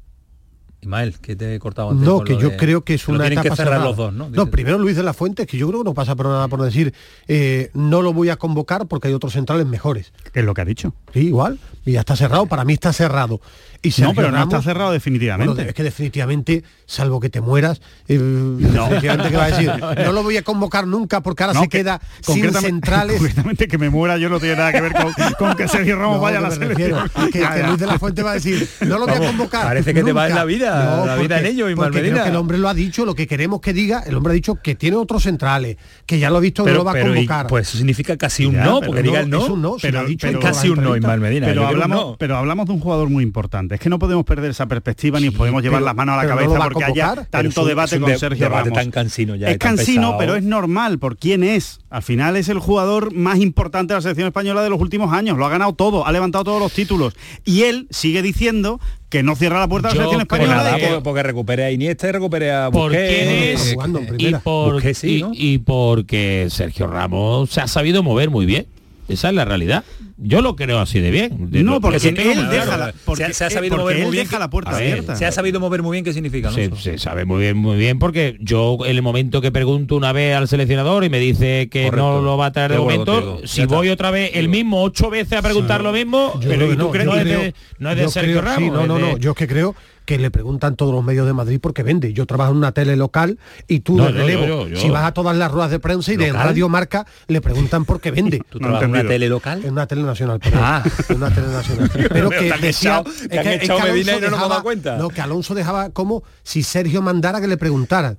Ismael, 0.82 1.20
que 1.20 1.36
te 1.36 1.56
he 1.56 1.60
cortado 1.60 1.92
antes. 1.92 2.08
No, 2.08 2.24
que 2.24 2.38
yo 2.38 2.58
creo 2.58 2.84
que 2.84 2.96
es 2.96 3.08
una 3.08 3.20
tienen 3.20 3.40
etapa 3.40 3.56
cerrada. 3.56 3.94
dos, 3.94 4.14
¿no? 4.14 4.32
Primero 4.48 4.80
Luis 4.80 4.96
de 4.96 5.04
la 5.04 5.14
Fuente, 5.14 5.46
que 5.46 5.58
yo 5.58 5.68
creo 5.68 5.82
que 5.82 5.86
no 5.86 5.94
pasa 5.94 6.16
por 6.16 6.26
nada 6.26 6.48
por 6.48 6.62
decir 6.62 6.94
eh, 7.28 7.70
no 7.74 8.02
lo 8.02 8.14
voy 8.14 8.30
a 8.30 8.38
convocar 8.38 8.88
porque 8.88 9.08
hay 9.08 9.14
otros 9.14 9.34
centrales 9.34 9.68
mejores. 9.68 10.12
Es 10.34 10.44
lo 10.44 10.54
que 10.54 10.62
ha 10.62 10.66
dicho. 10.66 10.94
Sí, 11.14 11.28
igual. 11.28 11.60
Y 11.86 11.94
ya 11.94 12.02
está 12.02 12.16
cerrado, 12.16 12.46
para 12.46 12.66
mí 12.66 12.74
está 12.74 12.94
cerrado. 12.94 13.42
Y 13.84 13.90
no, 14.02 14.14
pero 14.14 14.32
no 14.32 14.44
está 14.44 14.62
cerrado 14.62 14.92
definitivamente. 14.92 15.70
Es 15.70 15.74
que 15.74 15.84
definitivamente, 15.84 16.64
salvo 16.86 17.20
que 17.20 17.30
te 17.30 17.42
mueras, 17.42 17.82
eh, 18.08 18.20
no. 18.20 18.58
definitivamente 18.86 19.30
que 19.32 19.38
va 19.38 19.46
a 19.46 19.52
decir, 19.52 19.72
no 20.06 20.12
lo 20.12 20.22
voy 20.22 20.38
a 20.38 20.44
convocar 20.44 20.86
nunca 20.86 21.22
porque 21.22 21.44
ahora 21.44 21.60
se 21.60 21.68
que, 21.68 21.80
queda 21.80 22.00
sin 22.22 22.54
centrales. 22.54 23.18
Concretamente 23.18 23.68
que 23.68 23.80
me 23.80 23.90
muera 23.90 24.18
yo 24.18 24.30
no 24.30 24.40
tiene 24.40 24.58
nada 24.58 24.72
que 24.72 24.82
ver 24.82 24.94
con, 25.38 25.56
que 25.56 25.68
Sergio 25.68 25.98
Ramos 25.98 26.22
vaya 26.22 26.38
a 26.38 26.42
la 26.42 26.52
selección. 26.52 27.10
Que, 27.32 27.40
Luis 27.68 27.80
de 27.80 27.88
la 27.88 27.98
Fuente 27.98 28.22
va 28.22 28.32
a 28.32 28.34
decir, 28.36 28.70
no 28.82 29.00
lo 29.00 29.08
voy 29.08 29.16
a 29.16 29.28
convocar. 29.28 29.64
Parece 29.64 29.94
que 29.94 30.04
te 30.04 30.14
va 30.14 30.28
en 30.28 30.36
la 30.36 30.46
vida 30.46 30.71
no, 30.76 31.16
porque, 31.16 32.02
en 32.06 32.12
y 32.12 32.14
que 32.14 32.30
el 32.30 32.36
hombre 32.36 32.58
lo 32.58 32.70
ha 32.70 32.74
dicho, 32.74 33.06
lo 33.06 33.16
que 33.16 33.28
queremos 33.28 33.62
que 33.62 33.74
diga, 33.74 34.04
el 34.06 34.16
hombre 34.16 34.32
ha 34.32 34.34
dicho 34.34 34.56
que 34.56 34.76
tiene 34.76 34.98
otros 34.98 35.24
centrales, 35.24 35.78
que 36.06 36.20
ya 36.20 36.30
lo 36.30 36.38
ha 36.38 36.40
visto 36.40 36.64
que 36.64 36.72
no 36.72 36.78
lo 36.78 36.84
va 36.84 36.94
a 36.94 37.02
convocar. 37.02 37.48
Pues 37.48 37.70
eso 37.70 37.78
significa 37.78 38.18
casi 38.18 38.46
un 38.46 38.58
no, 38.58 38.82
porque 38.82 39.04
diga 39.04 39.22
el 39.22 39.30
no, 39.30 39.78
pero, 39.82 40.00
ha 40.00 40.04
dicho 40.04 40.28
casi 40.40 40.70
un 40.70 40.84
no 40.84 40.96
Ismael 40.96 41.20
Medina. 41.20 41.48
Pero 41.48 41.68
hablamos, 41.68 42.18
pero 42.18 42.38
hablamos 42.38 42.68
de 42.68 42.74
un 42.74 42.80
jugador 42.80 43.10
muy 43.10 43.24
importante, 43.24 43.76
es 43.76 43.82
que 43.82 43.90
no 43.90 44.00
podemos 44.00 44.26
perder 44.26 44.52
esa 44.52 44.68
perspectiva 44.68 45.20
ni 45.20 45.30
podemos 45.30 45.62
llevar 45.62 45.82
las 45.82 45.96
manos 45.96 46.18
a 46.18 46.24
la 46.24 46.28
cabeza 46.28 46.60
porque 46.60 46.84
haya 46.84 47.16
tanto 47.30 47.66
debate 47.66 48.00
con 48.00 48.18
Sergio 48.18 48.50
Ramos. 48.50 48.78
Es 48.78 49.58
cansino, 49.58 50.16
pero 50.18 50.36
es 50.36 50.44
normal 50.44 51.00
por 51.00 51.18
quién 51.18 51.44
es. 51.44 51.80
Al 51.90 52.04
final 52.04 52.38
es 52.38 52.50
el 52.50 52.60
jugador 52.60 53.14
más 53.14 53.40
importante 53.40 53.94
de 53.94 53.98
la 53.98 54.02
selección 54.02 54.28
española 54.28 54.64
de 54.64 54.70
los 54.70 54.80
últimos 54.80 55.14
años, 55.14 55.38
lo 55.38 55.46
ha 55.46 55.50
ganado 55.50 55.74
todo, 55.74 56.06
ha 56.06 56.12
levantado 56.12 56.44
todos 56.46 56.62
los 56.62 56.72
títulos 56.72 57.16
y 57.44 57.64
él 57.64 57.88
sigue 57.90 58.22
diciendo 58.22 58.80
que 59.12 59.24
no 59.24 59.36
cierra 59.36 59.60
la 59.60 59.68
puerta 59.68 59.90
a 59.90 59.92
la 59.92 59.96
selección 59.96 60.22
española. 60.22 60.56
Nada, 60.56 61.02
porque, 61.04 61.22
recupere 61.22 61.66
a 61.66 61.72
Iniesta 61.72 62.08
y 62.08 62.12
recupere 62.14 62.52
a 62.52 62.70
Busquets. 62.70 63.76
Y, 64.18 64.32
por, 64.36 64.74
Busquets 64.74 64.98
sí, 64.98 65.24
y 65.34 65.58
porque 65.60 66.48
Sergio 66.50 66.88
Ramos 66.88 67.50
se 67.50 67.60
ha 67.60 67.68
sabido 67.68 68.04
mover 68.04 68.30
muy 68.30 68.46
bien. 68.46 68.66
Esa 69.10 69.28
es 69.28 69.36
la 69.36 69.44
realidad. 69.44 69.84
Yo 70.24 70.42
lo 70.42 70.56
creo 70.56 70.80
así 70.80 71.00
de 71.00 71.10
bien. 71.10 71.50
No, 71.66 71.82
porque, 71.82 71.98
la, 71.98 72.94
se 73.34 73.46
ha, 73.46 73.50
sabido 73.50 73.78
mover 73.78 74.04
muy 74.04 74.12
bien 74.12 74.28
la 74.32 74.50
puerta 74.50 74.76
abierta. 74.76 75.16
Se 75.16 75.26
ha 75.26 75.32
sabido 75.32 75.60
mover 75.60 75.82
muy 75.82 75.96
bien 75.96 76.06
qué 76.06 76.14
significa. 76.14 76.50
¿no? 76.50 76.56
Se, 76.56 76.76
se, 76.76 76.98
sabe 77.00 77.26
muy 77.26 77.40
bien, 77.40 77.58
muy 77.58 77.78
bien, 77.78 77.98
porque 77.98 78.38
yo 78.40 78.78
en 78.86 78.96
el 78.96 79.02
momento 79.02 79.42
que 79.42 79.52
pregunto 79.52 79.96
una 79.96 80.14
vez 80.14 80.36
al 80.36 80.48
seleccionador 80.48 81.04
y 81.04 81.10
me 81.10 81.20
dice 81.20 81.70
que 81.70 81.90
no 81.90 82.22
lo 82.22 82.38
va 82.38 82.48
a 82.48 82.52
traer 82.52 82.74
de 82.74 82.78
momento, 82.78 83.42
si 83.46 83.66
voy 83.66 83.90
otra 83.90 84.12
vez 84.12 84.32
el 84.36 84.48
mismo 84.48 84.84
ocho 84.84 85.10
veces 85.10 85.40
a 85.40 85.42
preguntar 85.42 85.82
lo 85.82 85.92
mismo, 85.92 86.40
pero 86.40 86.68
tú 86.70 86.76
no, 86.76 86.92
crees 86.92 87.10
que 87.10 87.54
no, 87.80 87.92
es 87.92 87.98
de, 87.98 88.10
Sergio 88.10 88.42
Ramos? 88.42 88.72
No, 88.72 88.86
no, 88.86 89.00
no. 89.00 89.18
Yo 89.18 89.32
es 89.32 89.38
que 89.38 89.48
creo 89.48 89.76
que 90.06 90.18
le 90.18 90.32
preguntan 90.32 90.76
todos 90.76 90.94
los 90.94 91.04
medios 91.04 91.26
de 91.26 91.34
Madrid 91.34 91.60
porque 91.62 91.84
vende. 91.84 92.14
Yo 92.14 92.26
trabajo 92.26 92.52
en 92.52 92.58
una 92.58 92.72
tele 92.72 92.96
local 92.96 93.38
y 93.68 93.82
tú 93.82 93.98
de 93.98 94.12
relevo. 94.12 94.68
Si 94.76 94.90
vas 94.90 95.06
a 95.06 95.14
todas 95.14 95.36
las 95.36 95.52
ruedas 95.52 95.72
de 95.72 95.80
prensa 95.80 96.14
y 96.14 96.18
de 96.18 96.32
Radio 96.34 96.70
Marca, 96.70 97.06
le 97.28 97.42
preguntan 97.42 97.86
por 97.86 98.02
qué 98.02 98.12
vende. 98.12 98.42
¿Tú 98.50 98.60
trabajas 98.60 98.84
en 98.84 98.92
una 98.92 99.04
tele 99.04 99.30
local? 99.30 99.64
En 99.64 99.72
una 99.72 99.88
tele 99.88 100.04
nacional. 100.04 100.40
Ah. 100.54 100.84
Una 101.16 101.34
tele 101.34 101.48
nacional. 101.48 101.92
Pero 102.10 102.30
que 102.30 102.54
decía... 102.62 103.04
No 103.04 104.30
nos 104.30 104.40
hemos 104.40 104.50
dado 104.50 104.64
cuenta. 104.64 104.98
No, 104.98 105.10
que 105.10 105.22
Alonso 105.22 105.54
dejaba 105.54 105.90
como 105.92 106.24
si 106.44 106.64
Sergio 106.64 107.02
mandara 107.02 107.40
que 107.42 107.48
le 107.48 107.58
preguntaran. 107.58 108.18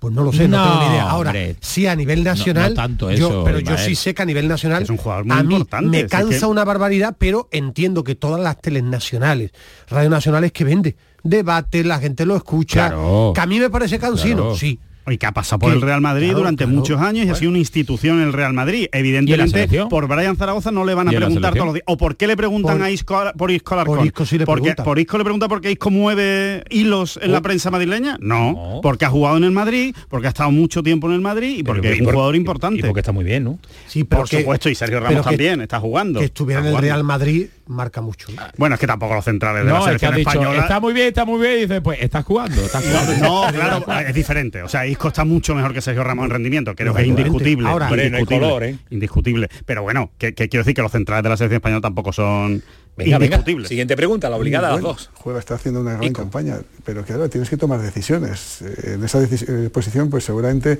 Pues 0.00 0.14
no 0.14 0.24
lo 0.24 0.32
sé, 0.32 0.48
no, 0.48 0.62
tengo 0.64 0.80
ni 0.82 0.90
idea. 0.94 1.10
Ahora, 1.10 1.34
sí 1.60 1.86
a 1.86 1.94
nivel 1.94 2.24
nacional, 2.24 2.72
tanto 2.72 3.10
eso, 3.10 3.30
yo, 3.30 3.44
pero 3.44 3.60
yo 3.60 3.76
sí 3.76 3.94
sé 3.94 4.14
que 4.14 4.22
a 4.22 4.24
nivel 4.24 4.48
nacional 4.48 4.82
es 4.82 4.88
un 4.88 4.96
jugador 4.96 5.26
a 5.30 5.42
mí 5.42 5.62
me 5.82 6.06
cansa 6.06 6.46
una 6.46 6.64
barbaridad, 6.64 7.16
pero 7.18 7.48
entiendo 7.52 8.02
que 8.02 8.14
todas 8.14 8.40
las 8.40 8.58
teles 8.58 8.82
nacionales, 8.82 9.52
radio 9.90 10.08
nacionales 10.08 10.52
que 10.52 10.64
vende, 10.64 10.96
debate, 11.22 11.84
la 11.84 11.98
gente 11.98 12.26
lo 12.26 12.36
escucha. 12.36 12.90
Que 13.34 13.40
a 13.40 13.46
mí 13.46 13.58
me 13.58 13.70
parece 13.70 13.98
cansino, 13.98 14.54
sí 14.54 14.78
y 15.08 15.18
que 15.18 15.26
ha 15.26 15.32
pasado 15.32 15.60
por 15.60 15.72
el 15.72 15.80
Real 15.80 16.00
Madrid 16.00 16.32
durante 16.32 16.66
muchos 16.66 17.00
años 17.00 17.26
y 17.26 17.30
ha 17.30 17.34
sido 17.34 17.50
una 17.50 17.58
institución 17.58 18.20
el 18.20 18.32
Real 18.32 18.52
Madrid. 18.52 18.86
Evidentemente, 18.92 19.68
por 19.88 20.06
Brian 20.06 20.36
Zaragoza 20.36 20.70
no 20.70 20.84
le 20.84 20.94
van 20.94 21.08
a 21.08 21.10
preguntar 21.10 21.54
todos 21.54 21.66
los 21.66 21.74
días. 21.74 21.84
¿O 21.86 21.96
por 21.96 22.16
qué 22.16 22.26
le 22.26 22.36
preguntan 22.36 22.82
a 22.82 22.90
Isco 22.90 23.18
por 23.36 23.50
Isco 23.50 23.74
Alarcón? 23.74 23.98
Por 23.98 24.06
Isco 24.06 24.24
le 24.30 24.46
porque, 24.46 24.62
pregunta. 24.62 24.84
¿Por 24.84 24.98
Isco 24.98 25.18
le 25.18 25.24
pregunta 25.24 25.48
por 25.48 25.60
qué 25.60 25.72
Isco 25.72 25.90
mueve 25.90 26.64
hilos 26.70 27.18
en 27.22 27.32
la 27.32 27.38
oh. 27.38 27.42
prensa 27.42 27.70
madrileña? 27.70 28.18
No, 28.20 28.80
porque 28.82 29.04
ha 29.04 29.10
jugado 29.10 29.36
en 29.36 29.44
el 29.44 29.50
Madrid, 29.50 29.94
porque 30.08 30.26
ha 30.26 30.30
estado 30.30 30.50
mucho 30.50 30.82
tiempo 30.82 31.08
en 31.08 31.14
el 31.14 31.20
Madrid 31.20 31.58
y 31.58 31.62
porque 31.62 31.92
es 31.92 32.00
un 32.00 32.06
jugador 32.06 32.36
importante. 32.36 32.80
Y 32.80 32.82
porque 32.82 33.00
está 33.00 33.12
muy 33.12 33.24
bien, 33.24 33.44
¿no? 33.44 33.58
Sí, 33.86 34.04
por 34.04 34.28
supuesto, 34.28 34.68
y 34.68 34.74
Sergio 34.74 35.00
Ramos 35.00 35.24
también, 35.24 35.60
está 35.60 35.80
jugando. 35.80 36.20
Que 36.20 36.26
estuviera 36.26 36.60
en 36.60 36.66
el. 36.68 36.80
Real 36.80 37.04
Madrid 37.04 37.46
marca 37.70 38.00
mucho. 38.00 38.28
Ah. 38.36 38.50
Bueno, 38.56 38.74
es 38.74 38.80
que 38.80 38.86
tampoco 38.86 39.14
los 39.14 39.24
centrales 39.24 39.64
de 39.64 39.72
la 39.72 39.82
selección 39.82 40.14
es 40.14 40.20
española... 40.20 40.60
Está 40.60 40.80
muy 40.80 40.92
bien, 40.92 41.08
está 41.08 41.24
muy 41.24 41.40
bien, 41.40 41.58
y 41.58 41.60
dice, 41.62 41.80
pues 41.80 42.02
estás 42.02 42.24
jugando, 42.24 42.60
estás 42.60 42.84
jugando. 42.84 43.16
no, 43.18 43.52
claro, 43.52 44.00
es 44.06 44.14
diferente. 44.14 44.62
O 44.62 44.68
sea, 44.68 44.86
Isco 44.86 45.08
está 45.08 45.24
mucho 45.24 45.54
mejor 45.54 45.72
que 45.72 45.80
Sergio 45.80 46.04
Ramos 46.04 46.24
en 46.24 46.30
rendimiento, 46.30 46.74
creo 46.74 46.88
no, 46.88 46.96
que 46.96 47.02
es 47.02 47.08
indiscutible. 47.08 47.68
Ahora, 47.68 47.88
indiscutible, 47.88 48.20
no 48.20 48.26
color, 48.26 48.64
¿eh? 48.64 48.78
indiscutible. 48.90 49.48
Pero 49.64 49.82
bueno, 49.82 50.10
que, 50.18 50.34
quiero 50.34 50.58
decir 50.58 50.74
que 50.74 50.82
los 50.82 50.92
centrales 50.92 51.22
de 51.22 51.28
la 51.30 51.36
selección 51.36 51.58
española 51.58 51.80
tampoco 51.80 52.12
son 52.12 52.62
venga, 52.96 53.16
indiscutibles. 53.16 53.64
Venga. 53.64 53.68
Siguiente 53.68 53.96
pregunta, 53.96 54.28
la 54.28 54.36
obligada 54.36 54.72
bueno, 54.72 54.88
a 54.88 54.90
las 54.90 54.96
dos. 54.96 55.10
Juega 55.14 55.38
está 55.38 55.54
haciendo 55.54 55.80
una 55.80 55.94
gran 55.94 56.12
campaña, 56.12 56.58
pero 56.84 57.04
claro, 57.04 57.30
tienes 57.30 57.48
que 57.48 57.56
tomar 57.56 57.80
decisiones. 57.80 58.62
Eh, 58.62 58.94
en 58.94 59.04
esa 59.04 59.22
eh, 59.22 59.70
posición, 59.72 60.10
pues 60.10 60.24
seguramente 60.24 60.78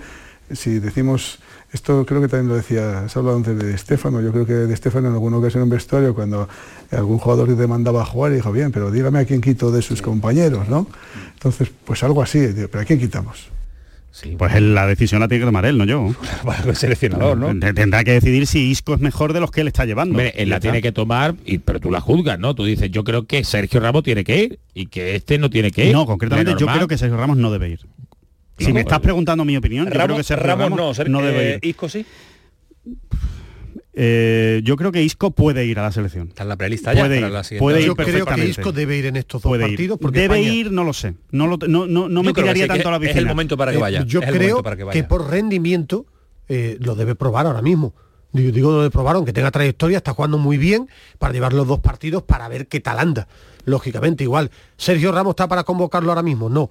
si 0.52 0.80
decimos 0.80 1.38
esto 1.72 2.04
creo 2.04 2.20
que 2.20 2.28
también 2.28 2.48
lo 2.48 2.56
decía, 2.56 3.08
se 3.08 3.18
ha 3.18 3.20
hablado 3.20 3.36
antes 3.36 3.56
de 3.56 3.72
Estefano, 3.72 4.20
yo 4.20 4.32
creo 4.32 4.44
que 4.44 4.54
de 4.54 4.74
Estefano 4.74 5.08
en 5.08 5.14
alguna 5.14 5.36
ocasión 5.36 5.62
en 5.62 5.70
vestuario, 5.70 6.14
cuando 6.14 6.48
algún 6.90 7.18
jugador 7.18 7.48
le 7.48 7.54
demandaba 7.54 8.04
jugar, 8.04 8.32
dijo, 8.32 8.50
bien, 8.50 8.72
pero 8.72 8.90
dígame 8.90 9.20
a 9.20 9.24
quién 9.24 9.40
quito 9.40 9.70
de 9.70 9.80
sus 9.80 10.02
compañeros, 10.02 10.68
¿no? 10.68 10.88
Entonces, 11.34 11.70
pues 11.84 12.02
algo 12.02 12.22
así, 12.22 12.40
pero 12.70 12.80
¿a 12.80 12.84
quién 12.84 12.98
quitamos? 12.98 13.50
Sí, 14.12 14.34
pues 14.36 14.60
la 14.60 14.88
decisión 14.88 15.20
la 15.20 15.28
tiene 15.28 15.42
que 15.42 15.46
tomar 15.46 15.64
él, 15.66 15.78
no 15.78 15.84
yo. 15.84 16.12
El 16.66 16.74
seleccionador, 16.74 17.36
¿no? 17.36 17.72
Tendrá 17.72 18.02
que 18.02 18.12
decidir 18.12 18.48
si 18.48 18.70
Isco 18.70 18.94
es 18.94 19.00
mejor 19.00 19.32
de 19.32 19.38
los 19.38 19.52
que 19.52 19.60
él 19.60 19.68
está 19.68 19.84
llevando. 19.84 20.14
Hombre, 20.14 20.34
él 20.36 20.48
la 20.48 20.58
tiene 20.58 20.82
que 20.82 20.90
tomar, 20.90 21.36
y, 21.44 21.58
pero 21.58 21.78
tú 21.78 21.92
la 21.92 22.00
juzgas, 22.00 22.38
¿no? 22.38 22.54
Tú 22.54 22.64
dices, 22.64 22.90
yo 22.90 23.04
creo 23.04 23.26
que 23.26 23.44
Sergio 23.44 23.78
Ramos 23.78 24.02
tiene 24.02 24.24
que 24.24 24.42
ir 24.42 24.58
y 24.74 24.86
que 24.86 25.14
este 25.14 25.38
no 25.38 25.48
tiene 25.48 25.70
que 25.70 25.86
ir. 25.86 25.92
No, 25.92 26.06
concretamente 26.06 26.54
yo 26.58 26.66
creo 26.66 26.88
que 26.88 26.98
Sergio 26.98 27.16
Ramos 27.16 27.36
no 27.36 27.52
debe 27.52 27.68
ir. 27.68 27.80
Si 28.60 28.72
me 28.72 28.80
estás 28.80 29.00
preguntando 29.00 29.44
mi 29.44 29.56
opinión, 29.56 29.86
Ramos, 29.86 29.98
yo 29.98 30.04
creo 30.04 30.16
que 30.16 30.22
Sergio 30.24 30.46
Ramos, 30.46 30.78
Ramos 30.78 31.08
no, 31.08 31.22
debe 31.22 31.52
eh, 31.52 31.58
ir. 31.62 31.68
Isco 31.68 31.88
sí. 31.88 32.04
Eh, 33.92 34.60
yo 34.64 34.76
creo 34.76 34.92
que 34.92 35.02
Isco 35.02 35.32
puede 35.32 35.66
ir 35.66 35.78
a 35.78 35.82
la 35.82 35.92
selección. 35.92 36.28
Está 36.28 36.44
en 36.44 36.48
la 36.48 36.56
prelista. 36.56 36.92
Puede 36.92 37.80
ir, 37.80 37.86
yo 37.86 37.96
creo 37.96 38.26
que 38.26 38.46
Isco 38.46 38.72
debe 38.72 38.96
ir 38.96 39.06
en 39.06 39.16
estos 39.16 39.42
dos 39.42 39.58
partidos. 39.58 39.98
Debe 40.12 40.40
ir, 40.40 40.70
no 40.70 40.84
lo 40.84 40.92
sé. 40.92 41.14
No, 41.30 41.56
me 41.56 42.32
tiraría 42.32 42.66
tanto 42.66 42.88
a 42.88 42.92
la 42.92 42.98
piscina. 42.98 43.18
Es 43.18 43.22
el 43.22 43.26
momento 43.26 43.56
para 43.56 43.72
que 43.72 43.78
eh, 43.78 43.80
vaya. 43.80 44.04
Yo 44.04 44.20
creo 44.20 44.62
que, 44.92 45.04
por 45.04 45.30
rendimiento 45.30 46.06
lo 46.48 46.94
debe 46.94 47.14
probar 47.14 47.46
ahora 47.46 47.62
mismo. 47.62 47.94
Yo 48.32 48.52
digo 48.52 48.70
lo 48.70 48.82
de 48.82 48.90
probar, 48.90 49.16
aunque 49.16 49.32
tenga 49.32 49.50
trayectoria, 49.50 49.96
está 49.98 50.14
jugando 50.14 50.38
muy 50.38 50.56
bien 50.56 50.88
para 51.18 51.32
llevar 51.32 51.52
los 51.52 51.66
dos 51.66 51.80
partidos 51.80 52.22
para 52.22 52.48
ver 52.48 52.68
qué 52.68 52.78
tal 52.78 53.00
anda. 53.00 53.26
Lógicamente, 53.64 54.22
igual. 54.22 54.52
¿Sergio 54.76 55.10
Ramos 55.10 55.32
está 55.32 55.48
para 55.48 55.64
convocarlo 55.64 56.10
ahora 56.10 56.22
mismo? 56.22 56.48
No. 56.48 56.70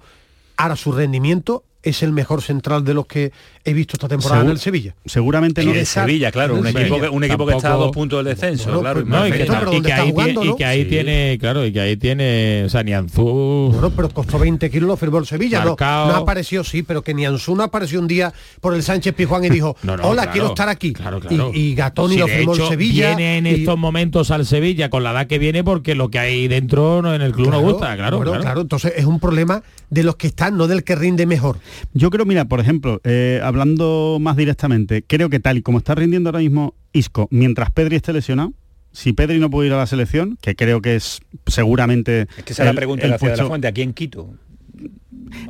Ahora 0.56 0.76
su 0.76 0.90
rendimiento 0.92 1.64
es 1.82 2.02
el 2.02 2.12
mejor 2.12 2.42
central 2.42 2.84
de 2.84 2.94
los 2.94 3.06
que 3.06 3.32
he 3.64 3.72
visto 3.72 3.96
esta 3.96 4.08
temporada 4.08 4.42
en 4.42 4.50
el 4.50 4.58
Sevilla. 4.58 4.94
Seguramente 5.04 5.64
no. 5.64 5.74
Y 5.74 5.78
el 5.78 5.86
Sevilla, 5.86 6.30
claro, 6.30 6.54
un, 6.56 6.66
Equipo, 6.66 7.46
que, 7.46 7.54
está 7.54 7.72
a 7.72 7.76
dos 7.76 7.90
puntos 7.90 8.24
del 8.24 8.34
descenso, 8.34 8.80
y, 8.80 9.32
que, 9.32 9.92
ahí 9.92 10.12
tiene, 10.12 10.56
que 10.56 10.84
tiene, 10.84 11.38
claro, 11.38 11.64
y 11.64 11.72
que 11.72 11.80
ahí 11.80 11.96
tiene, 11.96 12.64
o 12.66 12.68
sea, 12.68 12.82
Nianzú... 12.82 13.70
Bueno, 13.72 13.90
pero 13.90 14.08
costó 14.10 14.38
20 14.38 14.70
kilos, 14.70 14.88
lo 14.88 14.96
firmó 14.96 15.18
el 15.18 15.26
Sevilla, 15.26 15.64
no, 15.64 15.76
no 15.78 16.16
apareció, 16.16 16.64
sí, 16.64 16.82
pero 16.82 17.02
que 17.02 17.14
Nianzú 17.14 17.54
no 17.54 17.62
apareció 17.62 18.00
un 18.00 18.08
día 18.08 18.32
por 18.60 18.74
el 18.74 18.82
Sánchez 18.82 19.14
Pijuán 19.14 19.44
y 19.44 19.50
dijo, 19.50 19.76
hola, 20.02 20.30
quiero 20.30 20.48
estar 20.48 20.68
aquí. 20.68 20.92
Claro, 20.92 21.20
claro. 21.20 21.50
Y, 21.54 21.60
y 21.60 21.74
Gatoni 21.74 22.18
lo 22.18 22.26
Sevilla. 22.54 23.08
Viene 23.08 23.38
en 23.38 23.46
estos 23.46 23.78
momentos 23.78 24.30
al 24.30 24.46
Sevilla 24.46 24.90
con 24.90 25.02
la 25.02 25.12
edad 25.12 25.26
que 25.26 25.38
viene 25.38 25.64
porque 25.64 25.94
lo 25.94 26.10
que 26.10 26.18
hay 26.18 26.48
dentro 26.48 27.14
en 27.14 27.22
el 27.22 27.32
club 27.32 27.50
no 27.50 27.60
gusta, 27.60 27.96
claro. 27.96 28.20
Claro, 28.20 28.60
entonces 28.62 28.92
es 28.96 29.04
un 29.04 29.20
problema 29.20 29.62
de 29.90 30.02
los 30.04 30.16
que 30.16 30.28
están, 30.28 30.56
no 30.56 30.66
del 30.66 30.84
que 30.84 30.94
rinde 30.94 31.26
mejor. 31.26 31.58
Yo 31.92 32.10
creo, 32.10 32.24
mira, 32.24 32.44
por 32.46 32.60
ejemplo, 32.60 33.00
eh, 33.04 33.40
hablando 33.42 34.18
más 34.20 34.36
directamente, 34.36 35.02
creo 35.06 35.30
que 35.30 35.40
tal 35.40 35.58
y 35.58 35.62
como 35.62 35.78
está 35.78 35.94
rindiendo 35.94 36.28
ahora 36.28 36.40
mismo 36.40 36.74
Isco, 36.92 37.28
mientras 37.30 37.70
Pedri 37.70 37.96
esté 37.96 38.12
lesionado, 38.12 38.52
si 38.92 39.12
Pedri 39.12 39.38
no 39.38 39.50
puede 39.50 39.68
ir 39.68 39.74
a 39.74 39.78
la 39.78 39.86
selección, 39.86 40.36
que 40.40 40.56
creo 40.56 40.82
que 40.82 40.96
es 40.96 41.20
seguramente... 41.46 42.26
Es 42.36 42.44
que 42.44 42.52
esa 42.52 42.62
es 42.64 42.66
la 42.66 42.74
pregunta 42.74 43.04
de 43.04 43.10
la 43.10 43.18
de 43.18 43.36
la 43.36 43.46
Fuente, 43.46 43.68
¿aquí 43.68 43.82
en 43.82 43.92
Quito? 43.92 44.34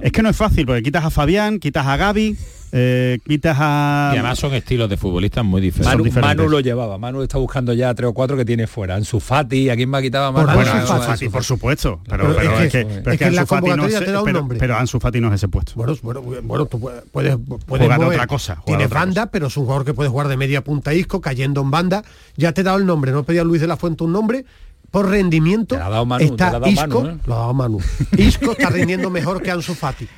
Es 0.00 0.12
que 0.12 0.22
no 0.22 0.28
es 0.28 0.36
fácil, 0.36 0.66
porque 0.66 0.82
quitas 0.82 1.04
a 1.04 1.10
Fabián, 1.10 1.58
quitas 1.58 1.86
a 1.86 1.96
Gaby, 1.96 2.36
eh, 2.72 3.18
quitas 3.26 3.56
a... 3.58 4.12
Y 4.14 4.18
además 4.18 4.38
son 4.38 4.54
estilos 4.54 4.88
de 4.88 4.96
futbolistas 4.96 5.44
muy 5.44 5.60
diferentes. 5.60 6.14
Manu, 6.14 6.48
lo 6.48 6.60
llevaba, 6.60 6.98
Manu 6.98 7.22
está 7.22 7.38
buscando 7.38 7.72
ya 7.72 7.92
tres 7.94 8.08
o 8.08 8.14
cuatro 8.14 8.36
que 8.36 8.44
tiene 8.44 8.66
fuera. 8.66 8.94
Ansu 8.94 9.18
Fati, 9.18 9.70
¿a 9.70 9.76
quién 9.76 9.90
me 9.90 10.00
quitaba 10.00 10.30
Manu? 10.30 10.54
Bueno, 10.54 10.72
Ansu 10.72 10.94
Fati, 10.94 11.28
por 11.28 11.42
supuesto. 11.42 12.00
Pero, 12.08 12.40
es 12.40 12.70
que, 12.70 12.80
es 12.80 13.18
que, 13.18 13.24
Ansu 13.24 13.46
Fati 13.46 13.70
no 13.70 13.86
es, 13.86 14.00
pero, 14.24 14.48
pero, 14.48 14.76
Ansu 14.76 15.00
Fati 15.00 15.20
no 15.20 15.28
es 15.28 15.34
ese 15.34 15.48
puesto. 15.48 15.72
Bueno, 15.74 15.96
bueno, 16.02 16.22
bueno 16.42 16.66
tú 16.66 16.78
puedes, 16.78 17.02
puedes, 17.10 17.36
jugar 17.66 18.04
otra 18.04 18.26
cosa. 18.26 18.62
Tiene 18.64 18.86
banda, 18.86 19.30
pero 19.30 19.48
es 19.48 19.56
un 19.56 19.64
jugador 19.64 19.84
que 19.84 19.94
puede 19.94 20.08
jugar 20.08 20.28
de 20.28 20.36
media 20.36 20.62
punta 20.62 20.94
isco, 20.94 21.20
cayendo 21.20 21.60
en 21.62 21.70
banda. 21.70 22.04
Ya 22.36 22.52
te 22.52 22.60
he 22.60 22.64
dado 22.64 22.78
el 22.78 22.86
nombre, 22.86 23.10
no 23.10 23.24
pedía 23.24 23.42
Luis 23.42 23.60
de 23.60 23.66
la 23.66 23.76
Fuente 23.76 24.04
un 24.04 24.12
nombre, 24.12 24.44
por 24.90 25.08
rendimiento 25.08 25.76
está 26.18 26.60
Isco, 26.68 27.08
lo 27.26 27.34
ha 27.34 27.38
dado 27.38 27.54
Manu. 27.54 27.80
Isco 28.16 28.52
está 28.52 28.70
rindiendo 28.70 29.10
mejor 29.10 29.42
que 29.42 29.50
Ansu 29.50 29.74
Fati. 29.74 30.08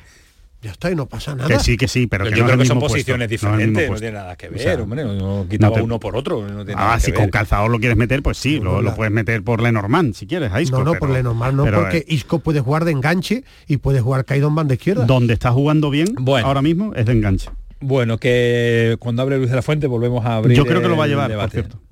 Ya 0.63 0.71
está 0.71 0.89
y 0.89 0.95
no 0.95 1.07
pasa 1.07 1.35
nada. 1.35 1.49
Que 1.49 1.59
sí, 1.59 1.75
que 1.75 1.89
sí, 1.89 2.07
pero, 2.07 2.23
que 2.23 2.31
yo 2.31 2.45
creo 2.45 2.57
que 2.57 2.65
son 2.65 2.79
posiciones 2.79 3.27
diferentes, 3.27 3.89
no, 3.89 3.97
tiene 3.97 4.13
nada 4.13 4.37
que 4.37 4.47
ver, 4.47 4.79
hombre, 4.79 5.03
no, 5.03 5.45
quitaba 5.49 5.83
uno 5.83 5.99
por 5.99 6.15
otro. 6.15 6.47
ah, 6.75 6.97
si 7.01 7.11
con 7.11 7.27
calzador 7.29 7.69
lo 7.69 7.79
quieres 7.79 7.97
meter, 7.97 8.23
pues 8.23 8.37
sí, 8.37 8.61
lo, 8.61 8.95
puedes 8.95 9.11
meter 9.11 9.43
por 9.43 9.61
Lenormand, 9.61 10.13
si 10.15 10.25
quieres, 10.25 10.53
a 10.53 10.61
Isco. 10.61 10.77
No, 10.77 10.93
no, 10.93 10.99
por 10.99 11.09
Lenormand 11.09 11.57
no, 11.57 11.65
porque 11.65 11.97
eh, 11.97 12.05
Isco 12.07 12.39
puede 12.39 12.61
jugar 12.61 12.85
de 12.85 12.91
enganche 12.91 13.43
y 13.67 13.77
puede 13.77 13.99
jugar 13.99 14.23
caído 14.23 14.47
en 14.47 14.55
banda 14.55 14.73
izquierda. 14.73 15.05
Donde 15.05 15.33
está 15.33 15.51
jugando 15.51 15.89
bien 15.89 16.15
ahora 16.43 16.61
mismo 16.61 16.93
es 16.95 17.05
de 17.05 17.11
enganche. 17.11 17.49
Bueno, 17.81 18.17
que 18.17 18.95
cuando 18.99 19.21
abre 19.21 19.37
Luis 19.37 19.49
de 19.49 19.57
la 19.57 19.61
Fuente 19.61 19.87
volvemos 19.87 20.25
a 20.25 20.37
abrir 20.37 20.55
Yo 20.55 20.65
creo 20.65 20.81
que 20.81 20.87
lo 20.87 20.95
va 20.95 21.03
a 21.03 21.07
llevar, 21.07 21.35
por 21.35 21.49
cierto 21.49 21.82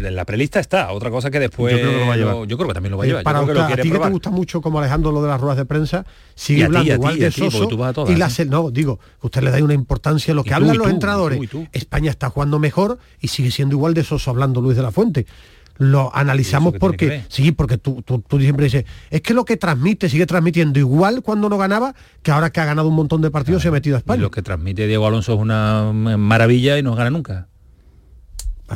la 0.00 0.24
prelista 0.24 0.60
está, 0.60 0.92
otra 0.92 1.10
cosa 1.10 1.30
que 1.30 1.38
después... 1.38 1.74
Yo 1.74 1.80
creo 1.80 1.92
que 1.92 1.98
lo 1.98 2.06
va 2.06 2.14
a 2.14 2.16
llevar. 2.16 2.46
yo 2.46 2.56
creo 2.56 2.68
que 2.68 2.74
también 2.74 2.90
lo 2.92 2.98
va 2.98 3.04
a 3.04 3.06
llevar. 3.06 3.24
para 3.24 3.44
que 3.44 3.60
a 3.60 3.76
ti 3.76 3.90
que 3.90 3.98
te 3.98 4.08
gusta 4.08 4.30
mucho 4.30 4.60
como 4.60 4.78
Alejandro 4.78 5.12
lo 5.12 5.22
de 5.22 5.28
las 5.28 5.40
ruedas 5.40 5.58
de 5.58 5.64
prensa, 5.64 6.04
sigue 6.34 6.64
hablando 6.64 6.92
igual 6.92 7.18
de 7.18 7.30
Soso 7.30 7.68
y 8.08 8.16
la 8.16 8.28
¿eh? 8.28 8.44
no, 8.46 8.70
digo, 8.70 8.98
usted 9.20 9.42
le 9.42 9.50
da 9.50 9.62
una 9.62 9.74
importancia 9.74 10.32
a 10.32 10.34
lo 10.34 10.44
que 10.44 10.54
hablan 10.54 10.78
los 10.78 10.88
entrenadores. 10.88 11.40
España 11.72 12.10
está 12.10 12.30
jugando 12.30 12.58
mejor 12.58 12.98
y 13.20 13.28
sigue 13.28 13.50
siendo 13.50 13.76
igual 13.76 13.94
de 13.94 14.04
Soso 14.04 14.30
hablando 14.30 14.60
Luis 14.60 14.76
de 14.76 14.82
la 14.82 14.90
Fuente 14.90 15.26
lo 15.80 16.14
analizamos 16.14 16.74
porque 16.78 17.24
sí 17.28 17.52
porque 17.52 17.78
tú, 17.78 18.02
tú, 18.02 18.38
siempre 18.38 18.64
dices 18.64 18.84
es 19.08 19.22
que 19.22 19.32
lo 19.32 19.46
que 19.46 19.56
transmite 19.56 20.10
sigue 20.10 20.26
transmitiendo 20.26 20.78
igual 20.78 21.22
cuando 21.22 21.48
no 21.48 21.56
ganaba 21.56 21.94
que 22.22 22.30
ahora 22.30 22.50
que 22.50 22.60
ha 22.60 22.66
ganado 22.66 22.86
un 22.86 22.94
montón 22.94 23.22
de 23.22 23.30
partidos 23.30 23.62
se 23.62 23.68
ha 23.68 23.70
metido 23.70 23.96
a 23.96 24.00
España 24.00 24.20
lo 24.20 24.30
que 24.30 24.42
transmite 24.42 24.86
Diego 24.86 25.06
Alonso 25.06 25.32
es 25.32 25.40
una 25.40 25.90
maravilla 25.92 26.76
y 26.76 26.82
no 26.82 26.94
gana 26.94 27.08
nunca 27.08 27.48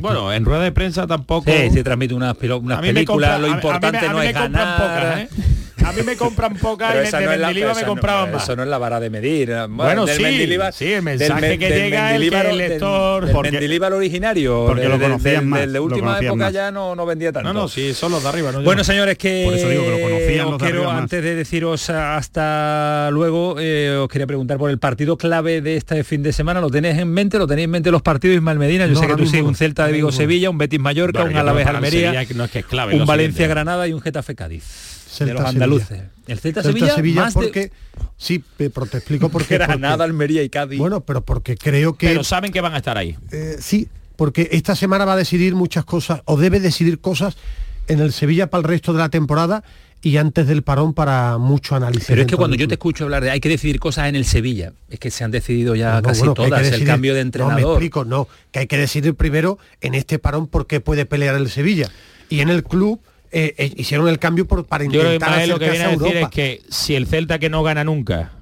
bueno, 0.00 0.32
en 0.32 0.44
rueda 0.44 0.62
de 0.62 0.72
prensa 0.72 1.06
tampoco. 1.06 1.50
Sí, 1.50 1.70
se 1.70 1.84
transmite 1.84 2.14
unas, 2.14 2.36
unas 2.60 2.80
películas, 2.80 3.40
lo 3.40 3.48
importante 3.48 4.08
no 4.08 4.22
es 4.22 4.32
ganar. 4.32 5.18
¿eh? 5.18 5.28
A 5.84 5.92
mí 5.92 6.02
me 6.02 6.16
compran 6.16 6.54
pocas 6.60 7.12
y 7.12 7.16
de 7.16 7.26
Mendilibar 7.26 7.76
me 7.76 7.84
compraban 7.84 8.32
más. 8.32 8.44
Eso 8.44 8.56
no 8.56 8.62
es 8.62 8.68
la 8.68 8.78
vara 8.78 9.00
de 9.00 9.10
medir. 9.10 9.52
Bueno, 9.68 10.06
sí, 10.06 10.14
sí, 10.72 10.92
el 10.92 11.02
mensaje 11.02 11.58
que 11.58 11.68
llega 11.68 12.14
es 12.14 12.30
que 12.30 12.50
el 12.50 12.58
lector... 12.58 13.26
Del, 13.26 13.52
Mendilibar 13.52 13.92
originario, 13.92 14.64
porque 14.66 14.88
lo 14.88 14.98
conocían 14.98 15.46
más. 15.46 15.70
de 15.70 15.78
última 15.78 16.18
época 16.18 16.50
ya 16.50 16.70
no, 16.70 16.94
no 16.94 17.04
vendía 17.06 17.32
tanto. 17.32 17.52
No, 17.52 17.62
no, 17.62 17.68
sí, 17.68 17.92
son 17.94 18.12
los 18.12 18.22
de 18.22 18.28
arriba. 18.28 18.52
bueno, 18.64 18.84
señores, 18.84 19.18
que, 19.18 19.44
Por 19.44 19.54
eso 19.54 19.68
digo 19.68 19.84
que 19.84 19.90
lo 19.90 20.00
conocían 20.00 20.46
os 20.46 20.62
quiero, 20.62 20.90
antes 20.90 21.22
de 21.22 21.34
deciros 21.34 21.90
hasta 21.90 23.10
luego, 23.10 23.56
eh, 23.58 23.96
os 24.02 24.08
quería 24.08 24.26
preguntar 24.26 24.58
por 24.58 24.70
el 24.70 24.78
partido 24.78 25.16
clave 25.16 25.60
de 25.60 25.76
este 25.76 26.04
fin 26.04 26.22
de 26.22 26.32
semana. 26.32 26.60
¿Lo 26.60 26.70
tenéis 26.70 26.98
en 26.98 27.12
mente? 27.12 27.38
¿Lo 27.38 27.46
tenéis 27.46 27.64
en 27.64 27.70
mente 27.70 27.90
los 27.90 28.02
partidos 28.02 28.36
Ismael 28.36 28.58
Medina? 28.58 28.86
Yo 28.86 28.96
sé 28.96 29.06
que 29.06 29.16
tú 29.16 29.26
sigues 29.26 29.44
un 29.44 29.54
Celta 29.54 29.84
de 29.86 29.93
Vigo-Sevilla, 29.93 30.51
un 30.51 30.59
Betis-Mallorca, 30.59 31.24
un 31.24 31.36
Alavés-Almería, 31.36 32.27
un 32.93 33.06
Valencia-Granada 33.06 33.89
y 33.89 33.93
un 33.93 34.01
Getafe-Cádiz 34.01 34.62
de 35.20 35.35
los 35.35 35.44
andaluces. 35.44 36.02
El 36.27 36.39
Celta, 36.39 36.62
Sevilla, 36.62 37.28
porque 37.32 37.70
sí, 38.16 38.43
pero 38.56 38.86
te 38.86 38.98
explico 38.98 39.28
por 39.28 39.44
qué. 39.44 39.59
Granada, 39.59 40.05
Almería 40.05 40.43
y 40.43 40.48
Cádiz. 40.48 40.78
Bueno, 40.78 41.02
pero 41.02 41.23
porque 41.23 41.56
creo 41.56 41.97
que 41.97 42.09
Pero 42.09 42.24
saben 42.24 42.51
que 42.51 42.61
van 42.61 42.74
a 42.74 42.78
estar 42.78 42.97
ahí. 42.97 43.16
Eh, 43.31 43.56
sí, 43.61 43.89
porque 44.16 44.48
esta 44.52 44.74
semana 44.74 45.05
va 45.05 45.12
a 45.12 45.16
decidir 45.16 45.55
muchas 45.55 45.85
cosas 45.85 46.23
o 46.24 46.39
debe 46.39 46.61
decidir 46.61 46.98
cosas 46.98 47.36
en 47.89 48.01
el 48.01 48.12
Sevilla 48.12 48.48
para 48.48 48.61
el 48.62 48.69
resto 48.69 48.93
de 48.93 49.01
la 49.01 49.11
temporada 49.11 49.65
y 50.05 50.18
antes 50.18 50.47
del 50.47 50.62
parón 50.62 50.93
para 50.93 51.39
mucho 51.39 51.74
análisis. 51.74 52.06
Pero 52.06 52.20
es 52.20 52.26
que 52.26 52.36
cuando 52.36 52.56
yo 52.56 52.68
te 52.68 52.74
escucho 52.74 53.05
hablar 53.05 53.24
de 53.24 53.31
hay 53.31 53.40
que 53.40 53.48
decidir 53.48 53.81
cosas 53.81 54.09
en 54.09 54.16
el 54.16 54.26
Sevilla, 54.26 54.74
es 54.90 54.98
que 54.98 55.10
se 55.10 55.24
han 55.24 55.31
decidido 55.31 55.74
ya 55.74 56.02
casi 56.02 56.22
todas, 56.35 56.70
el 56.72 56.85
cambio 56.85 57.14
de 57.14 57.20
entrenador. 57.20 57.60
No, 57.60 57.66
me 57.66 57.72
explico, 57.72 58.05
no, 58.05 58.28
que 58.52 58.60
hay 58.60 58.66
que 58.66 58.76
decidir 58.76 59.14
primero 59.14 59.59
en 59.81 59.94
este 59.94 60.18
parón 60.18 60.47
por 60.47 60.66
qué 60.66 60.81
puede 60.81 61.06
pelear 61.06 61.36
el 61.36 61.48
Sevilla. 61.48 61.90
Y 62.28 62.40
en 62.40 62.51
el 62.51 62.64
club 62.64 63.01
eh, 63.32 63.55
eh, 63.56 63.72
hicieron 63.76 64.06
el 64.09 64.18
cambio 64.18 64.47
por, 64.47 64.66
para 64.66 64.85
intentar 64.85 65.40
Yo 65.40 65.55
lo 65.55 65.59
que 65.59 65.70
viene 65.70 65.85
a, 65.86 65.89
decir 65.89 66.16
es 66.18 66.28
que 66.28 66.62
si 66.68 66.94
el 66.94 67.06
Celta 67.06 67.39
que 67.39 67.48
no 67.48 67.62
gana 67.62 67.82
nunca 67.82 68.32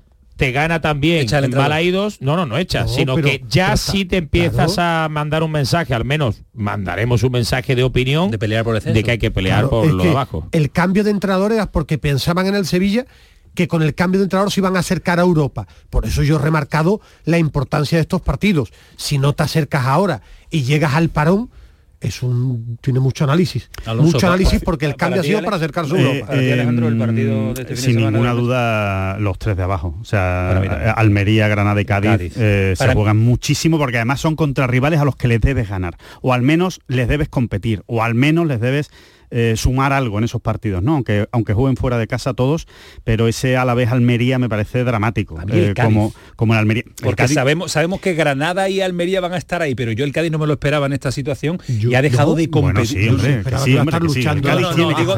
te 0.43 0.51
gana 0.51 0.81
también 0.81 1.32
en 1.32 1.51
Balaídos, 1.52 2.20
no, 2.20 2.35
no, 2.35 2.47
no 2.47 2.59
echa, 2.59 2.89
sino 2.89 3.14
que 3.14 3.44
ya 3.48 3.77
si 3.77 4.05
te 4.05 4.16
empiezas 4.16 4.77
a 4.77 5.06
mandar 5.09 5.44
un 5.44 5.52
mensaje, 5.52 5.94
al 5.94 6.05
menos 6.05 6.43
mandaremos 6.52 7.23
un 7.23 7.31
mensaje 7.31 7.77
de 7.77 7.85
opinión 7.85 8.32
de 8.32 8.40
pelear 8.40 8.64
por 8.64 8.74
el 8.74 8.82
de 8.93 9.05
que 9.05 9.12
hay 9.12 9.19
que 9.19 9.31
pelear 9.31 9.69
por 9.69 9.86
lo 9.86 10.02
de 10.02 10.10
abajo. 10.10 10.48
El 10.51 10.73
cambio 10.73 11.05
de 11.05 11.12
entrenador 11.12 11.52
era 11.52 11.70
porque 11.70 11.97
pensaban 11.97 12.48
en 12.48 12.56
el 12.56 12.66
Sevilla 12.66 13.06
que 13.55 13.69
con 13.69 13.85
el 13.85 13.94
cambio 13.94 14.19
de 14.19 14.24
entrenador 14.24 14.51
se 14.51 14.59
iban 14.59 14.74
a 14.74 14.81
acercar 14.81 15.20
a 15.20 15.23
Europa. 15.23 15.69
Por 15.90 16.06
eso 16.06 16.24
yo 16.24 16.35
he 16.35 16.39
remarcado 16.40 17.01
la 17.24 17.39
importancia 17.39 17.97
de 17.97 18.02
estos 18.02 18.20
partidos. 18.20 18.73
Si 18.97 19.19
no 19.19 19.35
te 19.35 19.44
acercas 19.44 19.86
ahora 19.86 20.23
y 20.51 20.64
llegas 20.64 20.94
al 20.94 21.09
parón, 21.10 21.51
es 22.02 22.22
un 22.22 22.78
tiene 22.80 23.00
mucho 23.00 23.24
análisis. 23.24 23.70
Mucho 23.96 24.26
análisis 24.26 24.60
porque 24.62 24.86
el 24.86 24.96
cambio 24.96 25.20
ha 25.20 25.24
sido 25.24 25.42
para 25.42 25.56
acercarse 25.56 25.96
a 25.96 26.00
Europa. 26.00 26.32
sin 27.74 27.96
ninguna 27.96 28.32
duda 28.32 29.18
los 29.18 29.38
tres 29.38 29.56
de 29.56 29.62
abajo. 29.62 29.96
O 30.00 30.04
sea 30.04 30.92
Almería 30.96 31.48
Granada 31.48 31.80
y 31.80 31.84
Cádiz, 31.84 32.32
eh, 32.36 32.74
se 32.76 32.92
juegan 32.92 33.18
muchísimo 33.18 33.78
porque 33.78 33.96
además 33.96 34.20
son 34.20 34.36
contra 34.36 34.66
rivales 34.66 35.00
a 35.00 35.04
los 35.04 35.16
que 35.16 35.28
les 35.28 35.40
debes 35.40 35.68
ganar. 35.68 35.96
O 36.20 36.32
al 36.32 36.42
menos 36.42 36.80
les 36.88 37.08
debes 37.08 37.28
competir. 37.28 37.82
O 37.86 38.02
al 38.02 38.14
menos 38.14 38.46
les 38.46 38.60
debes 38.60 38.90
eh, 39.34 39.54
sumar 39.56 39.94
algo 39.94 40.18
en 40.18 40.24
esos 40.24 40.42
partidos, 40.42 40.82
¿no? 40.82 40.92
Aunque, 40.92 41.26
aunque 41.32 41.54
jueguen 41.54 41.76
fuera 41.76 41.96
de 41.96 42.06
casa 42.06 42.34
todos, 42.34 42.66
pero 43.02 43.28
ese 43.28 43.56
a 43.56 43.64
la 43.64 43.72
vez 43.72 43.90
Almería 43.90 44.38
me 44.38 44.50
parece 44.50 44.84
dramático. 44.84 45.38
Eh, 45.50 45.72
como, 45.74 46.12
como 46.36 46.52
el 46.52 46.59
Almería. 46.59 46.84
Porque 47.02 47.26
sabemos, 47.28 47.72
sabemos 47.72 48.00
que 48.00 48.12
Granada 48.12 48.68
y 48.68 48.82
Almería 48.82 49.22
van 49.22 49.32
a 49.32 49.38
estar 49.38 49.62
ahí, 49.62 49.74
pero 49.74 49.90
yo 49.92 50.04
el 50.04 50.12
Cádiz 50.12 50.30
no 50.30 50.38
me 50.38 50.46
lo 50.46 50.52
esperaba 50.52 50.84
en 50.84 50.92
esta 50.92 51.10
situación 51.12 51.59
y 51.66 51.94
ha 51.94 52.02
dejado 52.02 52.34
de 52.34 52.50
competir. 52.50 53.10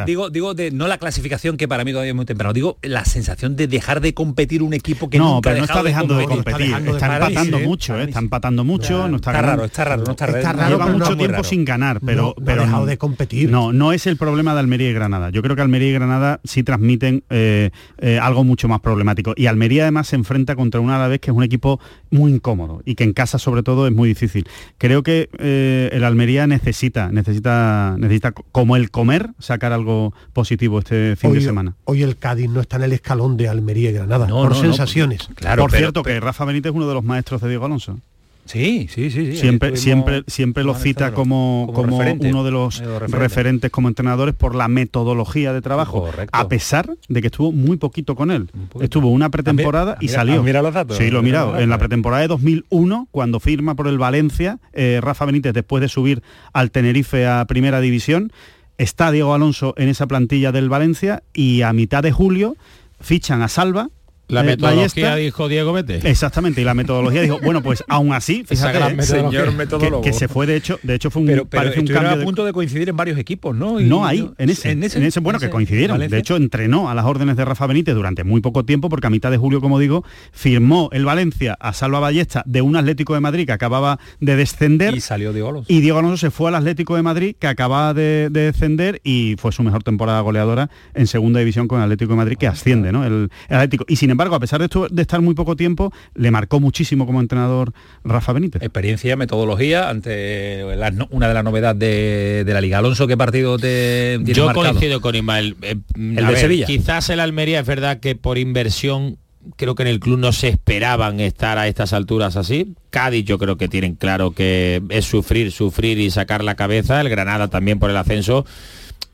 digo, 0.06 0.30
digo, 0.30 0.54
de, 0.54 0.70
no 0.70 0.86
la 0.86 0.98
clasificación 0.98 1.56
que 1.56 1.66
para 1.66 1.82
mí 1.82 1.90
todavía 1.90 2.10
es 2.10 2.16
muy 2.16 2.24
temprano, 2.24 2.52
digo 2.52 2.78
la 2.82 3.04
sensación 3.04 3.56
de 3.56 3.66
dejar 3.66 4.00
de 4.00 4.14
competir 4.14 4.62
un 4.62 4.74
equipo 4.74 5.10
que 5.10 5.18
no, 5.18 5.40
pero 5.42 5.58
no 5.58 5.64
está 5.64 5.82
dejando 5.82 6.16
de 6.16 6.26
competir, 6.26 6.72
está, 6.86 7.16
empatando 7.16 7.58
mucho, 7.58 7.98
¿eh? 7.98 8.04
está 8.04 8.20
empatando 8.20 8.62
mucho, 8.62 9.08
no 9.08 9.16
está, 9.16 9.32
raro, 9.32 9.64
está 9.64 9.84
raro, 9.84 10.04
no 10.04 10.12
está, 10.12 10.26
raro. 10.26 10.68
Lleva 10.68 10.86
mucho 10.86 11.16
tiempo 11.16 11.42
sin 11.42 11.64
ganar, 11.64 11.98
pero, 12.00 12.36
pero 12.44 12.62
ha 12.62 12.64
dejado 12.66 12.86
de 12.86 12.96
competir. 12.96 13.50
No, 13.50 13.72
no 13.72 13.92
es 13.92 14.03
el 14.06 14.16
problema 14.16 14.54
de 14.54 14.60
Almería 14.60 14.90
y 14.90 14.92
Granada. 14.92 15.30
Yo 15.30 15.42
creo 15.42 15.56
que 15.56 15.62
Almería 15.62 15.90
y 15.90 15.92
Granada 15.92 16.40
sí 16.44 16.62
transmiten 16.62 17.24
eh, 17.30 17.70
eh, 17.98 18.18
algo 18.20 18.44
mucho 18.44 18.68
más 18.68 18.80
problemático. 18.80 19.34
Y 19.36 19.46
Almería 19.46 19.82
además 19.82 20.08
se 20.08 20.16
enfrenta 20.16 20.56
contra 20.56 20.80
un 20.80 20.90
Alavés 20.90 21.20
que 21.20 21.30
es 21.30 21.36
un 21.36 21.42
equipo 21.42 21.80
muy 22.10 22.32
incómodo 22.32 22.82
y 22.84 22.94
que 22.94 23.04
en 23.04 23.12
casa 23.12 23.38
sobre 23.38 23.62
todo 23.62 23.86
es 23.86 23.92
muy 23.92 24.08
difícil. 24.08 24.46
Creo 24.78 25.02
que 25.02 25.28
eh, 25.38 25.90
el 25.92 26.04
Almería 26.04 26.46
necesita, 26.46 27.10
necesita, 27.10 27.96
necesita 27.98 28.32
como 28.32 28.76
el 28.76 28.90
comer 28.90 29.30
sacar 29.38 29.72
algo 29.72 30.14
positivo 30.32 30.78
este 30.78 31.16
fin 31.16 31.32
de 31.32 31.40
semana. 31.40 31.76
Hoy 31.84 32.02
el 32.02 32.16
Cádiz 32.16 32.48
no 32.48 32.60
está 32.60 32.76
en 32.76 32.84
el 32.84 32.92
escalón 32.92 33.36
de 33.36 33.48
Almería 33.48 33.90
y 33.90 33.94
Granada, 33.94 34.26
por 34.26 34.54
sensaciones. 34.54 35.28
claro, 35.34 35.62
por 35.62 35.72
cierto 35.72 36.02
que 36.02 36.18
Rafa 36.20 36.44
Benítez 36.44 36.70
es 36.70 36.76
uno 36.76 36.88
de 36.88 36.94
los 36.94 37.04
maestros 37.04 37.40
de 37.40 37.48
Diego 37.48 37.64
Alonso. 37.66 37.98
Sí, 38.44 38.88
sí, 38.90 39.10
sí. 39.10 39.36
Siempre, 39.36 39.76
siempre, 39.76 40.22
siempre 40.26 40.64
lo 40.64 40.74
cita 40.74 41.12
como, 41.12 41.70
como, 41.74 41.98
uno 41.98 42.44
de 42.44 42.50
los 42.50 42.82
referentes 43.10 43.70
como 43.70 43.88
entrenadores 43.88 44.34
por 44.34 44.54
la 44.54 44.68
metodología 44.68 45.52
de 45.52 45.62
trabajo, 45.62 46.08
a 46.30 46.48
pesar 46.48 46.90
de 47.08 47.20
que 47.20 47.28
estuvo 47.28 47.52
muy 47.52 47.76
poquito 47.78 48.14
con 48.14 48.30
él. 48.30 48.50
Estuvo 48.80 49.08
una 49.08 49.30
pretemporada 49.30 49.96
y 50.00 50.08
salió. 50.08 50.42
Mira 50.42 50.62
los 50.62 50.74
datos. 50.74 50.96
Sí, 50.96 51.10
lo 51.10 51.20
he 51.20 51.22
mirado. 51.22 51.58
En 51.58 51.70
la 51.70 51.78
pretemporada 51.78 52.22
de 52.22 52.28
2001, 52.28 53.08
cuando 53.10 53.40
firma 53.40 53.74
por 53.74 53.88
el 53.88 53.98
Valencia, 53.98 54.58
eh, 54.72 55.00
Rafa 55.02 55.24
Benítez, 55.24 55.54
después 55.54 55.80
de 55.80 55.88
subir 55.88 56.22
al 56.52 56.70
Tenerife 56.70 57.26
a 57.26 57.44
Primera 57.46 57.80
División, 57.80 58.30
está 58.76 59.10
Diego 59.10 59.34
Alonso 59.34 59.74
en 59.76 59.88
esa 59.88 60.06
plantilla 60.06 60.52
del 60.52 60.68
Valencia 60.68 61.22
y 61.32 61.62
a 61.62 61.72
mitad 61.72 62.02
de 62.02 62.12
julio 62.12 62.56
fichan 63.00 63.42
a 63.42 63.48
Salva 63.48 63.88
La 64.28 64.40
eh, 64.40 64.44
metodología 64.44 65.16
dijo 65.16 65.48
Diego 65.48 65.72
Mete. 65.72 66.00
Exactamente, 66.08 66.60
y 66.60 66.64
la 66.64 66.74
metodología 66.74 67.22
dijo, 67.22 67.38
bueno, 67.42 67.62
pues 67.62 67.84
aún 67.88 68.12
así, 68.12 68.44
fíjate, 68.46 68.72
gran 68.78 69.02
señor 69.02 69.50
que, 69.50 69.50
metodólogo. 69.50 70.02
que 70.02 70.12
se 70.12 70.28
fue 70.28 70.46
de 70.46 70.56
hecho, 70.56 70.78
de 70.82 70.94
hecho 70.94 71.10
fue 71.10 71.22
un 71.22 71.28
pero, 71.28 71.44
pero 71.44 71.62
parece 71.62 71.80
un 71.80 71.86
cambio 71.86 72.12
a 72.22 72.24
punto 72.24 72.44
de... 72.44 72.52
coincidir 72.52 72.88
en 72.88 72.96
varios 72.96 73.18
equipos, 73.18 73.54
¿no? 73.54 73.80
Y 73.80 73.84
no 73.84 74.06
ahí, 74.06 74.18
yo- 74.18 74.34
en 74.38 74.50
ese, 74.50 74.70
en 74.70 74.82
ese, 74.82 75.20
bueno, 75.20 75.38
que 75.38 75.50
coincidieron. 75.50 75.98
De 75.98 76.18
hecho, 76.18 76.36
entrenó 76.36 76.88
a 76.88 76.94
las 76.94 77.04
órdenes 77.04 77.36
de 77.36 77.44
Rafa 77.44 77.66
Benítez 77.66 77.94
durante 77.94 78.24
muy 78.24 78.40
poco 78.40 78.64
tiempo, 78.64 78.88
porque 78.88 79.06
a 79.06 79.10
mitad 79.10 79.30
de 79.30 79.36
julio, 79.36 79.60
como 79.60 79.78
digo, 79.78 80.04
firmó 80.32 80.88
el 80.92 81.04
Valencia 81.04 81.56
a 81.60 81.72
Salva 81.72 82.00
Ballesta 82.00 82.42
de 82.46 82.62
un 82.62 82.76
Atlético 82.76 83.14
de 83.14 83.20
Madrid 83.20 83.46
que 83.46 83.52
acababa 83.52 83.98
de 84.20 84.36
descender. 84.36 84.94
Y 84.94 85.00
salió 85.00 85.32
Diego 85.32 85.50
Alonso. 85.50 85.72
Y 85.72 85.80
Diego 85.80 85.98
Alonso 85.98 86.16
se 86.16 86.30
fue 86.30 86.48
al 86.48 86.54
Atlético 86.54 86.96
de 86.96 87.02
Madrid, 87.02 87.36
que 87.38 87.46
acababa 87.46 87.92
de, 87.94 88.28
de 88.30 88.40
descender 88.40 89.00
y 89.04 89.36
fue 89.38 89.52
su 89.52 89.62
mejor 89.62 89.82
temporada 89.82 90.20
goleadora 90.20 90.70
en 90.94 91.06
segunda 91.06 91.40
división 91.40 91.68
con 91.68 91.78
el 91.78 91.84
Atlético 91.84 92.12
de 92.12 92.16
Madrid, 92.16 92.36
que 92.38 92.46
asciende, 92.46 92.90
¿no? 92.92 93.04
El, 93.04 93.30
el 93.48 93.56
Atlético. 93.56 93.84
Y 93.88 93.96
sin 93.96 94.10
embargo, 94.14 94.34
a 94.34 94.40
pesar 94.40 94.58
de, 94.60 94.64
esto, 94.64 94.88
de 94.90 95.02
estar 95.02 95.20
muy 95.20 95.34
poco 95.34 95.54
tiempo, 95.56 95.92
le 96.14 96.30
marcó 96.30 96.60
muchísimo 96.60 97.06
como 97.06 97.20
entrenador 97.20 97.72
Rafa 98.02 98.32
Benítez. 98.32 98.62
Experiencia, 98.62 99.16
metodología, 99.16 99.88
ante 99.90 100.64
la 100.76 100.92
una 101.10 101.28
de 101.28 101.34
las 101.34 101.44
novedades 101.44 101.78
de, 101.78 102.44
de 102.44 102.54
la 102.54 102.60
Liga. 102.60 102.78
Alonso, 102.78 103.06
¿qué 103.06 103.16
partido 103.16 103.58
te 103.58 104.18
Yo 104.24 104.46
marcado? 104.46 104.70
coincido 104.70 105.00
con 105.00 105.14
Ismael. 105.14 105.56
Eh, 105.62 105.76
El 105.94 106.14
de 106.16 106.22
ver, 106.22 106.36
Sevilla. 106.38 106.66
Quizás 106.66 107.10
el 107.10 107.20
Almería 107.20 107.60
es 107.60 107.66
verdad 107.66 108.00
que 108.00 108.14
por 108.16 108.38
inversión 108.38 109.18
creo 109.56 109.74
que 109.74 109.82
en 109.82 109.88
el 109.88 110.00
club 110.00 110.18
no 110.18 110.32
se 110.32 110.48
esperaban 110.48 111.20
estar 111.20 111.58
a 111.58 111.68
estas 111.68 111.92
alturas 111.92 112.36
así. 112.36 112.74
Cádiz 112.90 113.24
yo 113.26 113.38
creo 113.38 113.56
que 113.56 113.68
tienen 113.68 113.94
claro 113.94 114.30
que 114.30 114.82
es 114.88 115.04
sufrir, 115.04 115.52
sufrir 115.52 115.98
y 115.98 116.10
sacar 116.10 116.42
la 116.42 116.54
cabeza. 116.54 117.00
El 117.00 117.10
Granada 117.10 117.48
también 117.48 117.78
por 117.78 117.90
el 117.90 117.96
ascenso. 117.96 118.46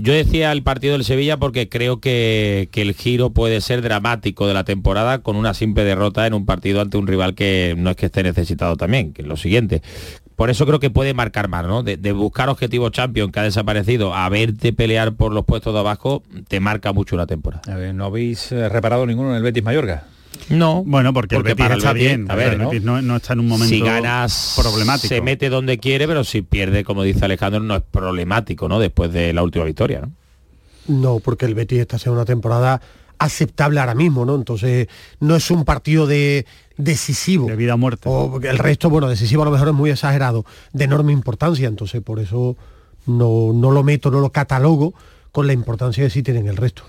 Yo 0.02 0.14
decía 0.14 0.50
el 0.50 0.62
partido 0.62 0.94
del 0.94 1.04
Sevilla 1.04 1.36
porque 1.36 1.68
creo 1.68 2.00
que, 2.00 2.70
que 2.72 2.80
el 2.80 2.94
giro 2.94 3.30
puede 3.30 3.60
ser 3.60 3.82
dramático 3.82 4.46
de 4.46 4.54
la 4.54 4.64
temporada 4.64 5.18
con 5.18 5.36
una 5.36 5.52
simple 5.52 5.84
derrota 5.84 6.26
en 6.26 6.32
un 6.32 6.46
partido 6.46 6.80
ante 6.80 6.96
un 6.96 7.06
rival 7.06 7.34
que 7.34 7.74
no 7.76 7.90
es 7.90 7.96
que 7.96 8.06
esté 8.06 8.22
necesitado 8.22 8.78
también, 8.78 9.12
que 9.12 9.20
es 9.20 9.28
lo 9.28 9.36
siguiente. 9.36 9.82
Por 10.36 10.48
eso 10.48 10.64
creo 10.64 10.80
que 10.80 10.88
puede 10.88 11.12
marcar 11.12 11.48
más, 11.48 11.66
¿no? 11.66 11.82
De, 11.82 12.12
buscar 12.12 12.48
objetivos 12.48 12.92
champion 12.92 13.30
que 13.30 13.40
ha 13.40 13.42
desaparecido 13.42 14.14
a 14.14 14.26
verte 14.30 14.72
pelear 14.72 15.12
por 15.12 15.32
los 15.32 15.44
puestos 15.44 15.74
de 15.74 15.80
abajo, 15.80 16.22
te 16.48 16.60
marca 16.60 16.94
mucho 16.94 17.18
la 17.18 17.26
temporada. 17.26 17.60
A 17.70 17.76
ver, 17.76 17.94
¿no 17.94 18.06
habéis 18.06 18.50
eh, 18.52 18.70
reparado 18.70 19.04
ninguno 19.04 19.32
en 19.32 19.36
el 19.36 19.42
Betis 19.42 19.62
Mallorca? 19.62 20.04
No. 20.48 20.82
Bueno, 20.84 21.12
porque, 21.12 21.36
Porque 21.36 21.50
el 21.50 21.54
Betis 21.54 21.64
para 21.64 21.74
el 21.74 21.80
está 21.80 21.92
Betis, 21.92 22.08
bien. 22.08 22.30
a 22.30 22.34
ver, 22.34 22.52
el 22.54 22.58
¿no? 22.58 22.70
Betis 22.70 22.82
no, 22.84 23.02
no 23.02 23.16
está 23.16 23.34
en 23.34 23.40
un 23.40 23.48
momento 23.48 23.74
si 23.74 23.80
ganas 23.80 24.54
problemático. 24.56 25.08
se 25.08 25.20
mete 25.20 25.48
donde 25.48 25.78
quiere, 25.78 26.06
pero 26.08 26.24
si 26.24 26.42
pierde, 26.42 26.82
como 26.84 27.02
dice 27.02 27.24
Alejandro, 27.24 27.60
no 27.60 27.76
es 27.76 27.82
problemático, 27.82 28.68
¿no? 28.68 28.80
Después 28.80 29.12
de 29.12 29.32
la 29.32 29.42
última 29.42 29.64
victoria, 29.64 30.00
¿no? 30.00 30.10
No, 30.88 31.20
porque 31.20 31.46
el 31.46 31.54
Betis 31.54 31.78
está 31.80 31.96
haciendo 31.96 32.18
una 32.18 32.24
temporada 32.24 32.80
aceptable 33.18 33.78
ahora 33.80 33.94
mismo, 33.94 34.24
¿no? 34.24 34.34
Entonces 34.34 34.88
no 35.20 35.36
es 35.36 35.50
un 35.50 35.64
partido 35.64 36.06
de 36.06 36.46
decisivo. 36.78 37.46
De 37.46 37.54
vida 37.54 37.74
o 37.74 37.78
muerte. 37.78 38.08
O 38.08 38.30
porque 38.32 38.48
el 38.48 38.58
resto, 38.58 38.90
bueno, 38.90 39.08
decisivo 39.08 39.42
a 39.42 39.44
lo 39.44 39.50
mejor 39.52 39.68
es 39.68 39.74
muy 39.74 39.90
exagerado, 39.90 40.44
de 40.72 40.84
enorme 40.84 41.12
importancia, 41.12 41.68
entonces 41.68 42.00
por 42.02 42.18
eso 42.18 42.56
no, 43.06 43.52
no 43.54 43.70
lo 43.70 43.82
meto, 43.84 44.10
no 44.10 44.20
lo 44.20 44.30
catalogo 44.30 44.94
con 45.32 45.46
la 45.46 45.52
importancia 45.52 46.02
que 46.02 46.10
sí 46.10 46.22
tienen 46.22 46.48
el 46.48 46.56
resto. 46.56 46.82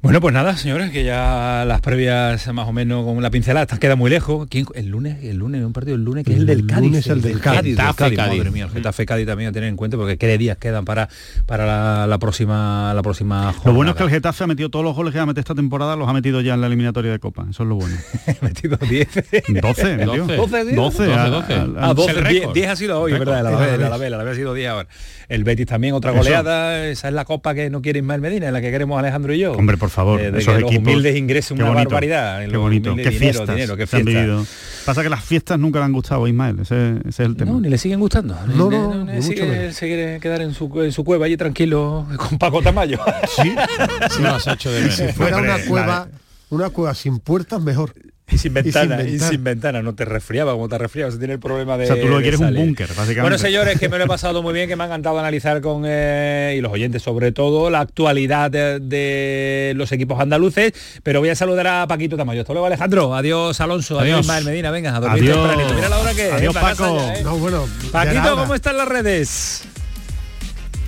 Bueno, 0.00 0.20
pues 0.20 0.32
nada, 0.32 0.56
señores, 0.56 0.90
que 0.92 1.02
ya 1.02 1.64
las 1.66 1.80
previas 1.80 2.46
más 2.54 2.68
o 2.68 2.72
menos 2.72 3.04
con 3.04 3.20
la 3.20 3.30
pincelada 3.30 3.64
están- 3.64 3.80
queda 3.80 3.96
muy 3.96 4.08
lejos. 4.08 4.46
¿Quién- 4.48 4.64
el 4.74 4.86
lunes, 4.86 5.24
el 5.24 5.36
lunes, 5.38 5.64
un 5.64 5.72
partido 5.72 5.96
el 5.96 6.04
lunes 6.04 6.24
que 6.24 6.34
es 6.34 6.38
el 6.38 6.46
del 6.46 6.60
El 6.60 6.66
Cádiz. 6.68 6.84
lunes 6.84 7.06
el 7.08 7.20
del 7.20 7.40
Cádiz. 7.40 7.76
Getafe, 7.76 8.14
Cádiz. 8.14 8.18
Madre 8.38 8.50
mía, 8.52 8.64
el 8.66 8.70
Getafe 8.70 9.04
Cádiz 9.04 9.26
también 9.26 9.50
a 9.50 9.52
tener 9.52 9.68
en 9.68 9.74
cuenta 9.74 9.96
porque 9.96 10.16
qué 10.16 10.38
días 10.38 10.56
quedan 10.56 10.84
para, 10.84 11.08
para 11.46 11.66
la, 11.66 12.06
la 12.06 12.18
próxima 12.18 12.92
la 12.94 13.02
próxima 13.02 13.52
Lo 13.64 13.72
bueno 13.72 13.90
es 13.90 13.96
que 13.96 14.04
el 14.04 14.08
jornada. 14.08 14.10
Getafe 14.10 14.44
ha 14.44 14.46
metido 14.46 14.68
todos 14.68 14.84
los 14.84 14.94
goles 14.94 15.12
que 15.12 15.18
va 15.18 15.24
a 15.24 15.26
meter 15.26 15.40
esta 15.40 15.56
temporada, 15.56 15.96
los 15.96 16.08
ha 16.08 16.12
metido 16.12 16.40
ya 16.42 16.54
en 16.54 16.60
la 16.60 16.68
eliminatoria 16.68 17.10
de 17.10 17.18
Copa. 17.18 17.46
Eso 17.50 17.64
es 17.64 17.68
lo 17.68 17.74
bueno. 17.74 17.96
ha 18.40 18.44
metido 18.44 18.76
10. 18.76 19.08
12, 19.60 19.96
metió. 19.96 20.26
12, 20.26 20.36
12, 20.36 20.74
12, 20.76 21.12
al- 21.12 21.30
12. 21.32 21.54
al- 21.54 21.76
Ah, 21.76 21.88
al- 21.90 21.96
12, 21.96 22.10
el 22.12 22.16
10, 22.24 22.26
récord. 22.40 22.54
10 22.54 22.68
ha 22.68 22.76
sido 22.76 23.00
hoy. 23.00 23.12
¿verdad? 23.14 23.40
El 23.40 23.46
El 23.46 23.52
el 23.52 23.56
Alavés. 23.58 23.84
Alavés, 23.84 24.06
el 24.06 24.14
Alavés 24.14 24.32
ha 24.32 24.36
sido 24.36 24.54
10 24.54 24.68
ahora. 24.70 24.88
El 25.28 25.42
Betis 25.44 25.66
también, 25.66 25.92
otra 25.94 26.12
Eso. 26.12 26.18
goleada. 26.20 26.86
Esa 26.86 27.08
es 27.08 27.14
la 27.14 27.24
copa 27.24 27.52
que 27.54 27.68
no 27.68 27.82
quiere 27.82 27.98
Ismael 27.98 28.20
Medina, 28.20 28.46
en 28.46 28.52
la 28.54 28.60
que 28.60 28.70
queremos 28.70 28.96
Alejandro 28.98 29.34
y 29.34 29.40
yo. 29.40 29.52
Hombre, 29.54 29.76
por 29.76 29.87
favor, 29.90 30.20
Eh, 30.20 30.30
de 30.30 30.38
esos 30.38 30.54
que 30.54 30.60
los 30.60 30.70
equipos. 30.72 30.92
humildes 30.92 31.16
ingresen 31.16 31.56
qué 31.56 31.62
una 31.62 31.72
bonito, 31.72 31.88
barbaridad. 31.90 32.42
en 32.42 32.48
Qué 32.48 32.52
los 32.54 32.62
bonito. 32.62 32.90
Qué 32.96 33.02
dinero, 33.02 33.18
fiestas 33.18 33.48
dinero, 33.56 33.76
qué 33.76 33.86
se 33.86 33.96
han 33.96 34.04
fiestas. 34.04 34.24
vivido. 34.24 34.46
Pasa 34.86 35.02
que 35.02 35.08
las 35.10 35.24
fiestas 35.24 35.58
nunca 35.58 35.78
le 35.80 35.84
han 35.86 35.92
gustado 35.92 36.24
a 36.24 36.28
Ismael, 36.28 36.58
ese, 36.60 36.92
ese 37.00 37.08
es 37.08 37.20
el 37.20 37.36
tema. 37.36 37.52
No, 37.52 37.60
ni 37.60 37.68
le 37.68 37.78
siguen 37.78 38.00
gustando. 38.00 38.36
No, 38.46 38.70
no, 38.70 39.22
sigue- 39.22 39.72
se 39.72 39.86
quiere 39.86 40.20
quedar 40.20 40.40
en 40.42 40.54
su, 40.54 40.70
en 40.82 40.92
su 40.92 41.04
cueva 41.04 41.26
allí 41.26 41.36
tranquilo 41.36 42.06
con 42.16 42.38
Paco 42.38 42.62
Tamayo. 42.62 42.98
Sí, 43.42 43.54
Sí, 44.10 44.22
lo 44.22 44.34
has 44.34 44.46
hecho 44.46 44.70
de 44.72 44.80
menos. 44.80 44.94
si 44.96 45.08
fuera 45.08 45.36
una 45.38 45.58
cueva, 45.66 46.08
una 46.50 46.70
cueva 46.70 46.94
sin 46.94 47.18
puertas, 47.18 47.60
mejor. 47.60 47.92
Y 48.32 48.36
sin 48.36 48.52
ventana, 48.52 49.02
y 49.02 49.18
sin, 49.18 49.42
ventana. 49.42 49.78
ventana, 49.78 49.82
no 49.82 49.94
te 49.94 50.04
resfriaba 50.04 50.52
como 50.52 50.68
te 50.68 50.76
resfriaba, 50.76 51.10
se 51.10 51.16
tiene 51.18 51.32
el 51.34 51.40
problema 51.40 51.78
de. 51.78 51.84
O 51.84 51.86
sea, 51.94 52.00
tú 52.02 52.08
lo 52.08 52.16
que 52.18 52.22
quieres 52.24 52.40
es 52.40 52.46
un 52.46 52.54
búnker, 52.54 52.86
básicamente. 52.88 53.20
Bueno, 53.22 53.38
señores, 53.38 53.80
que 53.80 53.88
me 53.88 53.96
lo 53.96 54.04
he 54.04 54.06
pasado 54.18 54.42
muy 54.42 54.52
bien, 54.52 54.68
que 54.68 54.76
me 54.76 54.82
ha 54.84 54.86
encantado 54.86 55.18
analizar 55.18 55.60
con, 55.62 55.84
eh, 55.86 56.54
y 56.58 56.60
los 56.60 56.70
oyentes 56.70 57.02
sobre 57.02 57.32
todo, 57.32 57.70
la 57.70 57.80
actualidad 57.80 58.50
de, 58.50 58.80
de 58.80 59.72
los 59.76 59.90
equipos 59.92 60.20
andaluces, 60.20 60.72
pero 61.02 61.20
voy 61.20 61.30
a 61.30 61.34
saludar 61.34 61.66
a 61.68 61.86
Paquito 61.86 62.16
Tamayo. 62.18 62.42
Hasta 62.42 62.52
luego, 62.52 62.66
Alejandro. 62.66 63.14
Adiós, 63.14 63.60
Alonso. 63.62 63.98
Adiós. 63.98 64.20
Ismael 64.20 64.44
Medina. 64.44 64.70
Venga, 64.70 64.94
a 64.96 65.00
dormir 65.00 65.22
Adiós. 65.32 65.74
Mira 65.74 65.88
la 65.88 65.98
hora 65.98 66.12
que 66.14 66.26
es, 66.28 66.32
Adiós, 66.34 66.54
casa 66.54 66.70
Paco. 66.84 67.00
eh. 67.00 67.20
No, 67.24 67.38
bueno, 67.38 67.66
ya 67.86 67.90
Paquito. 67.92 68.36
¿cómo 68.36 68.54
están 68.54 68.76
las 68.76 68.88
redes? 68.88 69.62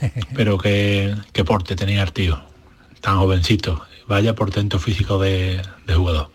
Pero 0.36 0.56
qué, 0.58 1.14
qué 1.32 1.44
porte 1.44 1.74
tenía 1.74 2.02
el 2.04 2.12
tío, 2.12 2.40
tan 3.00 3.18
jovencito. 3.18 3.82
Vaya 4.06 4.34
portento 4.34 4.78
físico 4.78 5.18
de, 5.18 5.60
de 5.86 5.94
jugador. 5.94 6.30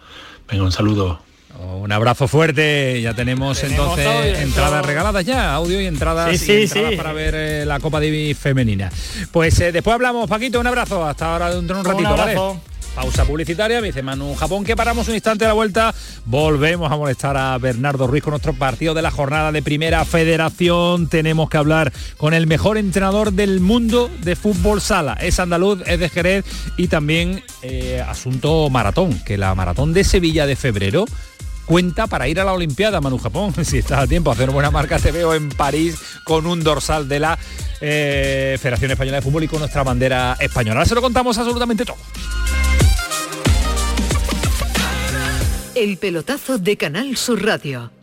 Venga, 0.49 0.63
un 0.65 0.71
saludo. 0.73 1.19
Un 1.59 1.91
abrazo 1.91 2.27
fuerte, 2.27 2.99
ya 3.01 3.13
tenemos, 3.13 3.59
Tenemos 3.59 3.97
entonces 3.97 4.39
entradas 4.39 4.85
regaladas 4.85 5.23
ya, 5.25 5.53
audio 5.53 5.79
y 5.79 5.85
entradas, 5.85 6.37
Sí, 6.39 6.51
y 6.51 6.63
entradas 6.63 6.91
sí. 6.91 6.97
para 6.97 7.13
ver 7.13 7.35
eh, 7.35 7.65
la 7.65 7.79
Copa 7.79 7.99
Davis 7.99 8.37
femenina. 8.37 8.91
Pues 9.31 9.59
eh, 9.59 9.71
después 9.71 9.93
hablamos, 9.93 10.27
Paquito, 10.27 10.59
un 10.59 10.67
abrazo, 10.67 11.05
hasta 11.05 11.31
ahora 11.33 11.53
dentro 11.53 11.75
de 11.75 11.81
un 11.81 11.87
Un 11.87 11.91
ratito, 11.93 12.09
¿vale? 12.09 12.21
abrazo. 12.33 12.61
Pausa 12.95 13.25
publicitaria, 13.25 13.81
me 13.81 13.87
dice 13.87 14.03
Manu 14.03 14.35
Japón 14.35 14.63
que 14.63 14.75
paramos 14.75 15.07
un 15.07 15.15
instante 15.15 15.45
a 15.45 15.47
la 15.47 15.53
vuelta. 15.55 15.95
Volvemos 16.25 16.91
a 16.91 16.95
molestar 16.95 17.35
a 17.35 17.57
Bernardo 17.57 18.05
Ruiz 18.05 18.21
con 18.21 18.31
nuestro 18.31 18.53
partido 18.53 18.93
de 18.93 19.01
la 19.01 19.09
jornada 19.09 19.51
de 19.51 19.63
Primera 19.63 20.05
Federación. 20.05 21.07
Tenemos 21.07 21.49
que 21.49 21.57
hablar 21.57 21.91
con 22.17 22.35
el 22.35 22.45
mejor 22.45 22.77
entrenador 22.77 23.33
del 23.33 23.61
mundo 23.61 24.11
de 24.21 24.35
fútbol 24.35 24.79
sala. 24.79 25.17
Es 25.19 25.39
andaluz, 25.39 25.81
es 25.87 25.99
de 25.99 26.09
Jerez 26.09 26.45
y 26.77 26.87
también 26.87 27.41
eh, 27.63 28.03
asunto 28.07 28.69
maratón, 28.69 29.19
que 29.25 29.39
la 29.39 29.55
maratón 29.55 29.91
de 29.93 30.03
Sevilla 30.03 30.45
de 30.45 30.55
febrero 30.55 31.05
cuenta 31.65 32.07
para 32.07 32.27
ir 32.27 32.39
a 32.39 32.43
la 32.43 32.53
Olimpiada, 32.53 33.01
Manu 33.01 33.17
Japón. 33.17 33.53
Si 33.63 33.77
estás 33.77 33.99
a 33.99 34.07
tiempo, 34.07 34.31
hacer 34.31 34.51
buena 34.51 34.71
marca, 34.71 34.99
te 34.99 35.11
veo 35.11 35.33
en 35.33 35.49
París 35.49 35.97
con 36.25 36.45
un 36.45 36.63
dorsal 36.63 37.07
de 37.07 37.19
la 37.19 37.39
eh, 37.81 38.57
Federación 38.59 38.91
Española 38.91 39.17
de 39.17 39.21
Fútbol 39.21 39.43
y 39.43 39.47
con 39.47 39.59
nuestra 39.59 39.83
bandera 39.83 40.37
española. 40.39 40.79
Ahora 40.79 40.89
se 40.89 40.95
lo 40.95 41.01
contamos 41.01 41.37
absolutamente 41.37 41.85
todo. 41.85 41.97
El 45.75 45.97
pelotazo 45.97 46.59
de 46.59 46.77
Canal 46.77 47.17
Sur 47.17 47.43
Radio 47.43 48.02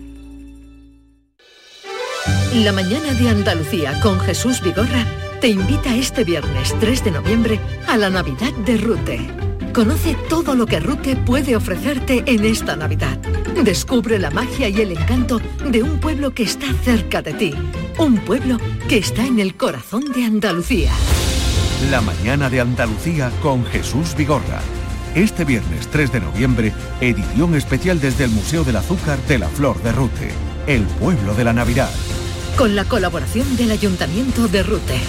La 2.55 2.73
mañana 2.73 3.13
de 3.13 3.29
Andalucía 3.29 3.97
con 4.01 4.19
Jesús 4.19 4.61
Vigorra 4.61 5.05
te 5.39 5.47
invita 5.47 5.95
este 5.95 6.25
viernes 6.25 6.75
3 6.81 7.05
de 7.05 7.11
noviembre 7.11 7.61
a 7.87 7.95
la 7.95 8.09
Navidad 8.09 8.51
de 8.65 8.75
Rute. 8.75 9.29
Conoce 9.73 10.17
todo 10.27 10.53
lo 10.53 10.65
que 10.65 10.81
Rute 10.81 11.15
puede 11.15 11.55
ofrecerte 11.55 12.25
en 12.25 12.43
esta 12.43 12.75
Navidad. 12.75 13.17
Descubre 13.63 14.19
la 14.19 14.31
magia 14.31 14.67
y 14.67 14.81
el 14.81 14.91
encanto 14.91 15.39
de 15.65 15.81
un 15.81 16.01
pueblo 16.01 16.33
que 16.33 16.43
está 16.43 16.67
cerca 16.83 17.21
de 17.21 17.33
ti. 17.33 17.53
Un 17.97 18.17
pueblo 18.17 18.57
que 18.89 18.97
está 18.97 19.25
en 19.25 19.39
el 19.39 19.55
corazón 19.55 20.11
de 20.11 20.25
Andalucía. 20.25 20.91
La 21.89 22.01
mañana 22.01 22.49
de 22.49 22.59
Andalucía 22.59 23.31
con 23.41 23.63
Jesús 23.63 24.13
Vigorra. 24.17 24.59
Este 25.15 25.45
viernes 25.45 25.87
3 25.87 26.11
de 26.11 26.19
noviembre, 26.19 26.73
edición 26.99 27.55
especial 27.55 28.01
desde 28.01 28.25
el 28.25 28.31
Museo 28.31 28.65
del 28.65 28.75
Azúcar 28.75 29.19
de 29.29 29.39
la 29.39 29.47
Flor 29.47 29.81
de 29.83 29.93
Rute, 29.93 30.31
el 30.67 30.83
pueblo 30.83 31.33
de 31.33 31.45
la 31.45 31.53
Navidad 31.53 31.91
con 32.57 32.75
la 32.75 32.85
colaboración 32.85 33.55
del 33.57 33.71
Ayuntamiento 33.71 34.47
de 34.47 34.63
Rute. 34.63 34.99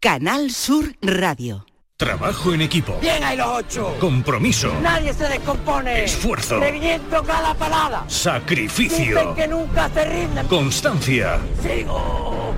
Canal 0.00 0.50
Sur 0.50 0.96
Radio. 1.00 1.64
Trabajo 1.96 2.52
en 2.52 2.62
equipo. 2.62 2.98
Bien 3.00 3.22
hay 3.22 3.36
los 3.36 3.46
ocho. 3.46 3.94
Compromiso. 4.00 4.72
Nadie 4.82 5.14
se 5.14 5.28
descompone. 5.28 6.04
Esfuerzo. 6.04 6.58
Reviento 6.58 7.22
cada 7.22 7.54
palada. 7.54 8.04
Sacrificio. 8.08 9.16
Dicen 9.16 9.34
que 9.36 9.46
nunca 9.46 9.88
se 9.90 10.04
rinden. 10.04 10.46
Constancia. 10.48 11.38
Sigo. 11.62 12.54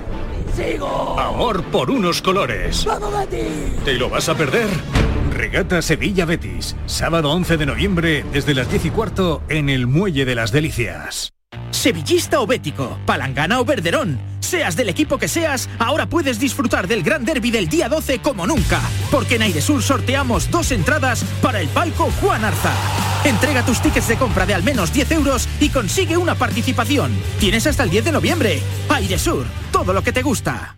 Sigo. 0.55 1.19
Amor 1.19 1.63
por 1.65 1.91
unos 1.91 2.21
colores. 2.21 2.85
¡Vamos, 2.85 3.13
Betis! 3.29 3.83
¿Te 3.83 3.93
lo 3.93 4.09
vas 4.09 4.27
a 4.29 4.35
perder? 4.35 4.69
Regata 5.35 5.81
Sevilla 5.81 6.23
Betis, 6.23 6.77
sábado 6.85 7.29
11 7.31 7.57
de 7.57 7.65
noviembre 7.65 8.25
desde 8.31 8.53
las 8.53 8.69
10 8.69 8.85
y 8.85 8.89
cuarto 8.89 9.43
en 9.49 9.69
el 9.69 9.85
Muelle 9.85 10.23
de 10.23 10.33
las 10.33 10.53
Delicias. 10.53 11.33
Sevillista 11.71 12.39
o 12.39 12.47
bético, 12.47 12.97
palangana 13.05 13.59
o 13.59 13.65
verderón, 13.65 14.17
seas 14.39 14.77
del 14.77 14.87
equipo 14.87 15.17
que 15.17 15.27
seas, 15.27 15.69
ahora 15.77 16.05
puedes 16.07 16.39
disfrutar 16.39 16.87
del 16.87 17.03
gran 17.03 17.25
derby 17.25 17.51
del 17.51 17.67
día 17.67 17.89
12 17.89 18.19
como 18.19 18.47
nunca, 18.47 18.79
porque 19.11 19.35
en 19.35 19.41
Airesur 19.41 19.83
sorteamos 19.83 20.49
dos 20.49 20.71
entradas 20.71 21.25
para 21.41 21.59
el 21.59 21.67
palco 21.67 22.09
Juan 22.21 22.45
Arza. 22.45 22.71
Entrega 23.25 23.65
tus 23.65 23.81
tickets 23.81 24.07
de 24.07 24.15
compra 24.15 24.45
de 24.45 24.53
al 24.53 24.63
menos 24.63 24.93
10 24.93 25.11
euros 25.11 25.49
y 25.59 25.67
consigue 25.67 26.15
una 26.15 26.35
participación. 26.35 27.11
Tienes 27.41 27.67
hasta 27.67 27.83
el 27.83 27.89
10 27.89 28.05
de 28.05 28.11
noviembre. 28.13 28.61
Airesur, 28.87 29.45
todo 29.73 29.91
lo 29.91 30.01
que 30.01 30.13
te 30.13 30.21
gusta. 30.21 30.77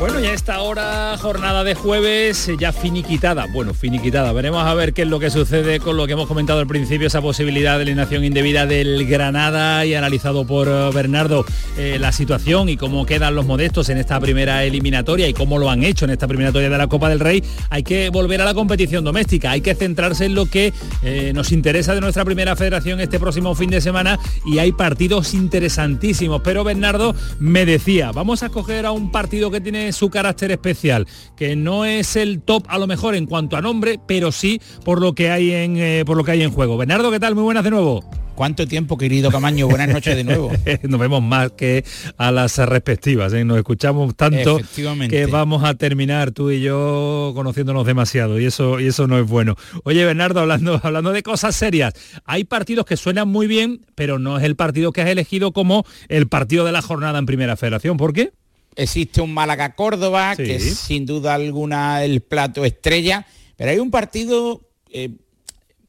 Bueno, 0.00 0.18
ya 0.18 0.32
esta 0.32 0.62
hora, 0.62 1.14
jornada 1.18 1.62
de 1.62 1.74
jueves, 1.74 2.48
eh, 2.48 2.56
ya 2.58 2.72
finiquitada. 2.72 3.46
Bueno, 3.52 3.74
finiquitada. 3.74 4.32
Veremos 4.32 4.64
a 4.64 4.72
ver 4.72 4.94
qué 4.94 5.02
es 5.02 5.08
lo 5.08 5.20
que 5.20 5.28
sucede 5.28 5.78
con 5.78 5.98
lo 5.98 6.06
que 6.06 6.14
hemos 6.14 6.26
comentado 6.26 6.58
al 6.58 6.66
principio, 6.66 7.06
esa 7.06 7.20
posibilidad 7.20 7.76
de 7.76 7.82
alineación 7.82 8.24
indebida 8.24 8.64
del 8.64 9.06
Granada 9.06 9.84
y 9.84 9.94
analizado 9.94 10.46
por 10.46 10.68
eh, 10.68 10.90
Bernardo 10.94 11.44
eh, 11.76 11.98
la 12.00 12.12
situación 12.12 12.70
y 12.70 12.78
cómo 12.78 13.04
quedan 13.04 13.34
los 13.34 13.44
modestos 13.44 13.90
en 13.90 13.98
esta 13.98 14.18
primera 14.20 14.64
eliminatoria 14.64 15.28
y 15.28 15.34
cómo 15.34 15.58
lo 15.58 15.68
han 15.68 15.84
hecho 15.84 16.06
en 16.06 16.12
esta 16.12 16.24
eliminatoria 16.24 16.70
de 16.70 16.78
la 16.78 16.86
Copa 16.86 17.10
del 17.10 17.20
Rey. 17.20 17.44
Hay 17.68 17.82
que 17.82 18.08
volver 18.08 18.40
a 18.40 18.46
la 18.46 18.54
competición 18.54 19.04
doméstica, 19.04 19.50
hay 19.50 19.60
que 19.60 19.74
centrarse 19.74 20.24
en 20.24 20.34
lo 20.34 20.46
que 20.46 20.72
nos 21.34 21.52
interesa 21.52 21.94
de 21.94 22.00
nuestra 22.00 22.24
primera 22.24 22.56
federación 22.56 23.00
este 23.00 23.20
próximo 23.20 23.54
fin 23.54 23.68
de 23.68 23.82
semana 23.82 24.18
y 24.46 24.60
hay 24.60 24.72
partidos 24.72 25.34
interesantísimos. 25.34 26.40
Pero 26.42 26.64
Bernardo 26.64 27.14
me 27.38 27.66
decía, 27.66 28.12
vamos 28.12 28.42
a 28.42 28.46
escoger 28.46 28.86
a 28.86 28.92
un 28.92 29.12
partido 29.12 29.50
que 29.50 29.60
tiene 29.60 29.89
su 29.92 30.10
carácter 30.10 30.50
especial, 30.50 31.06
que 31.36 31.56
no 31.56 31.84
es 31.84 32.16
el 32.16 32.42
top 32.42 32.64
a 32.68 32.78
lo 32.78 32.86
mejor 32.86 33.14
en 33.14 33.26
cuanto 33.26 33.56
a 33.56 33.62
nombre, 33.62 33.98
pero 34.06 34.32
sí 34.32 34.60
por 34.84 35.00
lo 35.00 35.14
que 35.14 35.30
hay 35.30 35.52
en, 35.52 35.76
eh, 35.76 36.04
por 36.06 36.16
lo 36.16 36.24
que 36.24 36.32
hay 36.32 36.42
en 36.42 36.50
juego. 36.50 36.76
Bernardo, 36.76 37.10
¿qué 37.10 37.20
tal? 37.20 37.34
Muy 37.34 37.44
buenas 37.44 37.64
de 37.64 37.70
nuevo. 37.70 38.04
¿Cuánto 38.40 38.66
tiempo, 38.66 38.96
querido 38.96 39.30
Camaño? 39.30 39.68
Buenas 39.68 39.90
noches 39.90 40.16
de 40.16 40.24
nuevo. 40.24 40.50
nos 40.88 40.98
vemos 40.98 41.22
más 41.22 41.52
que 41.52 41.84
a 42.16 42.32
las 42.32 42.56
respectivas, 42.56 43.34
¿eh? 43.34 43.44
nos 43.44 43.58
escuchamos 43.58 44.16
tanto 44.16 44.58
que 45.10 45.26
vamos 45.26 45.62
a 45.62 45.74
terminar 45.74 46.30
tú 46.30 46.50
y 46.50 46.62
yo 46.62 47.32
conociéndonos 47.34 47.84
demasiado 47.84 48.40
y 48.40 48.46
eso, 48.46 48.80
y 48.80 48.86
eso 48.86 49.06
no 49.06 49.18
es 49.18 49.28
bueno. 49.28 49.56
Oye, 49.84 50.06
Bernardo, 50.06 50.40
hablando, 50.40 50.80
hablando 50.82 51.12
de 51.12 51.22
cosas 51.22 51.54
serias, 51.54 51.92
hay 52.24 52.44
partidos 52.44 52.86
que 52.86 52.96
suenan 52.96 53.28
muy 53.28 53.46
bien, 53.46 53.84
pero 53.94 54.18
no 54.18 54.38
es 54.38 54.44
el 54.44 54.56
partido 54.56 54.90
que 54.92 55.02
has 55.02 55.10
elegido 55.10 55.52
como 55.52 55.84
el 56.08 56.26
partido 56.26 56.64
de 56.64 56.72
la 56.72 56.80
jornada 56.80 57.18
en 57.18 57.26
Primera 57.26 57.58
Federación. 57.58 57.98
¿Por 57.98 58.14
qué? 58.14 58.32
Existe 58.76 59.20
un 59.20 59.34
Málaga 59.34 59.74
Córdoba, 59.74 60.34
que 60.36 60.56
es 60.56 60.78
sin 60.78 61.06
duda 61.06 61.34
alguna 61.34 62.04
el 62.04 62.20
plato 62.20 62.64
estrella, 62.64 63.26
pero 63.56 63.70
hay 63.70 63.78
un 63.78 63.90
partido 63.90 64.60
eh, 64.90 65.10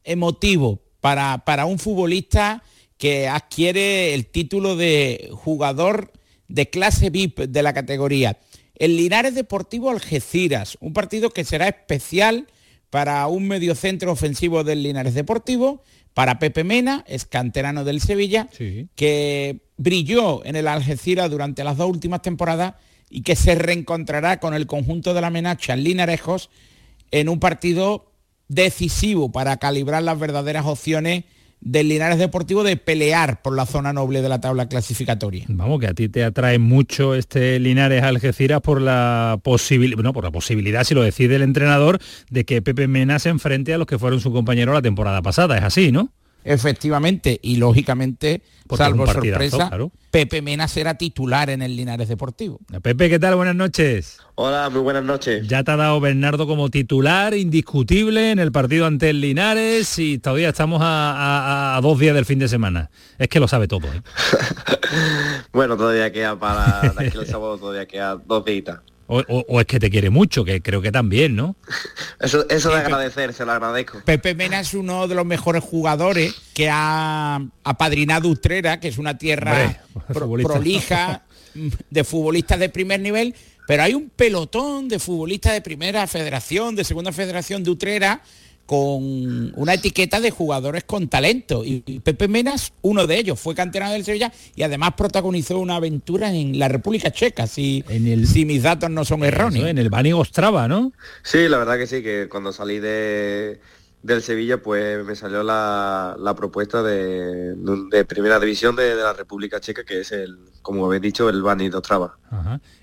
emotivo 0.04 0.80
para, 1.00 1.44
para 1.44 1.64
un 1.64 1.78
futbolista 1.78 2.62
que 2.98 3.28
adquiere 3.28 4.14
el 4.14 4.26
título 4.26 4.76
de 4.76 5.30
jugador 5.32 6.12
de 6.48 6.70
clase 6.70 7.10
VIP 7.10 7.40
de 7.40 7.62
la 7.62 7.72
categoría. 7.72 8.38
El 8.74 8.96
Linares 8.96 9.34
Deportivo 9.34 9.90
Algeciras, 9.90 10.76
un 10.80 10.92
partido 10.92 11.30
que 11.30 11.44
será 11.44 11.68
especial 11.68 12.46
para 12.90 13.26
un 13.26 13.48
mediocentro 13.48 14.12
ofensivo 14.12 14.64
del 14.64 14.82
Linares 14.82 15.14
Deportivo, 15.14 15.82
para 16.14 16.38
Pepe 16.38 16.64
Mena, 16.64 17.04
es 17.06 17.24
canterano 17.24 17.84
del 17.84 18.00
Sevilla, 18.00 18.48
que 18.94 19.60
brilló 19.76 20.44
en 20.44 20.56
el 20.56 20.68
Algeciras 20.68 21.30
durante 21.30 21.64
las 21.64 21.76
dos 21.76 21.88
últimas 21.88 22.22
temporadas 22.22 22.74
y 23.08 23.22
que 23.22 23.36
se 23.36 23.54
reencontrará 23.54 24.40
con 24.40 24.54
el 24.54 24.66
conjunto 24.66 25.14
de 25.14 25.20
la 25.20 25.30
Menacha 25.30 25.74
en 25.74 25.84
Linarejos 25.84 26.50
en 27.10 27.28
un 27.28 27.40
partido 27.40 28.12
decisivo 28.48 29.32
para 29.32 29.56
calibrar 29.56 30.02
las 30.02 30.18
verdaderas 30.18 30.66
opciones 30.66 31.24
del 31.62 31.88
Linares 31.88 32.18
Deportivo 32.18 32.64
de 32.64 32.76
pelear 32.76 33.40
por 33.40 33.54
la 33.54 33.66
zona 33.66 33.92
noble 33.92 34.20
de 34.20 34.28
la 34.28 34.40
tabla 34.40 34.68
clasificatoria. 34.68 35.44
Vamos, 35.48 35.80
que 35.80 35.86
a 35.86 35.94
ti 35.94 36.08
te 36.08 36.24
atrae 36.24 36.58
mucho 36.58 37.14
este 37.14 37.58
Linares 37.60 38.02
Algeciras 38.02 38.60
por 38.60 38.80
la 38.80 39.38
posibilidad, 39.42 40.12
por 40.12 40.24
la 40.24 40.30
posibilidad, 40.30 40.84
si 40.84 40.94
lo 40.94 41.02
decide 41.02 41.36
el 41.36 41.42
entrenador, 41.42 41.98
de 42.30 42.44
que 42.44 42.62
Pepe 42.62 42.88
Mena 42.88 43.18
se 43.18 43.28
enfrente 43.28 43.72
a 43.72 43.78
los 43.78 43.86
que 43.86 43.98
fueron 43.98 44.20
su 44.20 44.32
compañero 44.32 44.72
la 44.72 44.82
temporada 44.82 45.22
pasada. 45.22 45.56
Es 45.56 45.64
así, 45.64 45.92
¿no? 45.92 46.10
Efectivamente, 46.44 47.38
y 47.42 47.56
lógicamente, 47.56 48.42
salvo 48.76 49.06
sorpresa, 49.06 49.70
Pepe 50.10 50.42
Mena 50.42 50.66
será 50.66 50.94
titular 50.94 51.50
en 51.50 51.62
el 51.62 51.76
Linares 51.76 52.08
Deportivo. 52.08 52.58
Pepe, 52.82 53.08
¿qué 53.08 53.18
tal? 53.18 53.36
Buenas 53.36 53.54
noches. 53.54 54.18
Hola, 54.34 54.68
muy 54.70 54.80
buenas 54.80 55.04
noches. 55.04 55.46
Ya 55.46 55.62
te 55.62 55.70
ha 55.70 55.76
dado 55.76 56.00
Bernardo 56.00 56.46
como 56.46 56.68
titular 56.68 57.34
indiscutible 57.34 58.32
en 58.32 58.38
el 58.38 58.50
partido 58.50 58.86
ante 58.86 59.10
el 59.10 59.20
Linares 59.20 59.98
y 59.98 60.18
todavía 60.18 60.48
estamos 60.48 60.80
a, 60.82 61.78
dos 61.82 61.98
días 61.98 62.14
del 62.14 62.24
fin 62.24 62.38
de 62.38 62.48
semana. 62.48 62.90
Es 63.18 63.28
que 63.28 63.40
lo 63.40 63.46
sabe 63.46 63.68
todo. 63.68 63.86
¿eh? 63.86 64.02
bueno, 65.52 65.76
todavía 65.76 66.12
queda 66.12 66.38
para 66.38 66.92
el 66.98 67.26
sábado, 67.26 67.58
todavía 67.58 67.86
queda 67.86 68.16
dos 68.16 68.44
días. 68.44 68.80
O, 69.14 69.60
es 69.60 69.66
que 69.66 69.78
te 69.78 69.90
quiere 69.90 70.08
mucho, 70.08 70.44
que 70.44 70.62
creo 70.62 70.80
que 70.80 70.90
también, 70.90 71.36
¿no? 71.36 71.54
Eso, 72.20 72.48
eso 72.48 72.70
de 72.70 72.76
agradecer, 72.76 73.34
se 73.34 73.44
lo 73.44 73.52
agradezco. 73.52 74.00
Pepe 74.04 74.34
Mena 74.34 74.60
es 74.60 74.74
uno 74.74 75.08
de 75.08 75.14
los 75.14 75.26
mejores 75.26 75.62
jugadores 75.62 76.34
que 76.54 76.70
ha 76.70 77.42
apadrinado 77.64 78.28
Utrera, 78.28 78.78
que 78.78 78.88
es 78.88 78.98
una 78.98 79.18
tierra 79.18 79.82
prolija, 80.12 81.22
de 81.90 82.04
futbolistas 82.04 82.58
de 82.58 82.68
primer 82.68 83.00
nivel, 83.00 83.34
pero 83.66 83.82
hay 83.82 83.94
un 83.94 84.08
pelotón 84.08 84.88
de 84.88 84.98
futbolistas 84.98 85.52
de 85.52 85.60
primera 85.60 86.06
federación, 86.06 86.76
de 86.76 86.84
segunda 86.84 87.12
federación 87.12 87.64
de 87.64 87.70
Utrera, 87.70 88.22
con 88.66 89.52
una 89.56 89.74
etiqueta 89.74 90.20
de 90.20 90.30
jugadores 90.30 90.84
con 90.84 91.08
talento. 91.08 91.64
Y 91.64 91.80
Pepe 92.00 92.28
Menas, 92.28 92.72
uno 92.82 93.06
de 93.06 93.18
ellos, 93.18 93.38
fue 93.38 93.54
canterano 93.54 93.92
del 93.92 94.04
Sevilla 94.04 94.32
y 94.54 94.62
además 94.62 94.94
protagonizó 94.96 95.58
una 95.58 95.76
aventura 95.76 96.32
en 96.32 96.58
la 96.58 96.68
República 96.68 97.10
Checa, 97.10 97.46
si, 97.46 97.84
si 98.26 98.44
mis 98.44 98.62
datos 98.62 98.90
no 98.90 99.04
son 99.04 99.24
erróneos. 99.24 99.68
En 99.68 99.78
el 99.78 99.90
Bani 99.90 100.12
Ostrava, 100.12 100.68
¿no? 100.68 100.92
Sí, 101.22 101.48
la 101.48 101.58
verdad 101.58 101.78
que 101.78 101.86
sí, 101.86 102.02
que 102.02 102.28
cuando 102.30 102.52
salí 102.52 102.78
de, 102.78 103.60
del 104.02 104.22
Sevilla, 104.22 104.60
pues 104.60 105.04
me 105.04 105.14
salió 105.14 105.42
la, 105.42 106.34
propuesta 106.36 106.82
de, 106.82 107.54
primera 108.08 108.40
división 108.40 108.74
de, 108.74 108.96
la 108.96 109.12
República 109.12 109.60
Checa, 109.60 109.84
que 109.84 110.00
es 110.00 110.12
el, 110.12 110.38
como 110.60 110.86
habéis 110.86 111.02
dicho, 111.02 111.28
el 111.28 111.42
Bani 111.42 111.68
de 111.68 111.76
Ostrava. 111.76 112.16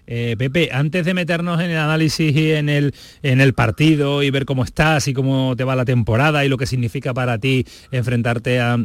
Eh, 0.08 0.36
Pepe, 0.38 0.70
antes 0.72 1.06
de 1.06 1.14
meternos 1.14 1.60
en 1.60 1.72
el 1.72 1.78
análisis 1.78 2.36
y 2.36 2.54
en 2.54 2.70
el, 2.70 2.94
en 3.22 3.42
el 3.42 3.54
partido 3.54 4.24
y 4.24 4.32
ver 4.32 4.46
cómo 4.46 4.64
estás 4.64 5.08
y 5.08 5.14
cómo 5.14 5.56
te 5.56 5.64
va 5.64 5.76
la 5.76 5.86
temporada 5.86 6.46
y 6.46 6.50
lo 6.50 6.58
que 6.58 6.66
significa 6.66 7.14
para 7.14 7.38
ti 7.38 7.66
enfrentarte 7.92 8.60
a, 8.62 8.78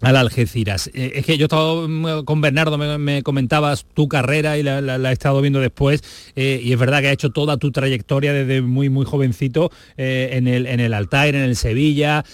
al 0.00 0.16
Algeciras. 0.16 0.90
Eh, 0.94 1.12
es 1.16 1.26
que 1.26 1.36
yo 1.38 1.46
estaba 1.46 1.86
mm, 1.86 2.24
con 2.24 2.40
Bernardo, 2.40 2.78
me, 2.78 3.22
comentabas 3.22 3.86
tu 3.94 4.08
carrera 4.08 4.58
y 4.58 4.62
la, 4.62 5.10
he 5.10 5.12
estado 5.12 5.40
viendo 5.40 5.60
después, 5.60 6.02
eh, 6.36 6.60
y 6.62 6.72
es 6.72 6.78
verdad 6.78 7.00
que 7.00 7.08
ha 7.08 7.12
hecho 7.12 7.30
toda 7.30 7.56
tu 7.56 7.70
trayectoria 7.70 8.32
desde 8.32 8.62
muy, 8.62 8.88
muy 8.88 9.04
jovencito 9.04 9.70
en, 9.96 10.48
el, 10.48 10.66
en 10.66 10.80
el 10.80 10.94
Altair, 10.94 11.34
en 11.34 11.42
el 11.42 11.56
Sevilla, 11.56 12.24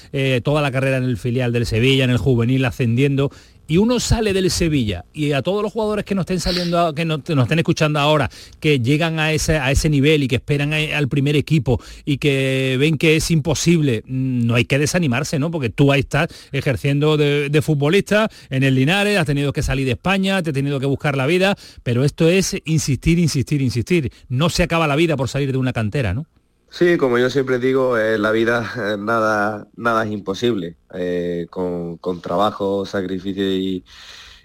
toda 0.43 0.63
la 0.63 0.71
carrera 0.71 0.99
en 0.99 1.05
el 1.05 1.17
filial 1.17 1.53
del 1.53 1.67
Sevilla, 1.67 2.05
en 2.05 2.11
el 2.11 2.19
juvenil 2.19 2.65
ascendiendo, 2.65 3.31
y 3.67 3.79
uno 3.79 4.01
sale 4.01 4.33
del 4.33 4.51
Sevilla 4.51 5.05
y 5.13 5.33
a 5.33 5.43
todos 5.43 5.63
los 5.63 5.73
jugadores 5.73 6.05
que 6.05 6.15
nos 6.15 6.23
estén 6.23 6.41
saliendo, 6.41 6.95
que 6.95 7.05
nos, 7.05 7.21
estén 7.21 7.59
escuchando 7.59 7.99
ahora, 7.99 8.31
que 8.61 8.81
llegan 8.81 9.19
a 9.19 9.33
ese, 9.33 9.59
a 9.59 9.71
ese 9.71 9.89
nivel 9.89 10.23
y 10.23 10.29
que 10.29 10.37
esperan 10.37 10.73
al 10.73 11.09
primer 11.09 11.37
equipo 11.37 11.81
y 12.05 12.19
que 12.19 12.77
ven 12.79 12.99
que 12.99 13.17
es 13.17 13.31
imposible, 13.31 14.03
mm, 14.07 14.47
no 14.47 14.55
hay 14.55 14.65
que 14.65 14.79
desanimarse, 14.79 15.39
¿no? 15.39 15.51
Porque 15.51 15.71
tú 15.71 15.93
ahí 15.93 16.01
estás 16.01 16.29
ejerciendo 16.53 17.17
de, 17.17 17.49
de 17.49 17.63
futbolista 17.63 18.31
en 18.51 18.63
el 18.63 18.75
Linares, 18.75 19.19
has 19.19 19.27
tenido 19.27 19.53
que 19.53 19.63
salir 19.63 19.87
de 19.87 19.93
España, 19.93 20.43
te 20.43 20.51
has 20.51 20.55
tenido 20.55 20.81
que 20.81 20.87
buscar 20.87 21.17
la 21.17 21.27
vida, 21.27 21.57
pero 21.83 22.05
esto 22.05 22.29
es 22.29 22.57
insistir, 22.65 23.19
insistir, 23.19 23.63
insistir. 23.63 24.13
No 24.29 24.51
se 24.51 24.63
acaba 24.63 24.87
la 24.87 24.97
vida 24.97 25.17
por 25.17 25.29
salir 25.29 25.53
de 25.53 25.59
una 25.59 25.73
cantera, 25.73 26.15
¿no? 26.15 26.27
Sí, 26.71 26.99
como 26.99 27.19
yo 27.19 27.31
siempre 27.31 27.59
digo, 27.59 27.99
en 27.99 28.21
la 28.23 28.33
vida 28.33 28.71
eh, 28.77 28.97
nada, 28.99 29.67
nada 29.77 30.05
es 30.05 30.11
imposible. 30.13 30.77
Eh, 30.95 31.47
con, 31.51 31.99
trabajo, 32.21 32.85
sacrificio 32.85 33.45
y, 33.45 33.85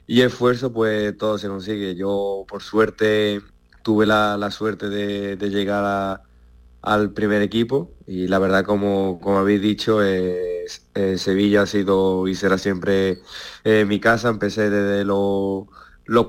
esfuerzo, 0.07 0.71
pues 0.71 1.17
todo 1.17 1.37
se 1.37 1.47
consigue. 1.47 1.95
Yo, 1.95 2.45
por 2.47 2.61
suerte, 2.61 3.41
tuve 3.83 4.05
la, 4.05 4.51
suerte 4.51 4.89
de, 4.89 5.35
llegar 5.49 6.21
al 6.81 7.11
primer 7.11 7.41
equipo 7.41 7.91
y 8.07 8.27
la 8.27 8.39
verdad, 8.39 8.65
como, 8.65 9.19
como 9.21 9.39
habéis 9.39 9.61
dicho, 9.61 9.99
Sevilla 11.17 11.63
ha 11.63 11.65
sido 11.65 12.27
y 12.27 12.35
será 12.35 12.57
siempre 12.57 13.19
eh, 13.63 13.85
mi 13.85 13.99
casa. 13.99 14.29
Empecé 14.29 14.69
desde 14.69 15.03
los 15.05 15.67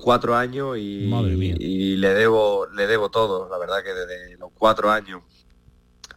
cuatro 0.03 0.37
años 0.37 0.77
y, 0.79 1.11
y, 1.59 1.97
le 1.97 2.15
debo 2.15 2.67
le 2.75 2.87
debo 2.87 3.11
todo 3.11 3.49
la 3.49 3.59
verdad 3.59 3.83
que 3.83 3.93
desde 3.93 4.37
los 4.39 4.51
cuatro 4.57 4.91
años 4.91 5.23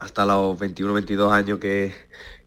hasta 0.05 0.25
los 0.25 0.57
21, 0.59 0.93
22 0.93 1.33
años 1.33 1.59
que, 1.59 1.91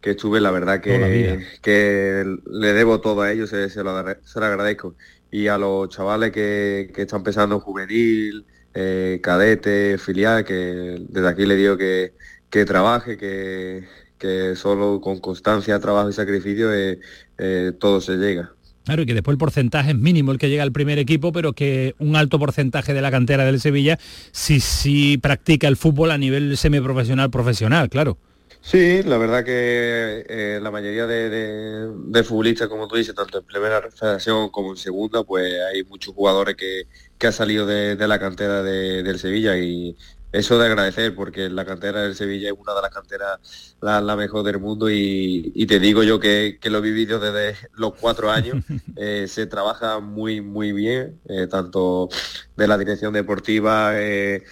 estuve, 0.01 0.39
la 0.39 0.51
verdad 0.51 0.81
que, 0.81 1.45
que, 1.61 2.23
le 2.49 2.73
debo 2.73 3.01
todo 3.01 3.21
a 3.21 3.31
ellos, 3.31 3.49
se, 3.49 3.83
lo, 3.83 3.91
agradezco. 3.91 4.95
Y 5.31 5.47
a 5.47 5.57
los 5.57 5.89
chavales 5.89 6.31
que, 6.31 6.91
están 6.95 7.19
empezando 7.19 7.59
juvenil, 7.59 8.45
eh, 8.73 9.19
cadete, 9.21 9.97
filial, 9.97 10.45
que 10.45 10.97
desde 11.09 11.27
aquí 11.27 11.45
le 11.45 11.55
digo 11.55 11.77
que, 11.77 12.13
que 12.49 12.65
trabaje, 12.65 13.17
que, 13.17 13.87
que 14.17 14.55
solo 14.55 15.01
con 15.01 15.19
constancia, 15.19 15.79
trabajo 15.79 16.09
y 16.09 16.13
sacrificio 16.13 16.73
eh, 16.73 16.99
eh, 17.37 17.73
todo 17.79 18.01
se 18.01 18.17
llega. 18.17 18.53
Claro, 18.89 19.03
y 19.03 19.05
que 19.05 19.13
después 19.13 19.35
el 19.35 19.37
porcentaje 19.37 19.91
es 19.91 19.97
mínimo 19.97 20.31
el 20.31 20.39
que 20.39 20.49
llega 20.49 20.63
al 20.63 20.71
primer 20.71 20.97
equipo, 20.97 21.31
pero 21.31 21.53
que 21.53 21.93
un 21.99 22.15
alto 22.15 22.39
porcentaje 22.39 22.91
de 22.95 23.01
la 23.03 23.11
cantera 23.11 23.45
del 23.45 23.59
Sevilla 23.59 23.99
sí, 24.31 24.59
sí 24.59 25.19
practica 25.19 25.67
el 25.67 25.77
fútbol 25.77 26.09
a 26.09 26.17
nivel 26.17 26.57
semiprofesional, 26.57 27.29
profesional, 27.29 27.87
claro. 27.89 28.17
Sí, 28.61 29.03
la 29.03 29.19
verdad 29.19 29.45
que 29.45 30.25
eh, 30.27 30.59
la 30.59 30.71
mayoría 30.71 31.05
de, 31.05 32.23
futbolistas, 32.23 32.67
como 32.67 32.87
tú 32.87 32.95
dices, 32.95 33.13
tanto 33.13 33.37
en 33.37 33.45
primera 33.45 33.79
federación 33.91 34.49
como 34.49 34.71
en 34.71 34.77
segunda, 34.77 35.23
pues 35.23 35.53
hay 35.71 35.83
muchos 35.83 36.15
jugadores 36.15 36.55
que, 36.55 36.87
que 37.19 37.27
han 37.27 37.33
salido 37.33 37.67
de, 37.67 37.95
la 37.95 38.17
cantera 38.17 38.63
del 38.63 39.19
Sevilla 39.19 39.55
y 39.55 39.95
eso 40.31 40.59
de 40.59 40.67
agradecer 40.67 41.15
porque 41.15 41.49
la 41.49 41.65
cantera 41.65 42.01
del 42.01 42.15
Sevilla 42.15 42.49
es 42.49 42.55
una 42.57 42.75
de 42.75 42.81
las 42.81 42.91
canteras 42.91 43.75
la, 43.81 44.15
mejor 44.15 44.43
del 44.43 44.59
mundo 44.59 44.89
y, 44.89 45.65
te 45.67 45.79
digo 45.79 46.03
yo 46.03 46.19
que, 46.19 46.59
lo 46.63 46.77
he 46.79 46.81
vivido 46.81 47.19
desde 47.19 47.57
los 47.73 47.93
cuatro 47.95 48.31
años. 48.31 48.63
Eh, 49.01 49.27
se 49.29 49.47
trabaja 49.47 49.99
muy, 49.99 50.41
muy 50.41 50.73
bien, 50.73 51.21
eh, 51.29 51.47
tanto 51.47 52.09
de 52.57 52.67
la 52.67 52.77
dirección 52.77 53.13
deportiva, 53.13 53.91
eh, 53.95 54.43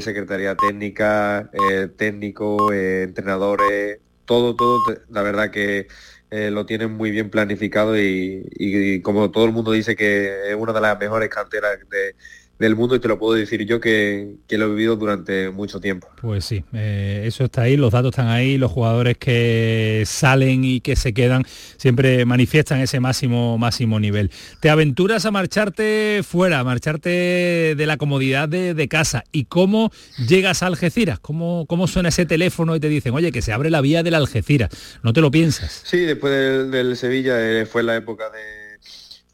secretaría 0.00 0.54
técnica, 0.54 1.50
técnico, 1.96 2.72
entrenadores, 2.72 3.98
todo, 4.26 4.54
todo, 4.54 4.78
la 5.10 5.22
verdad 5.22 5.50
que 5.50 5.88
lo 6.30 6.66
tienen 6.66 6.92
muy 6.92 7.10
bien 7.10 7.30
planificado 7.30 7.98
y, 7.98 8.46
y, 8.52 9.00
como 9.02 9.32
todo 9.32 9.44
el 9.44 9.52
mundo 9.52 9.72
dice 9.72 9.96
que 9.96 10.50
es 10.50 10.54
una 10.56 10.72
de 10.72 10.80
las 10.80 10.98
mejores 10.98 11.28
canteras 11.30 11.78
de 11.90 12.14
del 12.58 12.76
mundo 12.76 12.94
y 12.94 13.00
te 13.00 13.08
lo 13.08 13.18
puedo 13.18 13.34
decir 13.34 13.64
yo 13.66 13.80
que, 13.80 14.36
lo 14.48 14.64
he 14.64 14.68
vivido 14.68 14.96
durante 14.96 15.50
mucho 15.50 15.80
tiempo. 15.80 16.08
Pues 16.20 16.44
sí, 16.44 16.64
eh, 16.72 17.24
eso 17.26 17.44
está 17.44 17.62
ahí, 17.62 17.76
los 17.76 17.92
datos 17.92 18.10
están 18.10 18.28
ahí, 18.28 18.58
los 18.58 18.70
jugadores 18.70 19.16
que 19.18 20.04
salen 20.06 20.64
y 20.64 20.80
que 20.80 20.94
se 20.94 21.12
quedan 21.12 21.44
siempre 21.76 22.24
manifiestan 22.24 22.80
ese 22.80 23.00
máximo, 23.00 23.58
máximo 23.58 23.98
nivel. 23.98 24.30
Te 24.60 24.70
aventuras 24.70 25.26
a 25.26 25.30
marcharte 25.30 26.20
fuera, 26.22 26.60
a 26.60 26.64
marcharte 26.64 27.74
de 27.76 27.86
la 27.86 27.96
comodidad 27.96 28.48
de, 28.48 28.84
casa. 28.88 29.24
¿Y 29.32 29.46
cómo 29.46 29.90
llegas 30.28 30.62
a 30.62 30.66
Algeciras? 30.66 31.18
¿Cómo, 31.18 31.64
¿Cómo 31.66 31.86
suena 31.86 32.10
ese 32.10 32.26
teléfono 32.26 32.76
y 32.76 32.80
te 32.80 32.88
dicen, 32.88 33.14
oye, 33.14 33.32
que 33.32 33.40
se 33.40 33.52
abre 33.52 33.70
la 33.70 33.80
vía 33.80 34.02
del 34.02 34.14
Algeciras? 34.14 34.70
¿No 35.02 35.12
te 35.12 35.22
lo 35.22 35.30
piensas? 35.30 35.82
Sí, 35.84 36.00
después 36.00 36.32
del, 36.32 36.70
del 36.70 36.96
Sevilla 36.96 37.34
eh, 37.40 37.66
fue 37.66 37.82
la 37.82 37.96
época 37.96 38.30
de 38.30 38.63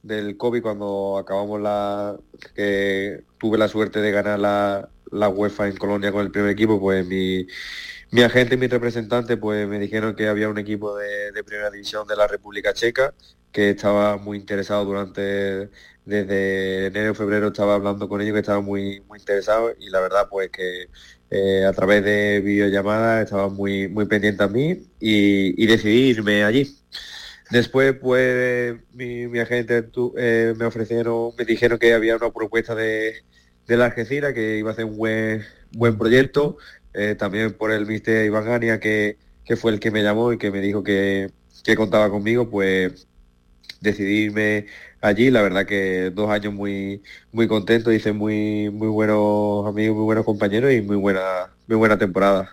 del 0.02 0.36
COVID 0.36 0.62
cuando 0.62 1.18
acabamos 1.18 1.60
la 1.60 2.18
que 2.54 3.24
tuve 3.38 3.58
la 3.58 3.68
suerte 3.68 4.00
de 4.00 4.10
ganar 4.10 4.38
la, 4.38 4.88
la 5.10 5.28
UEFA 5.28 5.68
en 5.68 5.76
Colonia 5.76 6.12
con 6.12 6.22
el 6.22 6.30
primer 6.30 6.50
equipo, 6.50 6.80
pues 6.80 7.06
mi, 7.06 7.46
mi 8.10 8.22
agente 8.22 8.54
y 8.54 8.58
mi 8.58 8.66
representante 8.66 9.36
pues 9.36 9.68
me 9.68 9.78
dijeron 9.78 10.14
que 10.14 10.28
había 10.28 10.48
un 10.48 10.58
equipo 10.58 10.96
de, 10.96 11.32
primera 11.44 11.70
división 11.70 12.06
de 12.06 12.16
la 12.16 12.26
República 12.26 12.72
Checa 12.72 13.14
que 13.52 13.70
estaba 13.70 14.16
muy 14.16 14.38
interesado 14.38 14.84
durante 14.84 15.70
desde 16.04 16.86
enero 16.86 17.14
febrero 17.14 17.48
estaba 17.48 17.74
hablando 17.74 18.08
con 18.08 18.20
ellos 18.20 18.34
que 18.34 18.40
estaba 18.40 18.60
muy 18.60 19.00
muy 19.08 19.18
interesado 19.18 19.72
y 19.78 19.90
la 19.90 20.00
verdad 20.00 20.28
pues 20.30 20.50
que 20.50 20.88
eh, 21.30 21.64
a 21.64 21.72
través 21.72 22.04
de 22.04 22.40
videollamadas 22.40 23.24
estaba 23.24 23.48
muy 23.48 23.88
muy 23.88 24.06
pendiente 24.06 24.42
a 24.42 24.48
mí 24.48 24.82
y, 25.00 25.62
y 25.62 25.66
decidí 25.66 26.10
irme 26.10 26.44
allí 26.44 26.79
Después, 27.50 27.94
pues, 28.00 28.76
mi, 28.92 29.38
agente 29.40 29.88
eh, 30.16 30.54
me 30.56 30.64
ofrecieron, 30.66 31.32
me 31.36 31.44
dijeron 31.44 31.78
que 31.80 31.94
había 31.94 32.16
una 32.16 32.30
propuesta 32.30 32.76
de, 32.76 33.24
de 33.66 33.76
la 33.76 33.86
Algeciras, 33.86 34.32
que 34.34 34.58
iba 34.58 34.70
a 34.70 34.74
ser 34.74 34.84
un 34.84 34.96
buen, 34.96 35.44
buen 35.72 35.98
proyecto. 35.98 36.58
Eh, 36.94 37.16
también 37.16 37.52
por 37.54 37.72
el 37.72 37.86
mister 37.86 38.24
Iván 38.24 38.44
Gania, 38.44 38.80
que, 38.80 39.18
fue 39.56 39.72
el 39.72 39.80
que 39.80 39.90
me 39.90 40.02
llamó 40.02 40.32
y 40.32 40.38
que 40.38 40.52
me 40.52 40.60
dijo 40.60 40.84
que, 40.84 41.32
contaba 41.76 42.10
conmigo, 42.10 42.50
pues 42.50 43.08
decidirme 43.80 44.66
allí. 45.00 45.30
La 45.30 45.42
verdad 45.42 45.66
que 45.66 46.10
dos 46.14 46.30
años 46.30 46.54
muy, 46.54 47.02
muy 47.32 47.48
contentos, 47.48 47.92
hice 47.94 48.12
muy, 48.12 48.70
muy 48.70 48.88
buenos 48.88 49.66
amigos, 49.66 49.96
muy 49.96 50.04
buenos 50.04 50.24
compañeros 50.24 50.72
y 50.72 50.82
muy 50.82 50.96
buena, 50.96 51.50
muy 51.66 51.76
buena 51.76 51.98
temporada 51.98 52.50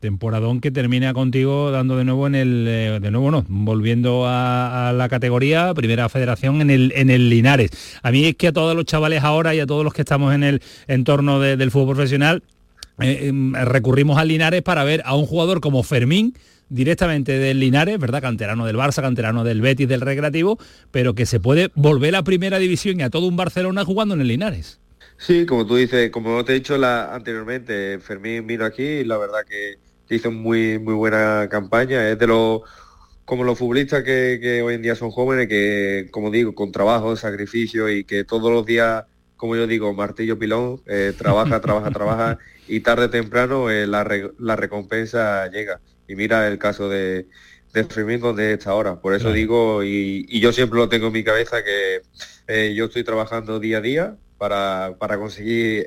temporadón 0.00 0.60
que 0.60 0.70
termina 0.70 1.12
contigo 1.12 1.70
dando 1.70 1.96
de 1.96 2.04
nuevo 2.04 2.26
en 2.26 2.34
el 2.34 2.66
eh, 2.66 2.98
de 3.00 3.10
nuevo 3.10 3.30
no 3.30 3.44
volviendo 3.48 4.24
a, 4.26 4.92
la 4.96 5.08
categoría 5.08 5.74
primera 5.74 6.08
federación 6.08 6.60
en 6.62 6.70
el 6.70 6.92
en 6.96 7.10
el 7.10 7.28
Linares 7.28 7.70
a 8.02 8.10
mí 8.10 8.24
es 8.24 8.36
que 8.36 8.48
a 8.48 8.52
todos 8.52 8.74
los 8.74 8.86
chavales 8.86 9.22
ahora 9.22 9.54
y 9.54 9.60
a 9.60 9.66
todos 9.66 9.84
los 9.84 9.92
que 9.92 10.02
estamos 10.02 10.34
en 10.34 10.44
el 10.44 10.62
entorno 10.86 11.40
del 11.40 11.70
fútbol 11.70 11.96
profesional 11.96 12.42
eh, 13.00 13.26
em, 13.28 13.52
recurrimos 13.54 14.18
al 14.18 14.28
Linares 14.28 14.62
para 14.62 14.82
ver 14.84 15.02
a 15.04 15.14
un 15.14 15.26
jugador 15.26 15.60
como 15.60 15.82
Fermín 15.82 16.34
directamente 16.68 17.38
del 17.38 17.60
Linares, 17.60 17.98
¿verdad? 17.98 18.22
Canterano 18.22 18.66
del 18.66 18.76
Barça, 18.76 19.02
canterano 19.02 19.44
del 19.44 19.60
Betis, 19.60 19.86
del 19.86 20.00
Recreativo, 20.00 20.58
pero 20.90 21.14
que 21.14 21.26
se 21.26 21.38
puede 21.38 21.70
volver 21.74 22.16
a 22.16 22.24
primera 22.24 22.58
división 22.58 22.98
y 22.98 23.02
a 23.02 23.10
todo 23.10 23.26
un 23.26 23.36
Barcelona 23.36 23.84
jugando 23.84 24.14
en 24.14 24.22
el 24.22 24.28
Linares. 24.28 24.80
Sí, 25.18 25.46
como 25.46 25.66
tú 25.66 25.76
dices, 25.76 26.10
como 26.10 26.44
te 26.44 26.52
he 26.52 26.54
dicho 26.56 26.76
la, 26.76 27.14
anteriormente, 27.14 27.98
Fermín 28.00 28.46
vino 28.46 28.64
aquí 28.64 28.82
y 28.82 29.04
la 29.04 29.16
verdad 29.16 29.44
que 29.48 29.78
hizo 30.14 30.30
muy 30.30 30.78
muy 30.78 30.94
buena 30.94 31.48
campaña. 31.50 32.08
Es 32.10 32.18
de 32.18 32.26
los 32.26 32.62
como 33.24 33.44
los 33.44 33.58
futbolistas 33.58 34.04
que, 34.04 34.62
hoy 34.64 34.74
en 34.74 34.82
día 34.82 34.94
son 34.94 35.10
jóvenes, 35.10 35.48
que 35.48 36.08
como 36.12 36.30
digo, 36.30 36.54
con 36.54 36.70
trabajo, 36.72 37.16
sacrificio 37.16 37.88
y 37.90 38.04
que 38.04 38.24
todos 38.24 38.52
los 38.52 38.64
días 38.66 39.04
como 39.36 39.56
yo 39.56 39.66
digo, 39.66 39.92
martillo 39.94 40.38
pilón, 40.38 40.82
eh, 40.86 41.12
trabaja, 41.16 41.60
trabaja, 41.60 41.90
trabaja 41.90 42.38
y 42.68 42.80
tarde 42.80 43.06
o 43.06 43.10
temprano 43.10 43.70
eh, 43.70 43.86
la, 43.86 44.06
la, 44.38 44.56
recompensa 44.56 45.48
llega. 45.50 45.80
Y 46.08 46.14
mira 46.16 46.48
el 46.48 46.58
caso 46.58 46.88
de, 46.88 47.28
de 47.74 47.84
Firmino 47.84 48.32
de 48.32 48.54
esta 48.54 48.74
hora. 48.74 49.00
Por 49.00 49.14
eso 49.14 49.32
digo, 49.32 49.84
y, 49.84 50.24
y, 50.28 50.40
yo 50.40 50.52
siempre 50.52 50.78
lo 50.78 50.88
tengo 50.88 51.08
en 51.08 51.12
mi 51.12 51.24
cabeza, 51.24 51.62
que 51.62 52.02
eh, 52.48 52.74
yo 52.74 52.86
estoy 52.86 53.04
trabajando 53.04 53.60
día 53.60 53.78
a 53.78 53.80
día 53.82 54.16
para, 54.38 54.94
para 54.98 55.18
conseguir 55.18 55.86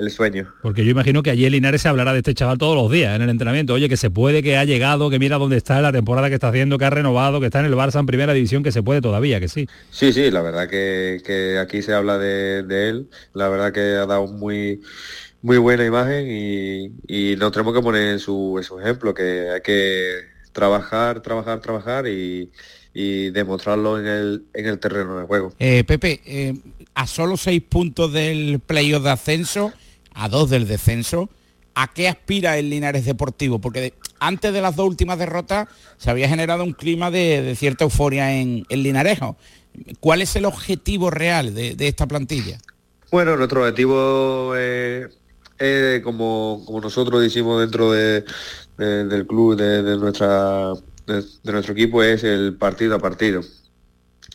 el 0.00 0.10
sueño. 0.10 0.52
Porque 0.62 0.84
yo 0.84 0.90
imagino 0.90 1.22
que 1.22 1.30
allí 1.30 1.44
en 1.44 1.52
Linares 1.52 1.82
se 1.82 1.88
hablará 1.88 2.12
de 2.12 2.18
este 2.18 2.34
chaval 2.34 2.58
todos 2.58 2.74
los 2.74 2.90
días 2.90 3.14
en 3.14 3.22
el 3.22 3.28
entrenamiento. 3.28 3.74
Oye, 3.74 3.88
que 3.88 3.96
se 3.96 4.10
puede, 4.10 4.42
que 4.42 4.56
ha 4.56 4.64
llegado, 4.64 5.10
que 5.10 5.18
mira 5.18 5.36
dónde 5.36 5.56
está, 5.56 5.80
la 5.80 5.92
temporada 5.92 6.28
que 6.28 6.34
está 6.34 6.48
haciendo, 6.48 6.78
que 6.78 6.86
ha 6.86 6.90
renovado, 6.90 7.38
que 7.38 7.46
está 7.46 7.60
en 7.60 7.66
el 7.66 7.74
Barça 7.74 8.00
en 8.00 8.06
primera 8.06 8.32
división, 8.32 8.62
que 8.62 8.72
se 8.72 8.82
puede 8.82 9.00
todavía, 9.00 9.40
que 9.40 9.48
sí. 9.48 9.68
Sí, 9.90 10.12
sí, 10.12 10.30
la 10.30 10.42
verdad 10.42 10.68
que, 10.68 11.58
aquí 11.60 11.82
se 11.82 11.92
habla 11.92 12.18
de, 12.18 12.88
él. 12.88 13.08
La 13.34 13.48
verdad 13.48 13.72
que 13.72 13.80
ha 13.80 14.06
dado 14.06 14.26
muy 14.26 14.80
muy 15.42 15.56
buena 15.56 15.86
imagen 15.86 16.26
y, 16.30 16.92
y 17.06 17.36
nos 17.36 17.50
tenemos 17.52 17.72
que 17.74 17.80
poner 17.80 18.08
en 18.08 18.18
su, 18.18 18.56
en 18.58 18.64
su 18.64 18.78
ejemplo, 18.78 19.14
que 19.14 19.48
hay 19.48 19.62
que 19.62 20.16
trabajar, 20.52 21.22
trabajar, 21.22 21.60
trabajar 21.60 22.06
y, 22.06 22.50
y 22.92 23.30
demostrarlo 23.30 23.98
en 23.98 24.06
el, 24.06 24.44
en 24.52 24.66
el 24.66 24.78
terreno 24.78 25.18
de 25.18 25.26
juego. 25.26 25.52
Eh, 25.58 25.84
Pepe, 25.84 26.20
eh, 26.26 26.54
a 26.94 27.06
solo 27.06 27.36
seis 27.36 27.62
puntos 27.62 28.12
del 28.12 28.60
playoff 28.60 29.02
de 29.02 29.10
ascenso, 29.10 29.72
a 30.14 30.28
dos 30.28 30.50
del 30.50 30.66
descenso, 30.66 31.30
¿a 31.74 31.92
qué 31.92 32.08
aspira 32.08 32.58
el 32.58 32.70
Linares 32.70 33.04
Deportivo? 33.04 33.58
Porque 33.58 33.94
antes 34.18 34.52
de 34.52 34.60
las 34.60 34.76
dos 34.76 34.86
últimas 34.86 35.18
derrotas 35.18 35.68
se 35.96 36.10
había 36.10 36.28
generado 36.28 36.64
un 36.64 36.72
clima 36.72 37.10
de, 37.10 37.54
cierta 37.56 37.84
euforia 37.84 38.34
en 38.34 38.64
el 38.68 38.82
Linarejo. 38.82 39.36
¿Cuál 40.00 40.22
es 40.22 40.36
el 40.36 40.44
objetivo 40.44 41.10
real 41.10 41.54
de, 41.54 41.76
esta 41.78 42.06
plantilla? 42.06 42.58
Bueno, 43.10 43.36
nuestro 43.36 43.62
objetivo 43.62 44.54
es, 44.56 45.10
como, 46.02 46.62
como 46.66 46.80
nosotros 46.80 47.22
decimos 47.22 47.60
dentro 47.60 47.92
de, 47.92 48.24
del 48.76 49.26
club, 49.26 49.56
de, 49.56 49.96
nuestra, 49.96 50.72
de, 51.06 51.52
nuestro 51.52 51.72
equipo, 51.72 52.02
es 52.02 52.24
el 52.24 52.56
partido 52.56 52.96
a 52.96 52.98
partido. 52.98 53.42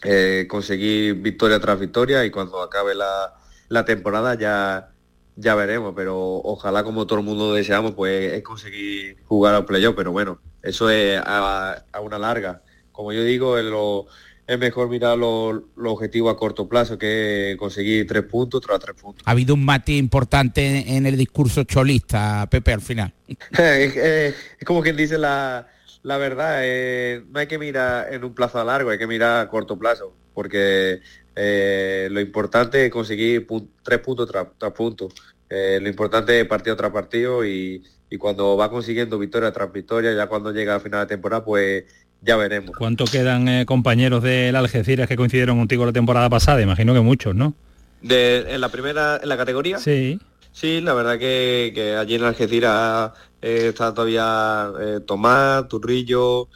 Eh, 0.06 0.46
conseguir 0.48 1.16
victoria 1.16 1.60
tras 1.60 1.80
victoria 1.80 2.26
y 2.26 2.32
cuando 2.32 2.62
acabe 2.62 2.94
la, 2.96 3.34
la 3.70 3.86
temporada 3.86 4.36
ya 4.36 4.92
ya 5.36 5.56
veremos, 5.56 5.94
pero 5.96 6.18
ojalá 6.18 6.84
como 6.84 7.06
todo 7.06 7.20
el 7.20 7.26
mundo 7.26 7.54
deseamos, 7.54 7.94
pues 7.94 8.34
es 8.34 8.44
conseguir 8.44 9.18
jugar 9.26 9.56
al 9.56 9.66
playoff, 9.66 9.96
pero 9.96 10.12
bueno, 10.12 10.40
eso 10.64 10.90
es 10.90 11.20
a, 11.24 11.84
una 12.02 12.18
larga. 12.18 12.62
Como 12.92 13.12
yo 13.12 13.24
digo, 13.24 13.58
es, 13.58 13.66
lo, 13.66 14.08
es 14.48 14.58
mejor 14.58 14.90
mirar 14.90 15.18
los 15.18 15.62
lo 15.76 15.92
objetivos 15.92 16.34
a 16.34 16.38
corto 16.38 16.70
plazo 16.70 16.98
que 16.98 17.56
conseguir 17.60 18.08
tres 18.08 18.24
puntos 18.24 18.62
tras 18.62 18.80
tres 18.80 18.96
puntos. 18.96 19.24
Ha 19.28 19.32
habido 19.32 19.54
un 19.54 19.66
matiz 19.66 20.00
importante 20.00 20.96
en 20.96 21.06
el 21.06 21.18
discurso 21.18 21.64
cholista, 21.66 22.48
Pepe, 22.50 22.72
al 22.72 22.82
final. 22.82 23.14
es, 23.58 24.36
como 24.66 24.82
quien 24.82 24.96
dice 24.96 25.18
la, 25.18 25.68
la 26.06 26.18
verdad, 26.18 26.60
eh, 26.62 27.24
no 27.32 27.40
hay 27.40 27.48
que 27.48 27.58
mirar 27.58 28.14
en 28.14 28.24
un 28.24 28.36
plazo 28.36 28.60
a 28.60 28.64
largo, 28.64 28.92
hay 28.92 29.00
que 29.00 29.08
mirar 29.08 29.42
a 29.42 29.50
corto 29.50 29.76
plazo, 29.80 30.14
porque 30.36 31.02
eh, 31.36 32.08
lo 32.12 32.20
importante 32.20 32.86
es 32.86 32.92
conseguir 32.92 33.48
tres 33.82 34.00
puntos 34.02 34.30
tras, 34.30 34.72
puntos. 34.74 35.16
Eh, 35.50 35.80
lo 35.82 35.90
importante 35.90 36.40
es 36.40 36.46
partido 36.46 36.76
tras 36.76 36.92
partido 36.92 37.44
y, 37.44 37.84
cuando 38.20 38.56
va 38.56 38.70
consiguiendo 38.70 39.18
victoria 39.18 39.52
tras 39.52 39.74
victoria, 39.74 40.14
ya 40.14 40.28
cuando 40.28 40.52
llega 40.52 40.76
a 40.76 40.80
final 40.80 41.02
de 41.02 41.08
temporada, 41.08 41.44
pues 41.44 41.86
ya 42.22 42.38
veremos. 42.38 42.78
¿Cuánto 42.78 43.06
quedan 43.06 43.48
eh, 43.48 43.66
compañeros 43.66 44.22
del 44.22 44.56
Algeciras 44.56 45.08
que 45.08 45.18
coincidieron 45.18 45.58
contigo 45.58 45.88
la 45.88 45.92
temporada 45.92 46.30
pasada? 46.30 46.62
Imagino 46.62 46.94
que 46.94 47.02
muchos, 47.02 47.34
¿no? 47.34 47.56
De, 48.02 48.46
¿En 48.54 48.62
la 48.62 48.70
primera, 48.70 49.20
en 49.22 49.28
la 49.28 49.38
categoría? 49.38 49.80
Sí. 49.80 50.20
Sí, 50.56 50.80
la 50.80 50.94
verdad 50.94 51.20
que, 51.20 51.98
allí 52.00 52.16
en 52.16 52.24
Algeciras 52.24 53.12
está 53.46 53.94
todavía 53.94 54.72
Tomás, 55.06 55.68
Turrillo, 55.68 56.50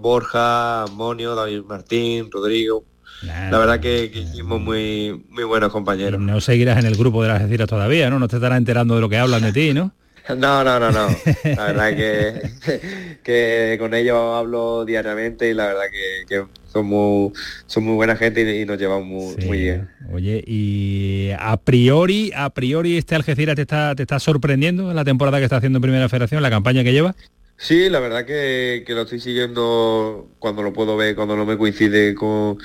Borja, 0.00 0.86
Monio, 0.92 1.34
David 1.34 1.62
Martín, 1.64 2.30
Rodrigo, 2.30 2.84
la 3.22 3.58
verdad 3.58 3.80
que, 3.80 4.04
hicimos 4.04 4.60
muy, 4.60 5.24
muy 5.30 5.44
buenos 5.44 5.72
compañeros. 5.72 6.20
No 6.20 6.40
seguirás 6.40 6.78
en 6.78 6.86
el 6.86 6.96
grupo 6.96 7.22
de 7.22 7.28
las 7.28 7.40
Algeciras 7.40 7.68
todavía, 7.68 8.10
¿no? 8.10 8.18
No 8.18 8.28
te 8.28 8.36
estarás 8.36 8.58
enterando 8.58 8.94
de 8.94 9.00
lo 9.00 9.08
que 9.08 9.18
hablan 9.18 9.42
de 9.42 9.52
ti, 9.52 9.74
¿no? 9.74 9.92
No, 10.28 10.64
no, 10.64 10.80
no, 10.80 10.90
no. 10.90 11.06
La 11.44 11.66
verdad 11.66 11.96
que, 11.96 13.18
que 13.22 13.76
con 13.78 13.94
ellos 13.94 14.18
hablo 14.18 14.84
diariamente 14.84 15.48
y 15.48 15.54
la 15.54 15.66
verdad 15.66 15.84
que, 16.28 16.44
son, 16.76 16.86
muy, 16.86 17.32
son 17.66 17.84
muy 17.84 17.94
buena 17.94 18.16
gente 18.16 18.60
y, 18.60 18.66
nos 18.66 18.78
llevamos 18.78 19.36
muy, 19.44 19.58
bien. 19.58 19.88
Oye, 20.12 20.44
y 20.46 21.30
a 21.38 21.56
priori, 21.56 22.32
a 22.34 22.50
priori 22.50 22.96
este 22.96 23.14
Algeciras 23.14 23.56
te 23.56 23.62
está, 23.62 23.94
te 23.94 24.02
está 24.02 24.18
sorprendiendo 24.18 24.90
en 24.90 24.96
la 24.96 25.04
temporada 25.04 25.38
que 25.38 25.44
está 25.44 25.56
haciendo 25.56 25.78
en 25.78 25.82
Primera 25.82 26.08
Federación, 26.08 26.42
la 26.42 26.50
campaña 26.50 26.84
que 26.84 26.92
lleva. 26.92 27.14
Sí, 27.56 27.88
la 27.88 28.00
verdad 28.00 28.26
que, 28.26 28.84
que, 28.86 28.94
lo 28.94 29.02
estoy 29.02 29.20
siguiendo 29.20 30.28
cuando 30.38 30.62
lo 30.62 30.74
puedo 30.74 30.96
ver, 30.96 31.16
cuando 31.16 31.36
no 31.36 31.46
me 31.46 31.56
coincide 31.56 32.14
con, 32.14 32.58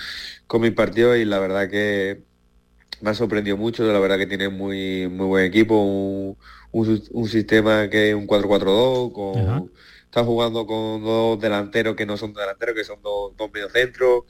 con 0.48 0.62
mi 0.62 0.72
partido 0.72 1.16
y 1.16 1.24
la 1.24 1.40
verdad 1.40 1.70
que 1.70 2.24
me 3.00 3.12
ha 3.12 3.14
sorprendido 3.14 3.56
mucho, 3.56 3.90
la 3.90 4.00
verdad 4.00 4.18
que 4.18 4.28
tiene 4.28 4.50
muy, 4.50 5.08
muy 5.08 5.28
buen 5.28 5.46
equipo, 5.46 5.82
un, 5.82 6.38
un, 7.12 7.28
sistema 7.30 7.90
que 7.90 8.10
es 8.10 8.16
un 8.16 8.28
4-4-2, 8.28 9.14
con, 9.14 9.72
está 10.12 10.26
jugando 10.26 10.68
con 10.68 11.02
dos 11.06 11.40
delanteros 11.40 11.96
que 11.96 12.06
no 12.06 12.18
son 12.18 12.34
delanteros, 12.34 12.76
que 12.76 12.84
son 12.84 13.02
dos, 13.02 13.32
dos 13.38 13.50
mediocentros. 13.54 14.26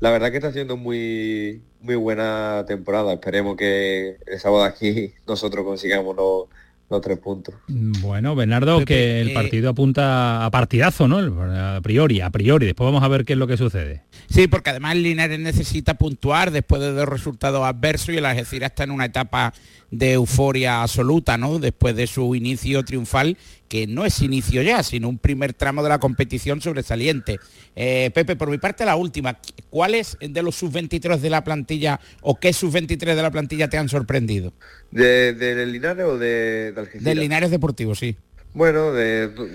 La 0.00 0.10
verdad 0.10 0.30
que 0.30 0.38
está 0.38 0.48
haciendo 0.48 0.78
muy, 0.78 1.60
muy 1.80 1.96
buena 1.96 2.64
temporada. 2.66 3.12
Esperemos 3.12 3.54
que 3.58 4.16
el 4.26 4.40
sábado 4.40 4.64
aquí 4.64 5.12
nosotros 5.28 5.66
consigamos 5.66 6.16
los 6.16 7.00
tres 7.02 7.18
puntos. 7.18 7.54
Bueno, 7.68 8.34
Bernardo, 8.34 8.86
que 8.86 9.20
el 9.20 9.28
eh, 9.30 9.34
partido 9.34 9.70
apunta 9.70 10.46
a 10.46 10.50
partidazo, 10.50 11.06
¿no? 11.08 11.18
A 11.18 11.80
priori, 11.82 12.22
a 12.22 12.30
priori. 12.30 12.64
Después 12.64 12.86
vamos 12.86 13.02
a 13.02 13.08
ver 13.08 13.26
qué 13.26 13.34
es 13.34 13.38
lo 13.38 13.46
que 13.46 13.58
sucede. 13.58 14.04
Sí, 14.30 14.46
porque 14.46 14.70
además 14.70 14.96
Linares 14.96 15.38
necesita 15.38 15.94
puntuar 15.94 16.52
después 16.52 16.80
de 16.80 16.92
dos 16.92 17.06
resultados 17.06 17.62
adversos 17.66 18.14
y 18.14 18.16
el 18.18 18.24
Algeciras 18.24 18.70
está 18.70 18.84
en 18.84 18.90
una 18.90 19.04
etapa 19.04 19.52
de 19.92 20.14
euforia 20.14 20.82
absoluta, 20.82 21.36
¿no? 21.36 21.58
Después 21.58 21.94
de 21.94 22.06
su 22.06 22.34
inicio 22.34 22.82
triunfal, 22.82 23.36
que 23.68 23.86
no 23.86 24.04
es 24.04 24.20
inicio 24.22 24.62
ya, 24.62 24.82
sino 24.82 25.08
un 25.08 25.18
primer 25.18 25.52
tramo 25.52 25.82
de 25.82 25.90
la 25.90 25.98
competición 25.98 26.62
sobresaliente. 26.62 27.38
Eh, 27.76 28.10
Pepe, 28.12 28.34
por 28.34 28.50
mi 28.50 28.58
parte 28.58 28.86
la 28.86 28.96
última, 28.96 29.38
¿cuáles 29.70 30.16
de 30.20 30.42
los 30.42 30.56
sub-23 30.56 31.18
de 31.18 31.30
la 31.30 31.44
plantilla 31.44 32.00
o 32.22 32.40
qué 32.40 32.54
sub-23 32.54 33.14
de 33.14 33.22
la 33.22 33.30
plantilla 33.30 33.68
te 33.68 33.76
han 33.76 33.90
sorprendido? 33.90 34.54
¿De, 34.90 35.66
Linares 35.66 36.06
o 36.06 36.18
de, 36.18 36.72
de 36.72 36.80
Algeciras? 36.80 37.04
Del 37.04 37.20
Linares 37.20 37.50
Deportivo, 37.50 37.94
sí. 37.94 38.16
Bueno, 38.54 38.92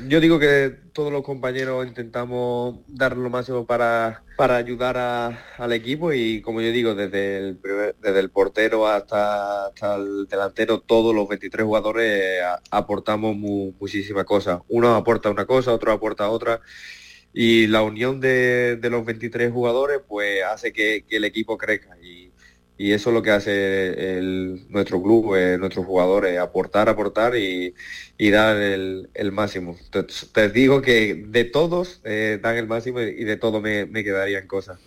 yo 0.08 0.20
digo 0.20 0.40
que 0.40 0.76
todos 0.92 1.12
los 1.12 1.22
compañeros 1.22 1.86
intentamos 1.86 2.80
dar 2.88 3.16
lo 3.16 3.30
máximo 3.30 3.68
para, 3.68 4.24
para 4.36 4.56
ayudar 4.56 4.98
al 5.58 5.74
equipo 5.74 6.14
y 6.14 6.42
como 6.42 6.62
yo 6.62 6.72
digo, 6.72 6.96
desde 6.96 7.38
el, 7.38 7.60
desde 8.02 8.20
el 8.20 8.32
portero 8.32 8.88
hasta, 8.88 9.72
el 9.96 10.28
delantero, 10.28 10.80
todos 10.80 11.14
los 11.14 11.28
23 11.28 11.64
jugadores 11.64 12.42
aportamos 12.72 13.36
muchísimas 13.36 14.26
cosas. 14.26 14.62
Uno 14.68 14.96
aporta 14.96 15.30
una 15.30 15.46
cosa, 15.46 15.74
otro 15.74 15.92
aporta 15.92 16.30
otra 16.32 16.62
y 17.34 17.68
la 17.68 17.84
unión 17.84 18.20
de, 18.20 18.80
los 18.82 19.06
23 19.06 19.52
jugadores 19.52 20.00
pues 20.08 20.44
hace 20.44 20.74
que 20.74 21.06
el 21.10 21.24
equipo 21.24 21.56
crezca 21.56 21.97
y 22.78 22.88
y 22.88 22.94
eso 22.94 23.10
es 23.10 23.14
lo 23.14 23.22
que 23.22 23.32
hace 23.32 24.20
nuestro 24.70 25.02
club, 25.02 25.36
eh, 25.36 25.58
nuestros 25.58 25.86
jugadores, 25.86 26.40
aportar, 26.40 26.90
aportar 26.90 27.36
y, 27.36 27.74
dar 28.18 28.58
el, 28.58 29.32
máximo. 29.32 29.78
Te, 30.34 30.50
digo 30.50 30.82
que 30.82 31.26
de 31.28 31.44
todos 31.44 32.00
eh, 32.04 32.40
dan 32.42 32.56
el 32.56 32.68
máximo 32.68 33.02
y 33.02 33.24
de 33.24 33.38
todo 33.38 33.62
me, 33.62 33.86
me 33.86 34.04
quedarían 34.04 34.48
cosas. 34.48 34.80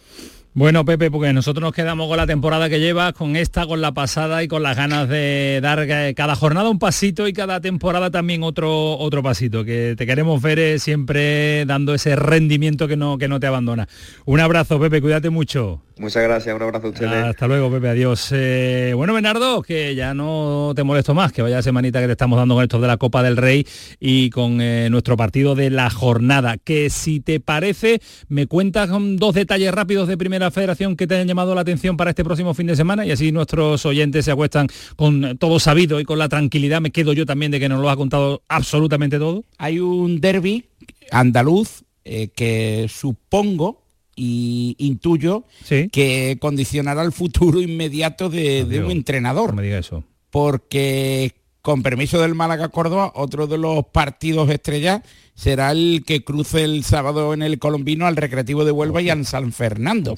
Bueno, 0.53 0.85
Pepe, 0.85 1.13
porque 1.13 1.33
nosotros 1.33 1.63
nos 1.63 1.73
quedamos 1.73 2.09
con 2.09 2.17
la 2.17 2.27
temporada 2.27 2.69
que 2.69 2.81
llevas, 2.81 3.13
con 3.13 3.37
esta, 3.37 3.67
con 3.67 3.81
la 3.81 3.93
pasada 3.93 4.43
y 4.43 4.49
con 4.49 4.65
las 4.65 4.77
ganas 4.77 5.09
de 5.09 5.61
dar 5.63 5.87
eh, 5.89 6.13
cada 6.17 6.35
jornada 6.35 6.69
un 6.69 6.81
pasito 6.81 7.29
y 7.29 7.33
cada 7.33 7.61
temporada 7.61 8.11
también 8.11 8.43
otro, 8.43 8.99
otro 8.99 9.23
pasito, 9.23 9.65
que 9.65 9.95
te 9.97 10.07
queremos 10.07 10.43
ver 10.43 10.59
eh, 10.59 10.79
siempre 10.81 11.65
dando 11.67 11.95
ese 11.95 12.17
rendimiento 12.17 12.89
que 12.89 12.97
no, 12.97 13.17
que 13.17 13.29
no 13.29 13.39
te 13.39 13.47
abandona. 13.47 13.87
Un 14.25 14.41
abrazo, 14.41 14.81
Pepe, 14.81 15.01
cuídate 15.01 15.31
mucho. 15.31 15.83
Muchas 15.99 16.23
gracias, 16.25 16.57
un 16.57 16.63
abrazo 16.63 16.87
a 16.89 16.91
ustedes. 16.91 17.13
Hasta 17.13 17.47
luego, 17.47 17.71
Pepe, 17.71 17.91
adiós. 17.91 18.31
Eh, 18.33 18.93
bueno, 18.97 19.15
Bernardo, 19.15 19.63
que 19.63 19.95
ya 19.95 20.15
no 20.15 20.73
te 20.75 20.83
molesto 20.83 21.15
más, 21.15 21.31
que 21.31 21.43
vaya 21.43 21.63
semanita 21.63 22.01
que 22.01 22.07
te 22.07 22.13
estamos 22.13 22.39
dando 22.39 22.55
con 22.55 22.65
esto 22.65 22.81
de 22.81 22.89
la 22.89 22.97
Copa 22.97 23.23
del 23.23 23.37
Rey 23.37 23.67
y 24.01 24.31
con 24.31 24.57
nuestro 24.91 25.17
partido 25.17 25.55
de 25.55 25.69
la 25.69 25.91
jornada. 25.91 26.57
Que 26.57 26.89
si 26.89 27.21
te 27.21 27.39
parece, 27.39 28.01
me 28.29 28.47
cuentas 28.47 28.89
con 28.89 29.17
dos 29.19 29.35
detalles 29.35 29.73
rápidos 29.73 30.09
de 30.09 30.17
primera 30.17 30.40
la 30.41 30.51
federación 30.51 30.97
que 30.97 31.07
te 31.07 31.15
hayan 31.15 31.29
llamado 31.29 31.55
la 31.55 31.61
atención 31.61 31.97
para 31.97 32.11
este 32.11 32.25
próximo 32.25 32.55
fin 32.55 32.67
de 32.67 32.77
semana 32.77 33.07
y 33.07 33.11
así 33.11 33.33
nuestros 33.33 33.87
oyentes 33.87 34.25
se 34.25 34.31
acuestan 34.31 34.67
con 34.97 35.39
todo 35.39 35.61
sabido 35.61 36.01
y 36.01 36.05
con 36.05 36.19
la 36.19 36.29
tranquilidad, 36.29 36.81
me 36.81 36.91
quedo 36.91 37.13
yo 37.13 37.27
también 37.27 37.53
de 37.53 37.61
que 37.61 37.69
nos 37.69 37.81
lo 37.81 37.91
ha 37.91 37.97
contado 37.97 38.43
absolutamente 38.49 39.19
todo. 39.19 39.45
Hay 39.59 39.79
un 39.79 40.21
derby 40.21 40.65
andaluz 41.11 41.83
eh, 42.05 42.29
que 42.35 42.87
supongo 42.89 43.85
y 44.17 44.77
intuyo 44.79 45.45
que 45.93 46.37
condicionará 46.41 47.03
el 47.03 47.13
futuro 47.13 47.61
inmediato 47.61 48.29
de, 48.29 48.83
un 48.85 48.91
entrenador. 48.91 49.55
me 49.55 49.63
diga 49.63 49.79
eso. 49.79 50.05
Porque 50.31 51.33
con 51.63 51.83
permiso 51.83 52.21
del 52.21 52.35
Málaga 52.35 52.69
Córdoba, 52.69 53.13
otro 53.15 53.47
de 53.47 53.59
los 53.59 53.87
partidos 53.87 54.49
estrellas 54.51 55.03
será 55.35 55.73
el 55.73 56.05
que 56.07 56.25
cruce 56.25 56.65
el 56.65 56.85
sábado 56.85 57.35
en 57.35 57.43
el 57.43 57.59
Colombino 57.59 58.07
al 58.07 58.17
Recreativo 58.17 58.65
de 58.65 58.73
Huelva 58.73 59.03
y 59.03 59.11
al 59.11 59.27
San 59.27 59.53
Fernando. 59.53 60.17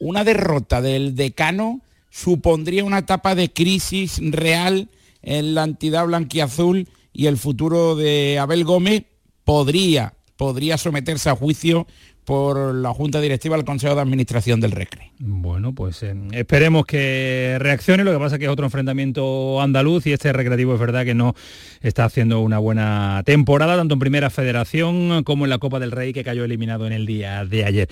Una 0.00 0.24
derrota 0.24 0.80
del 0.80 1.14
decano 1.14 1.80
supondría 2.10 2.84
una 2.84 2.98
etapa 2.98 3.34
de 3.34 3.52
crisis 3.52 4.20
real 4.22 4.88
en 5.22 5.54
la 5.54 5.64
entidad 5.64 6.06
blanquiazul 6.06 6.88
y 7.12 7.26
el 7.26 7.36
futuro 7.36 7.96
de 7.96 8.38
Abel 8.38 8.64
Gómez 8.64 9.04
podría, 9.44 10.14
podría 10.36 10.78
someterse 10.78 11.30
a 11.30 11.36
juicio 11.36 11.86
por 12.28 12.74
la 12.74 12.92
Junta 12.92 13.22
Directiva 13.22 13.56
del 13.56 13.64
Consejo 13.64 13.94
de 13.94 14.02
Administración 14.02 14.60
del 14.60 14.72
Recre. 14.72 15.12
Bueno, 15.18 15.74
pues 15.74 16.02
eh, 16.02 16.14
esperemos 16.32 16.84
que 16.84 17.56
reaccione, 17.58 18.04
lo 18.04 18.12
que 18.12 18.18
pasa 18.18 18.34
es 18.34 18.38
que 18.38 18.44
es 18.44 18.50
otro 18.50 18.66
enfrentamiento 18.66 19.62
andaluz 19.62 20.06
y 20.06 20.12
este 20.12 20.30
recreativo 20.34 20.74
es 20.74 20.78
verdad 20.78 21.06
que 21.06 21.14
no 21.14 21.34
está 21.80 22.04
haciendo 22.04 22.40
una 22.40 22.58
buena 22.58 23.22
temporada, 23.24 23.78
tanto 23.78 23.94
en 23.94 24.00
Primera 24.00 24.28
Federación 24.28 25.24
como 25.24 25.46
en 25.46 25.50
la 25.50 25.56
Copa 25.56 25.80
del 25.80 25.90
Rey 25.90 26.12
que 26.12 26.22
cayó 26.22 26.44
eliminado 26.44 26.86
en 26.86 26.92
el 26.92 27.06
día 27.06 27.46
de 27.46 27.64
ayer. 27.64 27.88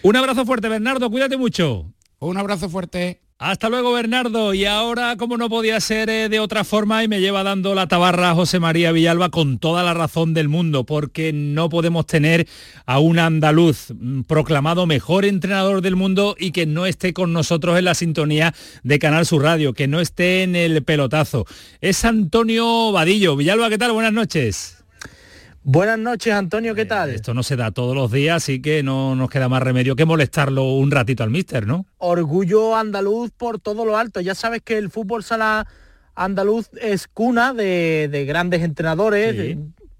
Un 0.00 0.16
abrazo 0.16 0.46
fuerte, 0.46 0.70
Bernardo, 0.70 1.10
cuídate 1.10 1.36
mucho. 1.36 1.92
Un 2.20 2.38
abrazo 2.38 2.70
fuerte. 2.70 3.23
Hasta 3.44 3.68
luego 3.68 3.92
Bernardo 3.92 4.54
y 4.54 4.64
ahora 4.64 5.16
como 5.18 5.36
no 5.36 5.50
podía 5.50 5.78
ser 5.78 6.08
eh, 6.08 6.30
de 6.30 6.40
otra 6.40 6.64
forma 6.64 7.04
y 7.04 7.08
me 7.08 7.20
lleva 7.20 7.42
dando 7.42 7.74
la 7.74 7.86
tabarra 7.86 8.32
José 8.32 8.58
María 8.58 8.90
Villalba 8.90 9.28
con 9.28 9.58
toda 9.58 9.82
la 9.82 9.92
razón 9.92 10.32
del 10.32 10.48
mundo 10.48 10.84
porque 10.84 11.30
no 11.34 11.68
podemos 11.68 12.06
tener 12.06 12.48
a 12.86 13.00
un 13.00 13.18
andaluz 13.18 13.88
mm, 13.90 14.22
proclamado 14.22 14.86
mejor 14.86 15.26
entrenador 15.26 15.82
del 15.82 15.94
mundo 15.94 16.36
y 16.38 16.52
que 16.52 16.64
no 16.64 16.86
esté 16.86 17.12
con 17.12 17.34
nosotros 17.34 17.78
en 17.78 17.84
la 17.84 17.94
sintonía 17.94 18.54
de 18.82 18.98
Canal 18.98 19.26
Sur 19.26 19.42
Radio, 19.42 19.74
que 19.74 19.88
no 19.88 20.00
esté 20.00 20.42
en 20.42 20.56
el 20.56 20.82
pelotazo. 20.82 21.44
Es 21.82 22.02
Antonio 22.06 22.92
Vadillo. 22.92 23.36
Villalba, 23.36 23.68
¿qué 23.68 23.76
tal? 23.76 23.92
Buenas 23.92 24.14
noches. 24.14 24.83
Buenas 25.66 25.98
noches, 25.98 26.34
Antonio, 26.34 26.74
¿qué 26.74 26.82
eh, 26.82 26.86
tal? 26.86 27.08
esto 27.08 27.32
no 27.32 27.42
se 27.42 27.56
da 27.56 27.70
todos 27.70 27.96
los 27.96 28.12
días, 28.12 28.36
así 28.36 28.60
que 28.60 28.82
no 28.82 29.14
nos 29.16 29.30
queda 29.30 29.48
más 29.48 29.62
remedio 29.62 29.96
que 29.96 30.04
molestarlo 30.04 30.74
un 30.74 30.90
ratito 30.90 31.22
al 31.22 31.30
míster, 31.30 31.66
¿no? 31.66 31.86
Orgullo 31.96 32.76
andaluz 32.76 33.30
por 33.30 33.58
todo 33.58 33.86
lo 33.86 33.96
alto. 33.96 34.20
Ya 34.20 34.34
sabes 34.34 34.60
que 34.60 34.76
el 34.76 34.90
fútbol 34.90 35.24
sala 35.24 35.66
andaluz 36.14 36.68
es 36.78 37.08
cuna 37.08 37.54
de, 37.54 38.24
grandes 38.28 38.60
entrenadores. 38.62 39.56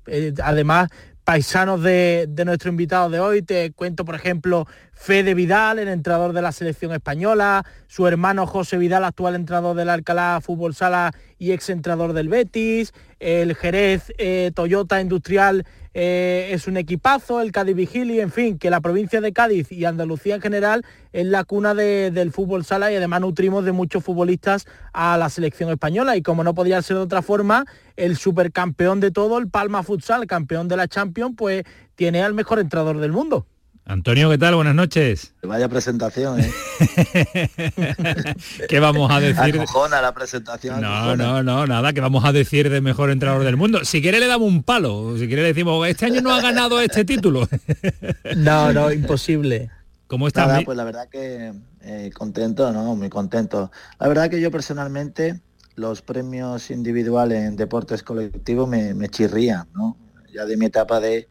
Eh, 0.06 0.34
además, 0.42 0.90
paisanos 1.24 1.82
de, 1.82 2.28
nuestro 2.44 2.70
invitado 2.70 3.10
de 3.10 3.18
hoy. 3.18 3.42
Te 3.42 3.72
cuento, 3.72 4.04
por 4.04 4.14
ejemplo, 4.14 4.66
Fede 4.92 5.34
Vidal, 5.34 5.78
el 5.78 5.88
entrenador 5.88 6.32
de 6.32 6.42
la 6.42 6.52
selección 6.52 6.92
española, 6.92 7.64
su 7.88 8.06
hermano 8.06 8.46
José 8.46 8.76
Vidal, 8.76 9.04
actual 9.04 9.34
entrenador 9.34 9.74
del 9.76 9.88
Alcalá 9.88 10.40
Fútbol 10.42 10.74
Sala 10.74 11.12
y 11.38 11.52
ex 11.52 11.70
entrenador 11.70 12.12
del 12.12 12.28
Betis, 12.28 12.92
el 13.18 13.54
Jerez 13.56 14.12
eh, 14.18 14.52
Toyota 14.54 15.00
Industrial 15.00 15.64
eh, 15.94 16.48
es 16.50 16.66
un 16.66 16.76
equipazo, 16.76 17.40
el 17.40 17.52
Cádiz 17.52 17.76
Vigili, 17.76 18.20
en 18.20 18.32
fin, 18.32 18.58
que 18.58 18.68
la 18.68 18.80
provincia 18.80 19.20
de 19.20 19.32
Cádiz 19.32 19.70
y 19.70 19.84
Andalucía 19.84 20.34
en 20.34 20.40
general 20.40 20.84
es 21.12 21.24
la 21.26 21.44
cuna 21.44 21.72
del 21.72 22.32
fútbol 22.32 22.64
sala 22.64 22.90
y 22.90 22.96
además 22.96 23.20
nutrimos 23.20 23.64
de 23.64 23.70
muchos 23.70 24.02
futbolistas 24.02 24.66
a 24.92 25.16
la 25.16 25.30
selección 25.30 25.70
española 25.70 26.16
y 26.16 26.22
como 26.22 26.42
no 26.42 26.52
podía 26.52 26.82
ser 26.82 26.96
de 26.96 27.04
otra 27.04 27.22
forma, 27.22 27.64
el 27.96 28.16
supercampeón 28.16 28.98
de 28.98 29.12
todo, 29.12 29.38
el 29.38 29.48
Palma 29.48 29.84
Futsal, 29.84 30.26
campeón 30.26 30.66
de 30.66 30.76
la 30.76 30.88
Champions, 30.88 31.34
pues 31.36 31.62
tiene 31.94 32.22
al 32.22 32.34
mejor 32.34 32.58
entrenador 32.58 32.98
del 32.98 33.12
mundo. 33.12 33.46
Antonio, 33.86 34.30
¿qué 34.30 34.38
tal? 34.38 34.54
Buenas 34.54 34.74
noches. 34.74 35.34
Vaya 35.42 35.68
presentación, 35.68 36.40
¿eh? 36.40 36.50
¿Qué 38.68 38.80
vamos 38.80 39.10
a 39.12 39.20
decir? 39.20 39.60
Acojona 39.60 40.00
la 40.00 40.14
presentación. 40.14 40.80
No, 40.80 41.14
no, 41.16 41.42
no, 41.42 41.66
nada, 41.66 41.92
que 41.92 42.00
vamos 42.00 42.24
a 42.24 42.32
decir 42.32 42.70
de 42.70 42.80
mejor 42.80 43.10
entrenador 43.10 43.44
del 43.44 43.58
mundo. 43.58 43.84
Si 43.84 44.00
quiere 44.00 44.20
le 44.20 44.26
damos 44.26 44.48
un 44.48 44.62
palo, 44.62 45.18
si 45.18 45.26
quiere 45.26 45.42
le 45.42 45.48
decimos, 45.48 45.86
este 45.86 46.06
año 46.06 46.22
no 46.22 46.32
ha 46.32 46.40
ganado 46.40 46.80
este 46.80 47.04
título. 47.04 47.46
no, 48.36 48.72
no, 48.72 48.90
imposible. 48.90 49.70
¿Cómo 50.06 50.28
está? 50.28 50.62
pues 50.64 50.78
la 50.78 50.84
verdad 50.84 51.08
que 51.10 51.52
eh, 51.82 52.10
contento, 52.14 52.72
¿no? 52.72 52.94
Muy 52.94 53.10
contento. 53.10 53.70
La 54.00 54.08
verdad 54.08 54.30
que 54.30 54.40
yo 54.40 54.50
personalmente 54.50 55.40
los 55.74 56.00
premios 56.00 56.70
individuales 56.70 57.44
en 57.44 57.56
deportes 57.56 58.02
colectivos 58.02 58.66
me, 58.66 58.94
me 58.94 59.10
chirrían, 59.10 59.68
¿no? 59.74 59.98
Ya 60.32 60.46
de 60.46 60.56
mi 60.56 60.66
etapa 60.66 61.00
de 61.00 61.28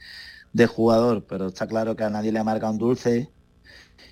de 0.54 0.68
jugador, 0.68 1.26
pero 1.28 1.48
está 1.48 1.68
claro 1.68 1.96
que 1.96 2.04
a 2.04 2.10
nadie 2.10 2.32
le 2.32 2.40
ha 2.40 2.44
marcado 2.44 2.72
un 2.72 2.78
dulce 2.78 3.32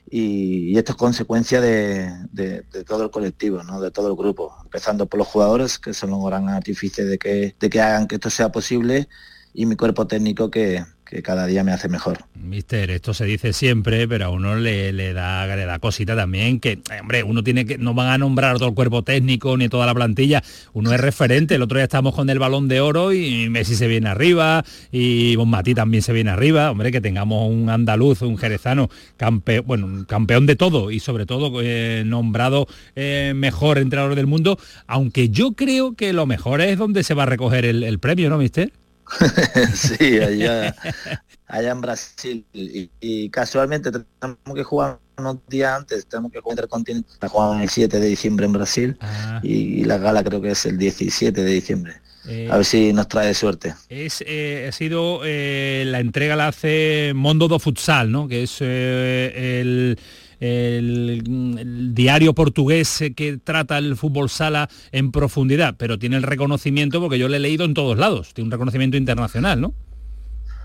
y, 0.10 0.78
esto 0.78 0.94
es 0.94 0.98
consecuencia 0.98 1.62
de, 1.62 2.66
todo 2.86 3.04
el 3.04 3.12
colectivo, 3.12 3.64
¿no? 3.64 3.80
de 3.80 3.92
todo 3.92 4.10
el 4.10 4.16
grupo, 4.16 4.54
empezando 4.64 5.06
por 5.06 5.20
los 5.20 5.28
jugadores, 5.28 5.80
que 5.80 5.94
son 5.94 6.10
los 6.12 6.24
gran 6.26 6.50
artífices 6.50 7.08
de 7.08 7.18
que, 7.18 7.56
de 7.60 7.70
que 7.70 7.82
hagan 7.82 8.08
que 8.08 8.16
esto 8.16 8.30
sea 8.30 8.52
posible, 8.52 9.08
y 9.54 9.66
mi 9.66 9.76
cuerpo 9.76 10.08
técnico 10.08 10.50
que, 10.50 10.84
que 11.12 11.22
cada 11.22 11.46
día 11.46 11.62
me 11.66 11.74
hace 11.74 11.90
mejor. 11.90 12.20
Mister, 12.42 12.90
esto 12.90 13.14
se 13.14 13.26
dice 13.26 13.52
siempre, 13.52 14.08
pero 14.08 14.28
a 14.28 14.30
uno 14.30 14.56
le, 14.56 14.94
le, 14.94 15.12
da, 15.12 15.46
le 15.46 15.80
cosita 15.80 16.16
también, 16.16 16.62
que, 16.62 16.72
eh, 16.72 17.02
hombre, 17.02 17.22
uno 17.22 17.44
tiene 17.44 17.66
que, 17.66 17.78
no 17.78 17.94
van 17.94 18.08
a 18.08 18.18
nombrar 18.18 18.58
todo 18.58 18.70
el 18.70 18.76
cuerpo 18.76 19.04
técnico 19.04 19.58
ni 19.58 19.68
toda 19.68 19.86
la 19.86 19.94
plantilla, 19.94 20.42
uno 20.72 20.94
es 20.94 21.02
referente, 21.02 21.56
el 21.56 21.64
otro 21.64 21.78
día 21.78 21.84
estamos 21.84 22.16
con 22.16 22.30
el 22.30 22.40
balón 22.40 22.70
de 22.70 22.80
oro 22.80 23.12
y 23.12 23.50
Messi 23.50 23.76
se 23.76 23.90
viene 23.90 24.08
arriba, 24.08 24.64
y 24.90 25.36
Bonmatí 25.36 25.76
también 25.76 26.02
se 26.02 26.14
viene 26.14 26.32
arriba, 26.32 26.72
hombre, 26.72 26.94
que 26.94 27.02
tengamos 27.02 27.52
un 27.52 27.70
andaluz, 27.70 28.22
un 28.22 28.38
jerezano, 28.38 28.90
campeón, 29.18 29.66
bueno, 29.68 30.06
campeón 30.08 30.46
de 30.46 30.56
todo 30.56 30.92
y 30.92 31.02
sobre 31.02 31.26
todo 31.26 31.62
eh, 31.62 32.04
nombrado 32.06 32.68
eh, 32.96 33.34
mejor 33.36 33.80
entrenador 33.80 34.16
del 34.16 34.28
mundo, 34.28 34.58
aunque 34.88 35.28
yo 35.28 35.52
creo 35.52 35.94
que 35.94 36.14
lo 36.14 36.26
mejor 36.26 36.62
es 36.62 36.78
donde 36.78 37.04
se 37.04 37.14
va 37.14 37.24
a 37.24 37.26
recoger 37.26 37.66
el, 37.66 37.84
el 37.84 38.00
premio, 38.00 38.30
¿no, 38.30 38.38
Mister? 38.38 38.72
sí, 39.74 40.20
allá, 40.20 40.76
allá 41.48 41.72
en 41.72 41.82
Brasil. 41.82 42.46
Y, 42.54 43.30
casualmente 43.30 43.92
tenemos 43.92 44.40
que 44.56 44.64
jugar 44.64 45.00
unos 45.18 45.38
días 45.48 45.78
antes, 45.78 46.06
tenemos 46.06 46.32
que 46.32 46.40
jugar 46.40 46.54
Intercontinental. 46.54 47.18
La 47.22 47.30
jugamos 47.30 47.62
el 47.62 47.70
7 47.70 48.00
de 48.00 48.08
diciembre 48.08 48.46
en 48.46 48.54
Brasil 48.54 48.98
ah. 49.02 49.40
y, 49.44 49.84
la 49.84 49.98
gala 49.98 50.24
creo 50.24 50.42
que 50.42 50.52
es 50.52 50.66
el 50.66 50.78
17 50.78 51.44
de 51.44 51.52
diciembre. 51.52 51.94
Eh, 52.28 52.50
a 52.52 52.58
ver 52.58 52.66
si 52.66 52.94
nos 52.94 53.08
trae 53.08 53.34
suerte. 53.34 53.74
Es, 53.90 54.24
eh, 54.28 54.68
ha 54.70 54.72
sido 54.72 55.22
eh, 55.26 55.84
la 55.88 56.00
entrega 56.00 56.36
la 56.36 56.50
hace 56.50 57.14
Mondo 57.16 57.48
do 57.48 57.58
Futsal, 57.58 58.12
¿no? 58.12 58.28
Que 58.28 58.44
es 58.44 58.62
el 58.62 59.98
el, 60.42 61.92
diario 61.94 62.34
portugués 62.34 63.04
que 63.16 63.38
trata 63.38 63.78
el 63.78 63.96
fútbol 63.96 64.30
sala 64.30 64.70
en 64.92 65.12
profundidad, 65.12 65.76
pero 65.78 65.98
tiene 65.98 66.18
el 66.18 66.24
reconocimiento 66.24 67.00
porque 67.00 67.20
yo 67.20 67.30
le 67.30 67.38
he 67.38 67.40
leído 67.40 67.64
en 67.64 67.74
todos 67.74 67.98
lados, 67.98 68.34
tiene 68.34 68.48
un 68.48 68.52
reconocimiento 68.52 68.98
internacional, 68.98 69.62
¿no? 69.62 69.74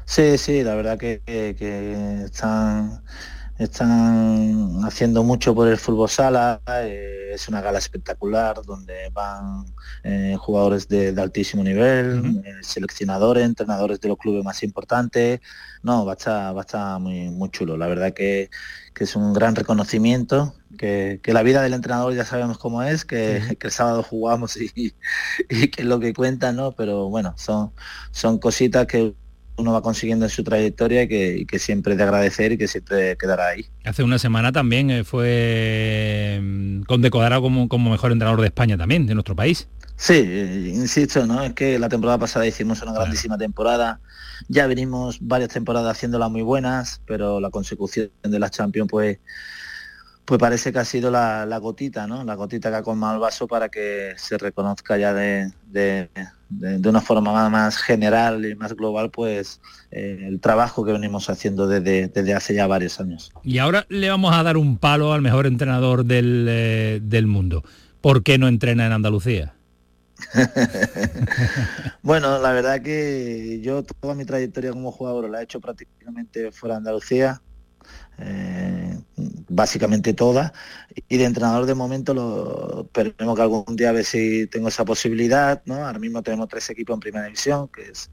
Sí, 0.07 0.39
sí, 0.39 0.62
la 0.62 0.74
verdad 0.74 0.98
que, 0.98 1.20
están 2.24 3.03
están 3.59 4.81
haciendo 4.85 5.23
mucho 5.23 5.55
por 5.55 5.69
el 5.69 5.78
fútbol 5.78 6.09
sala, 6.09 6.61
eh, 6.66 7.31
es 7.33 7.49
una 7.49 7.61
gala 7.61 7.78
espectacular 7.78 8.61
donde 8.62 9.09
van 9.12 9.65
eh, 10.05 10.37
jugadores 10.39 10.89
de, 10.89 11.15
altísimo 11.20 11.62
nivel, 11.62 12.43
eh, 12.45 12.55
seleccionadores, 12.61 13.45
entrenadores 13.45 14.01
de 14.01 14.09
los 14.09 14.19
clubes 14.19 14.45
más 14.45 14.62
importantes, 14.62 15.41
no, 15.83 16.05
va 16.05 16.12
a 16.12 16.16
estar, 16.16 16.55
va 16.55 16.61
a 16.61 16.65
estar 16.65 17.01
muy, 17.01 17.31
muy 17.31 17.51
chulo, 17.51 17.77
la 17.77 17.87
verdad 17.87 18.12
que, 18.12 18.51
que 18.95 19.05
es 19.05 19.16
un 19.16 19.33
gran 19.33 19.55
reconocimiento, 19.57 20.55
que, 20.77 21.20
la 21.24 21.43
vida 21.43 21.62
del 21.62 21.74
entrenador 21.74 22.15
ya 22.15 22.24
sabemos 22.24 22.59
cómo 22.59 22.83
es, 22.83 23.05
que, 23.05 23.37
el 23.61 23.70
sábado 23.70 24.03
jugamos 24.03 24.57
y, 24.57 24.70
y, 25.49 25.69
que 25.69 25.83
es 25.83 25.89
lo 25.89 25.99
que 25.99 26.12
cuenta, 26.12 26.53
¿no? 26.53 26.73
Pero 26.73 27.09
bueno, 27.09 27.35
son, 27.37 27.73
son 28.11 28.39
cositas 28.39 28.87
que 28.87 29.15
uno 29.57 29.73
va 29.73 29.83
consiguiendo 29.83 30.27
en 30.27 30.31
su 30.31 30.45
trayectoria 30.45 31.03
y 31.03 31.47
que, 31.47 31.59
siempre 31.59 31.93
es 31.93 31.99
de 31.99 32.05
agradecer 32.05 32.53
y 32.53 32.59
que 32.59 32.69
siempre 32.69 33.16
quedará 33.16 33.49
ahí. 33.49 33.66
Hace 33.85 34.03
una 34.03 34.19
semana 34.19 34.53
también 34.53 34.91
eh, 34.91 35.05
fue 35.05 36.39
mm, 36.43 36.83
condecorado 36.83 37.43
como, 37.43 37.69
como 37.69 37.91
mejor 37.91 38.12
entrenador 38.12 38.41
de 38.41 38.47
España 38.47 38.77
también, 38.77 39.07
de 39.07 39.15
nuestro 39.15 39.35
país. 39.35 39.69
Sí, 39.97 40.15
eh, 40.15 40.73
insisto, 40.74 41.27
¿no? 41.27 41.43
Es 41.43 41.55
que 41.55 41.78
la 41.78 41.89
temporada 41.89 42.19
pasada 42.19 42.47
hicimos 42.47 42.83
una 42.83 42.93
grandísima 42.93 43.39
temporada. 43.39 44.01
Ya 44.49 44.66
venimos 44.66 45.19
varias 45.20 45.51
temporadas 45.51 45.97
haciéndolas 45.97 46.31
muy 46.31 46.43
buenas, 46.43 47.01
pero 47.07 47.41
la 47.41 47.51
consecución 47.51 48.11
de 48.23 48.39
las 48.39 48.51
Champions, 48.51 48.91
pues, 48.91 49.19
pues 50.27 50.39
parece 50.39 50.73
que 50.73 50.78
ha 50.81 50.85
sido 50.85 51.11
la, 51.11 51.59
gotita, 51.59 52.07
¿no? 52.07 52.24
La 52.24 52.35
gotita 52.35 52.69
que 52.69 52.77
ha 52.77 52.83
colmado 52.83 53.15
el 53.15 53.20
vaso 53.20 53.47
para 53.49 53.70
que 53.70 54.12
se 54.19 54.37
reconozca 54.37 54.99
ya 54.99 55.15
de, 55.15 55.51
de, 55.66 56.11
una 56.51 57.01
forma 57.01 57.48
más 57.48 57.77
general 57.77 58.44
y 58.44 58.55
más 58.55 58.74
global, 58.74 59.10
pues 59.10 59.60
eh, 59.90 60.24
el 60.27 60.40
trabajo 60.40 60.85
que 60.85 60.93
venimos 60.93 61.28
haciendo 61.28 61.66
desde, 61.66 62.09
desde, 62.09 62.35
hace 62.35 62.55
ya 62.55 62.66
varios 62.66 63.01
años. 63.01 63.32
Y 63.43 63.59
ahora 63.59 63.86
le 63.89 64.09
vamos 64.09 64.35
a 64.35 64.43
dar 64.43 64.56
un 64.56 64.78
palo 64.78 65.12
al 65.12 65.23
mejor 65.23 65.47
entrenador 65.47 66.05
del, 66.05 66.47
eh, 66.48 67.01
del 67.02 67.27
mundo. 67.27 67.64
¿Por 68.01 68.23
qué 68.23 68.39
no 68.39 68.48
entrena 68.48 68.86
en 68.86 68.93
Andalucía? 68.93 69.55
bueno, 72.02 72.39
la 72.39 72.52
verdad 72.52 72.81
que 72.81 73.60
yo 73.62 73.82
toda 73.82 74.14
mi 74.14 74.24
trayectoria 74.24 74.73
como 74.73 74.93
jugador 74.93 75.28
la 75.28 75.40
he 75.40 75.44
hecho 75.44 75.60
prácticamente 75.60 76.52
fuera 76.52 76.74
de 76.74 76.78
Andalucía. 76.78 77.43
Eh, 78.18 78.56
básicamente 79.48 80.14
todas. 80.14 80.52
Y 81.09 81.16
de 81.16 81.24
entrenador 81.24 81.66
de 81.66 81.74
momento 81.74 82.14
lo 82.14 82.82
esperemos 82.85 83.36
que 83.36 83.43
algún 83.43 83.77
día 83.77 83.90
a 83.90 83.93
ver 83.93 84.05
si 84.05 84.47
tengo 84.47 84.68
esa 84.68 84.85
posibilidad, 84.85 85.62
¿no? 85.66 85.86
Ahora 85.86 85.98
mismo 85.98 86.23
tenemos 86.23 86.48
tres 86.48 86.68
equipos 86.70 86.94
en 86.94 87.01
primera 87.01 87.24
división, 87.27 87.68
que 87.68 87.82
es 87.82 88.10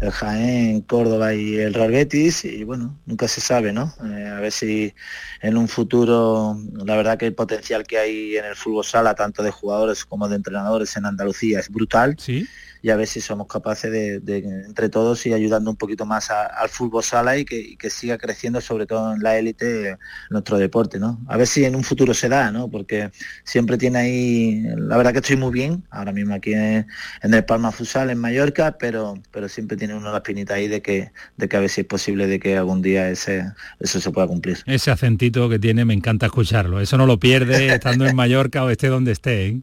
el 0.00 0.10
Jaén, 0.10 0.82
Córdoba 0.82 1.34
y 1.34 1.56
el 1.56 1.72
Real 1.72 1.90
Betis 1.90 2.44
y 2.44 2.64
bueno, 2.64 2.98
nunca 3.06 3.28
se 3.28 3.40
sabe, 3.40 3.72
¿no? 3.72 3.94
Eh, 4.04 4.26
a 4.26 4.40
ver 4.40 4.52
si 4.52 4.94
en 5.40 5.56
un 5.56 5.68
futuro, 5.68 6.58
la 6.84 6.96
verdad 6.96 7.16
que 7.16 7.26
el 7.26 7.34
potencial 7.34 7.86
que 7.86 7.98
hay 7.98 8.36
en 8.36 8.44
el 8.44 8.56
fútbol 8.56 8.84
sala, 8.84 9.14
tanto 9.14 9.42
de 9.42 9.50
jugadores 9.50 10.04
como 10.04 10.28
de 10.28 10.36
entrenadores 10.36 10.96
en 10.96 11.06
Andalucía 11.06 11.60
es 11.60 11.70
brutal. 11.70 12.16
Sí 12.18 12.46
y 12.86 12.90
a 12.90 12.94
ver 12.94 13.08
si 13.08 13.20
somos 13.20 13.48
capaces 13.48 13.90
de, 13.90 14.38
entre 14.64 14.88
todos 14.88 15.26
y 15.26 15.32
ayudando 15.32 15.72
un 15.72 15.76
poquito 15.76 16.06
más 16.06 16.30
al 16.30 16.68
fútbol 16.68 17.02
sala 17.02 17.36
y 17.36 17.44
que, 17.44 17.90
siga 17.90 18.16
creciendo 18.16 18.60
sobre 18.60 18.86
todo 18.86 19.14
en 19.14 19.24
la 19.24 19.36
élite 19.36 19.98
nuestro 20.30 20.56
deporte, 20.56 21.00
¿no? 21.00 21.18
A 21.26 21.36
ver 21.36 21.48
si 21.48 21.64
en 21.64 21.74
un 21.74 21.82
futuro 21.82 22.14
se 22.14 22.28
da, 22.28 22.52
¿no? 22.52 22.70
Porque 22.70 23.10
siempre 23.42 23.76
tiene 23.76 23.98
ahí, 23.98 24.62
la 24.76 24.96
verdad 24.96 25.10
que 25.10 25.18
estoy 25.18 25.36
muy 25.36 25.50
bien, 25.50 25.82
ahora 25.90 26.12
mismo 26.12 26.34
aquí 26.36 26.52
en, 26.52 26.86
el 27.22 27.44
Palma 27.44 27.72
Fusal, 27.72 28.10
en 28.10 28.18
Mallorca, 28.18 28.76
pero, 28.78 29.14
pero 29.32 29.48
siempre 29.48 29.76
tiene 29.76 29.96
uno 29.96 30.12
la 30.12 30.18
espinita 30.18 30.54
ahí 30.54 30.68
de 30.68 30.80
que, 30.80 31.10
de 31.36 31.48
que 31.48 31.56
a 31.56 31.60
ver 31.60 31.70
si 31.70 31.80
es 31.80 31.88
posible 31.88 32.28
de 32.28 32.38
que 32.38 32.56
algún 32.56 32.82
día 32.82 33.10
ese, 33.10 33.50
eso 33.80 34.00
se 34.00 34.10
pueda 34.12 34.28
cumplir. 34.28 34.58
Ese 34.64 34.92
acentito 34.92 35.48
que 35.48 35.58
tiene 35.58 35.84
me 35.84 35.94
encanta 35.94 36.26
escucharlo, 36.26 36.80
eso 36.80 36.96
no 36.96 37.06
lo 37.06 37.18
pierde 37.18 37.66
estando 37.74 38.06
en 38.06 38.14
Mallorca 38.14 38.62
o 38.62 38.70
esté 38.70 38.86
donde 38.86 39.10
esté, 39.10 39.46
¿eh? 39.48 39.60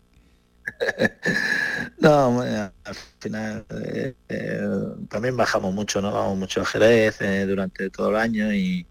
no, 2.04 2.42
al 2.42 2.96
final 3.20 3.66
eh, 3.70 4.14
eh, 4.30 4.62
también 5.10 5.36
bajamos 5.36 5.74
mucho, 5.74 6.02
¿no? 6.02 6.12
Vamos 6.12 6.38
mucho 6.38 6.62
a 6.62 6.66
Jerez 6.66 7.22
eh, 7.22 7.46
durante 7.46 7.90
todo 7.90 8.10
el 8.10 8.18
año 8.18 8.54
y, 8.54 8.86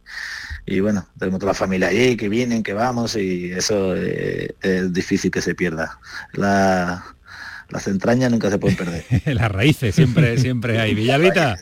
bueno, 0.80 1.06
tenemos 1.18 1.38
toda 1.38 1.52
la 1.52 1.58
familia 1.58 1.88
allí, 1.88 2.16
que 2.16 2.28
vienen, 2.28 2.62
que 2.62 2.72
vamos 2.72 3.16
y 3.16 3.52
eso 3.52 3.94
es 3.94 4.92
difícil 4.92 5.30
que 5.30 5.42
se 5.42 5.54
pierda. 5.54 6.00
La, 6.32 7.04
las 7.68 7.86
entrañas 7.86 8.30
nunca 8.30 8.50
se 8.50 8.58
pueden 8.58 8.76
perder. 8.76 9.04
las 9.26 9.50
raíces 9.50 9.94
siempre, 9.94 10.38
siempre 10.38 10.80
hay. 10.80 10.94
Villavita. 10.94 11.58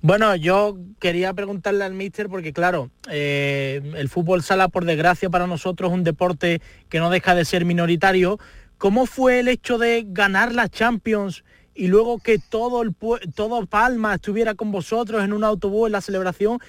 Bueno, 0.00 0.36
yo 0.36 0.78
quería 1.00 1.34
preguntarle 1.34 1.84
al 1.84 1.94
míster 1.94 2.28
porque 2.28 2.52
claro, 2.52 2.90
eh, 3.10 3.80
el 3.96 4.08
fútbol 4.08 4.44
sala 4.44 4.68
por 4.68 4.84
desgracia 4.84 5.28
para 5.28 5.48
nosotros 5.48 5.90
es 5.90 5.94
un 5.94 6.04
deporte 6.04 6.60
que 6.88 7.00
no 7.00 7.10
deja 7.10 7.34
de 7.34 7.44
ser 7.44 7.64
minoritario. 7.64 8.38
¿Cómo 8.78 9.06
fue 9.06 9.40
el 9.40 9.48
hecho 9.48 9.76
de 9.76 10.04
ganar 10.06 10.54
la 10.54 10.68
Champions 10.68 11.44
y 11.74 11.88
luego 11.88 12.18
que 12.18 12.38
todo 12.38 12.82
el 12.82 12.94
todo 13.34 13.66
Palma 13.66 14.14
estuviera 14.14 14.54
con 14.54 14.70
vosotros 14.70 15.22
en 15.24 15.32
un 15.32 15.44
autobús 15.44 15.86
en 15.88 15.92
la 15.92 16.00
celebración? 16.00 16.60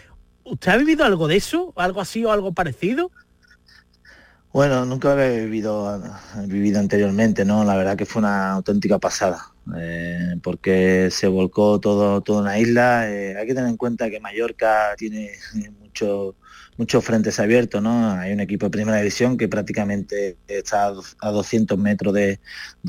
¿Usted 0.44 0.72
ha 0.72 0.78
vivido 0.78 1.06
algo 1.06 1.28
de 1.28 1.38
eso? 1.38 1.72
¿Algo 1.76 2.02
así 2.02 2.26
o 2.26 2.32
algo 2.32 2.52
parecido? 2.52 3.12
Bueno, 4.52 4.84
nunca 4.84 5.14
lo 5.14 5.22
he 5.22 5.46
vivido, 5.46 6.02
vivido 6.48 6.80
anteriormente, 6.80 7.46
¿no? 7.46 7.64
La 7.64 7.76
verdad 7.78 7.96
que 7.96 8.08
fue 8.08 8.22
una 8.22 8.54
auténtica 8.54 8.98
pasada. 8.98 9.54
Eh, 9.78 10.36
porque 10.42 11.10
se 11.12 11.28
volcó 11.28 11.80
todo, 11.80 12.22
toda 12.22 12.42
una 12.42 12.58
isla. 12.58 13.12
Eh, 13.12 13.38
hay 13.38 13.46
que 13.46 13.54
tener 13.54 13.70
en 13.70 13.78
cuenta 13.78 14.10
que 14.10 14.20
Mallorca 14.20 14.96
tiene 14.98 15.34
mucho, 15.80 16.36
muchos 16.80 17.04
frentes 17.04 17.38
abiertos, 17.42 17.84
¿no? 17.84 18.10
Hay 18.12 18.32
un 18.32 18.40
equipo 18.40 18.68
de 18.68 18.70
primera 18.70 19.00
división 19.00 19.38
que 19.38 19.50
prácticamente 19.50 20.38
está 20.48 20.94
a 21.20 21.30
200 21.30 21.78
metros 21.78 22.14
de, 22.14 22.40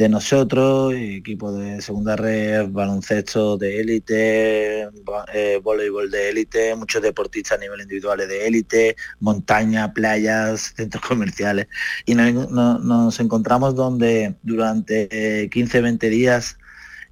nosotros, 0.09 0.95
equipo 0.95 1.53
de 1.53 1.83
segunda 1.83 2.15
red, 2.15 2.69
baloncesto 2.69 3.59
de 3.59 3.81
élite, 3.81 4.89
eh, 5.35 5.61
voleibol 5.61 6.09
de 6.09 6.31
élite, 6.31 6.77
muchos 6.77 7.03
deportistas 7.03 7.59
a 7.59 7.61
nivel 7.61 7.81
individual 7.81 8.19
de 8.19 8.47
élite, 8.47 8.95
montaña, 9.19 9.93
playas, 9.93 10.73
centros 10.77 11.03
comerciales. 11.03 11.67
Y 12.07 12.15
nos 12.15 13.19
encontramos 13.19 13.75
donde 13.75 14.37
durante 14.45 15.51
15-20 15.51 16.09
días 16.09 16.59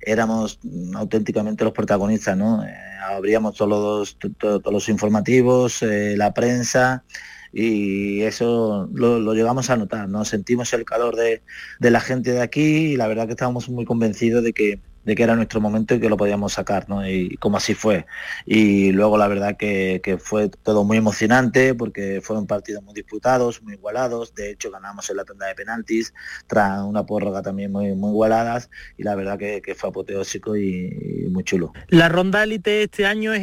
éramos 0.01 0.61
auténticamente 0.95 1.65
los 1.65 1.73
protagonistas, 1.73 2.37
¿no? 2.37 2.65
Abríamos 3.01 3.57
todos 3.57 4.17
los, 4.41 4.89
informativos, 4.89 5.83
eh, 5.83 6.15
la 6.17 6.35
prensa 6.35 7.05
y 7.53 8.23
eso 8.23 8.89
lo, 8.93 9.35
llegamos 9.35 9.71
a 9.71 9.77
notar, 9.77 10.09
¿no? 10.09 10.25
Sentimos 10.25 10.73
el 10.73 10.85
calor 10.85 11.17
de, 11.17 11.43
la 11.81 12.01
gente 12.01 12.33
de 12.33 12.43
aquí 12.43 12.93
y 12.93 12.97
la 12.97 13.09
verdad 13.09 13.27
que 13.27 13.33
estábamos 13.33 13.69
muy 13.69 13.85
convencidos 13.85 14.45
de 14.45 14.53
que 14.53 14.81
de 15.09 15.17
que 15.17 15.23
era 15.23 15.35
nuestro 15.35 15.59
momento 15.59 15.95
y 15.95 16.01
que 16.01 16.11
lo 16.11 16.19
podíamos 16.19 16.53
sacar, 16.53 16.87
¿no? 16.87 17.09
Y 17.09 17.39
como 17.39 17.57
así 17.57 17.73
fue. 17.73 18.05
Y 18.45 18.93
luego 18.93 19.17
la 19.17 19.27
verdad 19.27 19.57
que, 19.57 20.19
fue 20.21 20.51
todo 20.51 20.85
muy 20.85 20.99
emocionante 20.99 21.75
porque 21.75 22.21
fueron 22.23 22.47
partidos 22.47 22.83
muy 22.83 22.93
disputados, 22.93 23.63
muy 23.63 23.73
igualados. 23.73 24.35
De 24.35 24.51
hecho, 24.51 24.71
ganamos 24.71 25.09
en 25.09 25.17
la 25.17 25.25
tanda 25.25 25.47
de 25.47 25.55
penaltis, 25.55 26.13
tras 26.47 26.83
una 26.83 27.07
prórroga 27.07 27.41
también 27.41 27.73
muy, 27.73 27.95
muy 27.95 28.11
igualadas 28.11 28.69
y 28.99 29.03
la 29.03 29.15
verdad 29.15 29.39
que, 29.39 29.63
fue 29.75 29.89
apoteósico 29.89 30.59
y, 30.59 31.27
muy 31.31 31.43
chulo. 31.43 31.73
La 31.89 32.11
ronda 32.11 32.43
élite 32.43 32.83
este 32.83 33.07
año 33.07 33.33
es 33.33 33.43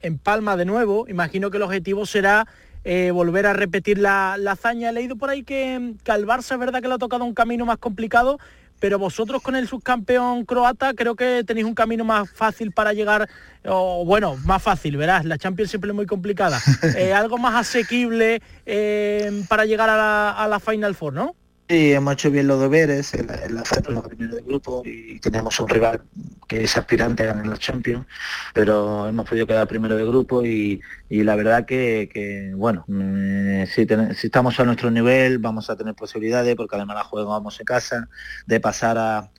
en, 0.00 0.18
Palma 0.18 0.56
de 0.56 0.64
nuevo. 0.64 1.04
Imagino 1.08 1.50
que 1.50 1.58
el 1.58 1.62
objetivo 1.62 2.06
será 2.06 2.46
eh, 2.84 3.10
volver 3.10 3.44
a 3.44 3.52
repetir 3.52 3.98
la, 3.98 4.32
hazaña. 4.48 4.88
He 4.88 4.92
leído 4.92 5.16
por 5.16 5.28
ahí 5.28 5.42
que, 5.42 5.92
que 6.02 6.10
al 6.10 6.24
Barça 6.26 6.54
es 6.54 6.58
verdad 6.58 6.80
que 6.80 6.88
le 6.88 6.94
ha 6.94 6.98
tocado 6.98 7.22
un 7.26 7.34
camino 7.34 7.66
más 7.66 7.76
complicado, 7.76 8.38
pero 8.82 8.98
vosotros 8.98 9.40
con 9.42 9.54
el 9.54 9.68
subcampeón 9.68 10.44
croata 10.44 10.92
creo 10.92 11.14
que 11.14 11.44
tenéis 11.46 11.66
un 11.66 11.74
camino 11.74 12.04
más 12.04 12.28
fácil 12.28 12.72
para 12.72 12.92
llegar, 12.92 13.28
o 13.64 14.04
bueno, 14.04 14.36
más 14.44 14.60
fácil, 14.60 14.96
verás, 14.96 15.24
la 15.24 15.38
Champions 15.38 15.70
siempre 15.70 15.90
es 15.90 15.94
muy 15.94 16.04
complicada, 16.04 16.60
eh, 16.96 17.12
algo 17.12 17.38
más 17.38 17.54
asequible 17.54 18.42
eh, 18.66 19.44
para 19.48 19.66
llegar 19.66 19.88
a 19.88 19.96
la, 19.96 20.30
a 20.32 20.48
la 20.48 20.58
Final 20.58 20.96
Four, 20.96 21.12
¿no? 21.12 21.36
Sí, 21.68 21.92
hemos 21.92 22.14
hecho 22.14 22.30
bien 22.30 22.48
los 22.48 22.60
deberes 22.60 23.14
la, 23.14 23.34
en 23.44 23.54
la 23.54 24.02
primero 24.02 24.34
del 24.34 24.44
grupo 24.44 24.82
y 24.84 25.18
tenemos 25.20 25.58
un 25.58 25.68
rival 25.68 26.02
que 26.46 26.64
es 26.64 26.76
aspirante 26.76 27.22
a 27.22 27.26
ganar 27.26 27.46
la 27.46 27.56
Champions, 27.56 28.04
pero 28.52 29.08
hemos 29.08 29.26
podido 29.26 29.46
quedar 29.46 29.66
primero 29.66 29.96
de 29.96 30.04
grupo 30.04 30.44
y, 30.44 30.82
la 31.08 31.34
verdad 31.34 31.64
que, 31.64 32.52
bueno, 32.56 32.84
mm, 32.88 33.64
si, 33.66 33.86
estamos 34.26 34.58
a 34.60 34.64
nuestro 34.64 34.90
nivel 34.90 35.38
vamos 35.38 35.70
a 35.70 35.76
tener 35.76 35.94
posibilidades 35.94 36.56
porque 36.56 36.76
además 36.76 36.96
la 36.96 37.04
jugamos 37.04 37.58
en 37.58 37.64
casa, 37.64 38.08
de 38.46 38.60
pasar 38.60 38.98
a, 38.98 39.30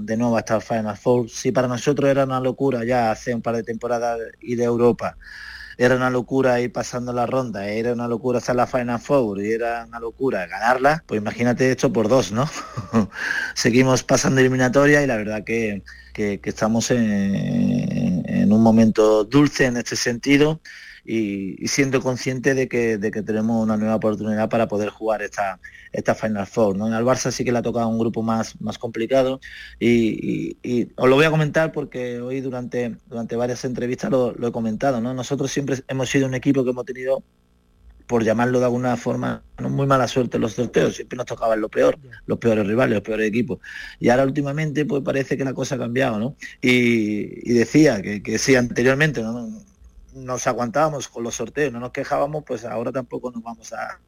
de 0.00 0.16
nuevo 0.16 0.36
hasta 0.36 0.56
el 0.56 0.62
Final 0.62 0.96
Four. 0.96 1.30
Si 1.30 1.52
para 1.52 1.68
nosotros 1.68 2.10
era 2.10 2.24
una 2.24 2.40
locura 2.40 2.84
ya 2.84 3.12
hace 3.12 3.34
un 3.34 3.42
par 3.42 3.54
de 3.54 3.62
temporadas 3.62 4.18
ir 4.40 4.58
de 4.58 4.64
Europa 4.64 5.16
era 5.78 5.96
una 5.96 6.10
locura 6.10 6.60
ir 6.60 6.72
pasando 6.72 7.12
la 7.12 7.26
ronda, 7.26 7.68
era 7.68 7.92
una 7.92 8.08
locura 8.08 8.38
hacer 8.38 8.56
la 8.56 8.66
Final 8.66 8.98
Four 8.98 9.40
y 9.40 9.52
era 9.52 9.84
una 9.86 10.00
locura 10.00 10.46
ganarla, 10.46 11.04
pues 11.06 11.20
imagínate 11.20 11.70
esto 11.70 11.92
por 11.92 12.08
dos, 12.08 12.32
¿no? 12.32 12.48
Seguimos 13.54 14.02
pasando 14.02 14.40
eliminatoria 14.40 15.02
y 15.02 15.06
la 15.06 15.16
verdad 15.16 15.44
que, 15.44 15.82
estamos 16.14 16.90
en, 16.90 18.24
en 18.26 18.52
un 18.52 18.62
momento 18.62 19.24
dulce 19.24 19.66
en 19.66 19.76
este 19.76 19.96
sentido 19.96 20.60
y, 21.06 21.68
siendo 21.68 22.00
consciente 22.02 22.54
de 22.54 22.68
que, 22.68 22.98
de 22.98 23.10
que 23.10 23.22
tenemos 23.22 23.62
una 23.62 23.76
nueva 23.76 23.96
oportunidad 23.96 24.48
para 24.48 24.66
poder 24.66 24.88
jugar 24.88 25.22
esta, 25.22 25.60
esta 25.92 26.14
Final 26.14 26.46
Four. 26.46 26.76
¿no? 26.76 26.88
En 26.88 26.94
el 26.94 27.04
Barça 27.04 27.30
sí 27.30 27.44
que 27.44 27.52
le 27.52 27.58
ha 27.58 27.62
tocado 27.62 27.88
un 27.88 27.98
grupo 27.98 28.22
más, 28.22 28.60
más 28.60 28.78
complicado 28.78 29.40
y, 29.78 30.56
os 30.96 31.08
lo 31.08 31.16
voy 31.16 31.24
a 31.24 31.30
comentar 31.30 31.72
porque 31.72 32.20
hoy 32.20 32.40
durante, 32.40 32.96
durante 33.06 33.36
varias 33.36 33.64
entrevistas 33.64 34.10
lo, 34.10 34.34
he 34.46 34.52
comentado. 34.52 35.00
¿no? 35.00 35.14
Nosotros 35.14 35.50
siempre 35.50 35.76
hemos 35.88 36.10
sido 36.10 36.26
un 36.26 36.34
equipo 36.34 36.64
que 36.64 36.70
hemos 36.70 36.84
tenido 36.84 37.22
por 38.06 38.22
llamarlo 38.22 38.60
de 38.60 38.66
alguna 38.66 38.96
forma, 38.96 39.42
no 39.58 39.68
muy 39.68 39.84
mala 39.84 40.06
suerte 40.06 40.36
en 40.36 40.42
los 40.42 40.52
sorteos, 40.52 40.94
siempre 40.94 41.16
nos 41.16 41.26
tocaban 41.26 41.60
lo 41.60 41.68
peor, 41.68 41.98
los 42.26 42.38
peores 42.38 42.64
rivales, 42.64 42.94
los 42.94 43.02
peores 43.02 43.26
equipos. 43.26 43.58
Y 43.98 44.10
ahora 44.10 44.22
últimamente 44.22 44.84
pues 44.84 45.02
parece 45.02 45.36
que 45.36 45.44
la 45.44 45.52
cosa 45.54 45.74
ha 45.74 45.78
cambiado, 45.78 46.20
¿no? 46.20 46.36
Y, 46.62 47.52
decía 47.52 48.00
que, 48.02 48.22
que 48.22 48.38
sí, 48.38 48.54
anteriormente 48.54 49.22
¿no? 49.22 49.48
Nos 50.16 50.46
aguantábamos 50.46 51.08
con 51.08 51.22
los 51.22 51.36
sorteos, 51.36 51.72
no 51.72 51.80
nos 51.80 51.92
quejábamos, 51.92 52.44
pues 52.44 52.64
ahora 52.64 52.90
tampoco 52.90 53.30
nos 53.30 53.42
vamos 53.42 53.72
a 53.72 54.00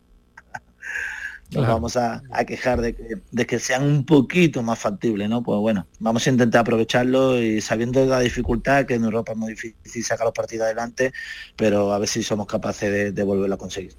nos 1.51 1.67
vamos 1.67 1.97
a, 1.97 2.23
quejar 2.47 2.81
de 2.81 2.95
que, 2.95 3.17
de 3.31 3.47
que, 3.47 3.59
sean 3.59 3.83
un 3.83 4.05
poquito 4.05 4.63
más 4.63 4.79
factibles, 4.79 5.31
¿no? 5.31 5.43
Pues 5.43 5.59
bueno, 5.61 5.87
vamos 5.99 6.27
a 6.27 6.31
intentar 6.31 6.61
aprovecharlo 6.61 7.41
y 7.41 7.61
sabiendo 7.63 8.05
la 8.05 8.21
dificultad, 8.21 8.85
que 8.85 8.95
en 8.95 9.05
Europa 9.05 9.33
es 9.33 9.39
muy 9.39 9.55
difícil 9.55 10.05
sacar 10.05 10.27
los 10.27 10.35
partidos 10.35 10.67
adelante, 10.67 11.13
pero 11.57 11.93
a 11.93 11.99
ver 11.99 12.09
si 12.09 12.23
somos 12.23 12.47
capaces 12.47 12.93
de, 12.93 13.13
de 13.13 13.23
volverlo 13.23 13.55
a 13.55 13.59
conseguir. 13.59 13.95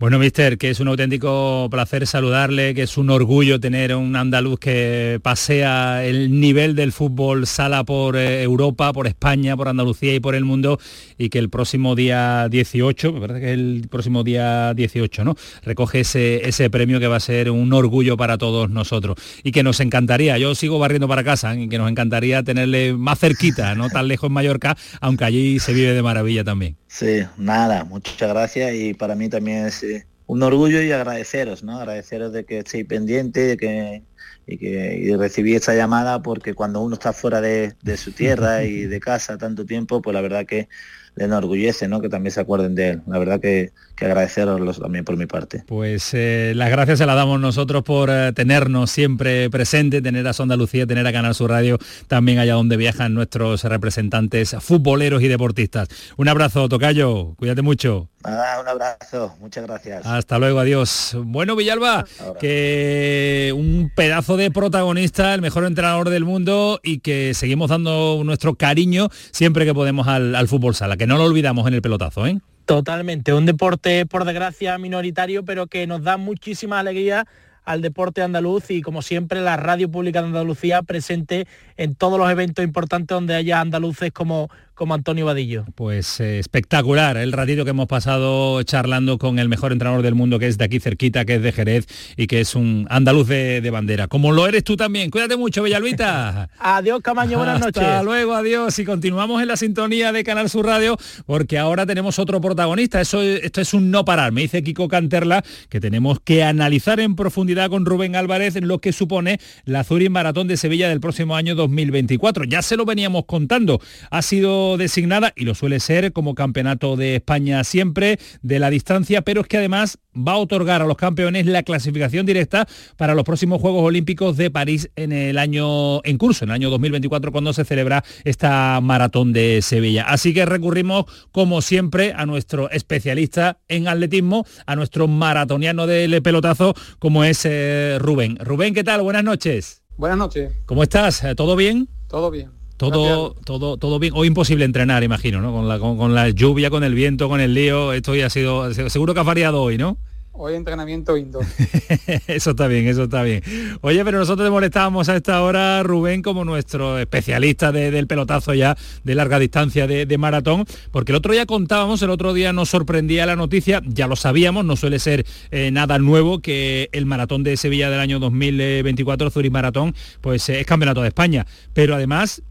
Bueno, 0.00 0.18
mister, 0.18 0.56
que 0.56 0.70
es 0.70 0.80
un 0.80 0.88
auténtico 0.88 1.68
placer 1.70 2.06
saludarle, 2.06 2.74
que 2.74 2.84
es 2.84 2.96
un 2.96 3.10
orgullo 3.10 3.60
tener 3.60 3.94
un 3.94 4.16
andaluz 4.16 4.58
que 4.58 5.20
pasea 5.22 6.06
el 6.06 6.40
nivel 6.40 6.74
del 6.74 6.92
fútbol 6.92 7.46
sala 7.46 7.84
por 7.84 8.16
eh, 8.16 8.42
Europa, 8.42 8.94
por 8.94 9.06
España, 9.06 9.58
por 9.58 9.68
Andalucía 9.68 10.14
y 10.14 10.18
por 10.18 10.34
el 10.34 10.46
mundo, 10.46 10.78
y 11.18 11.28
que 11.28 11.38
el 11.38 11.50
próximo 11.50 11.94
día 11.96 12.48
18, 12.48 13.12
me 13.12 13.20
parece 13.20 13.40
que 13.40 13.46
es 13.48 13.52
el 13.52 13.88
próximo 13.90 14.24
día 14.24 14.72
18, 14.72 15.22
¿no? 15.22 15.36
Recoge 15.64 16.00
ese, 16.00 16.48
ese 16.48 16.70
premio 16.70 16.98
que 16.98 17.06
va 17.06 17.16
a 17.16 17.20
ser 17.20 17.50
un 17.50 17.70
orgullo 17.70 18.16
para 18.16 18.38
todos 18.38 18.70
nosotros. 18.70 19.18
Y 19.44 19.52
que 19.52 19.62
nos 19.62 19.80
encantaría, 19.80 20.38
yo 20.38 20.54
sigo 20.54 20.78
barriendo 20.78 21.08
para 21.08 21.24
casa, 21.24 21.54
y 21.54 21.68
que 21.68 21.76
nos 21.76 21.90
encantaría 21.90 22.42
tenerle 22.42 22.94
más 22.94 23.18
cerquita, 23.18 23.74
no 23.74 23.90
tan 23.90 24.08
lejos 24.08 24.28
en 24.28 24.32
Mallorca, 24.32 24.78
aunque 25.02 25.26
allí 25.26 25.58
se 25.58 25.74
vive 25.74 25.92
de 25.92 26.02
maravilla 26.02 26.42
también. 26.42 26.79
Sí, 26.92 27.22
nada, 27.36 27.84
muchas 27.84 28.28
gracias 28.28 28.74
y 28.74 28.94
para 28.94 29.14
mí 29.14 29.28
también 29.28 29.66
es 29.66 29.82
eh, 29.84 30.08
un 30.26 30.42
orgullo 30.42 30.82
y 30.82 30.90
agradeceros, 30.90 31.62
¿no? 31.62 31.78
Agradeceros 31.78 32.32
de 32.32 32.44
que 32.44 32.58
estéis 32.58 32.84
pendiente 32.86 33.40
de 33.46 33.56
que, 33.56 34.04
y 34.44 34.58
que 34.58 34.96
y 34.98 35.14
recibí 35.16 35.54
esta 35.54 35.74
llamada 35.74 36.20
porque 36.20 36.52
cuando 36.52 36.80
uno 36.82 36.94
está 36.94 37.12
fuera 37.12 37.40
de, 37.40 37.76
de 37.80 37.96
su 37.96 38.12
tierra 38.12 38.64
y 38.64 38.86
de 38.86 39.00
casa 39.00 39.38
tanto 39.38 39.64
tiempo, 39.64 40.02
pues 40.02 40.14
la 40.14 40.20
verdad 40.20 40.44
que 40.46 40.68
le 41.14 41.24
enorgullece, 41.26 41.86
¿no? 41.88 42.00
Que 42.00 42.08
también 42.08 42.32
se 42.32 42.40
acuerden 42.40 42.74
de 42.74 42.90
él. 42.90 43.02
La 43.06 43.18
verdad 43.18 43.40
que, 43.40 43.72
que 44.00 44.06
agradeceroslo 44.06 44.72
también 44.72 45.04
por 45.04 45.18
mi 45.18 45.26
parte. 45.26 45.62
Pues 45.66 46.14
eh, 46.14 46.54
las 46.56 46.70
gracias 46.70 46.98
se 46.98 47.06
las 47.06 47.16
damos 47.16 47.38
nosotros 47.38 47.82
por 47.82 48.08
eh, 48.10 48.32
tenernos 48.32 48.90
siempre 48.90 49.50
presente, 49.50 50.00
tener 50.00 50.26
a 50.26 50.32
Sonda 50.32 50.56
Lucía, 50.56 50.86
tener 50.86 51.06
a 51.06 51.12
Canal 51.12 51.34
Sur 51.34 51.50
Radio 51.50 51.78
también 52.08 52.38
allá 52.38 52.54
donde 52.54 52.78
viajan 52.78 53.12
nuestros 53.12 53.62
representantes 53.64 54.56
futboleros 54.60 55.22
y 55.22 55.28
deportistas. 55.28 55.88
Un 56.16 56.28
abrazo, 56.28 56.66
Tocayo, 56.70 57.34
cuídate 57.36 57.60
mucho. 57.60 58.08
Nada, 58.24 58.60
un 58.62 58.68
abrazo, 58.68 59.36
muchas 59.38 59.66
gracias. 59.66 60.06
Hasta 60.06 60.38
luego, 60.38 60.60
adiós. 60.60 61.14
Bueno, 61.22 61.54
Villalba, 61.54 62.06
que 62.40 63.52
un 63.54 63.92
pedazo 63.94 64.38
de 64.38 64.50
protagonista, 64.50 65.34
el 65.34 65.42
mejor 65.42 65.64
entrenador 65.64 66.08
del 66.08 66.24
mundo 66.24 66.80
y 66.82 67.00
que 67.00 67.34
seguimos 67.34 67.68
dando 67.68 68.22
nuestro 68.24 68.54
cariño 68.54 69.10
siempre 69.30 69.66
que 69.66 69.74
podemos 69.74 70.08
al, 70.08 70.34
al 70.34 70.48
fútbol 70.48 70.74
sala, 70.74 70.96
que 70.96 71.06
no 71.06 71.18
lo 71.18 71.24
olvidamos 71.24 71.68
en 71.68 71.74
el 71.74 71.82
pelotazo, 71.82 72.26
¿eh? 72.26 72.40
Totalmente, 72.70 73.34
un 73.34 73.46
deporte 73.46 74.06
por 74.06 74.24
desgracia 74.24 74.78
minoritario, 74.78 75.44
pero 75.44 75.66
que 75.66 75.88
nos 75.88 76.04
da 76.04 76.16
muchísima 76.16 76.78
alegría 76.78 77.26
al 77.64 77.82
deporte 77.82 78.22
andaluz 78.22 78.70
y 78.70 78.80
como 78.80 79.02
siempre 79.02 79.40
la 79.40 79.56
Radio 79.56 79.90
Pública 79.90 80.22
de 80.22 80.28
Andalucía 80.28 80.80
presente 80.84 81.48
en 81.76 81.96
todos 81.96 82.16
los 82.16 82.30
eventos 82.30 82.64
importantes 82.64 83.12
donde 83.12 83.34
haya 83.34 83.60
andaluces 83.60 84.12
como, 84.12 84.50
como 84.80 84.94
Antonio 84.94 85.26
Vadillo. 85.26 85.66
Pues 85.74 86.20
eh, 86.20 86.38
espectacular 86.38 87.18
el 87.18 87.32
ratito 87.32 87.64
que 87.64 87.72
hemos 87.72 87.86
pasado 87.86 88.62
charlando 88.62 89.18
con 89.18 89.38
el 89.38 89.46
mejor 89.46 89.72
entrenador 89.72 90.00
del 90.00 90.14
mundo 90.14 90.38
que 90.38 90.46
es 90.46 90.56
de 90.56 90.64
aquí 90.64 90.80
cerquita, 90.80 91.26
que 91.26 91.34
es 91.34 91.42
de 91.42 91.52
Jerez 91.52 91.86
y 92.16 92.26
que 92.26 92.40
es 92.40 92.54
un 92.54 92.86
andaluz 92.88 93.28
de, 93.28 93.60
de 93.60 93.68
bandera. 93.68 94.08
Como 94.08 94.32
lo 94.32 94.46
eres 94.46 94.64
tú 94.64 94.78
también. 94.78 95.10
Cuídate 95.10 95.36
mucho, 95.36 95.62
Bellalvita. 95.62 96.48
adiós, 96.58 97.02
Camaño, 97.02 97.36
buenas 97.36 97.60
noches. 97.60 97.76
Hasta 97.76 98.02
luego, 98.02 98.32
adiós. 98.32 98.78
Y 98.78 98.86
continuamos 98.86 99.42
en 99.42 99.48
la 99.48 99.58
sintonía 99.58 100.12
de 100.12 100.24
Canal 100.24 100.48
Sur 100.48 100.64
Radio 100.64 100.96
porque 101.26 101.58
ahora 101.58 101.84
tenemos 101.84 102.18
otro 102.18 102.40
protagonista. 102.40 103.02
Eso, 103.02 103.20
esto 103.20 103.60
es 103.60 103.74
un 103.74 103.90
no 103.90 104.06
parar. 104.06 104.32
Me 104.32 104.40
dice 104.40 104.62
Kiko 104.62 104.88
Canterla 104.88 105.44
que 105.68 105.80
tenemos 105.80 106.20
que 106.20 106.42
analizar 106.42 107.00
en 107.00 107.16
profundidad 107.16 107.68
con 107.68 107.84
Rubén 107.84 108.16
Álvarez 108.16 108.58
lo 108.62 108.78
que 108.78 108.94
supone 108.94 109.40
la 109.66 109.84
Zurich 109.84 110.08
Maratón 110.08 110.48
de 110.48 110.56
Sevilla 110.56 110.88
del 110.88 111.00
próximo 111.00 111.36
año 111.36 111.54
2024. 111.54 112.44
Ya 112.44 112.62
se 112.62 112.78
lo 112.78 112.86
veníamos 112.86 113.26
contando. 113.26 113.78
Ha 114.10 114.22
sido 114.22 114.69
designada, 114.76 115.32
y 115.36 115.44
lo 115.44 115.54
suele 115.54 115.80
ser, 115.80 116.12
como 116.12 116.34
campeonato 116.34 116.96
de 116.96 117.16
España 117.16 117.64
siempre, 117.64 118.18
de 118.42 118.58
la 118.58 118.70
distancia, 118.70 119.22
pero 119.22 119.42
es 119.42 119.46
que 119.46 119.58
además 119.58 119.98
va 120.16 120.32
a 120.32 120.36
otorgar 120.36 120.82
a 120.82 120.86
los 120.86 120.96
campeones 120.96 121.46
la 121.46 121.62
clasificación 121.62 122.26
directa 122.26 122.66
para 122.96 123.14
los 123.14 123.24
próximos 123.24 123.60
Juegos 123.60 123.84
Olímpicos 123.84 124.36
de 124.36 124.50
París 124.50 124.90
en 124.96 125.12
el 125.12 125.38
año 125.38 126.02
en 126.04 126.18
curso, 126.18 126.44
en 126.44 126.50
el 126.50 126.54
año 126.54 126.70
2024, 126.70 127.32
cuando 127.32 127.52
se 127.52 127.64
celebra 127.64 128.04
esta 128.24 128.80
maratón 128.80 129.32
de 129.32 129.62
Sevilla. 129.62 130.04
Así 130.08 130.34
que 130.34 130.46
recurrimos, 130.46 131.04
como 131.32 131.62
siempre, 131.62 132.12
a 132.14 132.26
nuestro 132.26 132.70
especialista 132.70 133.58
en 133.68 133.88
atletismo, 133.88 134.44
a 134.66 134.76
nuestro 134.76 135.08
maratoniano 135.08 135.86
del 135.86 136.22
pelotazo, 136.22 136.74
como 136.98 137.24
es 137.24 137.44
eh, 137.44 137.98
Rubén. 138.00 138.36
Rubén, 138.36 138.74
¿qué 138.74 138.84
tal? 138.84 139.02
Buenas 139.02 139.24
noches. 139.24 139.82
Buenas 139.96 140.18
noches. 140.18 140.52
¿Cómo 140.66 140.82
estás? 140.82 141.22
¿Todo 141.36 141.56
bien? 141.56 141.88
Todo 142.08 142.30
bien. 142.30 142.59
Todo, 142.80 143.34
todo, 143.44 143.76
todo 143.76 143.98
bien. 143.98 144.14
Hoy 144.16 144.28
imposible 144.28 144.64
entrenar, 144.64 145.04
imagino, 145.04 145.42
¿no? 145.42 145.52
Con 145.52 145.68
la, 145.68 145.78
con, 145.78 145.98
con 145.98 146.14
la 146.14 146.30
lluvia, 146.30 146.70
con 146.70 146.82
el 146.82 146.94
viento, 146.94 147.28
con 147.28 147.38
el 147.38 147.52
lío. 147.52 147.92
Esto 147.92 148.14
ya 148.14 148.26
ha 148.26 148.30
sido. 148.30 148.72
Seguro 148.72 149.12
que 149.12 149.20
ha 149.20 149.22
variado 149.22 149.60
hoy, 149.60 149.76
¿no? 149.76 149.98
Hoy 150.32 150.54
entrenamiento 150.54 151.18
indoor. 151.18 151.44
eso 152.26 152.50
está 152.50 152.66
bien, 152.68 152.88
eso 152.88 153.02
está 153.02 153.22
bien. 153.22 153.42
Oye, 153.82 154.02
pero 154.02 154.18
nosotros 154.18 154.46
te 154.46 154.50
molestábamos 154.50 155.10
a 155.10 155.16
esta 155.16 155.42
hora, 155.42 155.82
Rubén, 155.82 156.22
como 156.22 156.46
nuestro 156.46 156.98
especialista 156.98 157.70
de, 157.70 157.90
del 157.90 158.06
pelotazo 158.06 158.54
ya 158.54 158.74
de 159.04 159.14
larga 159.14 159.38
distancia 159.38 159.86
de, 159.86 160.06
de, 160.06 160.18
maratón, 160.18 160.64
porque 160.92 161.12
el 161.12 161.16
otro 161.16 161.34
día 161.34 161.44
contábamos, 161.44 162.00
el 162.00 162.08
otro 162.08 162.32
día 162.32 162.54
nos 162.54 162.70
sorprendía 162.70 163.26
la 163.26 163.36
noticia, 163.36 163.82
ya 163.84 164.06
lo 164.06 164.16
sabíamos, 164.16 164.64
no 164.64 164.76
suele 164.76 165.00
ser 165.00 165.26
eh, 165.50 165.70
nada 165.70 165.98
nuevo 165.98 166.38
que 166.38 166.88
el 166.92 167.04
maratón 167.04 167.42
de 167.42 167.58
Sevilla 167.58 167.90
del 167.90 168.00
año 168.00 168.18
2024, 168.20 169.28
Zurich 169.28 169.52
Maratón, 169.52 169.94
pues 170.22 170.48
eh, 170.48 170.60
es 170.60 170.66
campeonato 170.66 171.02
de 171.02 171.08
España. 171.08 171.46
Pero 171.74 171.94
además 171.94 172.42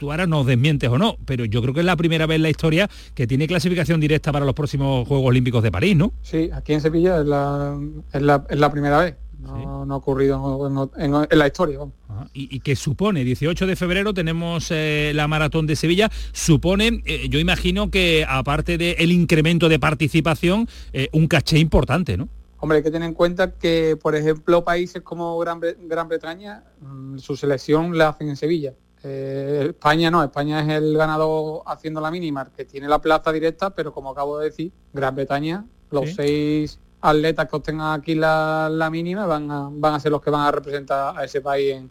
tú 0.00 0.10
ahora 0.10 0.26
nos 0.26 0.46
desmientes 0.46 0.88
o 0.88 0.98
no, 0.98 1.18
pero 1.26 1.44
yo 1.44 1.60
creo 1.60 1.74
que 1.74 1.80
es 1.80 1.86
la 1.86 1.94
primera 1.94 2.26
vez 2.26 2.36
en 2.36 2.42
la 2.42 2.50
historia 2.50 2.88
que 3.14 3.26
tiene 3.26 3.46
clasificación 3.46 4.00
directa 4.00 4.32
para 4.32 4.46
los 4.46 4.54
próximos 4.54 5.06
Juegos 5.06 5.28
Olímpicos 5.28 5.62
de 5.62 5.70
París, 5.70 5.94
¿no? 5.94 6.12
Sí, 6.22 6.50
aquí 6.52 6.72
en 6.72 6.80
Sevilla 6.80 7.20
es 7.20 7.26
la, 7.26 7.78
es 8.12 8.22
la, 8.22 8.44
es 8.48 8.58
la 8.58 8.72
primera 8.72 8.98
vez. 8.98 9.14
No, 9.38 9.56
sí. 9.56 9.64
no, 9.86 9.94
ha 9.94 9.96
ocurrido 9.96 10.90
en, 10.96 11.14
en, 11.14 11.26
en 11.30 11.38
la 11.38 11.46
historia. 11.46 11.78
Ajá. 12.08 12.28
¿Y, 12.34 12.54
¿Y, 12.54 12.60
qué 12.60 12.76
supone? 12.76 13.24
18 13.24 13.66
de 13.66 13.76
febrero 13.76 14.12
tenemos 14.12 14.70
eh, 14.70 15.12
la 15.14 15.28
maratón 15.28 15.66
de 15.66 15.76
Sevilla. 15.76 16.10
Supone, 16.32 17.02
eh, 17.06 17.28
yo 17.30 17.38
imagino 17.38 17.90
que 17.90 18.26
aparte 18.28 18.76
del 18.76 18.96
el 18.98 19.12
incremento 19.12 19.70
de 19.70 19.78
participación, 19.78 20.68
eh, 20.92 21.08
un 21.12 21.26
caché 21.26 21.58
importante, 21.58 22.18
¿no? 22.18 22.28
Hombre, 22.58 22.78
hay 22.78 22.84
que 22.84 22.90
tener 22.90 23.08
en 23.08 23.14
cuenta 23.14 23.52
que, 23.54 23.96
por 24.00 24.14
ejemplo, 24.14 24.62
países 24.62 25.00
como 25.00 25.38
Gran, 25.38 25.60
Bre 25.60 25.76
Gran 25.80 26.08
Bretaña, 26.08 26.64
mmm, 26.82 27.16
su 27.16 27.34
selección 27.34 27.96
la 27.96 28.10
hacen 28.10 28.28
en 28.28 28.36
Sevilla. 28.36 28.74
Eh, 29.02 29.66
España 29.70 30.10
no, 30.10 30.22
España 30.22 30.60
es 30.60 30.68
el 30.68 30.96
ganador 30.96 31.62
haciendo 31.66 32.00
la 32.00 32.10
mínima, 32.10 32.48
que 32.54 32.64
tiene 32.64 32.88
la 32.88 33.00
plaza 33.00 33.32
directa, 33.32 33.70
pero 33.70 33.92
como 33.92 34.10
acabo 34.10 34.38
de 34.38 34.46
decir, 34.46 34.72
Gran 34.92 35.14
Bretaña, 35.14 35.64
los 35.90 36.10
¿Sí? 36.10 36.14
seis 36.16 36.78
atletas 37.00 37.48
que 37.48 37.56
obtengan 37.56 37.98
aquí 37.98 38.14
la, 38.14 38.68
la 38.70 38.90
mínima 38.90 39.24
van 39.26 39.50
a, 39.50 39.68
van 39.72 39.94
a 39.94 40.00
ser 40.00 40.12
los 40.12 40.20
que 40.20 40.30
van 40.30 40.42
a 40.42 40.50
representar 40.50 41.16
a 41.16 41.24
ese 41.24 41.40
país 41.40 41.72
en, 41.72 41.90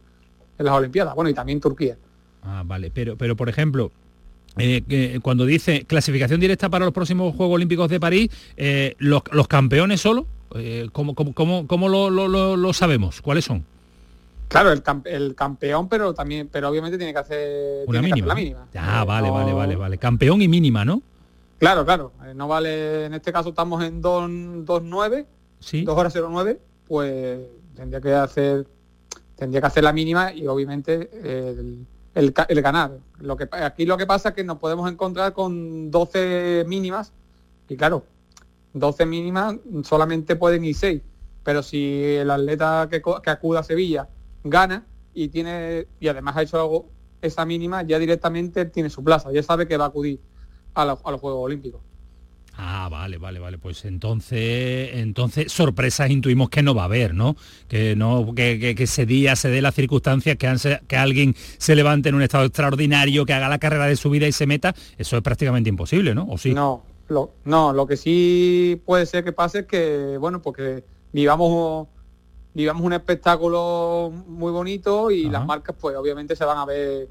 en 0.58 0.66
las 0.66 0.74
Olimpiadas. 0.74 1.16
Bueno, 1.16 1.30
y 1.30 1.34
también 1.34 1.60
Turquía. 1.60 1.98
Ah, 2.44 2.64
vale, 2.66 2.92
pero, 2.92 3.18
pero 3.18 3.36
por 3.36 3.50
ejemplo, 3.50 3.92
eh, 4.58 4.84
eh, 4.90 5.20
cuando 5.22 5.46
dice 5.46 5.86
clasificación 5.86 6.40
directa 6.40 6.70
para 6.70 6.86
los 6.86 6.94
próximos 6.94 7.36
Juegos 7.36 7.56
Olímpicos 7.56 7.90
de 7.90 8.00
París, 8.00 8.30
eh, 8.58 8.96
los, 8.98 9.24
los, 9.32 9.48
campeones 9.48 10.02
solo, 10.02 10.28
¿cómo, 10.92 11.16
cómo, 11.16 11.34
cómo, 11.34 11.68
cómo 11.68 11.90
lo, 11.90 12.10
lo, 12.10 12.58
lo, 12.58 12.74
sabemos? 12.74 13.22
¿Cuáles 13.22 13.46
son? 13.46 13.66
Claro, 14.50 14.72
el, 14.72 14.82
camp 14.82 15.06
el, 15.06 15.36
campeón, 15.36 15.88
pero 15.88 16.14
también, 16.16 16.50
pero 16.52 16.70
obviamente 16.70 16.98
tiene 16.98 17.14
que 17.14 17.20
hacer, 17.20 17.84
Una 17.88 18.02
tiene 18.02 18.16
mínima. 18.16 18.16
Que 18.16 18.20
hacer 18.20 18.28
la 18.28 18.36
mínima. 18.36 18.68
Ah, 18.76 19.06
vale, 19.06 19.28
no... 19.28 19.34
vale, 19.36 19.54
vale, 19.54 19.76
vale. 19.76 19.98
Campeón 20.00 20.42
y 20.42 20.48
mínima, 20.48 20.84
¿no? 20.84 21.04
Claro, 21.60 21.86
claro. 21.86 22.14
Eh, 22.26 22.34
no 22.34 22.48
vale, 22.48 23.06
en 23.06 23.14
este 23.14 23.32
caso 23.32 23.50
estamos 23.50 23.84
en 23.84 24.02
2.9, 24.02 25.26
¿Sí? 25.60 25.84
2 25.84 25.96
horas 25.96 26.16
09, 26.16 26.60
pues 26.88 27.40
tendría 27.76 28.02
que 28.02 28.14
hacer 28.14 28.66
tendría 29.36 29.62
que 29.62 29.68
hacer 29.68 29.84
la 29.84 29.94
mínima 29.94 30.34
y 30.34 30.48
obviamente 30.48 31.10
el, 31.24 31.86
el, 32.16 32.34
el, 32.50 32.62
ganar. 32.62 32.98
Lo 33.20 33.38
que, 33.38 33.48
aquí 33.52 33.86
lo 33.86 33.98
que 33.98 34.06
pasa 34.06 34.30
es 34.30 34.36
que 34.36 34.44
nos 34.44 34.58
podemos 34.58 34.92
encontrar 34.92 35.32
con 35.32 35.92
12 35.92 36.66
mínimas 36.68 37.14
y 37.70 37.78
claro, 37.78 38.04
12 38.74 39.06
mínimas 39.06 39.56
solamente 39.84 40.36
pueden 40.36 40.66
ir 40.66 40.76
6, 40.76 41.02
pero 41.44 41.64
si 41.64 42.16
el 42.16 42.32
atleta 42.32 42.88
que, 42.90 43.02
que 43.02 43.30
acuda 43.30 43.62
a 43.62 43.64
Sevilla 43.64 44.10
gana 44.50 44.86
y 45.14 45.30
tiene 45.30 45.88
y 46.00 46.08
además 46.08 46.38
ha 46.38 46.44
hecho 46.44 46.60
algo 46.60 46.90
esa 47.22 47.46
mínima, 47.46 47.84
ya 47.84 48.00
directamente 48.00 48.66
tiene 48.66 48.90
su 48.90 49.04
plaza, 49.04 49.32
ya 49.32 49.44
sabe 49.44 49.68
que 49.68 49.78
va 49.78 49.86
a 49.86 49.88
acudir 49.90 50.20
a, 50.74 50.86
la, 50.86 50.98
a 51.04 51.12
los 51.12 51.20
Juegos 51.20 51.46
Olímpicos. 51.46 51.82
Ah, 52.62 52.90
vale, 52.92 53.18
vale, 53.18 53.40
vale. 53.40 53.58
Pues 53.58 53.86
entonces, 53.86 54.90
entonces 54.94 55.50
sorpresas 55.50 56.10
intuimos 56.10 56.50
que 56.50 56.62
no 56.62 56.76
va 56.76 56.82
a 56.82 56.86
haber, 56.86 57.14
¿no? 57.14 57.38
Que 57.70 57.96
no, 57.96 58.34
que, 58.36 58.60
que, 58.60 58.76
que 58.76 58.84
ese 58.84 59.06
día 59.06 59.38
se 59.38 59.50
dé 59.50 59.62
las 59.62 59.76
circunstancias 59.76 60.36
que, 60.36 60.46
han, 60.46 60.58
que, 60.86 60.98
alguien 60.98 61.36
se 61.58 61.74
levante 61.74 62.10
en 62.10 62.16
un 62.16 62.22
estado 62.22 62.44
extraordinario, 62.44 63.26
que 63.26 63.32
haga 63.32 63.48
la 63.48 63.60
carrera 63.60 63.86
de 63.86 63.96
su 63.96 64.10
vida 64.10 64.28
y 64.28 64.34
se 64.34 64.46
meta, 64.46 64.76
eso 64.98 65.16
es 65.16 65.24
prácticamente 65.24 65.70
imposible, 65.70 66.14
¿no? 66.14 66.28
¿O 66.30 66.38
sí? 66.38 66.54
No, 66.54 66.84
lo, 67.08 67.32
no, 67.46 67.72
lo 67.72 67.88
que 67.88 67.96
sí 67.96 68.82
puede 68.86 69.06
ser 69.06 69.24
que 69.24 69.32
pase 69.32 69.60
es 69.60 69.66
que, 69.66 70.18
bueno, 70.20 70.42
porque 70.42 70.84
vivamos 71.14 71.88
vivamos 72.54 72.84
un 72.84 72.94
espectáculo 72.94 74.12
muy 74.28 74.52
bonito 74.52 75.12
y 75.12 75.24
Ajá. 75.24 75.34
las 75.34 75.46
marcas 75.46 75.76
pues 75.80 75.96
obviamente 75.96 76.36
se 76.36 76.46
van 76.46 76.58
a 76.58 76.66
ver 76.66 77.08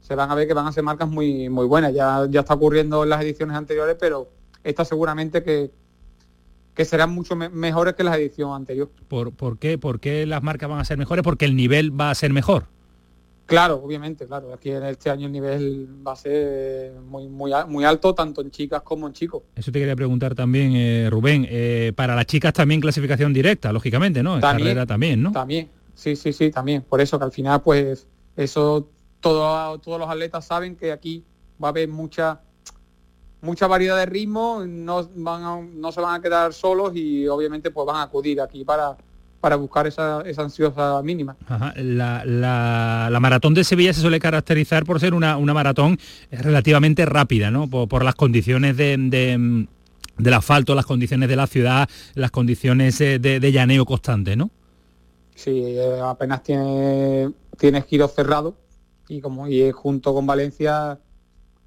se 0.00 0.14
van 0.14 0.30
a 0.30 0.34
ver 0.34 0.48
que 0.48 0.54
van 0.54 0.66
a 0.66 0.72
ser 0.72 0.82
marcas 0.82 1.08
muy 1.08 1.48
muy 1.48 1.66
buenas 1.66 1.94
ya 1.94 2.26
ya 2.28 2.40
está 2.40 2.54
ocurriendo 2.54 3.04
en 3.04 3.10
las 3.10 3.22
ediciones 3.22 3.56
anteriores 3.56 3.96
pero 3.98 4.28
esta 4.64 4.84
seguramente 4.84 5.42
que 5.42 5.70
que 6.74 6.84
serán 6.84 7.10
mucho 7.10 7.36
me 7.36 7.48
mejores 7.48 7.94
que 7.94 8.02
las 8.02 8.16
ediciones 8.16 8.56
anteriores 8.56 8.92
¿Por, 9.08 9.32
¿Por 9.32 9.58
qué? 9.58 9.78
¿Por 9.78 10.00
qué 10.00 10.26
las 10.26 10.42
marcas 10.42 10.68
van 10.68 10.80
a 10.80 10.84
ser 10.84 10.98
mejores? 10.98 11.22
Porque 11.22 11.44
el 11.44 11.54
nivel 11.54 11.98
va 11.98 12.10
a 12.10 12.14
ser 12.14 12.32
mejor 12.32 12.66
Claro, 13.46 13.82
obviamente, 13.82 14.26
claro. 14.26 14.52
Aquí 14.52 14.70
en 14.70 14.84
este 14.84 15.10
año 15.10 15.26
el 15.26 15.32
nivel 15.32 15.88
va 16.06 16.12
a 16.12 16.16
ser 16.16 16.92
muy, 16.92 17.28
muy, 17.28 17.52
muy 17.68 17.84
alto, 17.84 18.14
tanto 18.14 18.40
en 18.40 18.50
chicas 18.50 18.82
como 18.82 19.06
en 19.06 19.12
chicos. 19.12 19.42
Eso 19.54 19.70
te 19.72 19.78
quería 19.78 19.96
preguntar 19.96 20.34
también, 20.34 20.72
eh, 20.74 21.08
Rubén. 21.10 21.46
Eh, 21.48 21.92
para 21.94 22.14
las 22.14 22.26
chicas 22.26 22.52
también 22.52 22.80
clasificación 22.80 23.32
directa, 23.32 23.72
lógicamente, 23.72 24.22
¿no? 24.22 24.36
En 24.36 24.40
también, 24.40 24.68
carrera 24.68 24.86
también, 24.86 25.22
¿no? 25.22 25.32
También, 25.32 25.68
sí, 25.94 26.16
sí, 26.16 26.32
sí, 26.32 26.50
también. 26.50 26.82
Por 26.82 27.00
eso 27.00 27.18
que 27.18 27.24
al 27.24 27.32
final, 27.32 27.60
pues, 27.62 28.06
eso 28.36 28.88
todo, 29.20 29.78
todos 29.78 29.98
los 29.98 30.08
atletas 30.08 30.44
saben 30.44 30.76
que 30.76 30.92
aquí 30.92 31.24
va 31.62 31.68
a 31.68 31.70
haber 31.70 31.88
mucha 31.88 32.40
mucha 33.42 33.66
variedad 33.66 33.96
de 33.96 34.06
ritmo, 34.06 34.62
no, 34.64 35.08
van 35.16 35.80
no 35.80 35.90
se 35.90 36.00
van 36.00 36.14
a 36.14 36.22
quedar 36.22 36.52
solos 36.52 36.92
y 36.94 37.26
obviamente 37.26 37.72
pues 37.72 37.84
van 37.84 37.96
a 37.96 38.02
acudir 38.02 38.40
aquí 38.40 38.64
para, 38.64 38.96
para 39.42 39.56
buscar 39.56 39.88
esa, 39.88 40.22
esa 40.24 40.42
ansiosa 40.42 41.02
mínima. 41.02 41.36
La, 41.74 42.22
la, 42.24 43.18
maratón 43.20 43.54
de 43.54 43.64
Sevilla 43.64 43.92
se 43.92 44.00
suele 44.00 44.20
caracterizar 44.20 44.84
por 44.84 45.00
ser 45.00 45.14
una, 45.14 45.36
una 45.36 45.52
maratón 45.52 45.98
relativamente 46.30 47.04
rápida, 47.04 47.50
¿no? 47.50 47.68
Por, 47.68 48.04
las 48.04 48.14
condiciones 48.14 48.76
de, 48.76 48.96
del 50.16 50.34
asfalto, 50.34 50.76
las 50.76 50.86
condiciones 50.86 51.28
de 51.28 51.34
la 51.34 51.48
ciudad, 51.48 51.88
las 52.14 52.30
condiciones 52.30 52.98
de, 52.98 53.18
de 53.18 53.52
llaneo 53.52 53.84
constante, 53.84 54.36
¿no? 54.36 54.50
Sí, 55.34 55.50
eh, 55.50 56.00
apenas 56.00 56.44
tiene, 56.44 57.32
tiene 57.58 57.82
giros 57.82 58.14
cerrados 58.14 58.54
y 59.08 59.20
como 59.20 59.48
y 59.48 59.62
es 59.62 59.74
junto 59.74 60.14
con 60.14 60.24
Valencia 60.24 61.00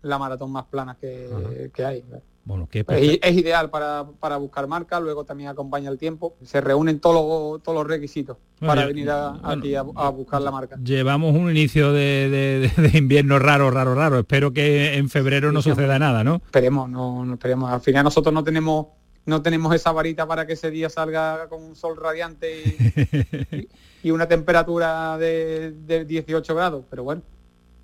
la 0.02 0.18
maratón 0.18 0.52
más 0.52 0.66
plana 0.66 0.96
que, 0.96 1.84
hay. 1.84 2.06
Bueno, 2.46 2.70
es, 2.72 3.36
ideal 3.36 3.72
para, 3.72 4.38
buscar 4.38 4.68
marca, 4.68 5.00
luego 5.00 5.26
también 5.26 5.50
acompaña 5.50 5.90
el 5.90 5.98
tiempo. 5.98 6.36
Se 6.44 6.62
reúnen 6.62 7.00
todos 7.00 7.16
los, 7.16 7.64
todos 7.64 7.76
los 7.76 7.88
requisitos 7.88 8.38
para 8.60 8.86
venir 8.86 9.10
aquí 9.10 9.74
a, 9.74 9.82
buscar 9.82 10.44
la 10.44 10.52
marca. 10.52 10.78
Llevamos 10.84 11.36
un 11.36 11.50
inicio 11.50 11.92
de, 11.92 12.72
invierno 12.94 13.40
raro, 13.40 13.72
raro, 13.72 13.96
raro. 13.96 14.20
Espero 14.20 14.54
que 14.54 14.96
en 14.96 15.10
febrero 15.10 15.52
no 15.52 15.64
suceda 15.64 15.98
nada, 15.98 16.24
¿no? 16.24 16.36
Esperemos, 16.36 16.88
no, 16.88 17.26
no 17.26 17.34
esperemos. 17.34 17.72
Al 17.72 17.82
final 17.82 18.04
nosotros 18.04 18.32
no 18.32 18.44
tenemos 18.44 18.88
no 19.26 19.42
tenemos 19.42 19.74
esa 19.74 19.92
varita 19.92 20.28
para 20.28 20.46
que 20.46 20.54
ese 20.54 20.70
día 20.70 20.88
salga 20.88 21.50
con 21.50 21.64
un 21.64 21.76
sol 21.76 21.98
radiante 21.98 23.72
y, 24.04 24.12
una 24.12 24.28
temperatura 24.28 25.18
de, 25.18 25.72
de 25.72 26.06
18 26.06 26.54
grados, 26.54 26.86
pero 26.92 27.04
bueno. 27.04 27.24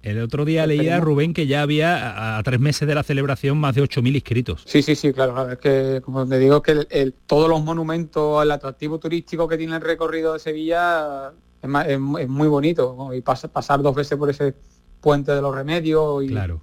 El 0.03 0.19
otro 0.19 0.45
día 0.45 0.65
leía 0.65 0.99
Rubén 0.99 1.33
que 1.33 1.45
ya 1.45 1.61
había 1.61 2.37
a, 2.37 2.43
tres 2.43 2.59
meses 2.59 2.87
de 2.87 2.95
la 2.95 3.03
celebración 3.03 3.57
más 3.59 3.75
de 3.75 3.83
8.000 3.83 4.15
inscritos. 4.15 4.63
Sí, 4.65 4.81
sí, 4.81 4.95
sí, 4.95 5.13
claro. 5.13 5.51
Es 5.51 5.59
que, 5.59 6.01
como 6.03 6.27
te 6.27 6.39
digo, 6.39 6.61
que 6.61 6.87
el, 6.89 7.13
todos 7.27 7.47
los 7.47 7.63
monumentos, 7.63 8.41
el 8.43 8.51
atractivo 8.51 8.99
turístico 8.99 9.47
que 9.47 9.57
tiene 9.57 9.75
el 9.75 9.81
recorrido 9.81 10.33
de 10.33 10.39
Sevilla 10.39 11.31
es, 11.61 11.99
muy 11.99 12.47
bonito. 12.47 13.11
Y 13.13 13.21
pasar 13.21 13.81
dos 13.83 13.95
veces 13.95 14.17
por 14.17 14.29
ese 14.29 14.55
puente 15.01 15.33
de 15.33 15.41
los 15.41 15.53
remedios 15.53 16.23
y, 16.23 16.27
claro. 16.27 16.61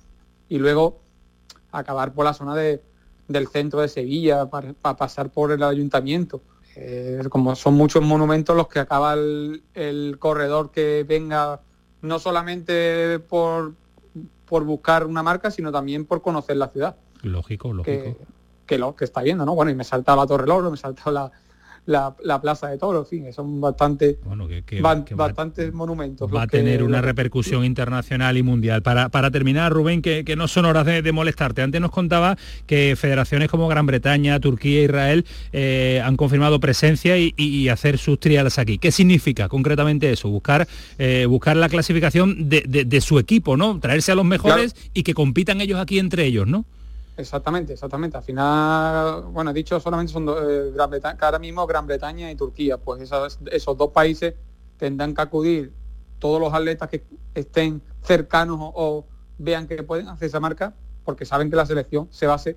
y 0.48 0.58
luego 0.58 1.00
acabar 1.70 2.12
por 2.12 2.24
la 2.24 2.34
zona 2.34 2.56
de, 2.56 2.82
del 3.28 3.46
centro 3.48 3.80
de 3.80 3.88
Sevilla 3.88 4.46
para, 4.46 4.72
pasar 4.72 5.30
por 5.30 5.52
el 5.52 5.62
ayuntamiento. 5.62 6.42
Eh, 6.74 7.22
como 7.28 7.54
son 7.56 7.74
muchos 7.74 8.02
monumentos 8.02 8.56
los 8.56 8.68
que 8.68 8.78
acaba 8.78 9.14
el 9.14 10.16
corredor 10.18 10.70
que 10.70 11.04
venga 11.06 11.60
no 12.02 12.18
solamente 12.18 13.18
por, 13.18 13.74
por 14.46 14.64
buscar 14.64 15.06
una 15.06 15.22
marca, 15.22 15.50
sino 15.50 15.72
también 15.72 16.04
por 16.04 16.22
conocer 16.22 16.56
la 16.56 16.68
ciudad. 16.68 16.96
Lógico, 17.22 17.72
lógico. 17.72 18.16
Que, 18.66 18.78
lo 18.78 18.94
que 18.94 19.04
está 19.04 19.22
viendo, 19.22 19.44
¿no? 19.46 19.54
Bueno, 19.54 19.70
y 19.70 19.74
me 19.74 19.84
salta 19.84 20.14
la 20.14 20.26
Torre 20.26 20.46
Loro, 20.46 20.70
me 20.70 20.76
salta 20.76 21.10
la, 21.10 21.32
la, 21.88 22.40
Plaza 22.40 22.68
de 22.68 22.76
Toros, 22.76 23.10
en 23.10 23.24
fin, 23.24 23.32
son 23.32 23.60
bastante, 23.62 24.18
bastantes 25.16 25.72
monumentos. 25.72 26.30
Va 26.32 26.42
a 26.42 26.46
tener 26.46 26.82
una 26.82 27.00
repercusión 27.00 27.64
internacional 27.64 28.36
y 28.36 28.42
mundial. 28.42 28.82
Para, 28.82 29.08
para 29.08 29.30
terminar, 29.30 29.72
Rubén, 29.72 30.02
que, 30.02 30.34
no 30.36 30.48
son 30.48 30.66
horas 30.66 30.84
de, 30.84 31.12
molestarte. 31.12 31.62
Antes 31.62 31.80
nos 31.80 31.90
contaba 31.90 32.36
que 32.66 32.94
federaciones 32.96 33.48
como 33.48 33.68
Gran 33.68 33.86
Bretaña, 33.86 34.38
Turquía 34.38 34.84
Israel 34.84 35.24
eh, 35.52 36.02
han 36.04 36.16
confirmado 36.16 36.60
presencia 36.60 37.16
y, 37.16 37.68
hacer 37.68 37.98
sus 37.98 38.20
trials 38.20 38.58
aquí. 38.58 38.78
¿Qué 38.78 38.92
significa 38.92 39.48
concretamente 39.48 40.10
eso? 40.10 40.28
Buscar, 40.28 40.68
eh, 40.98 41.26
buscar 41.26 41.56
la 41.56 41.68
clasificación 41.68 42.48
de, 42.48 43.00
su 43.00 43.18
equipo, 43.18 43.56
¿no? 43.56 43.80
Traerse 43.80 44.12
a 44.12 44.14
los 44.14 44.24
mejores 44.24 44.74
y 44.92 45.02
que 45.02 45.14
compitan 45.14 45.60
ellos 45.60 45.80
aquí 45.80 45.98
entre 45.98 46.26
ellos, 46.26 46.46
¿no? 46.46 46.64
Exactamente, 47.18 47.72
exactamente. 47.72 48.16
Al 48.16 48.22
final, 48.22 49.22
bueno, 49.32 49.50
he 49.50 49.54
dicho 49.54 49.80
solamente 49.80 50.12
son 50.12 50.28
eh, 50.28 50.70
Gran 50.72 50.88
Bretaña, 50.88 51.18
ahora 51.20 51.40
mismo 51.40 51.66
Gran 51.66 51.84
Bretaña 51.84 52.30
y 52.30 52.36
Turquía, 52.36 52.78
pues 52.78 53.02
esos, 53.02 53.40
esos 53.50 53.76
dos 53.76 53.90
países 53.90 54.34
tendrán 54.76 55.14
que 55.14 55.22
acudir 55.22 55.72
todos 56.20 56.40
los 56.40 56.54
atletas 56.54 56.88
que 56.88 57.02
estén 57.34 57.82
cercanos 58.02 58.58
o, 58.60 59.04
vean 59.38 59.66
que 59.66 59.82
pueden 59.82 60.08
hacer 60.08 60.28
esa 60.28 60.40
marca, 60.40 60.74
porque 61.04 61.24
saben 61.24 61.50
que 61.50 61.56
la 61.56 61.66
selección 61.66 62.08
se 62.10 62.26
hacer 62.26 62.56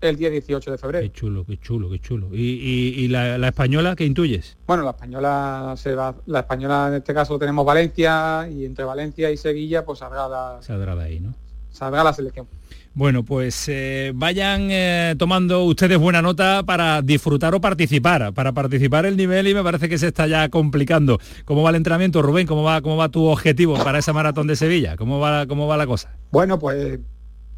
el 0.00 0.16
día 0.16 0.30
18 0.30 0.70
de 0.70 0.78
febrero. 0.78 1.04
Qué 1.04 1.12
chulo, 1.12 1.44
qué 1.44 1.58
chulo, 1.58 1.88
qué 1.90 1.98
chulo. 2.00 2.28
¿Y, 2.32 3.08
la, 3.08 3.36
española 3.46 3.94
qué 3.94 4.04
intuyes? 4.04 4.56
Bueno, 4.66 4.82
la 4.82 4.90
española 4.90 5.74
se 5.76 5.94
va, 5.94 6.14
la 6.26 6.40
española 6.40 6.88
en 6.88 6.94
este 6.94 7.14
caso 7.14 7.38
tenemos 7.38 7.64
Valencia 7.64 8.48
y 8.50 8.64
entre 8.64 8.84
Valencia 8.84 9.30
y 9.30 9.36
Sevilla 9.36 9.84
pues 9.84 10.00
saldrá 10.00 10.28
la, 10.28 10.58
saldrá 10.62 10.96
de 10.96 11.04
ahí, 11.04 11.20
¿no? 11.20 11.34
Saldrá 11.70 12.04
la 12.04 12.12
selección. 12.12 12.46
Bueno, 12.94 13.24
pues 13.24 13.68
eh, 13.68 14.12
vayan 14.14 14.68
eh, 14.70 15.14
tomando 15.18 15.64
ustedes 15.64 15.98
buena 15.98 16.20
nota 16.20 16.62
para 16.62 17.00
disfrutar 17.00 17.54
o 17.54 17.60
participar. 17.60 18.34
Para 18.34 18.52
participar 18.52 19.06
el 19.06 19.16
nivel 19.16 19.48
y 19.48 19.54
me 19.54 19.62
parece 19.62 19.88
que 19.88 19.96
se 19.96 20.08
está 20.08 20.26
ya 20.26 20.50
complicando. 20.50 21.18
¿Cómo 21.46 21.62
va 21.62 21.70
el 21.70 21.76
entrenamiento, 21.76 22.20
Rubén? 22.20 22.46
¿Cómo 22.46 22.62
va, 22.62 22.82
cómo 22.82 22.98
va 22.98 23.08
tu 23.08 23.24
objetivo 23.24 23.82
para 23.82 23.98
esa 23.98 24.12
maratón 24.12 24.46
de 24.46 24.56
Sevilla? 24.56 24.96
¿Cómo 24.96 25.20
va, 25.20 25.46
cómo 25.46 25.66
va 25.66 25.78
la 25.78 25.86
cosa? 25.86 26.14
Bueno, 26.30 26.58
pues 26.58 27.00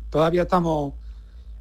todavía 0.09 0.43
estamos, 0.43 0.94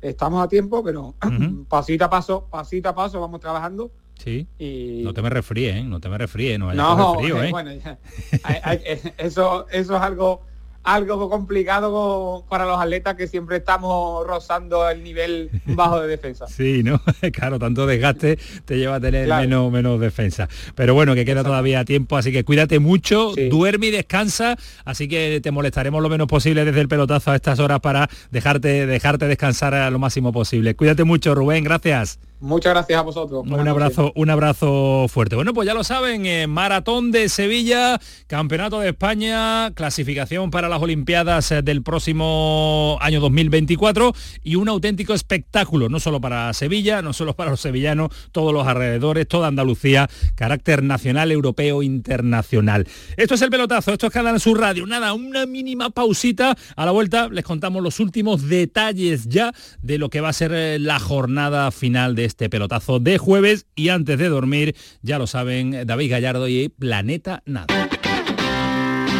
estamos 0.02 0.44
a 0.44 0.48
tiempo, 0.48 0.84
pero 0.84 1.16
pasito 1.68 2.06
a 2.06 2.10
paso, 2.12 2.48
pasito 2.52 2.90
a 2.90 2.96
paso 2.96 3.20
vamos 3.20 3.40
trabajando. 3.40 3.92
Sí. 4.24 4.48
Y... 4.60 5.02
No 5.04 5.16
te 5.16 5.24
me 5.24 5.32
refríes, 5.32 5.78
¿eh? 5.78 5.84
no 5.84 6.00
te 6.00 6.10
me 6.10 6.20
refríes, 6.20 6.60
no, 6.60 6.72
no 6.72 7.16
frío, 7.16 7.42
¿eh? 7.44 7.50
bueno, 7.50 7.72
eso, 9.18 9.66
eso 9.72 9.96
es 9.96 10.02
algo 10.02 10.53
algo 10.84 11.30
complicado 11.30 12.46
para 12.50 12.66
los 12.66 12.80
atletas 12.80 13.16
que 13.16 13.28
siempre 13.28 13.58
estamos 13.58 14.26
rozando 14.28 14.90
el 14.90 15.04
nivel 15.04 15.50
bajo 15.66 16.02
de 16.02 16.08
defensa. 16.08 16.48
Sí, 16.48 16.84
¿no? 16.84 17.02
claro, 17.34 17.60
tanto 17.60 17.86
desgaste 17.86 18.38
te 18.66 18.78
lleva 18.78 18.96
a 18.96 19.00
tener 19.00 19.28
menos, 19.28 19.72
menos 19.72 20.00
defensa. 20.00 20.48
Pero 20.76 20.94
bueno, 20.94 21.16
que 21.16 21.26
queda 21.26 21.44
todavía 21.44 21.86
tiempo, 21.86 22.18
así 22.18 22.32
que 22.32 22.44
cuídate 22.44 22.80
mucho, 22.80 23.34
duerme 23.50 23.88
y 23.88 23.92
descansa, 23.92 24.58
así 24.86 25.08
que 25.08 25.40
te 25.42 25.52
molestaremos 25.52 26.02
lo 26.02 26.10
menos 26.10 26.28
posible 26.28 26.66
desde 26.66 26.82
el 26.82 26.88
pelotazo 26.88 27.32
a 27.32 27.36
estas 27.36 27.60
horas 27.60 27.80
para 27.80 28.10
dejarte, 28.32 28.86
dejarte 28.86 29.28
descansar 29.28 29.74
a 29.74 29.90
lo 29.90 30.00
máximo 30.00 30.32
posible. 30.32 30.76
Cuídate 30.76 31.04
mucho, 31.04 31.36
Rubén, 31.36 31.64
gracias. 31.64 32.20
Muchas 32.44 32.74
gracias 32.74 33.00
a 33.00 33.04
vosotros. 33.04 33.46
un 33.48 33.68
abrazo, 33.70 34.12
un 34.16 34.30
abrazo 34.30 35.06
fuerte. 35.08 35.38
Bueno, 35.38 35.54
pues 35.54 35.66
ya 35.66 35.74
lo 35.74 35.86
saben, 35.86 36.26
eh, 36.26 36.46
Maratón 36.46 37.10
de 37.10 37.30
Sevilla, 37.30 38.02
Campeonato 38.28 38.82
de 38.82 38.90
España, 38.90 39.72
clasificación 39.74 40.52
para 40.52 40.68
las 40.68 40.82
Olimpiadas 40.82 41.54
eh, 41.54 41.62
del 41.62 41.84
próximo 41.84 42.98
año 43.00 43.22
2024 43.22 44.14
y 44.44 44.56
un 44.56 44.68
auténtico 44.68 45.14
espectáculo, 45.14 45.88
no 45.88 46.02
solo 46.02 46.20
para 46.20 46.52
Sevilla, 46.52 47.02
no 47.02 47.14
solo 47.14 47.34
para 47.34 47.52
los 47.52 47.62
sevillanos, 47.62 48.10
todos 48.34 48.52
los 48.52 48.68
alrededores, 48.68 49.26
toda 49.26 49.48
Andalucía, 49.48 50.10
carácter 50.36 50.84
nacional, 50.84 51.32
europeo, 51.32 51.82
internacional. 51.82 52.86
Esto 53.16 53.36
es 53.36 53.42
el 53.42 53.52
pelotazo, 53.52 53.94
esto 53.94 54.08
es 54.08 54.12
Canal 54.12 54.42
Sur 54.42 54.60
Radio. 54.60 54.86
Nada, 54.86 55.14
una 55.14 55.46
mínima 55.46 55.92
pausita. 55.92 56.58
A 56.76 56.86
la 56.86 56.92
vuelta 56.92 57.30
les 57.30 57.46
contamos 57.46 57.82
los 57.82 58.02
últimos 58.02 58.50
detalles 58.50 59.30
ya 59.30 59.54
de 59.82 59.98
lo 59.98 60.10
que 60.10 60.20
va 60.20 60.28
a 60.28 60.34
ser 60.34 60.52
eh, 60.54 60.78
la 60.78 61.00
jornada 61.00 61.72
final 61.72 62.16
de 62.16 62.26
este 62.26 62.33
pelotazo 62.36 63.00
de 63.00 63.18
jueves 63.18 63.66
y 63.76 63.90
antes 63.90 64.18
de 64.18 64.30
dormir, 64.30 64.76
ya 65.02 65.20
lo 65.20 65.28
saben, 65.28 65.86
David 65.86 66.12
Gallardo 66.12 66.48
y 66.48 66.70
Planeta 66.70 67.42
Nada. 67.46 67.90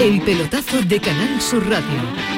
El 0.02 0.22
pelotazo 0.22 0.82
de 0.82 1.00
Canal 1.00 1.40
Sur 1.42 1.68
Radio. 1.70 2.34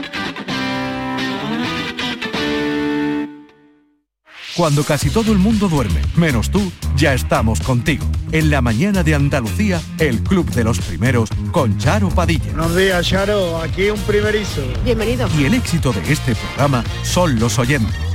Cuando 4.56 4.86
casi 4.86 5.10
todo 5.10 5.34
el 5.34 5.38
mundo 5.38 5.68
duerme, 5.68 6.00
menos 6.16 6.50
tú, 6.50 6.72
ya 6.96 7.14
estamos 7.14 7.60
contigo. 7.60 8.06
En 8.32 8.50
la 8.50 8.62
mañana 8.62 9.04
de 9.04 9.14
Andalucía, 9.14 9.82
el 10.00 10.24
Club 10.24 10.50
de 10.52 10.64
los 10.64 10.80
Primeros 10.80 11.30
con 11.52 11.78
Charo 11.78 12.08
Padilla. 12.08 12.54
Buenos 12.54 12.76
días, 12.76 13.06
Charo. 13.06 13.60
Aquí 13.60 13.90
un 13.90 14.00
primerizo. 14.02 14.62
Bienvenido. 14.86 15.28
Y 15.38 15.44
el 15.44 15.56
éxito 15.56 15.92
de 15.92 16.10
este 16.10 16.36
programa 16.36 16.86
son 17.04 17.38
los 17.38 17.60
oyentes 17.60 18.15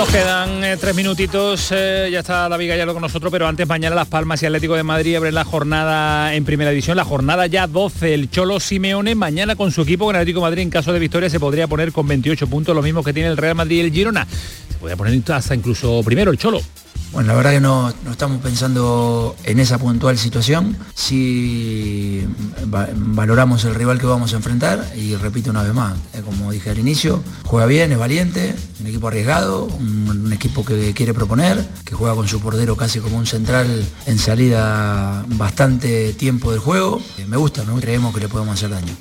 Nos 0.00 0.08
quedan 0.08 0.64
eh, 0.64 0.78
tres 0.78 0.94
minutitos, 0.94 1.68
eh, 1.72 2.08
ya 2.10 2.20
está 2.20 2.48
David 2.48 2.70
Gallardo 2.70 2.94
con 2.94 3.02
nosotros, 3.02 3.30
pero 3.30 3.46
antes 3.46 3.68
mañana 3.68 3.94
Las 3.94 4.08
Palmas 4.08 4.42
y 4.42 4.46
Atlético 4.46 4.74
de 4.74 4.82
Madrid 4.82 5.14
abren 5.14 5.34
la 5.34 5.44
jornada 5.44 6.34
en 6.34 6.42
primera 6.46 6.70
división, 6.70 6.96
la 6.96 7.04
jornada 7.04 7.46
ya 7.48 7.66
12, 7.66 8.14
el 8.14 8.30
Cholo 8.30 8.60
Simeone 8.60 9.14
mañana 9.14 9.56
con 9.56 9.72
su 9.72 9.82
equipo, 9.82 10.06
con 10.06 10.16
Atlético 10.16 10.38
de 10.38 10.44
Madrid 10.44 10.62
en 10.62 10.70
caso 10.70 10.94
de 10.94 11.00
victoria 11.00 11.28
se 11.28 11.38
podría 11.38 11.68
poner 11.68 11.92
con 11.92 12.08
28 12.08 12.46
puntos, 12.46 12.74
lo 12.74 12.80
mismo 12.80 13.04
que 13.04 13.12
tiene 13.12 13.28
el 13.28 13.36
Real 13.36 13.54
Madrid 13.54 13.76
y 13.76 13.80
el 13.80 13.92
Girona, 13.92 14.26
se 14.26 14.78
podría 14.78 14.96
poner 14.96 15.22
hasta 15.32 15.54
incluso 15.54 16.02
primero 16.02 16.30
el 16.30 16.38
Cholo. 16.38 16.62
Bueno, 17.12 17.28
la 17.28 17.34
verdad 17.34 17.50
que 17.50 17.60
no, 17.60 17.92
estamos 18.08 18.40
pensando 18.40 19.34
en 19.42 19.58
esa 19.58 19.78
puntual 19.78 20.16
situación. 20.16 20.76
Si 20.94 22.24
valoramos 22.96 23.64
el 23.64 23.74
rival 23.74 23.98
que 23.98 24.06
vamos 24.06 24.32
a 24.32 24.36
enfrentar 24.36 24.92
y 24.96 25.16
repito 25.16 25.50
una 25.50 25.64
vez 25.64 25.74
más, 25.74 25.96
eh, 26.14 26.22
como 26.24 26.52
dije 26.52 26.70
al 26.70 26.78
inicio, 26.78 27.20
juega 27.44 27.66
bien, 27.66 27.90
es 27.90 27.98
valiente, 27.98 28.54
un 28.80 28.86
equipo 28.86 29.08
arriesgado, 29.08 29.64
un, 29.64 30.32
equipo 30.32 30.64
que 30.64 30.94
quiere 30.94 31.12
proponer, 31.12 31.68
que 31.84 31.94
juega 31.94 32.14
con 32.14 32.28
su 32.28 32.40
portero 32.40 32.76
casi 32.76 33.00
como 33.00 33.18
un 33.18 33.26
central 33.26 33.84
en 34.06 34.18
salida 34.18 35.24
bastante 35.30 36.12
tiempo 36.12 36.52
del 36.52 36.60
juego. 36.60 37.02
Eh, 37.18 37.26
me 37.26 37.36
gusta, 37.36 37.64
no 37.64 37.74
creemos 37.80 38.14
que 38.14 38.20
le 38.20 38.28
podemos 38.28 38.54
hacer 38.54 38.70
daño. 38.70 38.94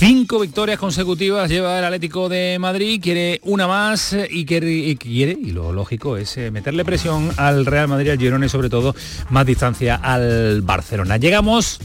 Cinco 0.00 0.38
victorias 0.38 0.78
consecutivas 0.78 1.50
lleva 1.50 1.78
el 1.78 1.84
Atlético 1.84 2.30
de 2.30 2.56
Madrid, 2.58 2.98
quiere 3.02 3.38
una 3.44 3.66
más 3.66 4.16
y 4.30 4.46
quiere, 4.46 5.36
y, 5.38 5.50
lo 5.50 5.74
lógico 5.74 6.16
es 6.16 6.38
eh, 6.38 6.50
meterle 6.50 6.86
presión 6.86 7.30
al 7.36 7.66
Real 7.66 7.86
Madrid, 7.86 8.08
al 8.08 8.18
Girona 8.18 8.46
y 8.46 8.48
sobre 8.48 8.70
todo 8.70 8.94
más 9.28 9.44
distancia 9.44 9.96
al 9.96 10.62
Barcelona. 10.62 11.18
Llegamos 11.18 11.80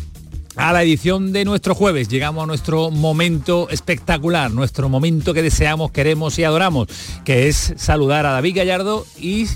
a 0.55 0.71
la 0.71 0.83
edición 0.83 1.33
de 1.33 1.43
nuestro 1.43 1.75
jueves. 1.75 2.07
Llegamos 2.07 2.45
a 2.45 2.47
nuestro 2.47 2.89
momento 2.89 3.67
espectacular, 3.69 4.49
nuestro 4.49 4.87
momento 4.87 5.33
que 5.33 5.43
deseamos, 5.43 5.91
queremos 5.91 6.39
y 6.39 6.45
adoramos, 6.45 6.87
que 7.25 7.49
es 7.49 7.73
saludar 7.75 8.25
a 8.25 8.31
David 8.31 8.55
Gallardo 8.55 9.05
y 9.19 9.47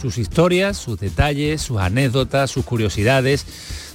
sus 0.00 0.18
historias, 0.18 0.76
sus 0.76 0.98
detalles, 0.98 1.62
sus 1.62 1.78
anécdotas, 1.78 2.50
sus 2.50 2.64
curiosidades 2.64 3.46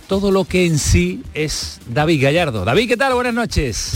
todo 0.08 0.32
lo 0.32 0.46
que 0.46 0.66
en 0.66 0.80
sí 0.80 1.22
es 1.34 1.80
David 1.88 2.24
Gallardo. 2.24 2.64
David, 2.64 2.88
¿qué 2.88 2.98
tal? 2.98 3.14
Buenas 3.14 3.34
noches. 3.34 3.94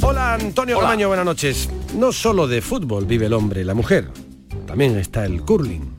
Hola 0.00 0.34
Antonio 0.34 0.80
Camaño, 0.80 1.08
buenas 1.08 1.26
noches. 1.26 1.68
No 1.96 2.12
solo 2.12 2.46
de 2.46 2.60
fútbol 2.60 3.04
vive 3.04 3.26
el 3.26 3.34
hombre 3.34 3.60
y 3.60 3.64
la 3.64 3.74
mujer, 3.74 4.08
también 4.66 4.96
está 4.98 5.24
el 5.24 5.42
curling. 5.42 5.94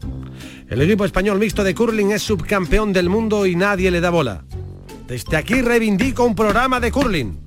El 0.67 0.81
equipo 0.81 1.05
español 1.05 1.39
mixto 1.39 1.63
de 1.63 1.75
curling 1.75 2.11
es 2.11 2.23
subcampeón 2.23 2.91
del 2.91 3.07
mundo 3.07 3.45
y 3.45 3.55
nadie 3.55 3.91
le 3.91 4.01
da 4.01 4.09
bola. 4.09 4.43
Desde 5.07 5.37
aquí 5.37 5.61
reivindico 5.61 6.23
un 6.25 6.35
programa 6.35 6.79
de 6.79 6.91
curling. 6.91 7.37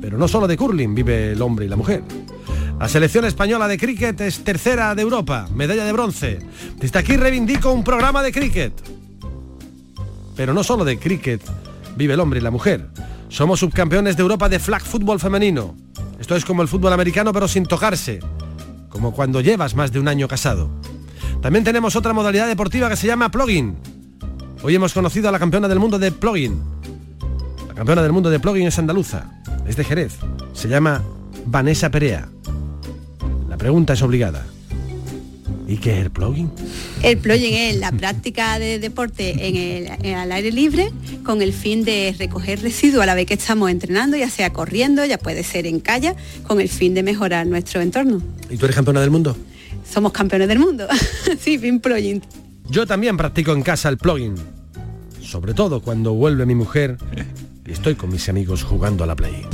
Pero 0.00 0.18
no 0.18 0.26
solo 0.26 0.48
de 0.48 0.56
curling 0.56 0.94
vive 0.94 1.32
el 1.32 1.42
hombre 1.42 1.66
y 1.66 1.68
la 1.68 1.76
mujer. 1.76 2.02
La 2.78 2.88
selección 2.88 3.24
española 3.24 3.68
de 3.68 3.78
cricket 3.78 4.20
es 4.20 4.44
tercera 4.44 4.94
de 4.94 5.02
Europa, 5.02 5.48
medalla 5.54 5.84
de 5.84 5.92
bronce. 5.92 6.38
Desde 6.76 6.98
aquí 6.98 7.16
reivindico 7.16 7.72
un 7.72 7.84
programa 7.84 8.22
de 8.22 8.32
cricket. 8.32 8.95
Pero 10.36 10.52
no 10.52 10.62
solo 10.62 10.84
de 10.84 10.98
cricket 10.98 11.42
vive 11.96 12.14
el 12.14 12.20
hombre 12.20 12.40
y 12.40 12.42
la 12.42 12.50
mujer. 12.50 12.88
Somos 13.28 13.60
subcampeones 13.60 14.16
de 14.16 14.22
Europa 14.22 14.48
de 14.48 14.58
flag 14.58 14.82
fútbol 14.82 15.18
femenino. 15.18 15.74
Esto 16.20 16.36
es 16.36 16.44
como 16.44 16.62
el 16.62 16.68
fútbol 16.68 16.92
americano 16.92 17.32
pero 17.32 17.48
sin 17.48 17.64
tocarse. 17.64 18.20
Como 18.88 19.12
cuando 19.12 19.40
llevas 19.40 19.74
más 19.74 19.92
de 19.92 19.98
un 19.98 20.08
año 20.08 20.28
casado. 20.28 20.70
También 21.42 21.64
tenemos 21.64 21.96
otra 21.96 22.12
modalidad 22.12 22.46
deportiva 22.46 22.88
que 22.88 22.96
se 22.96 23.06
llama 23.06 23.30
plugin. 23.30 23.76
Hoy 24.62 24.74
hemos 24.74 24.92
conocido 24.92 25.28
a 25.28 25.32
la 25.32 25.38
campeona 25.38 25.68
del 25.68 25.78
mundo 25.78 25.98
de 25.98 26.12
plugin. 26.12 26.60
La 27.68 27.74
campeona 27.74 28.02
del 28.02 28.12
mundo 28.12 28.30
de 28.30 28.40
plugin 28.40 28.66
es 28.66 28.78
andaluza. 28.78 29.30
Es 29.66 29.76
de 29.76 29.84
Jerez. 29.84 30.18
Se 30.52 30.68
llama 30.68 31.02
Vanessa 31.46 31.90
Perea. 31.90 32.28
La 33.48 33.56
pregunta 33.56 33.92
es 33.92 34.02
obligada. 34.02 34.46
¿Y 35.68 35.78
qué 35.78 35.98
es 35.98 36.04
el 36.04 36.10
plugin? 36.10 36.50
El 37.02 37.18
plugin 37.18 37.54
es 37.54 37.76
la 37.76 37.92
práctica 37.92 38.58
de 38.58 38.78
deporte 38.78 39.48
en 39.48 39.56
el, 40.04 40.14
al 40.14 40.32
aire 40.32 40.52
libre 40.52 40.92
con 41.24 41.42
el 41.42 41.52
fin 41.52 41.84
de 41.84 42.14
recoger 42.18 42.62
residuos 42.62 43.02
a 43.02 43.06
la 43.06 43.14
vez 43.14 43.26
que 43.26 43.34
estamos 43.34 43.70
entrenando, 43.70 44.16
ya 44.16 44.30
sea 44.30 44.52
corriendo, 44.52 45.04
ya 45.04 45.18
puede 45.18 45.42
ser 45.42 45.66
en 45.66 45.80
calle, 45.80 46.14
con 46.46 46.60
el 46.60 46.68
fin 46.68 46.94
de 46.94 47.02
mejorar 47.02 47.46
nuestro 47.46 47.80
entorno. 47.80 48.22
¿Y 48.50 48.56
tú 48.56 48.66
eres 48.66 48.76
campeona 48.76 49.00
del 49.00 49.10
mundo? 49.10 49.36
Somos 49.90 50.12
campeones 50.12 50.48
del 50.48 50.58
mundo. 50.58 50.86
sí, 51.40 51.58
fin 51.58 51.80
plugin. 51.80 52.22
Yo 52.68 52.86
también 52.86 53.16
practico 53.16 53.52
en 53.52 53.62
casa 53.62 53.88
el 53.88 53.98
plugin. 53.98 54.34
Sobre 55.20 55.54
todo 55.54 55.80
cuando 55.80 56.14
vuelve 56.14 56.46
mi 56.46 56.54
mujer 56.54 56.98
y 57.66 57.72
estoy 57.72 57.96
con 57.96 58.10
mis 58.10 58.28
amigos 58.28 58.62
jugando 58.62 59.04
a 59.04 59.06
la 59.06 59.16
play. 59.16 59.44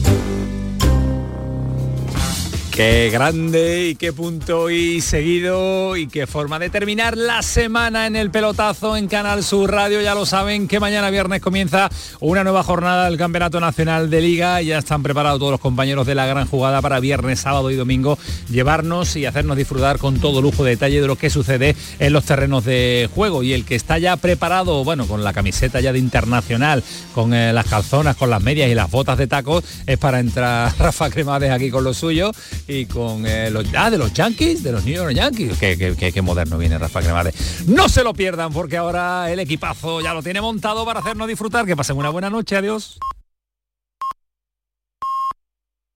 Qué 2.73 3.11
grande 3.13 3.89
y 3.91 3.97
qué 3.97 4.15
punto 4.15 4.71
y 4.71 5.03
seguido 5.03 5.95
y 5.95 6.07
qué 6.07 6.27
forma 6.27 6.59
de 6.59 6.71
terminar 6.71 7.19
la 7.19 7.43
semana 7.43 8.07
en 8.07 8.17
el 8.17 8.31
pelotazo 8.31 8.97
en 8.97 9.09
Canal 9.09 9.45
Sur 9.45 9.71
Radio. 9.71 10.01
Ya 10.01 10.15
lo 10.15 10.25
saben 10.25 10.69
que 10.69 10.81
mañana 10.81 11.11
viernes 11.11 11.43
comienza 11.43 11.91
una 12.21 12.45
nueva 12.45 12.63
jornada 12.63 13.05
del 13.05 13.19
Campeonato 13.19 13.61
Nacional 13.61 14.09
de 14.09 14.23
Liga. 14.23 14.63
Ya 14.63 14.79
están 14.79 15.03
preparados 15.03 15.39
todos 15.39 15.53
los 15.53 15.61
compañeros 15.61 16.07
de 16.07 16.15
la 16.15 16.25
gran 16.25 16.49
jugada 16.49 16.81
para 16.81 16.99
viernes, 16.99 17.41
sábado 17.41 17.71
y 17.71 17.77
domingo 17.77 18.19
llevarnos 18.51 19.17
y 19.17 19.27
hacernos 19.27 19.59
disfrutar 19.59 19.99
con 19.99 20.19
todo 20.19 20.41
lujo 20.41 20.65
de 20.65 20.71
detalle 20.71 21.03
de 21.03 21.07
lo 21.07 21.17
que 21.17 21.29
sucede 21.29 21.77
en 21.99 22.15
los 22.15 22.25
terrenos 22.25 22.65
de 22.65 23.11
juego. 23.15 23.43
Y 23.43 23.53
el 23.53 23.67
que 23.67 23.75
está 23.75 23.99
ya 23.99 24.17
preparado, 24.17 24.83
bueno, 24.83 25.07
con 25.07 25.23
la 25.23 25.35
camiseta 25.35 25.81
ya 25.81 25.93
de 25.93 25.99
internacional, 25.99 26.83
con 27.15 27.35
eh, 27.35 27.53
las 27.53 27.67
calzonas, 27.67 28.17
con 28.17 28.31
las 28.31 28.43
medias 28.43 28.71
y 28.71 28.75
las 28.75 28.91
botas 28.91 29.19
de 29.19 29.27
tacos, 29.27 29.63
es 29.87 29.99
para 29.99 30.21
entrar 30.21 30.73
Rafa 30.79 31.11
Cremades 31.11 31.51
aquí 31.51 31.69
con 31.69 31.85
lo 31.85 31.93
suyo 31.93 32.33
y 32.69 32.87
con 32.87 33.27
eh, 33.27 33.51
los 33.51 33.67
ah, 33.77 33.91
de 33.91 33.99
los 33.99 34.13
Yankees, 34.13 34.63
de 34.63 34.73
los 34.73 34.85
New 34.85 34.95
York 34.95 35.13
Yankees. 35.13 35.59
Qué, 35.59 36.23
moderno 36.23 36.59
viene 36.59 36.79
Rafa 36.79 37.01
Cremades. 37.01 37.65
No 37.67 37.89
se 37.89 38.05
lo 38.05 38.15
pierdan 38.15 38.53
porque 38.53 38.77
ahora 38.77 39.31
el 39.31 39.41
equipazo 39.41 40.01
ya 40.01 40.15
lo 40.15 40.23
tiene 40.23 40.41
montado 40.41 40.85
para 40.85 41.01
hacernos 41.01 41.29
disfrutar. 41.29 41.67
Que 41.67 41.77
pasen 41.77 41.97
una 41.97 42.11
buena 42.11 42.31
noche. 42.31 42.57
Adiós. 42.57 42.99